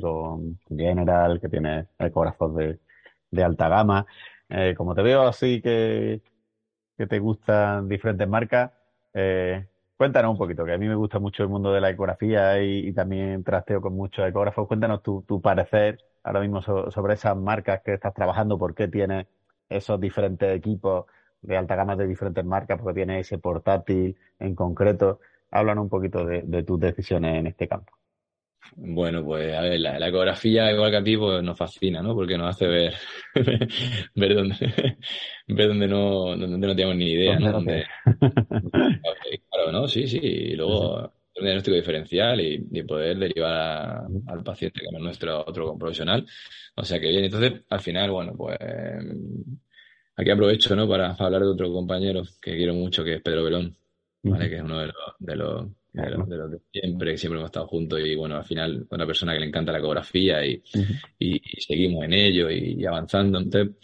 con 0.00 0.58
General, 0.76 1.40
que 1.40 1.48
tiene 1.48 1.86
ecógrafos 1.98 2.54
de, 2.56 2.78
de 3.30 3.44
alta 3.44 3.68
gama. 3.68 4.06
Eh, 4.48 4.74
como 4.76 4.94
te 4.94 5.02
veo 5.02 5.22
así 5.22 5.60
que, 5.60 6.22
que 6.96 7.06
te 7.06 7.18
gustan 7.18 7.88
diferentes 7.88 8.28
marcas, 8.28 8.72
eh, 9.14 9.66
cuéntanos 9.96 10.32
un 10.32 10.38
poquito, 10.38 10.64
que 10.64 10.72
a 10.72 10.78
mí 10.78 10.88
me 10.88 10.94
gusta 10.94 11.18
mucho 11.18 11.42
el 11.42 11.48
mundo 11.48 11.72
de 11.72 11.80
la 11.80 11.90
ecografía 11.90 12.62
y, 12.62 12.92
también 12.92 13.44
trasteo 13.44 13.80
con 13.80 13.94
muchos 13.94 14.28
ecógrafos. 14.28 14.66
Cuéntanos 14.68 15.02
tu, 15.02 15.22
tu 15.22 15.40
parecer 15.40 15.98
ahora 16.22 16.40
mismo 16.40 16.62
sobre 16.62 17.14
esas 17.14 17.36
marcas 17.36 17.82
que 17.82 17.94
estás 17.94 18.14
trabajando, 18.14 18.58
por 18.58 18.74
qué 18.74 18.88
tienes 18.88 19.26
esos 19.68 20.00
diferentes 20.00 20.56
equipos 20.56 21.06
de 21.42 21.56
alta 21.56 21.76
gama 21.76 21.96
de 21.96 22.06
diferentes 22.06 22.44
marcas, 22.44 22.80
porque 22.80 22.94
tienes 22.96 23.26
ese 23.26 23.38
portátil 23.38 24.16
en 24.38 24.54
concreto. 24.54 25.20
Háblanos 25.50 25.84
un 25.84 25.90
poquito 25.90 26.24
de 26.24 26.62
tus 26.62 26.80
decisiones 26.80 27.36
en 27.36 27.46
este 27.46 27.68
campo. 27.68 27.98
Bueno, 28.76 29.24
pues 29.24 29.54
a 29.54 29.62
ver, 29.62 29.80
la, 29.80 30.08
ecografía, 30.08 30.70
igual 30.72 30.90
que 30.90 30.96
a 30.98 31.04
ti, 31.04 31.16
pues 31.16 31.42
nos 31.42 31.56
fascina, 31.56 32.02
¿no? 32.02 32.14
Porque 32.14 32.36
nos 32.36 32.54
hace 32.54 32.66
ver, 32.66 32.94
ver 34.14 34.34
dónde, 34.34 34.56
ver 35.48 35.68
dónde 35.68 35.88
no, 35.88 36.36
donde 36.36 36.66
no 36.66 36.76
tenemos 36.76 36.96
ni 36.96 37.12
idea, 37.12 37.38
¿no? 37.38 37.64
claro, 39.50 39.72
¿no? 39.72 39.88
Sí, 39.88 40.06
sí. 40.06 40.20
Y 40.22 40.54
luego 40.54 41.10
el 41.38 41.44
diagnóstico 41.44 41.76
diferencial 41.76 42.40
y, 42.40 42.82
poder 42.84 43.18
derivar 43.18 44.06
al 44.26 44.42
paciente 44.42 44.80
que 44.80 44.92
no 44.92 44.98
es 44.98 45.04
nuestro 45.04 45.44
otro 45.46 45.76
profesional. 45.78 46.26
O 46.76 46.84
sea 46.84 47.00
que 47.00 47.08
bien, 47.08 47.24
entonces 47.24 47.62
al 47.68 47.80
final, 47.80 48.10
bueno, 48.10 48.34
pues 48.36 48.58
aquí 50.16 50.30
aprovecho, 50.30 50.74
¿no? 50.76 50.88
Para, 50.88 51.12
hablar 51.12 51.42
de 51.42 51.48
otro 51.48 51.72
compañero 51.72 52.22
que 52.40 52.56
quiero 52.56 52.74
mucho, 52.74 53.04
que 53.04 53.14
es 53.14 53.22
Pedro 53.22 53.44
Belón, 53.44 53.76
¿vale? 54.22 54.48
Que 54.48 54.56
es 54.56 54.62
uno 54.62 54.80
de 54.80 54.86
los, 54.86 54.96
de 55.18 55.36
los 55.36 55.66
de, 56.02 56.36
los 56.36 56.50
de, 56.50 56.58
siempre, 56.72 57.12
que 57.12 57.18
siempre 57.18 57.38
hemos 57.38 57.48
estado 57.48 57.66
juntos 57.66 58.00
y 58.00 58.14
bueno, 58.14 58.36
al 58.36 58.44
final 58.44 58.86
una 58.90 59.06
persona 59.06 59.32
que 59.32 59.40
le 59.40 59.46
encanta 59.46 59.72
la 59.72 59.78
ecografía 59.78 60.44
y, 60.44 60.62
y, 61.18 61.40
seguimos 61.60 62.04
en 62.04 62.12
ello 62.12 62.50
y, 62.50 62.84
avanzando. 62.84 63.38
Entonces, 63.38 63.76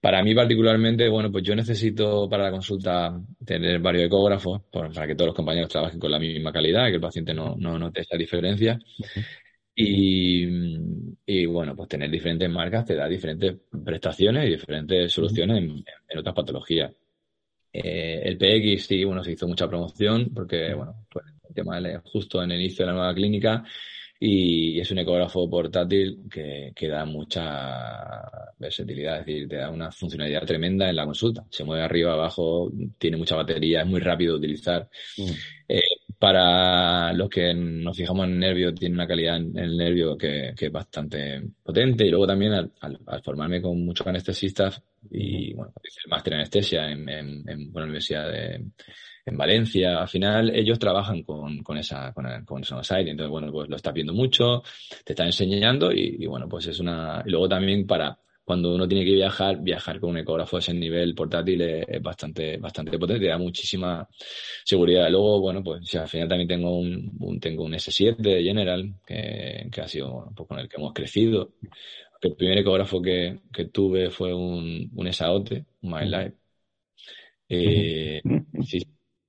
para 0.00 0.22
mí 0.22 0.34
particularmente, 0.34 1.08
bueno, 1.08 1.32
pues 1.32 1.44
yo 1.44 1.54
necesito 1.54 2.28
para 2.28 2.44
la 2.44 2.50
consulta 2.50 3.20
tener 3.44 3.80
varios 3.80 4.04
ecógrafos 4.04 4.62
para 4.70 5.06
que 5.06 5.14
todos 5.14 5.28
los 5.28 5.36
compañeros 5.36 5.68
trabajen 5.68 5.98
con 5.98 6.10
la 6.10 6.18
misma 6.18 6.52
calidad 6.52 6.86
y 6.86 6.90
que 6.90 6.96
el 6.96 7.00
paciente 7.00 7.34
no, 7.34 7.56
no 7.56 7.78
note 7.78 8.02
esta 8.02 8.16
diferencia. 8.16 8.78
Y, 9.78 11.44
bueno, 11.46 11.76
pues 11.76 11.88
tener 11.90 12.10
diferentes 12.10 12.48
marcas 12.48 12.86
te 12.86 12.94
da 12.94 13.06
diferentes 13.06 13.56
prestaciones 13.84 14.46
y 14.46 14.52
diferentes 14.52 15.12
soluciones 15.12 15.58
en, 15.58 16.18
otras 16.18 16.34
patologías. 16.34 16.92
Eh, 17.70 18.22
el 18.24 18.38
PX 18.38 18.86
sí, 18.86 19.04
bueno, 19.04 19.22
se 19.22 19.32
hizo 19.32 19.46
mucha 19.46 19.68
promoción 19.68 20.30
porque, 20.34 20.72
bueno, 20.72 21.04
pues 21.10 21.26
el 21.48 21.54
tema 21.54 21.80
justo 22.04 22.42
en 22.42 22.52
el 22.52 22.60
inicio 22.60 22.84
de 22.84 22.92
la 22.92 22.98
nueva 22.98 23.14
clínica 23.14 23.64
y 24.18 24.80
es 24.80 24.90
un 24.90 24.98
ecógrafo 24.98 25.48
portátil 25.48 26.22
que, 26.30 26.72
que, 26.74 26.88
da 26.88 27.04
mucha 27.04 28.22
versatilidad, 28.58 29.20
es 29.20 29.26
decir, 29.26 29.48
te 29.48 29.56
da 29.56 29.70
una 29.70 29.92
funcionalidad 29.92 30.46
tremenda 30.46 30.88
en 30.88 30.96
la 30.96 31.04
consulta. 31.04 31.44
Se 31.50 31.64
mueve 31.64 31.84
arriba, 31.84 32.14
abajo, 32.14 32.72
tiene 32.98 33.18
mucha 33.18 33.36
batería, 33.36 33.82
es 33.82 33.86
muy 33.86 34.00
rápido 34.00 34.32
de 34.34 34.38
utilizar. 34.38 34.88
Mm. 35.18 35.30
Eh, 35.68 35.82
para 36.18 37.12
los 37.12 37.28
que 37.28 37.52
nos 37.52 37.94
fijamos 37.94 38.26
en 38.26 38.32
el 38.32 38.38
nervio, 38.38 38.74
tiene 38.74 38.94
una 38.94 39.06
calidad 39.06 39.36
en 39.36 39.58
el 39.58 39.76
nervio 39.76 40.16
que, 40.16 40.54
que 40.56 40.66
es 40.66 40.72
bastante 40.72 41.42
potente. 41.62 42.06
Y 42.06 42.10
luego 42.10 42.26
también 42.26 42.52
al, 42.54 42.72
al, 42.80 43.22
formarme 43.22 43.60
con 43.60 43.84
muchos 43.84 44.06
anestesistas 44.06 44.82
y, 45.10 45.52
bueno, 45.52 45.74
hice 45.84 46.00
el 46.06 46.10
máster 46.10 46.32
en 46.32 46.38
anestesia 46.38 46.90
en, 46.90 47.06
en, 47.08 47.48
en 47.48 47.70
la 47.74 47.82
Universidad 47.82 48.32
de 48.32 48.64
en 49.26 49.36
Valencia, 49.36 50.00
al 50.00 50.08
final 50.08 50.54
ellos 50.54 50.78
trabajan 50.78 51.24
con, 51.24 51.62
con 51.64 51.76
esa, 51.76 52.12
con, 52.12 52.26
con 52.44 52.62
Sonosite, 52.62 53.10
entonces 53.10 53.30
bueno, 53.30 53.50
pues 53.50 53.68
lo 53.68 53.74
estás 53.74 53.92
viendo 53.92 54.14
mucho, 54.14 54.62
te 55.04 55.12
están 55.12 55.26
enseñando 55.26 55.92
y, 55.92 56.24
bueno, 56.26 56.48
pues 56.48 56.66
es 56.68 56.78
una, 56.78 57.22
y 57.26 57.30
luego 57.30 57.48
también 57.48 57.86
para 57.86 58.16
cuando 58.44 58.72
uno 58.72 58.86
tiene 58.86 59.04
que 59.04 59.14
viajar, 59.14 59.60
viajar 59.60 59.98
con 59.98 60.10
un 60.10 60.18
ecógrafo 60.18 60.56
de 60.56 60.60
ese 60.60 60.72
nivel 60.72 61.16
portátil 61.16 61.60
es, 61.62 62.00
bastante, 62.00 62.56
bastante 62.58 62.96
potente, 62.96 63.24
te 63.24 63.30
da 63.30 63.38
muchísima 63.38 64.08
seguridad. 64.64 65.10
Luego, 65.10 65.40
bueno, 65.40 65.64
pues 65.64 65.92
al 65.96 66.06
final 66.06 66.28
también 66.28 66.46
tengo 66.46 66.78
un, 66.78 67.40
tengo 67.40 67.64
un 67.64 67.74
S7 67.74 68.44
General, 68.44 68.94
que, 69.04 69.68
que 69.72 69.80
ha 69.80 69.88
sido 69.88 70.30
pues, 70.36 70.48
con 70.48 70.60
el 70.60 70.68
que 70.68 70.76
hemos 70.76 70.92
crecido. 70.94 71.54
El 72.20 72.36
primer 72.36 72.58
ecógrafo 72.58 73.02
que, 73.02 73.40
que 73.52 73.64
tuve 73.64 74.10
fue 74.10 74.32
un, 74.32 74.92
un 74.94 75.12
Saote, 75.12 75.64
un 75.82 75.90
My 75.90 76.04
Life. 76.08 76.36
Eh, 77.48 78.20
sí, 78.64 78.80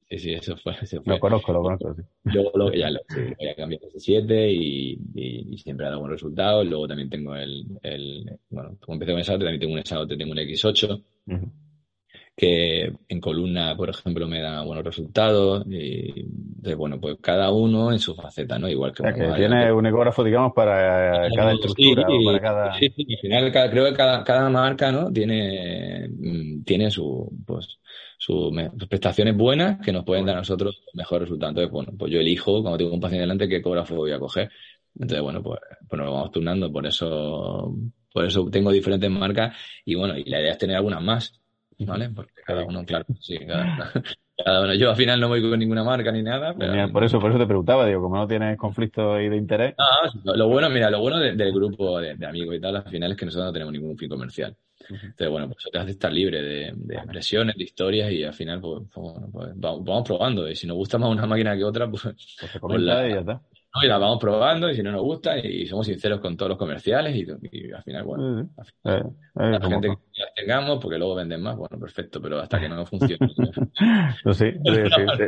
Sí, 0.09 0.19
sí, 0.19 0.33
eso 0.33 0.55
fue. 0.57 0.73
Lo 1.05 1.19
conozco, 1.19 1.53
lo 1.53 1.61
conozco. 1.61 1.93
Sí. 1.95 2.01
Luego 2.23 2.51
lo, 2.55 2.73
ya 2.73 2.89
lo, 2.89 2.99
sí, 3.09 3.21
voy 3.37 3.47
a 3.47 3.55
cambiar 3.55 3.81
a 3.83 3.99
7 3.99 4.51
y, 4.51 4.99
y, 5.15 5.57
siempre 5.57 5.85
ha 5.85 5.89
dado 5.89 6.01
buenos 6.01 6.21
resultados. 6.21 6.65
Luego 6.65 6.87
también 6.87 7.09
tengo 7.09 7.35
el, 7.35 7.65
el 7.83 8.39
bueno, 8.49 8.77
como 8.79 8.95
empecé 8.95 9.11
con 9.11 9.19
el 9.19 9.25
también 9.25 9.59
tengo 9.59 9.73
un 9.73 9.85
SAOT, 9.85 10.17
tengo 10.17 10.31
un 10.31 10.37
X8, 10.37 11.03
que 12.35 12.93
en 13.09 13.19
columna, 13.19 13.75
por 13.75 13.89
ejemplo, 13.89 14.27
me 14.27 14.41
da 14.41 14.61
buenos 14.63 14.85
resultados. 14.85 15.65
Y 15.67 16.23
bueno, 16.75 16.99
pues 16.99 17.17
cada 17.21 17.51
uno 17.51 17.91
en 17.91 17.99
su 17.99 18.13
faceta, 18.13 18.59
¿no? 18.59 18.69
Igual 18.69 18.93
que. 18.93 19.03
O 19.03 19.05
que 19.13 19.33
tiene 19.35 19.71
un 19.71 19.85
ecógrafo, 19.87 20.23
digamos, 20.23 20.53
para 20.53 21.29
cada 21.35 21.53
estructura 21.53 22.05
o 22.07 22.25
para 22.25 22.39
cada. 22.39 22.79
Sí, 22.79 22.89
sí, 22.95 23.07
al 23.09 23.19
final 23.19 23.71
creo 23.71 23.85
que 23.85 23.93
cada, 23.93 24.23
cada 24.23 24.49
marca, 24.49 24.91
¿no? 24.91 25.11
Tiene, 25.11 26.07
mm, 26.09 26.63
tiene 26.63 26.91
su, 26.91 27.29
pues, 27.45 27.76
sus 28.17 28.51
prestaciones 28.89 29.37
buenas 29.37 29.79
que 29.85 29.91
nos 29.91 30.03
pueden 30.03 30.25
dar 30.25 30.35
a 30.35 30.39
nosotros 30.39 30.83
mejor 30.93 31.21
resultado. 31.21 31.51
Entonces, 31.51 31.71
bueno, 31.71 31.93
pues 31.97 32.11
yo 32.11 32.19
elijo, 32.19 32.61
cuando 32.61 32.77
tengo 32.77 32.93
un 32.93 32.99
paciente 32.99 33.21
delante, 33.21 33.47
qué 33.47 33.57
ecógrafo 33.57 33.95
voy 33.95 34.11
a 34.11 34.19
coger. 34.19 34.49
Entonces, 34.95 35.21
bueno, 35.21 35.43
pues, 35.43 35.59
pues 35.87 36.01
nos 36.01 36.11
vamos 36.11 36.31
turnando, 36.31 36.71
por 36.71 36.85
eso, 36.87 37.75
por 38.11 38.25
eso 38.25 38.49
tengo 38.49 38.71
diferentes 38.71 39.09
marcas 39.11 39.55
y 39.85 39.93
bueno, 39.95 40.17
y 40.17 40.23
la 40.23 40.41
idea 40.41 40.53
es 40.53 40.57
tener 40.57 40.75
algunas 40.75 41.03
más, 41.03 41.39
¿vale? 41.79 42.09
Porque 42.09 42.33
cada 42.43 42.65
uno, 42.65 42.83
claro, 42.83 43.05
sí, 43.19 43.37
cada, 43.45 43.91
uno. 44.63 44.73
Yo 44.73 44.89
al 44.89 44.95
final 44.95 45.19
no 45.19 45.27
voy 45.27 45.47
con 45.47 45.59
ninguna 45.59 45.83
marca 45.83 46.11
ni 46.11 46.23
nada. 46.23 46.55
Pero... 46.57 46.91
por 46.91 47.03
eso, 47.03 47.19
por 47.19 47.29
eso 47.29 47.39
te 47.39 47.45
preguntaba, 47.45 47.85
digo, 47.85 48.01
como 48.01 48.17
no 48.17 48.27
tienes 48.27 48.57
conflicto 48.57 49.13
ahí 49.13 49.29
de 49.29 49.37
interés. 49.37 49.75
No, 50.23 50.35
lo 50.35 50.47
bueno, 50.47 50.69
mira, 50.71 50.89
lo 50.89 50.99
bueno 50.99 51.19
del 51.19 51.53
grupo 51.53 51.99
de, 51.99 52.15
de, 52.15 52.25
amigos 52.25 52.55
y 52.55 52.59
tal, 52.59 52.77
al 52.77 52.89
final 52.89 53.11
es 53.11 53.17
que 53.17 53.25
nosotros 53.25 53.47
no 53.47 53.53
tenemos 53.53 53.73
ningún 53.73 53.95
fin 53.95 54.09
comercial. 54.09 54.55
Entonces, 54.89 55.29
bueno, 55.29 55.47
pues 55.47 55.59
eso 55.59 55.69
te 55.69 55.79
hace 55.79 55.91
estar 55.91 56.11
libre 56.11 56.41
de, 56.41 56.73
de 56.75 57.01
presiones, 57.07 57.55
de 57.55 57.63
historias 57.63 58.11
y 58.11 58.23
al 58.23 58.33
final, 58.33 58.61
pues, 58.61 58.83
pues, 58.93 59.13
pues 59.31 59.49
vamos, 59.55 60.03
probando. 60.05 60.49
Y 60.49 60.55
si 60.55 60.67
nos 60.67 60.77
gusta 60.77 60.97
más 60.97 61.09
una 61.09 61.25
máquina 61.25 61.55
que 61.55 61.63
otra, 61.63 61.89
pues, 61.89 62.03
pues 62.03 62.51
se 62.51 62.59
comenta 62.59 63.07
y 63.07 63.13
ya 63.13 63.19
está 63.19 63.41
y 63.83 63.87
la 63.87 63.97
vamos 63.97 64.19
probando 64.19 64.69
y 64.69 64.75
si 64.75 64.83
no 64.83 64.91
nos 64.91 65.01
gusta 65.01 65.37
y, 65.37 65.65
somos 65.65 65.85
sinceros 65.85 66.19
con 66.19 66.35
todos 66.37 66.49
los 66.49 66.57
comerciales 66.57 67.15
y, 67.15 67.71
al 67.71 67.83
final, 67.83 68.03
bueno, 68.03 68.41
eh, 68.41 68.47
eh, 68.85 69.03
la 69.35 69.59
gente 69.59 69.87
que 69.87 70.21
las 70.21 70.33
tengamos 70.35 70.79
porque 70.81 70.97
luego 70.97 71.15
venden 71.15 71.41
más, 71.41 71.55
bueno, 71.55 71.79
perfecto, 71.79 72.21
pero 72.21 72.39
hasta 72.39 72.59
que 72.59 72.69
no 72.69 72.85
funcione. 72.85 73.17
no, 74.25 74.33
sí, 74.33 74.53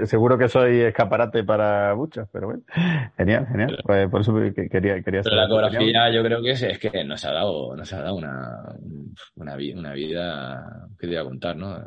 seguro 0.05 0.37
que 0.37 0.47
soy 0.47 0.81
escaparate 0.81 1.43
para 1.43 1.95
muchos, 1.95 2.27
pero 2.31 2.47
bueno, 2.47 2.63
genial, 3.17 3.47
genial. 3.47 3.79
Pues 3.83 4.09
por 4.09 4.21
eso 4.21 4.33
quería, 4.71 5.01
quería 5.01 5.21
Pero 5.21 5.35
la 5.35 5.45
ecografía 5.45 6.11
yo 6.11 6.23
creo 6.23 6.41
que 6.41 6.51
es, 6.51 6.63
es 6.63 6.79
que 6.79 7.03
nos 7.03 7.23
ha 7.25 7.31
dado, 7.31 7.75
nos 7.75 7.91
ha 7.93 8.01
dado 8.01 8.15
una, 8.15 8.75
una, 9.35 9.55
una 9.75 9.93
vida 9.93 10.87
que 10.99 11.07
te 11.07 11.13
iba 11.13 11.21
a 11.21 11.25
contar, 11.25 11.55
¿no? 11.55 11.77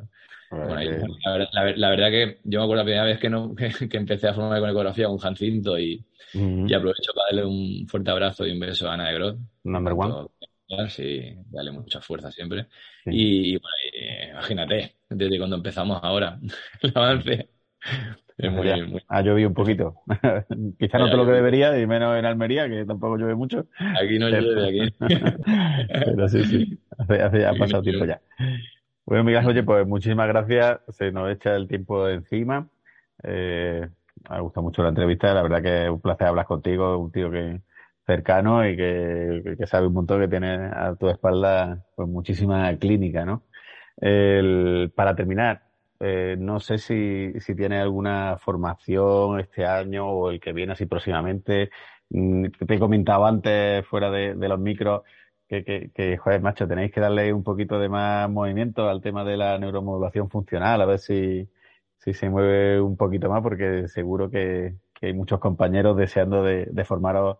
La, 0.52 1.90
verdad 1.90 2.10
que 2.10 2.38
yo 2.44 2.60
me 2.60 2.64
acuerdo 2.64 2.82
la 2.82 2.84
primera 2.84 3.04
vez 3.04 3.18
que, 3.18 3.30
no, 3.30 3.54
que, 3.90 3.96
empecé 3.96 4.28
a 4.28 4.34
formarme 4.34 4.60
con 4.60 4.70
ecografía 4.70 5.06
con 5.06 5.18
Jancinto 5.18 5.78
y, 5.78 6.04
y 6.34 6.74
aprovecho 6.74 7.12
para 7.14 7.26
darle 7.30 7.44
un 7.44 7.86
fuerte 7.88 8.10
abrazo 8.10 8.46
y 8.46 8.52
un 8.52 8.60
beso 8.60 8.88
a 8.88 8.94
Ana 8.94 9.08
de 9.08 9.14
Grot. 9.14 9.38
Number 9.64 9.94
one. 9.96 10.28
Sí, 10.88 11.34
dale 11.50 11.70
mucha 11.70 12.00
fuerza 12.00 12.30
siempre. 12.30 12.66
Y, 13.06 13.58
bueno, 13.58 14.30
imagínate, 14.32 14.96
desde 15.08 15.38
cuando 15.38 15.56
empezamos 15.56 16.00
ahora, 16.02 16.38
el 16.82 16.92
avance. 16.94 17.48
Es 18.38 18.50
muy, 18.50 18.68
Ha 19.08 19.22
llovido 19.22 19.48
un 19.48 19.54
poquito. 19.54 19.96
Quizá 20.78 20.98
no 20.98 21.06
todo 21.06 21.18
lo 21.18 21.26
que 21.26 21.32
debería, 21.32 21.78
y 21.78 21.86
menos 21.86 22.18
en 22.18 22.24
Almería, 22.24 22.68
que 22.68 22.84
tampoco 22.84 23.16
llueve 23.16 23.34
mucho. 23.34 23.66
Aquí 23.78 24.18
no 24.18 24.28
llueve, 24.30 24.84
aquí. 24.84 24.94
Pero 25.88 26.28
sí, 26.28 26.44
sí. 26.44 26.78
Hace, 26.98 27.40
ya 27.40 27.50
ha 27.50 27.54
pasado 27.54 27.82
tiempo 27.82 28.06
ya. 28.06 28.20
Bueno, 29.04 29.24
Miguel, 29.24 29.46
oye, 29.46 29.62
pues 29.62 29.86
muchísimas 29.86 30.28
gracias. 30.28 30.80
Se 30.90 31.10
nos 31.12 31.30
echa 31.30 31.54
el 31.56 31.66
tiempo 31.68 32.08
encima. 32.08 32.68
Eh, 33.22 33.88
me 34.28 34.36
ha 34.36 34.40
gustado 34.40 34.62
mucho 34.64 34.82
la 34.82 34.90
entrevista. 34.90 35.34
La 35.34 35.42
verdad 35.42 35.62
que 35.62 35.84
es 35.84 35.90
un 35.90 36.00
placer 36.00 36.28
hablar 36.28 36.46
contigo, 36.46 36.98
un 36.98 37.10
tío 37.10 37.30
que 37.30 37.60
cercano 38.06 38.66
y 38.68 38.76
que, 38.76 39.56
que 39.58 39.66
sabe 39.66 39.86
un 39.88 39.94
montón, 39.94 40.20
que 40.20 40.28
tiene 40.28 40.48
a 40.72 40.94
tu 40.98 41.08
espalda 41.08 41.84
pues 41.96 42.08
muchísima 42.08 42.76
clínica, 42.78 43.24
¿no? 43.24 43.44
El, 43.96 44.92
para 44.94 45.14
terminar, 45.16 45.62
eh, 46.00 46.36
no 46.38 46.60
sé 46.60 46.78
si, 46.78 47.32
si 47.40 47.54
tiene 47.54 47.80
alguna 47.80 48.38
formación 48.38 49.40
este 49.40 49.66
año 49.66 50.08
o 50.08 50.30
el 50.30 50.40
que 50.40 50.52
viene 50.52 50.72
así 50.72 50.86
próximamente. 50.86 51.70
Mm, 52.10 52.46
te 52.66 52.74
he 52.74 52.78
comentado 52.78 53.26
antes, 53.26 53.86
fuera 53.86 54.10
de 54.10 54.34
los 54.48 54.58
micros, 54.60 55.02
que, 55.62 55.90
que, 55.94 56.16
joder, 56.16 56.40
macho, 56.40 56.66
tenéis 56.66 56.92
que 56.92 57.00
darle 57.00 57.32
un 57.32 57.44
poquito 57.44 57.78
de 57.78 57.88
más 57.90 58.30
movimiento 58.30 58.88
al 58.88 59.02
tema 59.02 59.24
de 59.24 59.36
la 59.36 59.58
neuromodulación 59.58 60.30
funcional, 60.30 60.80
a 60.80 60.86
ver 60.86 60.98
si, 60.98 61.48
si 61.98 62.14
se 62.14 62.30
mueve 62.30 62.80
un 62.80 62.96
poquito 62.96 63.28
más, 63.28 63.42
porque 63.42 63.88
seguro 63.88 64.30
que, 64.30 64.76
hay 65.02 65.12
muchos 65.14 65.40
compañeros 65.40 65.96
deseando 65.96 66.44
de, 66.44 66.66
de 66.70 66.84
formaros. 66.84 67.38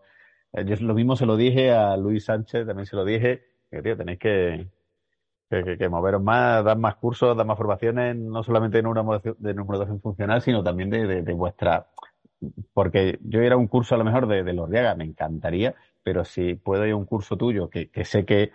Eh, 0.51 0.65
yo 0.65 0.75
lo 0.81 0.93
mismo 0.93 1.15
se 1.15 1.25
lo 1.25 1.37
dije 1.37 1.71
a 1.71 1.95
Luis 1.97 2.25
Sánchez, 2.25 2.67
también 2.67 2.85
se 2.85 2.95
lo 2.97 3.05
dije, 3.05 3.43
que 3.71 3.81
tío, 3.81 3.97
tenéis 3.97 4.19
que, 4.19 4.67
que, 5.49 5.89
moveros 5.89 6.21
más, 6.21 6.63
dar 6.63 6.77
más 6.77 6.95
cursos, 6.95 7.35
dar 7.37 7.45
más 7.45 7.57
formaciones, 7.57 8.15
no 8.17 8.43
solamente 8.43 8.77
de 8.77 8.83
neuromodulación, 8.83 9.35
de 9.39 9.53
neuromodulación 9.53 10.01
funcional, 10.01 10.41
sino 10.41 10.63
también 10.63 10.89
de, 10.89 11.23
de, 11.23 11.33
vuestra 11.33 11.87
porque 12.73 13.19
yo 13.23 13.41
era 13.41 13.57
un 13.57 13.67
curso 13.67 13.95
a 13.95 13.97
lo 13.97 14.03
mejor 14.03 14.27
de, 14.27 14.43
de 14.43 14.95
me 14.95 15.05
encantaría, 15.05 15.75
pero 16.03 16.25
si 16.25 16.55
puedo 16.55 16.85
ir 16.85 16.93
a 16.93 16.95
un 16.95 17.05
curso 17.05 17.37
tuyo, 17.37 17.69
que, 17.69 17.89
que 17.89 18.05
sé 18.05 18.25
que, 18.25 18.51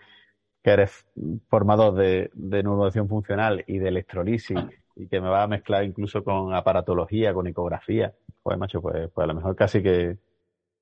que, 0.62 0.70
eres 0.70 1.06
formador 1.48 1.94
de, 1.94 2.30
de 2.34 2.62
neuromodulación 2.62 3.08
funcional 3.08 3.64
y 3.66 3.78
de 3.78 3.88
electrolisis 3.88 4.58
y 4.96 5.08
que 5.08 5.20
me 5.20 5.28
va 5.28 5.42
a 5.44 5.48
mezclar 5.48 5.84
incluso 5.84 6.24
con 6.24 6.54
aparatología, 6.54 7.32
con 7.32 7.46
ecografía, 7.46 8.14
pues 8.42 8.58
macho, 8.58 8.82
pues, 8.82 9.10
pues 9.14 9.24
a 9.24 9.28
lo 9.28 9.34
mejor 9.34 9.56
casi 9.56 9.82
que, 9.82 10.18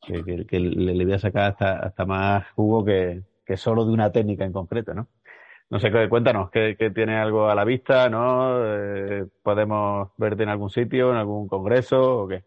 que, 0.03 0.47
que 0.47 0.61
le, 0.61 1.05
voy 1.05 1.15
a 1.15 1.19
sacar 1.19 1.51
hasta, 1.53 1.79
hasta 1.81 2.05
más 2.07 2.51
jugo 2.53 2.85
que, 2.85 3.23
que 3.45 3.57
solo 3.57 3.85
de 3.85 3.93
una 3.93 4.13
técnica 4.13 4.45
en 4.45 4.53
concreto, 4.53 4.95
¿no? 4.95 5.09
No 5.69 5.81
sé, 5.81 5.91
cuéntanos, 6.09 6.51
¿qué, 6.51 6.77
qué 6.79 6.91
tiene 6.91 7.17
algo 7.17 7.49
a 7.49 7.55
la 7.55 7.65
vista, 7.65 8.09
no? 8.09 8.65
Eh, 8.65 9.27
¿Podemos 9.43 10.11
verte 10.17 10.45
en 10.45 10.49
algún 10.49 10.71
sitio, 10.71 11.11
en 11.11 11.17
algún 11.17 11.49
congreso 11.49 12.23
o 12.23 12.29
qué? 12.29 12.45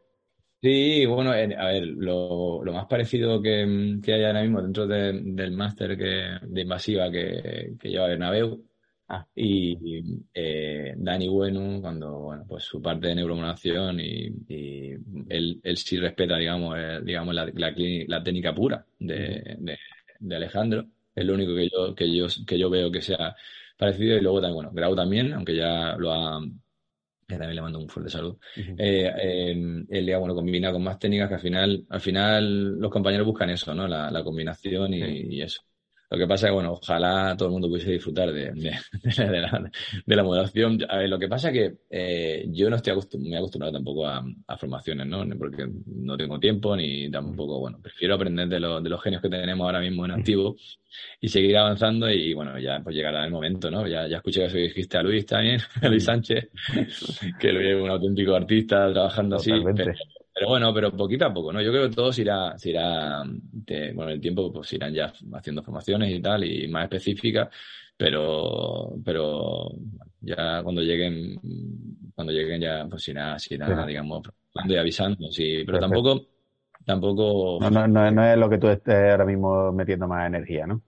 Sí, 0.62 1.06
bueno, 1.06 1.32
a 1.32 1.36
ver, 1.36 1.86
lo, 1.88 2.62
lo 2.66 2.74
más 2.74 2.86
parecido 2.88 3.42
que, 3.42 3.98
que, 4.04 4.14
hay 4.14 4.26
ahora 4.26 4.42
mismo 4.42 4.62
dentro 4.62 4.86
del 4.88 5.52
máster 5.54 5.98
que, 5.98 6.38
de 6.42 6.62
invasiva 6.62 7.10
que, 7.10 7.76
que 7.80 7.88
lleva 7.90 8.08
Bernabeu 8.08 8.62
ah. 9.08 9.26
y 9.34 10.04
eh, 10.34 10.96
Dani 10.98 11.30
Bueno, 11.30 11.80
cuando, 11.80 12.20
bueno, 12.20 12.44
pues 12.46 12.66
su 12.66 12.82
parte 12.82 13.08
de 13.08 13.16
neuromodulación 13.16 14.02
y, 14.02 14.28
y 14.50 14.92
él, 15.30 15.62
él, 15.64 15.78
sí 15.78 15.98
respeta, 15.98 16.36
digamos, 16.38 16.76
eh, 16.78 17.00
digamos 17.06 17.34
la, 17.34 17.46
la, 17.46 17.74
la, 18.08 18.22
técnica 18.24 18.54
pura 18.54 18.86
de, 19.00 19.56
de, 19.60 19.78
de, 20.20 20.36
Alejandro, 20.36 20.88
es 21.16 21.26
lo 21.26 21.36
único 21.36 21.56
que 21.56 21.70
yo, 21.70 21.96
que 21.96 22.14
yo, 22.14 22.28
que 22.46 22.60
yo 22.60 22.70
veo 22.70 22.92
que 22.92 23.02
sea 23.02 23.34
parecido. 23.78 24.18
Y 24.18 24.22
luego 24.22 24.42
también, 24.42 24.56
bueno, 24.56 24.72
Grau 24.74 24.94
también, 24.94 25.32
aunque 25.32 25.56
ya 25.56 25.96
lo 25.98 26.12
ha, 26.12 26.42
también 27.38 27.56
le 27.56 27.62
mando 27.62 27.80
un 27.80 27.90
fuerte 27.90 28.12
saludo. 28.12 28.40
eh, 28.78 29.12
eh, 29.22 29.86
él 29.90 30.06
ya, 30.06 30.18
bueno, 30.18 30.36
combina 30.36 30.72
con 30.72 30.84
más 30.84 31.00
técnicas 31.00 31.30
que 31.30 31.36
al 31.36 31.42
final, 31.42 31.86
al 31.90 32.02
final 32.02 32.80
los 32.80 32.92
compañeros 32.92 33.28
buscan 33.28 33.50
eso, 33.50 33.74
¿no? 33.74 33.88
La, 33.88 34.10
la 34.12 34.24
combinación 34.24 34.94
y, 34.94 35.00
y, 35.38 35.42
eso. 35.42 35.62
Lo 36.12 36.18
que 36.18 36.28
pasa 36.28 36.48
es 36.48 36.50
que, 36.50 36.56
bueno, 36.56 36.72
ojalá 36.74 37.36
todo 37.38 37.50
el 37.50 37.54
mundo 37.54 37.68
pudiese 37.68 37.92
disfrutar 37.92 38.32
de, 38.34 38.52
de, 38.52 38.72
de, 39.04 39.42
la, 39.42 39.72
de 40.06 40.16
la, 40.16 40.24
moderación. 40.24 40.80
A 40.90 40.98
ver, 40.98 41.10
lo 41.10 41.20
que 41.20 41.28
pasa 41.28 41.50
es 41.50 41.54
que 41.54 41.78
eh, 41.90 42.46
yo 42.50 42.70
no 42.70 42.78
estoy 42.78 42.92
acostum 42.92 43.22
muy 43.22 43.36
acostumbrado 43.36 43.74
tampoco 43.74 44.08
a, 44.08 44.26
a, 44.48 44.58
formaciones, 44.58 45.06
¿no? 45.06 45.24
Porque 45.38 45.68
no 45.86 46.18
tengo 46.18 46.40
tiempo 46.40 46.76
ni 46.76 47.12
tampoco, 47.12 47.60
bueno, 47.60 47.80
prefiero 47.82 48.16
aprender 48.16 48.48
de, 48.48 48.60
lo, 48.60 48.82
de 48.82 48.90
los 48.90 49.02
genios 49.04 49.22
que 49.22 49.30
tenemos 49.30 49.66
ahora 49.66 49.82
mismo 49.82 50.04
en 50.06 50.12
activo 50.12 50.56
y 51.22 51.28
seguir 51.28 51.58
avanzando 51.58 52.10
y, 52.10 52.34
bueno, 52.34 52.58
ya 52.58 52.80
pues 52.84 52.96
llegará 52.96 53.24
el 53.24 53.32
momento, 53.32 53.70
¿no? 53.70 53.86
Ya, 53.88 54.08
ya 54.08 54.18
escuché 54.18 54.48
que 54.48 54.58
dijiste 54.58 54.98
a 54.98 55.04
Luis 55.04 55.26
también, 55.28 55.60
a 55.82 55.90
Luis 55.90 56.06
Sánchez, 56.06 56.50
que 57.40 57.52
lo 57.52 57.60
es 57.60 57.82
un 57.82 57.90
auténtico 57.90 58.36
artista 58.36 58.92
trabajando 58.92 59.38
Totalmente. 59.38 59.84
así. 59.84 59.92
Pero, 59.92 60.19
pero 60.34 60.48
bueno, 60.48 60.74
pero 60.74 60.96
poquito 60.96 61.26
a 61.26 61.34
poco, 61.34 61.52
¿no? 61.52 61.62
Yo 61.62 61.72
creo 61.72 61.90
que 61.90 61.96
todos 61.96 62.18
irá, 62.20 62.58
se 62.58 62.70
irá, 62.70 63.24
de, 63.26 63.94
bueno, 63.94 64.12
el 64.12 64.22
tiempo 64.22 64.52
pues 64.52 64.72
irán 64.74 64.94
ya 64.94 65.12
haciendo 65.34 65.64
formaciones 65.64 66.12
y 66.12 66.22
tal, 66.22 66.44
y 66.44 66.68
más 66.68 66.84
específicas, 66.84 67.50
pero, 67.98 68.94
pero 69.04 69.72
ya 70.22 70.62
cuando 70.64 70.82
lleguen, 70.82 71.40
cuando 72.16 72.32
lleguen 72.32 72.62
ya, 72.62 72.88
pues 72.90 73.08
irá, 73.10 73.38
se 73.38 73.56
irá, 73.56 73.86
digamos, 73.86 74.24
y 74.66 74.76
avisando, 74.76 75.32
sí, 75.32 75.64
pero 75.66 75.80
Perfecto. 75.80 76.04
tampoco, 76.04 76.26
tampoco. 76.86 77.58
No, 77.62 77.70
no, 77.70 77.88
no, 77.88 78.12
no 78.12 78.26
es 78.26 78.38
lo 78.38 78.50
que 78.50 78.58
tú 78.58 78.68
estés 78.68 79.12
ahora 79.12 79.26
mismo 79.26 79.72
metiendo 79.72 80.08
más 80.08 80.28
energía, 80.28 80.66
¿no? 80.66 80.82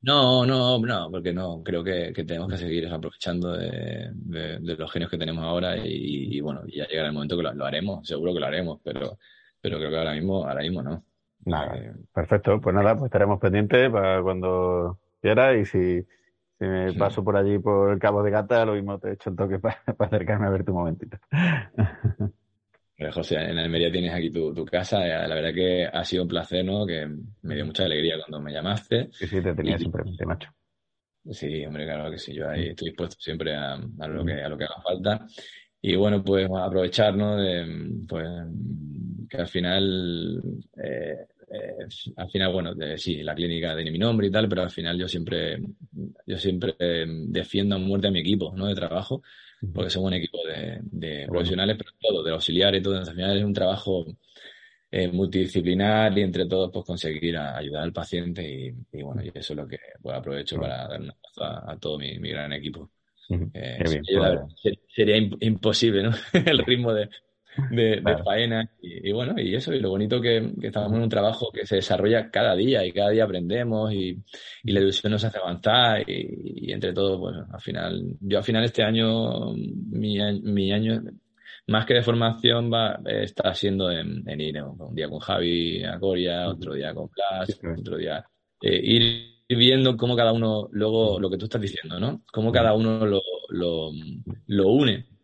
No, 0.00 0.46
no, 0.46 0.78
no, 0.78 1.10
porque 1.10 1.32
no, 1.32 1.60
creo 1.64 1.82
que, 1.82 2.12
que 2.14 2.24
tenemos 2.24 2.48
que 2.48 2.56
seguir 2.56 2.86
aprovechando 2.86 3.52
de, 3.56 4.10
de, 4.14 4.58
de, 4.60 4.76
los 4.76 4.92
genios 4.92 5.10
que 5.10 5.18
tenemos 5.18 5.44
ahora 5.44 5.76
y, 5.76 6.36
y, 6.36 6.40
bueno, 6.40 6.62
ya 6.68 6.86
llegará 6.86 7.08
el 7.08 7.14
momento 7.14 7.36
que 7.36 7.42
lo, 7.42 7.52
lo, 7.52 7.64
haremos, 7.64 8.06
seguro 8.06 8.32
que 8.32 8.38
lo 8.38 8.46
haremos, 8.46 8.80
pero, 8.84 9.18
pero 9.60 9.78
creo 9.78 9.90
que 9.90 9.98
ahora 9.98 10.12
mismo, 10.12 10.46
ahora 10.46 10.60
mismo 10.60 10.82
no. 10.82 11.02
Nada, 11.44 11.76
eh, 11.76 11.92
perfecto, 12.14 12.60
pues 12.60 12.76
nada, 12.76 12.94
pues 12.94 13.06
estaremos 13.06 13.40
pendientes 13.40 13.90
para 13.90 14.22
cuando 14.22 15.00
quiera 15.20 15.56
y 15.56 15.64
si, 15.64 16.00
si 16.02 16.64
me 16.64 16.92
paso 16.92 17.24
por 17.24 17.36
allí 17.36 17.58
por 17.58 17.90
el 17.92 17.98
Cabo 17.98 18.22
de 18.22 18.30
Gata, 18.30 18.64
lo 18.64 18.74
mismo 18.74 19.00
te 19.00 19.12
echo 19.12 19.30
un 19.30 19.36
toque 19.36 19.58
para, 19.58 19.82
para 19.82 20.06
acercarme 20.06 20.46
a 20.46 20.50
verte 20.50 20.70
un 20.70 20.76
momentito. 20.76 21.18
José, 23.12 23.36
en 23.36 23.58
Almería 23.58 23.92
tienes 23.92 24.12
aquí 24.12 24.30
tu, 24.30 24.52
tu, 24.52 24.64
casa. 24.64 24.98
La 25.06 25.34
verdad 25.34 25.54
que 25.54 25.86
ha 25.86 26.04
sido 26.04 26.24
un 26.24 26.28
placer, 26.28 26.64
¿no? 26.64 26.84
Que 26.84 27.06
me 27.42 27.54
dio 27.54 27.64
mucha 27.64 27.84
alegría 27.84 28.16
cuando 28.18 28.40
me 28.40 28.52
llamaste. 28.52 29.08
Sí, 29.12 29.26
sí, 29.28 29.40
te 29.40 29.54
tenía 29.54 29.76
y, 29.76 29.78
siempre 29.78 30.02
macho. 30.26 30.50
Sí, 31.30 31.64
hombre, 31.64 31.84
claro 31.84 32.10
que 32.10 32.18
sí. 32.18 32.34
Yo 32.34 32.48
ahí 32.48 32.70
estoy 32.70 32.88
dispuesto 32.88 33.16
siempre 33.20 33.54
a, 33.54 33.74
a, 33.74 34.08
lo, 34.08 34.24
que, 34.24 34.32
a 34.42 34.48
lo 34.48 34.58
que 34.58 34.64
haga 34.64 34.80
falta. 34.82 35.26
Y 35.80 35.94
bueno, 35.94 36.24
pues 36.24 36.48
aprovechar, 36.52 37.16
¿no? 37.16 37.36
De, 37.36 37.64
pues 38.08 38.26
que 39.28 39.36
al 39.36 39.46
final, 39.46 40.42
eh, 40.82 41.26
eh, 41.50 42.14
al 42.16 42.30
final, 42.30 42.52
bueno, 42.52 42.74
de, 42.74 42.98
sí, 42.98 43.22
la 43.22 43.34
clínica 43.34 43.76
tiene 43.76 43.92
mi 43.92 43.98
nombre 43.98 44.26
y 44.26 44.30
tal, 44.30 44.48
pero 44.48 44.62
al 44.62 44.70
final 44.70 44.98
yo 44.98 45.06
siempre, 45.06 45.60
yo 46.26 46.38
siempre 46.38 46.74
eh, 46.78 47.06
defiendo 47.06 47.76
a 47.76 47.78
muerte 47.78 48.08
a 48.08 48.10
mi 48.10 48.20
equipo, 48.20 48.52
¿no? 48.56 48.66
De 48.66 48.74
trabajo 48.74 49.22
porque 49.74 49.90
somos 49.90 50.08
un 50.08 50.14
equipo 50.14 50.38
de, 50.46 50.78
de 50.82 51.26
profesionales, 51.26 51.76
pero 51.78 51.90
todo, 52.00 52.22
de 52.22 52.32
auxiliares 52.32 52.80
y 52.80 52.82
todo. 52.82 52.94
Entonces, 52.94 53.10
al 53.10 53.16
final 53.16 53.38
es 53.38 53.44
un 53.44 53.52
trabajo 53.52 54.06
eh, 54.90 55.08
multidisciplinar 55.08 56.16
y 56.16 56.22
entre 56.22 56.46
todos 56.46 56.70
pues 56.72 56.84
conseguir 56.84 57.36
a, 57.36 57.56
ayudar 57.56 57.82
al 57.82 57.92
paciente 57.92 58.42
y, 58.48 58.98
y, 58.98 59.02
bueno, 59.02 59.22
y 59.22 59.28
eso 59.28 59.52
es 59.52 59.56
lo 59.56 59.66
que 59.66 59.78
pues, 60.00 60.16
aprovecho 60.16 60.58
para 60.58 60.88
dar 60.88 61.00
un 61.00 61.10
abrazo 61.10 61.44
a, 61.44 61.72
a, 61.72 61.76
todo 61.78 61.98
mi, 61.98 62.18
mi, 62.18 62.30
gran 62.30 62.52
equipo. 62.52 62.90
Eh, 63.28 63.78
bien, 63.84 64.04
sería, 64.04 64.46
pues, 64.62 64.78
sería, 64.94 65.16
imposible, 65.40 66.02
¿no? 66.02 66.10
El 66.32 66.58
ritmo 66.60 66.94
de, 66.94 67.10
de, 67.70 68.00
claro. 68.00 68.18
de 68.18 68.24
faena. 68.24 68.70
Y, 68.80 69.08
y, 69.08 69.12
bueno, 69.12 69.34
y 69.40 69.54
eso, 69.54 69.72
y 69.72 69.80
lo 69.80 69.90
bonito 69.90 70.20
que, 70.20 70.52
que, 70.60 70.68
estamos 70.68 70.92
en 70.92 71.02
un 71.02 71.08
trabajo 71.08 71.50
que 71.52 71.66
se 71.66 71.76
desarrolla 71.76 72.30
cada 72.30 72.54
día 72.54 72.84
y 72.84 72.92
cada 72.92 73.10
día 73.10 73.24
aprendemos 73.24 73.92
y, 73.92 74.16
y 74.64 74.72
la 74.72 74.80
ilusión 74.80 75.12
nos 75.12 75.24
hace 75.24 75.38
avanzar 75.38 76.08
y, 76.08 76.68
y, 76.68 76.72
entre 76.72 76.92
todo, 76.92 77.18
bueno, 77.18 77.46
al 77.52 77.60
final, 77.60 78.16
yo 78.20 78.38
al 78.38 78.44
final 78.44 78.64
este 78.64 78.82
año, 78.82 79.52
mi, 79.54 80.18
mi 80.42 80.72
año, 80.72 81.02
más 81.66 81.84
que 81.84 81.94
de 81.94 82.02
formación 82.02 82.72
va 82.72 82.98
está 83.04 83.54
siendo 83.54 83.90
en, 83.90 84.22
en 84.26 84.62
un 84.62 84.94
día 84.94 85.08
con 85.08 85.18
Javi 85.18 85.84
a 85.84 85.98
Coria, 85.98 86.48
otro 86.48 86.74
día 86.74 86.94
con 86.94 87.08
Blas, 87.08 87.60
otro 87.78 87.98
día 87.98 88.24
eh, 88.62 88.80
ir 88.82 89.38
viendo 89.48 89.96
cómo 89.96 90.16
cada 90.16 90.32
uno, 90.32 90.68
luego 90.72 91.20
lo 91.20 91.30
que 91.30 91.38
tú 91.38 91.44
estás 91.44 91.60
diciendo, 91.60 91.98
¿no? 91.98 92.22
Cómo 92.32 92.52
cada 92.52 92.74
uno 92.74 93.04
lo, 93.06 93.20
lo, 93.50 93.90
lo 94.46 94.68
une 94.68 95.17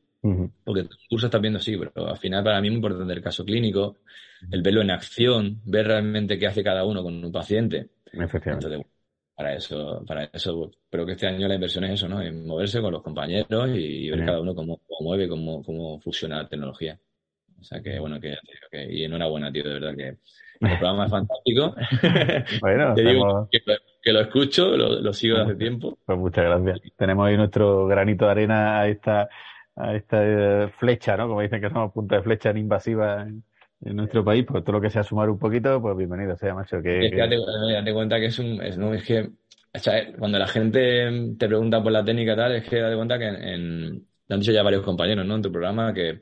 porque 0.65 0.81
el 0.81 0.89
curso 1.09 1.27
estás 1.27 1.41
viendo 1.41 1.61
sí, 1.61 1.77
pero 1.77 2.09
al 2.09 2.17
final 2.17 2.43
para 2.43 2.61
mí 2.61 2.69
es 2.69 2.73
muy 2.73 2.79
importante 2.79 3.13
el 3.13 3.23
caso 3.23 3.45
clínico, 3.45 3.99
el 4.51 4.63
verlo 4.63 4.81
en 4.81 4.91
acción, 4.91 5.61
ver 5.65 5.87
realmente 5.87 6.39
qué 6.39 6.47
hace 6.47 6.65
cada 6.65 6.85
uno 6.85 7.03
con 7.03 7.23
un 7.23 7.33
paciente. 7.33 7.91
Efectivamente. 8.07 8.67
Entonces, 8.67 8.93
para 9.35 9.55
eso, 9.55 10.03
para 10.07 10.25
eso, 10.33 10.71
creo 10.89 11.05
que 11.05 11.13
este 11.13 11.27
año 11.27 11.47
la 11.47 11.57
inversión 11.57 11.85
es 11.85 11.93
eso, 11.93 12.09
¿no? 12.09 12.23
En 12.23 12.47
moverse 12.47 12.81
con 12.81 12.93
los 12.93 13.03
compañeros 13.03 13.69
y, 13.75 14.09
ver 14.11 14.25
cada 14.25 14.41
uno 14.41 14.55
cómo, 14.55 14.81
cómo 14.87 15.09
mueve, 15.09 15.29
cómo, 15.29 15.63
cómo 15.63 16.01
funciona 16.01 16.43
la 16.43 16.49
tecnología. 16.49 16.99
O 17.61 17.65
sea 17.65 17.83
que, 17.83 17.99
bueno, 17.99 18.21
que, 18.21 18.37
que 18.71 18.93
y 18.93 19.05
enhorabuena, 19.05 19.51
tío, 19.53 19.65
de 19.65 19.75
verdad 19.75 19.95
que 19.97 20.09
el 20.09 20.79
programa 20.79 21.05
es 21.05 21.11
fantástico. 21.11 21.75
bueno, 22.61 22.95
Te 22.95 23.03
digo 23.03 23.49
que, 23.51 23.61
lo, 23.67 23.75
que, 24.01 24.13
lo, 24.13 24.21
escucho, 24.21 24.77
lo, 24.77 25.01
lo 25.01 25.13
sigo 25.13 25.37
desde 25.37 25.51
hace 25.51 25.59
tiempo. 25.59 25.99
Pues 26.07 26.19
muchas 26.19 26.45
gracias. 26.45 26.81
Tenemos 26.97 27.27
ahí 27.27 27.37
nuestro 27.37 27.87
granito 27.87 28.27
de 28.27 28.31
arena 28.31 28.81
a 28.81 28.89
esta 28.89 29.29
a 29.77 29.95
esta 29.95 30.69
flecha, 30.79 31.17
¿no? 31.17 31.29
Como 31.29 31.41
dicen 31.41 31.61
que 31.61 31.69
somos 31.69 31.93
punta 31.93 32.17
de 32.17 32.23
flecha 32.23 32.51
invasiva 32.57 33.23
en, 33.23 33.43
en, 33.83 33.97
nuestro 33.97 34.25
país, 34.25 34.45
pues 34.47 34.65
todo 34.65 34.77
lo 34.77 34.81
que 34.81 34.91
sea 34.91 35.03
sumar 35.03 35.29
un 35.31 35.39
poquito, 35.39 35.81
pues 35.81 35.97
bienvenido 35.97 36.37
sea, 36.37 36.55
macho. 36.55 36.81
Que, 36.81 37.07
es 37.07 37.11
que 37.11 37.19
date, 37.19 37.37
date, 37.73 37.93
cuenta 37.93 38.19
que 38.19 38.27
es 38.27 38.39
un, 38.39 38.63
es, 38.63 38.79
no, 38.79 38.95
es 38.95 39.05
que, 39.05 39.21
o 39.21 39.79
sea, 39.79 40.13
cuando 40.19 40.39
la 40.39 40.47
gente 40.47 41.35
te 41.39 41.49
pregunta 41.49 41.83
por 41.83 41.93
la 41.93 42.05
técnica 42.05 42.37
tal, 42.37 42.57
es 42.57 42.69
que 42.69 42.81
date 42.81 42.97
cuenta 42.97 43.19
que 43.19 43.27
en, 43.27 43.43
en 43.43 44.07
lo 44.27 44.35
han 44.35 44.41
dicho 44.41 44.53
ya 44.53 44.63
varios 44.63 44.83
compañeros, 44.83 45.27
¿no? 45.27 45.37
En 45.37 45.43
tu 45.43 45.53
programa, 45.53 45.93
que, 45.93 46.21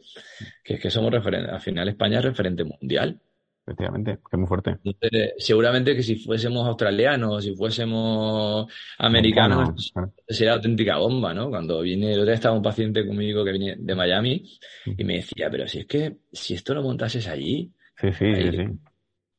que 0.65 0.75
es 0.75 0.81
que 0.81 0.91
somos 0.91 1.13
referentes, 1.13 1.53
al 1.53 1.61
final 1.61 1.89
España 1.89 2.19
es 2.19 2.25
referente 2.25 2.65
mundial. 2.65 3.21
Efectivamente, 3.65 4.17
que 4.17 4.29
es 4.33 4.39
muy 4.39 4.49
fuerte. 4.49 4.77
Entonces, 4.83 5.35
seguramente 5.39 5.95
que 5.95 6.03
si 6.03 6.17
fuésemos 6.17 6.67
australianos, 6.67 7.45
si 7.45 7.55
fuésemos 7.55 8.67
americanos, 8.99 9.93
claro. 9.93 10.13
sería 10.27 10.55
auténtica 10.55 10.97
bomba, 10.97 11.33
¿no? 11.33 11.49
Cuando 11.49 11.81
viene, 11.81 12.13
el 12.13 12.21
otro 12.21 12.27
día 12.27 12.35
estaba 12.35 12.57
un 12.57 12.63
paciente 12.63 13.07
conmigo 13.07 13.45
que 13.45 13.53
viene 13.53 13.77
de 13.79 13.95
Miami 13.95 14.45
y 14.85 15.05
me 15.05 15.15
decía, 15.15 15.49
pero 15.49 15.69
si 15.69 15.79
es 15.79 15.87
que, 15.87 16.17
si 16.33 16.55
esto 16.55 16.75
lo 16.75 16.83
montases 16.83 17.29
allí. 17.29 17.73
Sí, 17.97 18.13
sí, 18.13 18.25
ahí, 18.25 18.51
sí, 18.51 18.57
sí. 18.57 18.79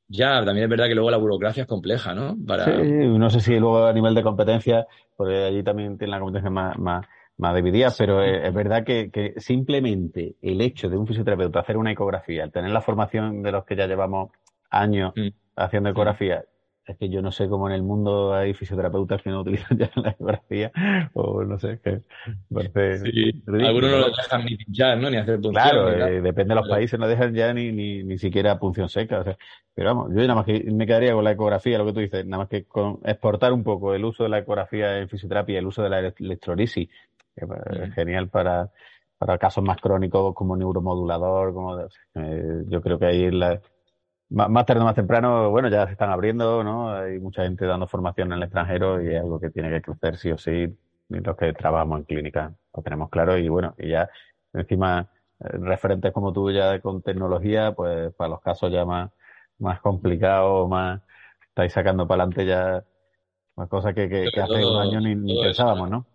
Ya, 0.08 0.46
también 0.46 0.66
es 0.66 0.70
verdad 0.70 0.88
que 0.88 0.96
luego 0.96 1.12
la 1.12 1.18
burocracia 1.18 1.64
es 1.64 1.68
compleja, 1.68 2.14
¿no? 2.14 2.38
Para... 2.48 2.66
Sí, 2.66 2.82
no 2.82 3.30
sé 3.30 3.42
si 3.42 3.60
luego 3.60 3.88
a 3.88 3.94
nivel 3.94 4.16
de 4.16 4.24
competencia, 4.24 4.88
porque 5.18 5.36
allí 5.36 5.64
también 5.64 5.98
tiene 5.98 6.12
la 6.12 6.20
competencia 6.20 6.50
más, 6.50 6.78
más, 6.78 7.06
más 7.38 7.56
dividida, 7.56 7.92
pero 7.98 8.22
es, 8.22 8.44
es 8.44 8.54
verdad 8.54 8.84
que, 8.84 9.10
que, 9.12 9.34
simplemente 9.38 10.36
el 10.42 10.62
hecho 10.62 10.90
de 10.90 10.98
un 10.98 11.08
fisioterapeuta 11.08 11.60
hacer 11.60 11.78
una 11.78 11.92
ecografía, 11.92 12.44
el 12.44 12.52
tener 12.52 12.72
la 12.72 12.82
formación 12.82 13.42
de 13.42 13.52
los 13.52 13.66
que 13.66 13.76
ya 13.76 13.88
llevamos 13.88 14.32
años 14.70 15.14
mm. 15.16 15.30
haciendo 15.56 15.90
ecografía, 15.90 16.44
es 16.86 16.98
que 16.98 17.10
yo 17.10 17.22
no 17.22 17.32
sé 17.32 17.48
cómo 17.48 17.70
en 17.70 17.76
el 17.76 17.84
mundo 17.84 18.34
hay 18.34 18.54
fisioterapeutas 18.54 19.22
que 19.22 19.30
no 19.30 19.42
utilizan 19.42 19.78
ya 19.78 19.90
la 19.96 20.10
ecografía, 20.10 20.72
o 21.14 21.44
no 21.44 21.58
sé, 21.58 21.80
que 21.84 22.02
parece... 22.54 23.00
Sí. 23.00 23.44
Algunos 23.48 23.92
no 23.92 23.98
lo 24.00 24.08
dejan 24.08 24.46
ni 24.46 24.58
pinchar, 24.58 24.98
¿no? 24.98 25.10
Ni 25.10 25.18
hacer 25.18 25.40
punción. 25.40 25.54
Claro, 25.54 25.90
eh, 25.90 26.22
depende 26.22 26.54
de 26.54 26.60
los 26.60 26.68
países, 26.68 27.00
no 27.00 27.08
dejan 27.08 27.34
ya 27.34 27.54
ni, 27.54 27.72
ni, 27.72 28.04
ni 28.04 28.18
siquiera 28.18 28.60
punción 28.60 28.90
seca, 28.90 29.20
o 29.20 29.24
sea, 29.24 29.38
pero 29.74 29.96
vamos, 29.96 30.12
yo 30.12 30.22
nada 30.22 30.36
más 30.36 30.46
que 30.46 30.64
me 30.72 30.86
quedaría 30.86 31.14
con 31.14 31.24
la 31.24 31.32
ecografía, 31.32 31.78
lo 31.78 31.86
que 31.86 31.94
tú 31.94 32.00
dices, 32.02 32.26
nada 32.26 32.44
más 32.44 32.50
que 32.50 32.66
con 32.66 33.00
exportar 33.06 33.54
un 33.54 33.64
poco 33.64 33.96
el 33.96 34.04
uso 34.04 34.24
de 34.24 34.30
la 34.30 34.40
ecografía 34.40 35.00
en 35.00 35.08
fisioterapia, 35.08 35.60
el 35.60 35.66
uso 35.66 35.82
de 35.84 35.90
la 35.90 36.00
electrolisis, 36.00 36.90
que 37.36 37.46
es 37.84 37.94
genial 37.94 38.30
para, 38.30 38.70
para 39.18 39.38
casos 39.38 39.64
más 39.64 39.78
crónicos 39.78 40.34
como 40.36 40.56
neuromodulador, 40.56 41.54
como 41.54 41.80
eh, 41.82 42.64
yo 42.68 42.82
creo 42.82 43.00
que 43.00 43.06
ahí 43.06 43.32
la, 43.32 43.62
más 44.30 44.66
tarde 44.66 44.82
o 44.82 44.86
más 44.86 44.96
temprano, 44.96 45.50
bueno, 45.52 45.70
ya 45.70 45.86
se 45.86 45.94
están 45.94 46.10
abriendo, 46.10 46.64
¿no? 46.64 46.92
Hay 46.94 47.20
mucha 47.20 47.44
gente 47.44 47.66
dando 47.66 47.88
formación 47.88 48.32
en 48.32 48.38
el 48.38 48.44
extranjero 48.44 49.02
y 49.02 49.14
es 49.14 49.22
algo 49.22 49.40
que 49.40 49.50
tiene 49.50 49.70
que 49.70 49.82
crecer 49.82 50.18
sí 50.18 50.32
o 50.32 50.38
sí. 50.38 50.76
Los 51.10 51.38
que 51.38 51.54
trabajamos 51.54 52.00
en 52.00 52.06
clínica 52.06 52.54
lo 52.76 52.82
tenemos 52.82 53.10
claro 53.10 53.38
y 53.38 53.48
bueno, 53.48 53.76
y 53.78 53.90
ya 53.90 54.10
encima 54.54 55.08
referentes 55.40 56.12
como 56.12 56.34
tú 56.34 56.52
ya 56.52 56.80
con 56.80 57.02
tecnología, 57.02 57.74
pues 57.74 58.14
para 58.16 58.30
los 58.30 58.42
casos 58.42 58.72
ya 58.72 58.86
más, 58.86 59.12
más 59.60 59.80
complicados, 59.82 60.68
más 60.70 61.02
estáis 61.50 61.74
sacando 61.74 62.08
para 62.08 62.24
adelante 62.24 62.46
ya 62.46 62.84
más 63.56 63.70
cosas 63.70 63.94
que, 63.94 64.10
que, 64.10 64.30
que 64.34 64.42
hace 64.42 64.62
todo, 64.62 64.78
un 64.78 64.88
año 64.88 65.02
ni, 65.02 65.16
ni 65.16 65.40
pensábamos, 65.42 65.90
¿no? 65.90 66.06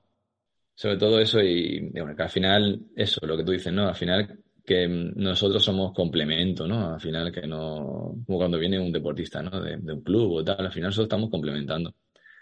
Sobre 0.78 0.96
todo 0.96 1.18
eso 1.18 1.40
y 1.40 1.90
bueno, 1.90 2.14
que 2.14 2.22
al 2.22 2.30
final, 2.30 2.80
eso, 2.94 3.26
lo 3.26 3.36
que 3.36 3.42
tú 3.42 3.50
dices, 3.50 3.72
¿no? 3.72 3.88
Al 3.88 3.96
final 3.96 4.38
que 4.64 4.86
nosotros 4.86 5.64
somos 5.64 5.92
complemento, 5.92 6.68
¿no? 6.68 6.94
Al 6.94 7.00
final 7.00 7.32
que 7.32 7.48
no, 7.48 8.14
como 8.24 8.38
cuando 8.38 8.60
viene 8.60 8.78
un 8.78 8.92
deportista, 8.92 9.42
¿no? 9.42 9.60
De, 9.60 9.76
de, 9.76 9.92
un 9.92 10.02
club 10.02 10.34
o 10.34 10.44
tal, 10.44 10.64
al 10.64 10.70
final 10.70 10.90
nosotros 10.90 11.06
estamos 11.06 11.30
complementando. 11.30 11.92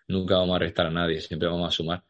Nunca 0.08 0.36
vamos 0.36 0.54
a 0.54 0.58
restar 0.58 0.84
a 0.84 0.90
nadie, 0.90 1.18
siempre 1.18 1.48
vamos 1.48 1.66
a 1.66 1.70
sumar. 1.70 2.04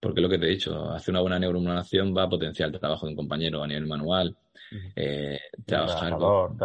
porque 0.00 0.22
lo 0.22 0.30
que 0.30 0.38
te 0.38 0.46
he 0.46 0.50
dicho, 0.52 0.90
hacer 0.90 1.12
una 1.12 1.20
buena 1.20 1.38
neuromodulación 1.38 2.16
va 2.16 2.22
a 2.22 2.30
potenciar 2.30 2.70
el 2.70 2.80
trabajo 2.80 3.04
de 3.04 3.10
un 3.12 3.16
compañero 3.16 3.62
a 3.62 3.66
nivel 3.66 3.86
manual, 3.86 4.34
eh, 4.96 5.38
trabajar 5.66 6.16
con... 6.16 6.56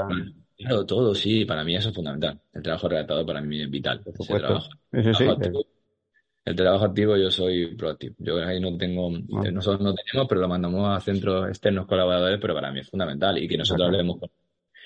Claro, 0.56 0.86
todo, 0.86 1.14
sí, 1.14 1.44
para 1.44 1.66
mí 1.66 1.76
eso 1.76 1.90
es 1.90 1.96
fundamental. 1.96 2.40
El 2.54 2.64
trabajo 2.64 2.88
redactado 2.88 3.26
para 3.26 3.42
mí 3.42 3.62
es 3.62 3.70
vital. 3.70 4.02
trabajo, 4.40 4.70
el 6.46 6.56
trabajo 6.56 6.86
activo 6.86 7.16
yo 7.18 7.32
soy 7.32 7.76
proactivo. 7.76 8.16
Yo 8.20 8.44
ahí 8.44 8.60
no 8.60 8.76
tengo, 8.78 9.10
ah. 9.10 9.52
nosotros 9.52 9.82
no 9.82 9.94
tenemos, 9.94 10.28
pero 10.28 10.42
lo 10.42 10.48
mandamos 10.48 10.96
a 10.96 11.00
centros 11.00 11.48
externos 11.48 11.88
colaboradores, 11.88 12.40
pero 12.42 12.54
para 12.54 12.72
mí 12.72 12.80
es 12.82 12.90
fundamental 12.90 13.38
y 13.38 13.48
que 13.48 13.58
nosotros 13.58 13.88
hablemos 13.88 14.20
con, 14.20 14.30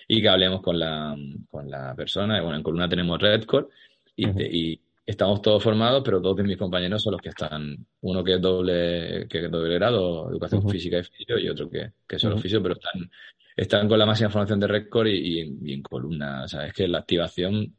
y 0.07 0.21
que 0.21 0.29
hablemos 0.29 0.61
con 0.61 0.79
la, 0.79 1.15
con 1.49 1.69
la 1.69 1.95
persona. 1.95 2.41
Bueno, 2.41 2.57
en 2.57 2.63
Columna 2.63 2.88
tenemos 2.88 3.19
Redcore 3.19 3.67
y, 4.15 4.71
y 4.73 4.81
estamos 5.07 5.41
todos 5.41 5.63
formados, 5.63 6.03
pero 6.03 6.19
dos 6.19 6.35
de 6.35 6.43
mis 6.43 6.57
compañeros 6.57 7.01
son 7.01 7.13
los 7.13 7.21
que 7.21 7.29
están, 7.29 7.77
uno 8.01 8.23
que 8.23 8.34
es 8.34 8.41
doble, 8.41 9.25
que 9.29 9.45
es 9.45 9.51
doble 9.51 9.75
grado, 9.75 10.29
educación 10.29 10.69
física 10.69 10.99
y 10.99 11.03
físico, 11.03 11.39
y 11.39 11.47
otro 11.47 11.69
que, 11.69 11.91
que 12.05 12.17
es 12.17 12.21
solo 12.21 12.38
físico, 12.38 12.61
pero 12.61 12.75
están, 12.75 13.09
están 13.55 13.88
con 13.88 13.97
la 13.97 14.05
máxima 14.05 14.29
formación 14.29 14.59
de 14.59 14.67
Redcore 14.67 15.15
y, 15.15 15.57
y, 15.63 15.73
en 15.73 15.81
columna. 15.81 16.43
O 16.43 16.47
sea, 16.47 16.67
es 16.67 16.73
que 16.73 16.89
la 16.89 16.99
activación 16.99 17.73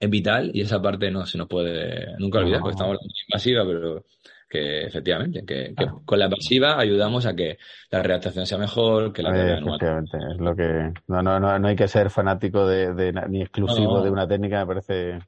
es 0.00 0.10
vital 0.10 0.50
y 0.54 0.62
esa 0.62 0.80
parte 0.80 1.10
no 1.10 1.26
se 1.26 1.36
nos 1.36 1.46
puede 1.46 2.16
nunca 2.18 2.38
olvidar, 2.38 2.60
porque 2.60 2.72
estamos 2.72 2.96
hablando 2.96 3.06
de 3.06 3.22
invasiva, 3.28 3.64
pero 3.66 4.04
que 4.48 4.86
efectivamente, 4.86 5.44
que, 5.44 5.74
con 6.04 6.18
la 6.18 6.28
pasiva 6.28 6.80
ayudamos 6.80 7.26
a 7.26 7.36
que 7.36 7.58
la 7.90 8.02
redactación 8.02 8.46
sea 8.46 8.58
mejor, 8.58 9.12
que 9.12 9.22
la 9.22 9.30
eh, 9.30 9.58
Efectivamente, 9.58 10.18
es 10.32 10.40
lo 10.40 10.56
que 10.56 10.92
no, 11.06 11.22
no, 11.22 11.38
no, 11.38 11.58
no 11.58 11.68
hay 11.68 11.76
que 11.76 11.86
ser 11.86 12.10
fanático 12.10 12.66
de, 12.66 13.12
ni 13.28 13.42
exclusivo 13.42 14.02
de 14.02 14.10
una 14.10 14.26
técnica, 14.26 14.64
me 14.64 14.74
parece 14.74 15.18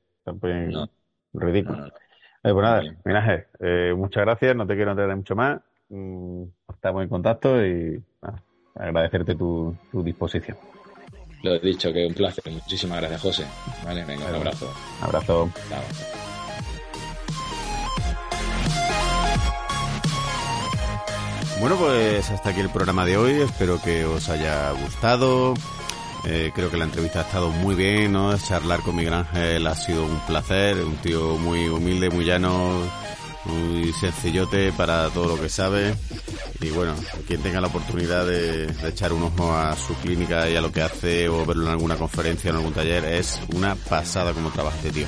ridículo. 1.35 1.87
Eh, 1.87 2.53
pues 2.53 2.63
nada, 2.63 2.83
Minaje, 3.05 3.47
eh, 3.61 3.95
muchas 3.95 4.25
gracias, 4.25 4.57
no 4.57 4.67
te 4.67 4.75
quiero 4.75 4.91
entregar 4.91 5.15
mucho 5.15 5.37
más, 5.37 5.61
mm, 5.91 6.45
estamos 6.75 7.03
en 7.03 7.09
contacto 7.09 7.65
y 7.65 8.03
agradecerte 8.75 9.37
tu 9.37 9.77
disposición. 9.93 10.57
Lo 11.43 11.55
he 11.55 11.59
dicho, 11.59 11.93
que 11.93 12.07
un 12.07 12.15
placer. 12.15 12.45
Muchísimas 12.51 12.99
gracias, 12.99 13.21
José. 13.21 13.45
Vale, 13.85 14.05
venga, 14.05 14.27
un 14.27 14.35
abrazo. 14.37 14.73
Abrazo. 15.01 15.51
Bueno, 21.61 21.77
pues 21.77 22.31
hasta 22.31 22.51
aquí 22.51 22.61
el 22.61 22.71
programa 22.71 23.05
de 23.05 23.17
hoy. 23.17 23.41
Espero 23.41 23.81
que 23.83 24.05
os 24.05 24.29
haya 24.29 24.73
gustado. 24.73 25.55
Eh, 26.25 26.53
creo 26.55 26.71
que 26.71 26.77
la 26.77 26.85
entrevista 26.85 27.21
ha 27.21 27.23
estado 27.23 27.51
muy 27.51 27.75
bien, 27.75 28.13
¿no? 28.13 28.37
Charlar 28.39 28.81
con 28.81 28.95
Miguel 28.95 29.15
Ángel 29.15 29.67
ha 29.67 29.75
sido 29.75 30.05
un 30.05 30.21
placer. 30.21 30.77
Un 30.77 30.97
tío 30.97 31.37
muy 31.39 31.69
humilde, 31.69 32.11
muy 32.11 32.25
llano, 32.25 32.81
muy 33.45 33.93
sencillote 33.93 34.73
para 34.73 35.09
todo 35.11 35.37
lo 35.37 35.43
que 35.43 35.49
sabe. 35.49 35.95
Y 36.61 36.71
bueno, 36.71 36.95
quien 37.27 37.43
tenga 37.43 37.61
la 37.61 37.69
oportunidad 37.69 38.27
de, 38.27 38.73
echar 38.87 39.13
un 39.13 39.23
ojo 39.25 39.53
a 39.55 39.77
su 39.77 39.95
clínica 39.95 40.49
y 40.49 40.57
a 40.57 40.61
lo 40.61 40.71
que 40.71 40.83
hace 40.83 41.29
o 41.29 41.45
verlo 41.45 41.67
en 41.67 41.73
alguna 41.73 41.97
conferencia 41.97 42.51
o 42.51 42.55
en 42.55 42.59
algún 42.59 42.75
taller, 42.75 43.05
es 43.05 43.41
una 43.55 43.75
pasada 43.75 44.33
como 44.33 44.51
trabaja 44.51 44.77
este 44.77 44.91
tío. 44.91 45.07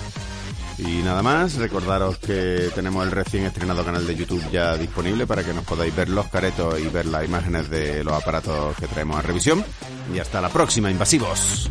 Y 0.79 1.03
nada 1.03 1.23
más, 1.23 1.55
recordaros 1.55 2.19
que 2.19 2.71
tenemos 2.75 3.05
el 3.05 3.13
recién 3.13 3.45
estrenado 3.45 3.85
canal 3.85 4.05
de 4.07 4.17
YouTube 4.17 4.43
ya 4.51 4.77
disponible 4.77 5.25
para 5.25 5.45
que 5.45 5.55
nos 5.55 5.65
podáis 5.65 5.95
ver 5.95 6.09
los 6.09 6.27
caretos 6.27 6.81
y 6.81 6.89
ver 6.89 7.07
las 7.07 7.25
imágenes 7.25 7.71
de 7.71 8.03
los 8.03 8.15
aparatos 8.15 8.77
que 8.77 8.89
traemos 8.89 9.17
a 9.17 9.23
revisión. 9.23 9.65
Y 10.13 10.19
hasta 10.19 10.41
la 10.41 10.49
próxima, 10.49 10.91
invasivos. 10.91 11.71